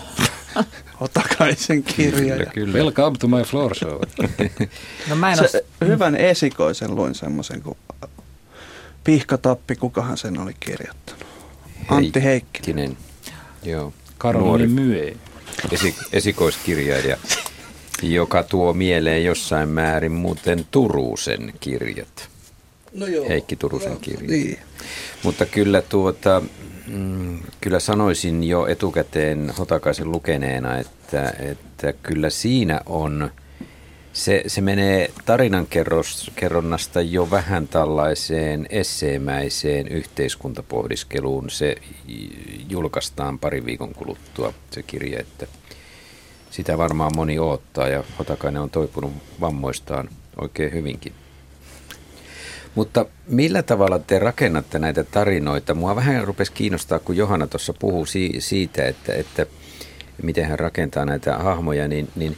Otakaisen 1.00 1.82
kirja. 1.82 2.36
Kyllä, 2.36 2.50
kyllä. 2.54 2.78
Welcome 2.78 3.16
to 3.18 3.28
my 3.28 3.42
floor 3.42 3.74
show. 3.74 4.00
no 5.08 5.16
mä 5.16 5.30
en 5.30 5.36
se, 5.36 5.64
ole... 5.80 5.88
Hyvän 5.88 6.16
esikoisen 6.16 6.94
luin 6.94 7.14
semmoisen 7.14 7.62
kuin 7.62 7.78
Pihkatappi, 9.04 9.76
kukahan 9.76 10.18
sen 10.18 10.40
oli 10.40 10.54
kirjoittanut. 10.60 11.26
Antti 11.88 12.22
Heikkinen. 12.22 12.96
Joo. 13.62 13.92
Karoli 14.18 14.66
Myö. 14.66 15.12
Esi, 15.72 15.94
esikoiskirjailija, 16.12 17.16
joka 18.02 18.42
tuo 18.42 18.72
mieleen 18.72 19.24
jossain 19.24 19.68
määrin 19.68 20.12
muuten 20.12 20.66
Turusen 20.70 21.52
kirjat. 21.60 22.28
No 22.98 23.06
joo. 23.06 23.28
Heikki 23.28 23.56
Turusen 23.56 23.92
no, 23.92 23.98
kirjat. 24.00 24.30
Niin. 24.30 24.58
Mutta 25.22 25.46
kyllä 25.46 25.82
tuota, 25.82 26.42
mm, 26.86 27.38
kyllä 27.60 27.80
sanoisin 27.80 28.44
jo 28.44 28.66
etukäteen 28.66 29.52
Hotakaisen 29.58 30.12
lukeneena, 30.12 30.78
että, 30.78 31.34
että 31.40 31.92
kyllä 31.92 32.30
siinä 32.30 32.80
on– 32.86 33.30
se, 34.18 34.42
se 34.46 34.60
menee 34.60 35.10
tarinankerronnasta 35.24 37.00
jo 37.00 37.30
vähän 37.30 37.68
tällaiseen 37.68 38.66
esseemäiseen 38.70 39.88
yhteiskuntapohdiskeluun. 39.88 41.50
Se 41.50 41.76
julkaistaan 42.68 43.38
pari 43.38 43.64
viikon 43.64 43.94
kuluttua 43.94 44.54
se 44.70 44.82
kirja, 44.82 45.20
että 45.20 45.46
sitä 46.50 46.78
varmaan 46.78 47.12
moni 47.16 47.38
odottaa 47.38 47.88
ja 47.88 48.04
Hotakainen 48.18 48.62
on 48.62 48.70
toipunut 48.70 49.12
vammoistaan 49.40 50.08
oikein 50.40 50.72
hyvinkin. 50.72 51.12
Mutta 52.74 53.06
millä 53.26 53.62
tavalla 53.62 53.98
te 53.98 54.18
rakennatte 54.18 54.78
näitä 54.78 55.04
tarinoita? 55.04 55.74
Mua 55.74 55.96
vähän 55.96 56.24
rupesi 56.24 56.52
kiinnostaa, 56.52 56.98
kun 56.98 57.16
Johanna 57.16 57.46
tuossa 57.46 57.74
puhuu 57.78 58.06
siitä, 58.38 58.86
että, 58.86 59.12
että 59.14 59.46
miten 60.22 60.44
hän 60.44 60.58
rakentaa 60.58 61.04
näitä 61.04 61.38
hahmoja, 61.38 61.88
niin, 61.88 62.08
niin 62.16 62.36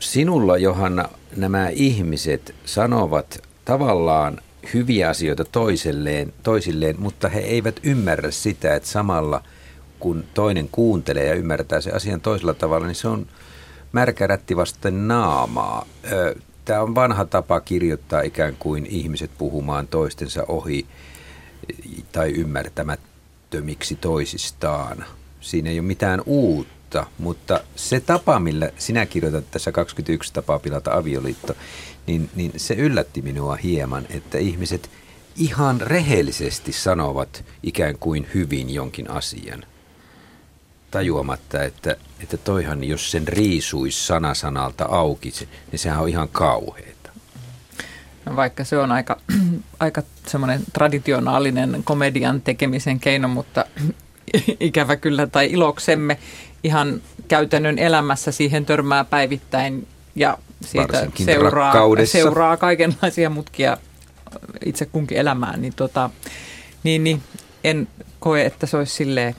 Sinulla, 0.00 0.58
Johanna, 0.58 1.08
nämä 1.36 1.68
ihmiset 1.68 2.54
sanovat 2.64 3.42
tavallaan 3.64 4.38
hyviä 4.74 5.08
asioita 5.08 5.44
toiselleen, 5.44 6.32
toisilleen, 6.42 6.96
mutta 6.98 7.28
he 7.28 7.40
eivät 7.40 7.80
ymmärrä 7.82 8.30
sitä, 8.30 8.74
että 8.74 8.88
samalla 8.88 9.42
kun 10.00 10.24
toinen 10.34 10.68
kuuntelee 10.72 11.26
ja 11.26 11.34
ymmärtää 11.34 11.80
se 11.80 11.90
asian 11.90 12.20
toisella 12.20 12.54
tavalla, 12.54 12.86
niin 12.86 12.94
se 12.94 13.08
on 13.08 13.26
märkärätti 13.92 14.56
vasten 14.56 15.08
naamaa. 15.08 15.86
Tämä 16.64 16.80
on 16.80 16.94
vanha 16.94 17.24
tapa 17.24 17.60
kirjoittaa 17.60 18.20
ikään 18.20 18.56
kuin 18.58 18.86
ihmiset 18.86 19.30
puhumaan 19.38 19.88
toistensa 19.88 20.44
ohi 20.48 20.86
tai 22.12 22.30
ymmärtämättömiksi 22.30 23.96
toisistaan. 23.96 25.04
Siinä 25.40 25.70
ei 25.70 25.78
ole 25.78 25.86
mitään 25.86 26.22
uutta 26.26 26.74
mutta, 27.18 27.60
se 27.76 28.00
tapa, 28.00 28.40
millä 28.40 28.70
sinä 28.78 29.06
kirjoitat 29.06 29.50
tässä 29.50 29.72
21 29.72 30.32
tapaa 30.32 30.58
pilata 30.58 30.94
avioliitto, 30.94 31.54
niin, 32.06 32.30
niin 32.34 32.52
se 32.56 32.74
yllätti 32.74 33.22
minua 33.22 33.56
hieman, 33.56 34.06
että 34.10 34.38
ihmiset 34.38 34.90
ihan 35.36 35.80
rehellisesti 35.80 36.72
sanovat 36.72 37.44
ikään 37.62 37.98
kuin 37.98 38.26
hyvin 38.34 38.70
jonkin 38.70 39.10
asian. 39.10 39.64
Tajuamatta, 40.94 41.62
että, 41.62 41.96
että 42.22 42.36
toihan, 42.36 42.84
jos 42.84 43.10
sen 43.10 43.28
riisuisi 43.28 44.06
sana 44.06 44.34
sanalta 44.34 44.84
auki, 44.84 45.32
niin 45.72 45.78
sehän 45.78 46.02
on 46.02 46.08
ihan 46.08 46.28
kauheeta. 46.28 47.10
No 48.24 48.36
vaikka 48.36 48.64
se 48.64 48.78
on 48.78 48.92
aika, 48.92 49.20
aika 49.80 50.02
semmoinen 50.26 50.60
traditionaalinen 50.72 51.80
komedian 51.84 52.40
tekemisen 52.40 53.00
keino, 53.00 53.28
mutta 53.28 53.64
ikävä 54.60 54.96
kyllä 54.96 55.26
tai 55.26 55.50
iloksemme 55.52 56.18
ihan 56.64 57.02
käytännön 57.28 57.78
elämässä 57.78 58.32
siihen 58.32 58.66
törmää 58.66 59.04
päivittäin 59.04 59.88
ja 60.14 60.38
siitä 60.60 61.06
seuraa, 61.24 61.74
seuraa 62.04 62.56
kaikenlaisia 62.56 63.30
mutkia 63.30 63.76
itse 64.64 64.86
kunkin 64.86 65.18
elämään, 65.18 65.62
niin, 65.62 65.74
tota, 65.76 66.10
niin, 66.82 67.04
niin 67.04 67.22
en 67.64 67.88
koe, 68.20 68.44
että 68.44 68.66
se 68.66 68.76
olisi 68.76 68.94
silleen 68.94 69.34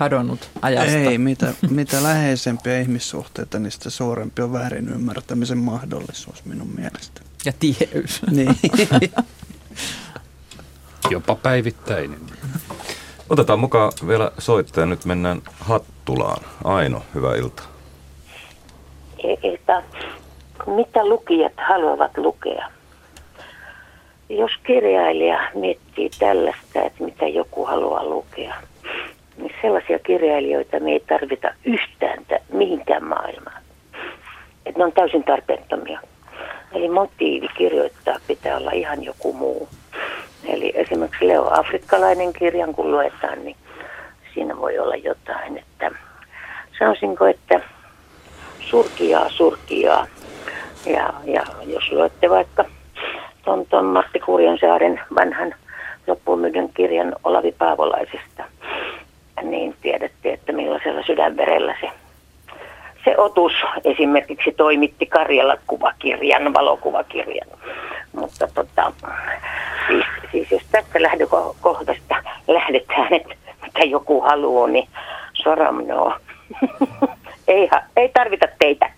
kadonnut 0.00 0.50
ajasta. 0.62 0.96
Ei, 0.96 1.18
mitä, 1.18 1.54
mitä 1.70 2.02
läheisempiä 2.02 2.80
ihmissuhteita, 2.80 3.58
niin 3.58 3.70
sitä 3.70 3.90
suurempi 3.90 4.42
on 4.42 4.52
väärin 4.52 4.88
ymmärtämisen 4.88 5.58
mahdollisuus 5.58 6.44
minun 6.44 6.68
mielestä. 6.76 7.20
Ja 7.44 7.52
tiheys. 7.60 8.22
Niin. 8.30 8.56
Jopa 11.10 11.34
päivittäinen. 11.34 12.18
Otetaan 13.28 13.60
mukaan 13.60 13.92
vielä 14.06 14.32
soittaja. 14.38 14.86
Nyt 14.86 15.04
mennään 15.04 15.42
Hattulaan. 15.60 16.42
Aino, 16.64 17.02
hyvää 17.14 17.34
iltaa. 17.34 17.66
Ilta. 19.42 19.82
Mitä 20.66 21.04
lukijat 21.04 21.52
haluavat 21.68 22.18
lukea? 22.18 22.66
Jos 24.28 24.50
kirjailija 24.66 25.50
miettii 25.54 26.10
tällaista, 26.18 26.82
että 26.82 27.04
mitä 27.04 27.28
joku 27.28 27.64
haluaa 27.64 28.04
lukea, 28.04 28.54
niin 29.40 29.54
sellaisia 29.62 29.98
kirjailijoita 29.98 30.80
me 30.80 30.92
ei 30.92 31.00
tarvita 31.00 31.54
yhtään 31.64 32.24
mihinkään 32.52 33.04
maailmaan. 33.04 33.62
Että 34.66 34.78
ne 34.78 34.84
on 34.84 34.92
täysin 34.92 35.24
tarpeettomia. 35.24 36.00
Eli 36.72 36.88
motiivi 36.88 37.48
kirjoittaa 37.56 38.16
pitää 38.26 38.56
olla 38.56 38.70
ihan 38.70 39.04
joku 39.04 39.32
muu. 39.32 39.68
Eli 40.44 40.72
esimerkiksi 40.74 41.28
Leo 41.28 41.48
Afrikkalainen 41.50 42.32
kirjan, 42.32 42.74
kun 42.74 42.90
luetaan, 42.90 43.44
niin 43.44 43.56
siinä 44.34 44.56
voi 44.56 44.78
olla 44.78 44.96
jotain, 44.96 45.58
että 45.58 45.90
sanoisinko, 46.78 47.26
että 47.26 47.60
surkiaa, 48.60 49.28
surkiaa. 49.28 50.06
Ja, 50.86 51.12
ja 51.24 51.42
jos 51.66 51.92
luette 51.92 52.30
vaikka 52.30 52.64
ton, 53.44 53.66
ton 53.66 53.84
Matti 53.84 54.20
Kurjansaaren 54.20 55.00
vanhan 55.14 55.54
loppuun 56.06 56.52
kirjan 56.74 57.16
Olavi 57.24 57.52
Paavolaisesta, 57.52 58.44
niin 59.42 59.76
tiedätte, 59.82 60.32
että 60.32 60.52
millaisella 60.52 61.02
sydänverellä 61.02 61.74
se, 61.80 61.90
se 63.04 63.18
otus 63.18 63.52
esimerkiksi 63.84 64.52
toimitti 64.52 65.06
Karjala 65.06 65.56
kuvakirjan, 65.66 66.54
valokuvakirjan. 66.54 67.48
Mutta 68.12 68.48
tota, 68.54 68.92
siis, 69.88 70.04
siis 70.32 70.50
jos 70.50 70.62
tästä 70.72 71.02
lähdökohdasta 71.02 72.14
lähdetään, 72.48 73.14
että 73.14 73.34
mitä 73.62 73.80
joku 73.80 74.20
haluaa, 74.20 74.68
niin 74.68 74.88
soramnoo. 75.34 76.14
ei, 77.48 77.70
ei 77.96 78.08
tarvita 78.08 78.46
teitä. 78.58 78.90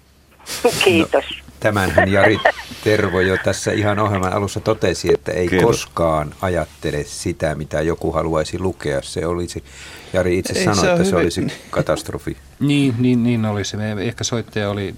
Kiitos. 0.84 1.24
No, 1.38 1.51
tämänhän 1.62 2.12
Jari 2.12 2.38
Tervo 2.84 3.20
jo 3.20 3.36
tässä 3.44 3.72
ihan 3.72 3.98
ohjelman 3.98 4.32
alussa 4.32 4.60
totesi, 4.60 5.14
että 5.14 5.32
ei 5.32 5.48
Kiitos. 5.48 5.66
koskaan 5.66 6.34
ajattele 6.40 7.04
sitä, 7.04 7.54
mitä 7.54 7.80
joku 7.80 8.12
haluaisi 8.12 8.58
lukea. 8.58 9.02
Se 9.02 9.26
olisi, 9.26 9.64
Jari 10.12 10.38
itse 10.38 10.58
ei, 10.58 10.64
sanoi, 10.64 10.80
se 10.80 10.90
että 10.90 11.04
se 11.04 11.10
hyvin. 11.10 11.22
olisi 11.22 11.46
katastrofi. 11.70 12.36
Niin, 12.60 12.94
niin, 12.98 13.22
niin 13.22 13.44
olisi. 13.44 13.76
Ehkä 14.00 14.24
soittaja 14.24 14.70
oli 14.70 14.94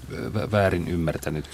väärin 0.51 0.87
ymmärtänyt 0.87 1.45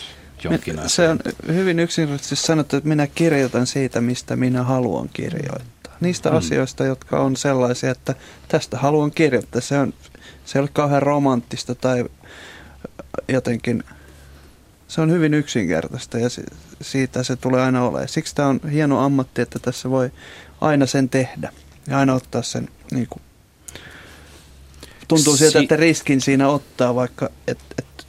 jonkin 0.43 0.79
asian. 0.79 0.89
Se 0.89 1.09
on 1.09 1.19
hyvin 1.55 1.79
yksinkertaisesti 1.79 2.35
sanottu, 2.35 2.75
että 2.77 2.89
minä 2.89 3.07
kirjoitan 3.07 3.67
siitä, 3.67 4.01
mistä 4.01 4.35
minä 4.35 4.63
haluan 4.63 5.09
kirjoittaa. 5.13 5.93
Niistä 5.99 6.29
hmm. 6.29 6.37
asioista, 6.37 6.85
jotka 6.85 7.19
on 7.19 7.35
sellaisia, 7.35 7.91
että 7.91 8.15
tästä 8.47 8.77
haluan 8.77 9.11
kirjoittaa. 9.11 9.61
Se, 9.61 9.79
on, 9.79 9.93
se 10.45 10.59
ei 10.59 10.61
ole 10.61 10.69
kauhean 10.73 11.03
romanttista 11.03 11.75
tai 11.75 12.05
jotenkin, 13.27 13.83
se 14.91 15.01
on 15.01 15.11
hyvin 15.11 15.33
yksinkertaista 15.33 16.19
ja 16.19 16.29
siitä 16.81 17.23
se 17.23 17.35
tulee 17.35 17.61
aina 17.61 17.83
olemaan. 17.83 18.07
Siksi 18.07 18.35
tämä 18.35 18.47
on 18.47 18.59
hieno 18.71 18.99
ammatti, 18.99 19.41
että 19.41 19.59
tässä 19.59 19.89
voi 19.89 20.11
aina 20.61 20.85
sen 20.85 21.09
tehdä 21.09 21.51
ja 21.87 21.97
aina 21.97 22.13
ottaa 22.13 22.41
sen 22.41 22.69
niin 22.91 23.07
kuin, 23.09 23.21
tuntuu 25.07 25.37
siltä, 25.37 25.59
että 25.59 25.75
riskin 25.75 26.21
siinä 26.21 26.47
ottaa, 26.47 26.95
vaikka 26.95 27.29
et, 27.47 27.59
et 27.77 28.07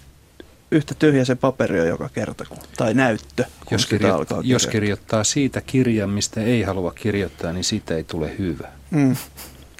yhtä 0.71 0.95
tyhjä 0.95 1.25
se 1.25 1.35
paperi 1.35 1.81
on 1.81 1.87
joka 1.89 2.09
kerta, 2.09 2.45
tai 2.77 2.95
näyttö. 2.95 3.45
Jos, 3.71 3.87
kirjoittaa, 3.87 4.41
jos 4.45 4.67
kirjoittaa 4.67 5.25
siitä 5.25 5.61
kirjan, 5.61 6.11
mistä 6.11 6.41
ei 6.41 6.63
halua 6.63 6.93
kirjoittaa, 6.93 7.53
niin 7.53 7.65
siitä 7.65 7.97
ei 7.97 8.05
tule 8.05 8.39
hyvä. 8.39 8.69
Mm. 8.91 9.17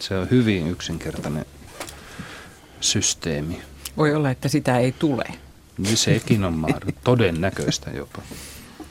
Se 0.01 0.15
on 0.15 0.31
hyvin 0.31 0.71
yksinkertainen 0.71 1.47
systeemi. 2.81 3.63
Voi 3.97 4.15
olla, 4.15 4.31
että 4.31 4.49
sitä 4.49 4.79
ei 4.79 4.93
tule. 4.93 5.25
Niin 5.79 5.97
sekin 5.97 6.45
on 6.45 6.67
todennäköistä 7.05 7.91
jopa. 7.91 8.23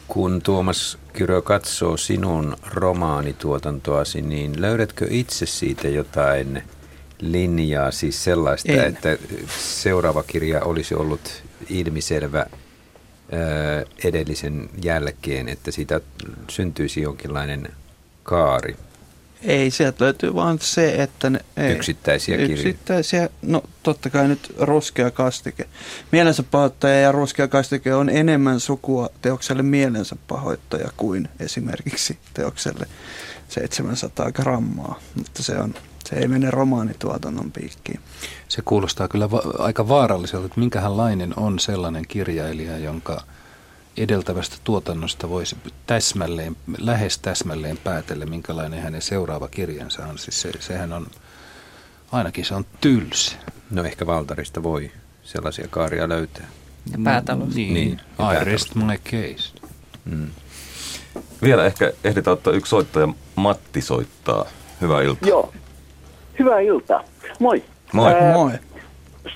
Kun 0.08 0.42
Tuomas 0.42 0.98
Kyrö 1.14 1.42
katsoo 1.42 1.98
sinun 1.98 2.58
romaanituotantoasi, 2.68 4.22
niin 4.22 4.62
löydätkö 4.62 5.08
itse 5.10 5.46
siitä 5.46 5.88
jotain 5.88 6.64
linjaa, 7.20 7.92
siis 7.92 8.24
sellaista, 8.24 8.72
en. 8.72 8.80
että 8.80 9.18
seuraava 9.60 10.24
kirja 10.24 10.64
olisi 10.64 10.96
ollut 10.96 11.44
ilmiselvä 11.70 12.46
edellisen 14.04 14.70
jälkeen, 14.84 15.50
että 15.50 15.72
siitä 15.72 16.02
syntyisi 16.50 17.02
jonkinlainen 17.02 17.70
kaari? 18.24 18.76
Ei, 19.42 19.72
sieltä 19.72 20.04
löytyy 20.04 20.36
vaan 20.36 20.60
se, 20.62 21.04
että 21.04 21.30
ne... 21.30 21.40
Ei, 21.58 21.72
yksittäisiä 21.72 22.38
kirjoja? 22.38 22.54
Yksittäisiä, 22.54 23.30
no 23.42 23.64
totta 23.84 24.10
kai 24.10 24.28
nyt 24.28 24.54
ruskea 24.60 25.12
kastike. 25.12 25.66
Mielensä 26.12 26.44
pahoittaja 26.44 27.00
ja 27.00 27.12
ruskea 27.12 27.48
kastike 27.48 27.96
on 27.96 28.10
enemmän 28.10 28.60
sukua 28.60 29.10
teokselle 29.22 29.64
mielensä 29.64 30.16
pahoittaja 30.28 30.90
kuin 30.98 31.30
esimerkiksi 31.40 32.18
teokselle 32.34 32.88
700 33.48 34.32
grammaa, 34.32 35.00
mutta 35.16 35.44
se, 35.44 35.58
on, 35.60 35.74
se 36.06 36.16
ei 36.16 36.28
mene 36.28 36.52
romaanituotannon 36.52 37.52
piikkiin. 37.52 38.00
Se 38.48 38.62
kuulostaa 38.62 39.08
kyllä 39.08 39.32
va- 39.32 39.54
aika 39.60 39.88
vaaralliselta, 39.88 40.46
että 40.46 40.60
minkälainen 40.60 41.34
on 41.40 41.60
sellainen 41.60 42.08
kirjailija, 42.08 42.78
jonka 42.78 43.24
edeltävästä 44.04 44.56
tuotannosta 44.64 45.30
voisi 45.30 45.56
täsmälleen, 45.88 46.56
lähes 46.78 47.18
täsmälleen 47.20 47.78
päätellä, 47.78 48.26
minkälainen 48.26 48.82
hänen 48.82 49.02
seuraava 49.02 49.48
kirjansa 49.48 50.06
on. 50.06 50.18
Siis 50.18 50.42
se, 50.42 50.52
sehän 50.60 50.94
on, 50.94 51.08
ainakin 52.12 52.46
se 52.46 52.56
on 52.56 52.66
tylsä. 52.82 53.36
No 53.72 53.84
ehkä 53.84 54.08
Valtarista 54.08 54.64
voi 54.64 54.92
sellaisia 55.24 55.68
kaaria 55.70 56.10
löytää. 56.10 56.48
Ja 56.92 56.98
päätalosta. 57.04 57.56
Niin, 57.56 57.74
niin 57.74 58.02
I 58.20 58.46
rest 58.46 58.76
my 58.76 58.98
case. 58.98 59.54
Mm. 60.06 60.30
Vielä 61.42 61.66
ehkä 61.66 61.92
ehditään 62.04 62.34
ottaa 62.34 62.54
yksi 62.54 62.70
soittaja. 62.70 63.08
Matti 63.36 63.82
soittaa. 63.82 64.46
Hyvää 64.82 65.02
iltaa. 65.02 65.30
Joo. 65.30 65.54
Hyvää 66.40 66.60
iltaa. 66.60 67.04
Moi. 67.40 67.64
Moi. 67.94 68.14
Ää, 68.14 68.34
Moi. 68.34 68.52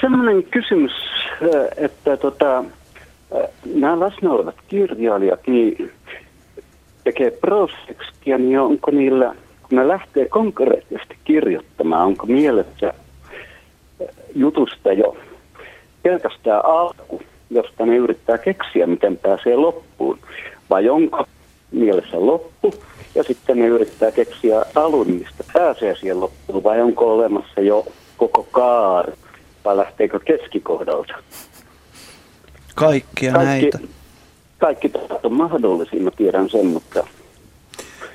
Semmoinen 0.01 0.43
kysymys, 0.43 0.91
että 1.77 2.17
tota, 2.17 2.63
nämä 3.65 3.99
läsnä 3.99 4.31
olevat 4.31 4.55
kirjailijakin 4.67 5.91
tekee 7.03 7.31
prosekskia, 7.31 8.37
niin 8.37 8.59
onko 8.59 8.91
niillä, 8.91 9.35
kun 9.69 9.77
ne 9.77 9.87
lähtee 9.87 10.25
konkreettisesti 10.29 11.17
kirjoittamaan, 11.23 12.05
onko 12.05 12.25
mielessä 12.25 12.93
jutusta 14.35 14.93
jo 14.93 15.17
pelkästään 16.03 16.65
alku, 16.65 17.21
josta 17.49 17.85
ne 17.85 17.95
yrittää 17.95 18.37
keksiä, 18.37 18.87
miten 18.87 19.17
pääsee 19.17 19.55
loppuun, 19.55 20.19
vai 20.69 20.89
onko 20.89 21.25
mielessä 21.71 22.25
loppu, 22.25 22.73
ja 23.15 23.23
sitten 23.23 23.59
ne 23.59 23.67
yrittää 23.67 24.11
keksiä 24.11 24.65
alun, 24.75 25.11
mistä 25.11 25.43
pääsee 25.53 25.95
siihen 25.95 26.19
loppuun, 26.19 26.63
vai 26.63 26.81
onko 26.81 27.13
olemassa 27.13 27.61
jo 27.61 27.85
koko 28.17 28.47
kaari, 28.51 29.13
vai 29.65 29.77
lähteekö 29.77 30.19
keskikohdalta? 30.19 31.13
Kaikkia 32.75 33.33
kaikki, 33.33 33.51
näitä. 33.51 33.79
Kaikki 34.57 34.91
on 35.23 35.33
mahdollisia, 35.33 36.01
mä 36.01 36.11
tiedän 36.11 36.49
sen, 36.49 36.65
mutta... 36.65 37.07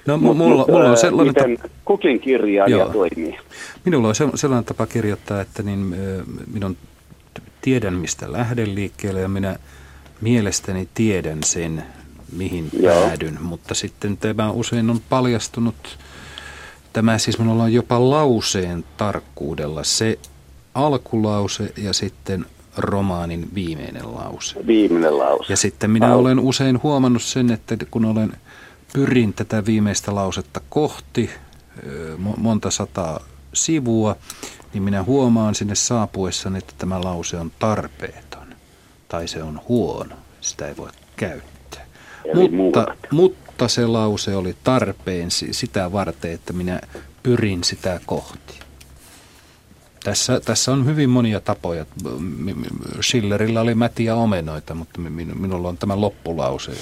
No 0.06 0.18
mulla, 0.18 0.34
mulla, 0.34 0.64
mulla 0.68 0.90
on 0.90 0.96
sellainen... 0.96 1.34
Miten 1.34 1.56
ta- 1.56 1.68
kukin 1.84 2.20
kirjailija 2.20 2.78
Joo. 2.78 2.92
toimii? 2.92 3.38
Minulla 3.84 4.08
on 4.08 4.14
sellainen 4.34 4.64
tapa 4.64 4.86
kirjoittaa, 4.86 5.40
että 5.40 5.62
niin, 5.62 5.96
minun 6.52 6.76
tiedän, 7.62 7.94
mistä 7.94 8.32
lähden 8.32 8.74
liikkeelle 8.74 9.20
ja 9.20 9.28
minä 9.28 9.56
mielestäni 10.20 10.88
tiedän 10.94 11.38
sen, 11.44 11.84
mihin 12.36 12.68
Joo. 12.80 12.94
päädyn, 12.94 13.38
mutta 13.42 13.74
sitten 13.74 14.16
tämä 14.16 14.50
usein 14.50 14.90
on 14.90 15.00
paljastunut, 15.08 15.98
tämä 16.92 17.18
siis 17.18 17.38
minulla 17.38 17.62
on 17.62 17.72
jopa 17.72 18.10
lauseen 18.10 18.84
tarkkuudella 18.96 19.84
se 19.84 20.18
alkulause 20.74 21.72
ja 21.76 21.92
sitten 21.92 22.46
romaanin 22.80 23.48
viimeinen 23.54 24.14
lause. 24.14 24.66
Viimeinen 24.66 25.18
lause. 25.18 25.52
Ja 25.52 25.56
sitten 25.56 25.90
minä 25.90 26.14
olen 26.14 26.38
usein 26.38 26.82
huomannut 26.82 27.22
sen, 27.22 27.50
että 27.50 27.76
kun 27.90 28.04
olen 28.04 28.32
pyrin 28.92 29.32
tätä 29.32 29.66
viimeistä 29.66 30.14
lausetta 30.14 30.60
kohti 30.68 31.30
monta 32.36 32.70
sataa 32.70 33.20
sivua, 33.52 34.16
niin 34.74 34.82
minä 34.82 35.02
huomaan 35.02 35.54
sinne 35.54 35.74
saapuessani, 35.74 36.58
että 36.58 36.74
tämä 36.78 37.00
lause 37.04 37.36
on 37.36 37.52
tarpeeton 37.58 38.54
tai 39.08 39.28
se 39.28 39.42
on 39.42 39.60
huono. 39.68 40.16
Sitä 40.40 40.68
ei 40.68 40.76
voi 40.76 40.90
käyttää. 41.16 41.86
mutta, 42.50 42.86
mutta 43.10 43.68
se 43.68 43.86
lause 43.86 44.36
oli 44.36 44.56
tarpeen 44.64 45.30
sitä 45.30 45.92
varten, 45.92 46.32
että 46.32 46.52
minä 46.52 46.80
pyrin 47.22 47.64
sitä 47.64 48.00
kohti. 48.06 48.69
Tässä, 50.04 50.40
tässä 50.40 50.72
on 50.72 50.86
hyvin 50.86 51.10
monia 51.10 51.40
tapoja. 51.40 51.86
Schillerillä 53.02 53.60
oli 53.60 53.74
mätiä 53.74 54.14
omenoita, 54.14 54.74
mutta 54.74 55.00
minulla 55.40 55.68
on 55.68 55.78
tämä 55.78 56.00
loppulause. 56.00 56.72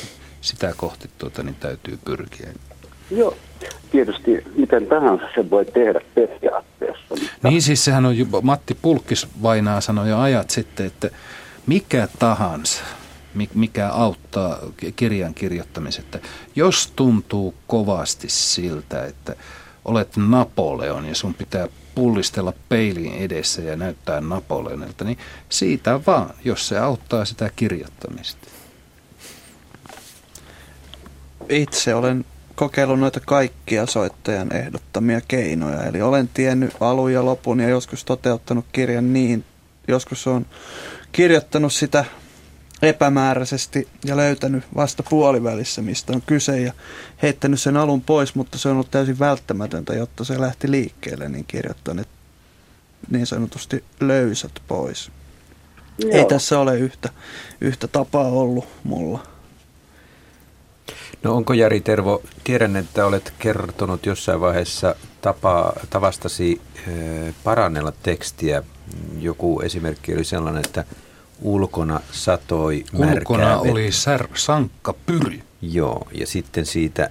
Sitä 0.40 0.74
kohti 0.76 1.10
tuota, 1.18 1.42
niin 1.42 1.54
täytyy 1.54 1.98
pyrkiä. 2.04 2.48
Joo, 3.10 3.36
tietysti 3.90 4.44
miten 4.56 4.86
tahansa 4.86 5.24
se 5.34 5.50
voi 5.50 5.64
tehdä 5.64 6.00
periaatteessa. 6.14 7.04
Mutta... 7.10 7.48
Niin 7.48 7.62
siis 7.62 7.84
sehän 7.84 8.06
on, 8.06 8.14
Matti 8.42 8.78
Pulkkis 8.82 9.28
vainaa 9.42 9.80
sanoi 9.80 10.08
jo 10.08 10.18
ajat 10.18 10.50
sitten, 10.50 10.86
että 10.86 11.10
mikä 11.66 12.08
tahansa, 12.18 12.82
mikä 13.54 13.88
auttaa 13.88 14.58
kirjan 14.96 15.34
kirjoittamisesta. 15.34 16.18
Jos 16.56 16.92
tuntuu 16.96 17.54
kovasti 17.66 18.28
siltä, 18.28 19.04
että 19.04 19.36
olet 19.84 20.16
Napoleon 20.16 21.04
ja 21.04 21.14
sun 21.14 21.34
pitää 21.34 21.68
pullistella 21.98 22.52
peilin 22.68 23.14
edessä 23.14 23.62
ja 23.62 23.76
näyttää 23.76 24.20
Napoleonilta, 24.20 25.04
niin 25.04 25.18
siitä 25.48 26.00
vaan, 26.06 26.30
jos 26.44 26.68
se 26.68 26.78
auttaa 26.78 27.24
sitä 27.24 27.50
kirjoittamista. 27.56 28.46
Itse 31.48 31.94
olen 31.94 32.24
kokeillut 32.54 33.00
noita 33.00 33.20
kaikkia 33.20 33.86
soittajan 33.86 34.56
ehdottamia 34.56 35.20
keinoja. 35.28 35.82
Eli 35.82 36.02
olen 36.02 36.28
tiennyt 36.34 36.70
alun 36.80 37.12
ja 37.12 37.24
lopun 37.24 37.60
ja 37.60 37.68
joskus 37.68 38.04
toteuttanut 38.04 38.64
kirjan 38.72 39.12
niin. 39.12 39.44
Joskus 39.88 40.26
on 40.26 40.46
kirjoittanut 41.12 41.72
sitä 41.72 42.04
epämääräisesti 42.82 43.88
ja 44.04 44.16
löytänyt 44.16 44.64
vasta 44.76 45.02
puolivälissä, 45.10 45.82
mistä 45.82 46.12
on 46.12 46.22
kyse 46.26 46.60
ja 46.60 46.72
heittänyt 47.22 47.60
sen 47.60 47.76
alun 47.76 48.02
pois, 48.02 48.34
mutta 48.34 48.58
se 48.58 48.68
on 48.68 48.74
ollut 48.74 48.90
täysin 48.90 49.18
välttämätöntä, 49.18 49.94
jotta 49.94 50.24
se 50.24 50.40
lähti 50.40 50.70
liikkeelle, 50.70 51.28
niin 51.28 51.44
kirjoittanut 51.48 52.08
niin 53.10 53.26
sanotusti 53.26 53.84
löysät 54.00 54.52
pois. 54.68 55.10
Joo. 55.98 56.12
Ei 56.12 56.24
tässä 56.24 56.58
ole 56.58 56.78
yhtä, 56.78 57.08
yhtä 57.60 57.88
tapaa 57.88 58.28
ollut 58.28 58.64
mulla. 58.84 59.26
No 61.22 61.36
onko 61.36 61.52
Jari 61.52 61.80
Tervo, 61.80 62.22
tiedän, 62.44 62.76
että 62.76 63.06
olet 63.06 63.32
kertonut 63.38 64.06
jossain 64.06 64.40
vaiheessa 64.40 64.94
tapa, 65.20 65.72
tavastasi 65.90 66.60
e, 66.76 66.90
parannella 67.44 67.92
tekstiä. 68.02 68.62
Joku 69.18 69.60
esimerkki 69.60 70.14
oli 70.14 70.24
sellainen, 70.24 70.62
että 70.66 70.84
ulkona 71.42 72.00
satoi 72.12 72.84
Ulkona 72.92 73.44
vettä. 73.44 73.58
oli 73.58 73.92
sär, 73.92 74.28
sankka 74.34 74.92
pyry. 75.06 75.40
Joo, 75.62 76.08
ja 76.14 76.26
sitten 76.26 76.66
siitä 76.66 77.10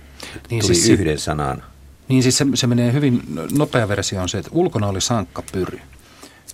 niin 0.49 0.61
tuli 0.61 0.75
siis 0.75 0.89
yhden 0.99 1.19
sanan. 1.19 1.63
Niin 2.07 2.23
siis 2.23 2.37
se, 2.37 2.45
se 2.53 2.67
menee 2.67 2.93
hyvin, 2.93 3.21
nopea 3.57 3.87
versio 3.87 4.21
on 4.21 4.29
se, 4.29 4.37
että 4.37 4.51
ulkona 4.53 4.87
oli 4.87 5.01
sankka 5.01 5.43
pyry. 5.51 5.79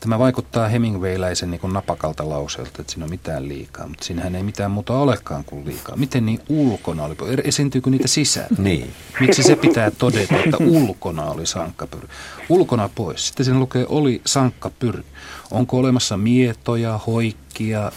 Tämä 0.03 0.19
vaikuttaa 0.19 0.67
Hemingwayläisen 0.67 1.51
niin 1.51 1.61
kuin 1.61 1.73
napakalta 1.73 2.29
lauseelta, 2.29 2.81
että 2.81 2.93
siinä 2.93 3.05
on 3.05 3.09
mitään 3.09 3.47
liikaa, 3.49 3.87
mutta 3.87 4.05
siinähän 4.05 4.35
ei 4.35 4.43
mitään 4.43 4.71
muuta 4.71 4.97
olekaan 4.97 5.43
kuin 5.43 5.65
liikaa. 5.65 5.95
Miten 5.95 6.25
niin 6.25 6.39
ulkona 6.49 7.03
oli? 7.03 7.15
Esiintyykö 7.43 7.89
niitä 7.89 8.07
sisään? 8.07 8.47
Niin. 8.57 8.93
Miksi 9.19 9.43
se 9.43 9.55
pitää 9.55 9.91
todeta, 9.91 10.35
että 10.35 10.57
ulkona 10.59 11.23
oli 11.23 11.45
sankkapyry? 11.45 12.07
Ulkona 12.49 12.89
pois. 12.95 13.27
Sitten 13.27 13.45
siinä 13.45 13.59
lukee 13.59 13.85
oli 13.89 14.21
sankkapyry. 14.25 15.03
Onko 15.51 15.77
olemassa 15.77 16.17
mietoja, 16.17 16.99
hoikkia, 17.07 17.91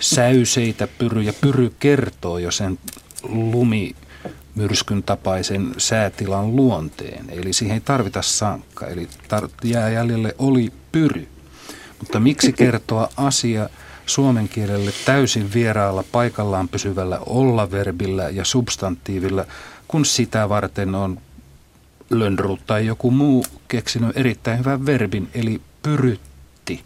säyseitä 0.00 0.88
pyryjä? 0.98 1.32
Pyry 1.40 1.72
kertoo 1.78 2.38
jo 2.38 2.50
sen 2.50 2.78
lumi 3.22 3.94
myrskyn 4.54 5.02
tapaisen 5.02 5.74
säätilan 5.78 6.56
luonteen. 6.56 7.24
Eli 7.28 7.52
siihen 7.52 7.74
ei 7.74 7.80
tarvita 7.80 8.22
sankka. 8.22 8.86
Eli 8.86 9.08
tar- 9.28 9.50
jää 9.64 9.90
jäljelle 9.90 10.34
oli 10.38 10.72
pyry. 10.98 11.28
Mutta 11.98 12.20
miksi 12.20 12.52
kertoa 12.52 13.08
asia 13.16 13.68
suomen 14.06 14.48
kielelle 14.48 14.90
täysin 15.04 15.52
vieraalla 15.54 16.04
paikallaan 16.12 16.68
pysyvällä 16.68 17.18
olla-verbillä 17.26 18.28
ja 18.28 18.44
substantiivilla, 18.44 19.44
kun 19.88 20.04
sitä 20.04 20.48
varten 20.48 20.94
on 20.94 21.20
Lönnrut 22.10 22.60
tai 22.66 22.86
joku 22.86 23.10
muu 23.10 23.44
keksinyt 23.68 24.16
erittäin 24.16 24.58
hyvän 24.58 24.86
verbin, 24.86 25.28
eli 25.34 25.60
pyrytti. 25.82 26.84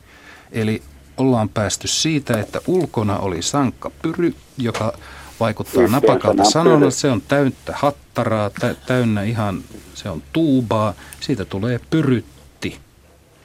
Eli 0.53 0.83
ollaan 1.17 1.49
päästy 1.49 1.89
siitä, 1.89 2.41
että 2.41 2.61
ulkona 2.67 3.19
oli 3.19 3.43
sankka 3.43 3.91
pyry, 4.03 4.35
joka 4.59 4.93
vaikuttaa 5.41 5.87
napakalta 5.87 6.45
sanonnan. 6.45 6.93
Se 6.93 7.11
on 7.11 7.21
täyttä 7.21 7.73
hattaraa, 7.77 8.51
tä, 8.51 8.75
täynnä 8.87 9.23
ihan, 9.23 9.63
se 9.95 10.11
on 10.11 10.23
tuubaa. 10.33 10.95
Siitä 11.21 11.45
tulee 11.45 11.81
pyrytti. 11.91 12.79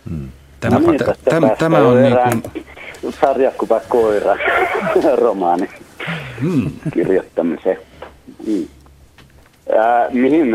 Hmm. 0.09 0.31
Tämä, 0.59 0.79
no 0.79 0.91
niin, 0.91 1.01
tämä, 1.25 1.49
tämä 1.49 1.77
on 1.77 2.03
niin 2.03 2.41
kuin... 2.51 2.65
Sarjakuva 3.21 3.79
koira 3.79 4.37
romaani 5.15 5.69
hmm. 6.41 6.71
kirjoittamiseen. 6.93 7.77
Hmm. 8.45 8.67
Ää, 9.77 10.09
mihin 10.09 10.47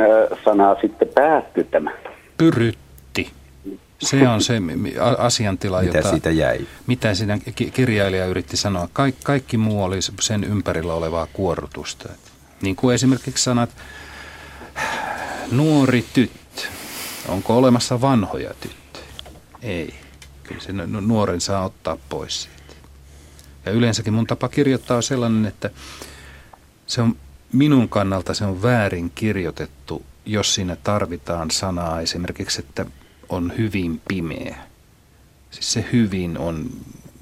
sanaa 0.45 0.77
sitten 0.81 1.09
päättyy 1.09 1.65
tämä? 1.65 1.91
Pyrytti. 2.39 3.31
Se 3.99 4.29
on 4.29 4.41
se 4.41 4.55
asiantila, 5.19 5.83
mitä 5.83 5.99
jota, 5.99 6.11
siitä 6.11 6.31
jäi? 6.31 6.67
Mitä 6.87 7.15
siinä 7.15 7.39
kirjailija 7.73 8.27
yritti 8.27 8.57
sanoa. 8.57 8.89
Kaik, 8.93 9.15
kaikki 9.25 9.57
muu 9.57 9.85
oli 9.85 9.99
sen 10.21 10.45
ympärillä 10.45 10.95
olevaa 10.95 11.27
kuorrutusta. 11.33 12.09
Niin 12.63 12.77
kuin 12.77 12.95
esimerkiksi 12.95 13.45
sanat 13.45 13.71
nuori 15.51 16.05
tyttö. 16.15 16.63
Onko 17.29 17.57
olemassa 17.57 18.01
vanhoja 18.01 18.55
tyttöjä? 18.61 18.82
Ei. 19.63 19.95
Kyllä 20.43 20.61
se 20.61 20.73
nuoren 20.73 21.41
saa 21.41 21.65
ottaa 21.65 21.97
pois 22.09 22.43
siitä. 22.43 22.63
Ja 23.67 23.73
yleensäkin 23.73 24.13
mun 24.13 24.27
tapa 24.27 24.49
kirjoittaa 24.49 24.97
on 24.97 25.03
sellainen, 25.03 25.47
että 25.47 25.71
se 26.87 27.03
on 27.03 27.17
minun 27.53 27.89
kannalta 27.89 28.35
se 28.35 28.45
on 28.45 28.63
väärin 28.63 29.13
kirjoitettu, 29.15 30.03
jos 30.27 30.55
siinä 30.55 30.77
tarvitaan 30.77 31.51
sanaa 31.51 32.01
esimerkiksi, 32.01 32.61
että 32.61 32.87
on 33.29 33.53
hyvin 33.59 34.01
pimeä. 34.09 34.57
Siis 35.51 35.73
se 35.73 35.85
hyvin 35.93 36.39
on, 36.39 36.71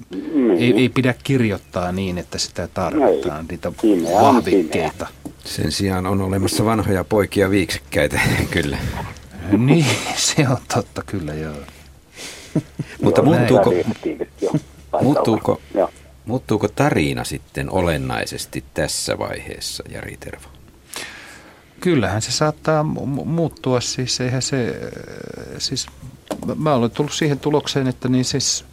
niin. 0.09 0.51
ei, 0.51 0.73
ei 0.77 0.89
pidä 0.89 1.15
kirjoittaa 1.23 1.91
niin, 1.91 2.17
että 2.17 2.37
sitä 2.37 2.67
tarvitaan, 2.67 3.39
ei. 3.39 3.45
niitä 3.49 3.71
vahvikkeita. 4.21 5.07
Sen 5.45 5.71
sijaan 5.71 6.05
on 6.05 6.21
olemassa 6.21 6.65
vanhoja 6.65 7.03
poikia 7.03 7.49
viiksekkäitä, 7.49 8.19
kyllä. 8.53 8.77
niin, 9.57 9.85
se 10.15 10.47
on 10.49 10.57
totta, 10.73 11.03
kyllä 11.03 11.33
joo. 11.33 11.55
Mutta 13.03 13.21
muuttuuko, 13.21 13.73
muuttuuko, 15.01 15.61
muuttuuko 16.25 16.67
tarina 16.67 17.23
sitten 17.23 17.71
olennaisesti 17.71 18.63
tässä 18.73 19.17
vaiheessa, 19.17 19.83
Jari 19.89 20.17
Tervo? 20.17 20.47
Kyllähän 21.79 22.21
se 22.21 22.31
saattaa 22.31 22.83
muuttua, 23.25 23.81
siis 23.81 24.21
eihän 24.21 24.41
se, 24.41 24.81
siis 25.57 25.87
mä 26.55 26.75
olen 26.75 26.91
tullut 26.91 27.13
siihen 27.13 27.39
tulokseen, 27.39 27.87
että 27.87 28.09
niin 28.09 28.25
siis 28.25 28.65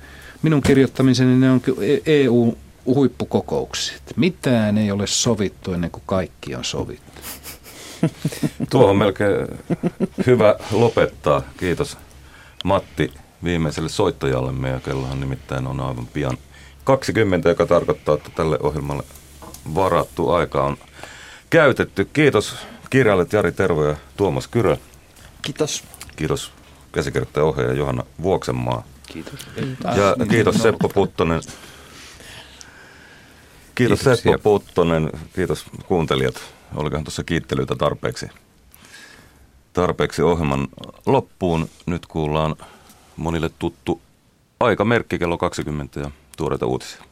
minun 0.43 0.63
kirjoittamiseni 0.63 1.39
ne 1.39 1.51
on 1.51 1.61
EU 2.07 2.49
e 2.53 2.69
huippukokoukset. 2.95 4.03
Mitään 4.17 4.79
ei 4.79 4.91
ole 4.91 5.07
sovittu 5.07 5.73
ennen 5.73 5.91
kuin 5.91 6.03
kaikki 6.07 6.55
on 6.55 6.65
sovittu. 6.65 7.23
Tuo 8.71 8.91
on 8.91 8.97
melkein 8.97 9.49
hyvä 10.27 10.55
lopettaa. 10.71 11.43
Kiitos 11.57 11.97
Matti 12.65 13.13
viimeiselle 13.45 13.89
soittajalle. 13.89 14.53
Meidän 14.53 14.81
kellohan 14.81 15.21
nimittäin 15.21 15.67
on 15.67 15.81
aivan 15.81 16.07
pian 16.07 16.39
20, 16.85 17.49
joka 17.49 17.67
tarkoittaa, 17.67 18.15
että 18.15 18.31
tälle 18.35 18.59
ohjelmalle 18.63 19.03
varattu 19.75 20.31
aika 20.31 20.65
on 20.65 20.77
käytetty. 21.51 22.05
Kiitos 22.05 22.57
kirjailijat 22.91 23.33
Jari 23.33 23.53
Tervo 23.53 23.85
ja 23.85 23.97
Tuomas 24.17 24.49
Kyrö. 24.49 24.77
Kiitos. 25.43 25.85
Kiitos 26.17 26.53
käsikirjoittaja 26.93 27.45
ohjaaja 27.45 27.73
Johanna 27.73 28.05
Vuoksenmaa. 28.23 28.85
Kiitos. 29.07 29.47
Ja 29.85 30.27
kiitos 30.27 30.57
Seppo 30.57 30.89
Puttonen. 30.89 31.41
Kiitos 33.75 33.99
Kiitoksia. 33.99 34.33
Seppo 34.33 34.39
Puttonen. 34.39 35.11
Kiitos 35.35 35.65
kuuntelijat. 35.87 36.35
Olikohan 36.75 37.05
tuossa 37.05 37.25
kiittelyitä 37.25 37.77
tarpeeksi? 37.77 38.27
Tarpeeksi 39.73 40.23
ohjelman 40.23 40.69
loppuun. 41.07 41.69
Nyt 41.87 42.07
kuullaan 42.07 42.57
monille 43.19 43.51
tuttu 43.59 44.01
aikamerkki 44.61 45.19
kello 45.19 45.39
20 45.39 46.01
ja 46.01 46.11
tuoreita 46.37 46.67
uutisia. 46.67 47.08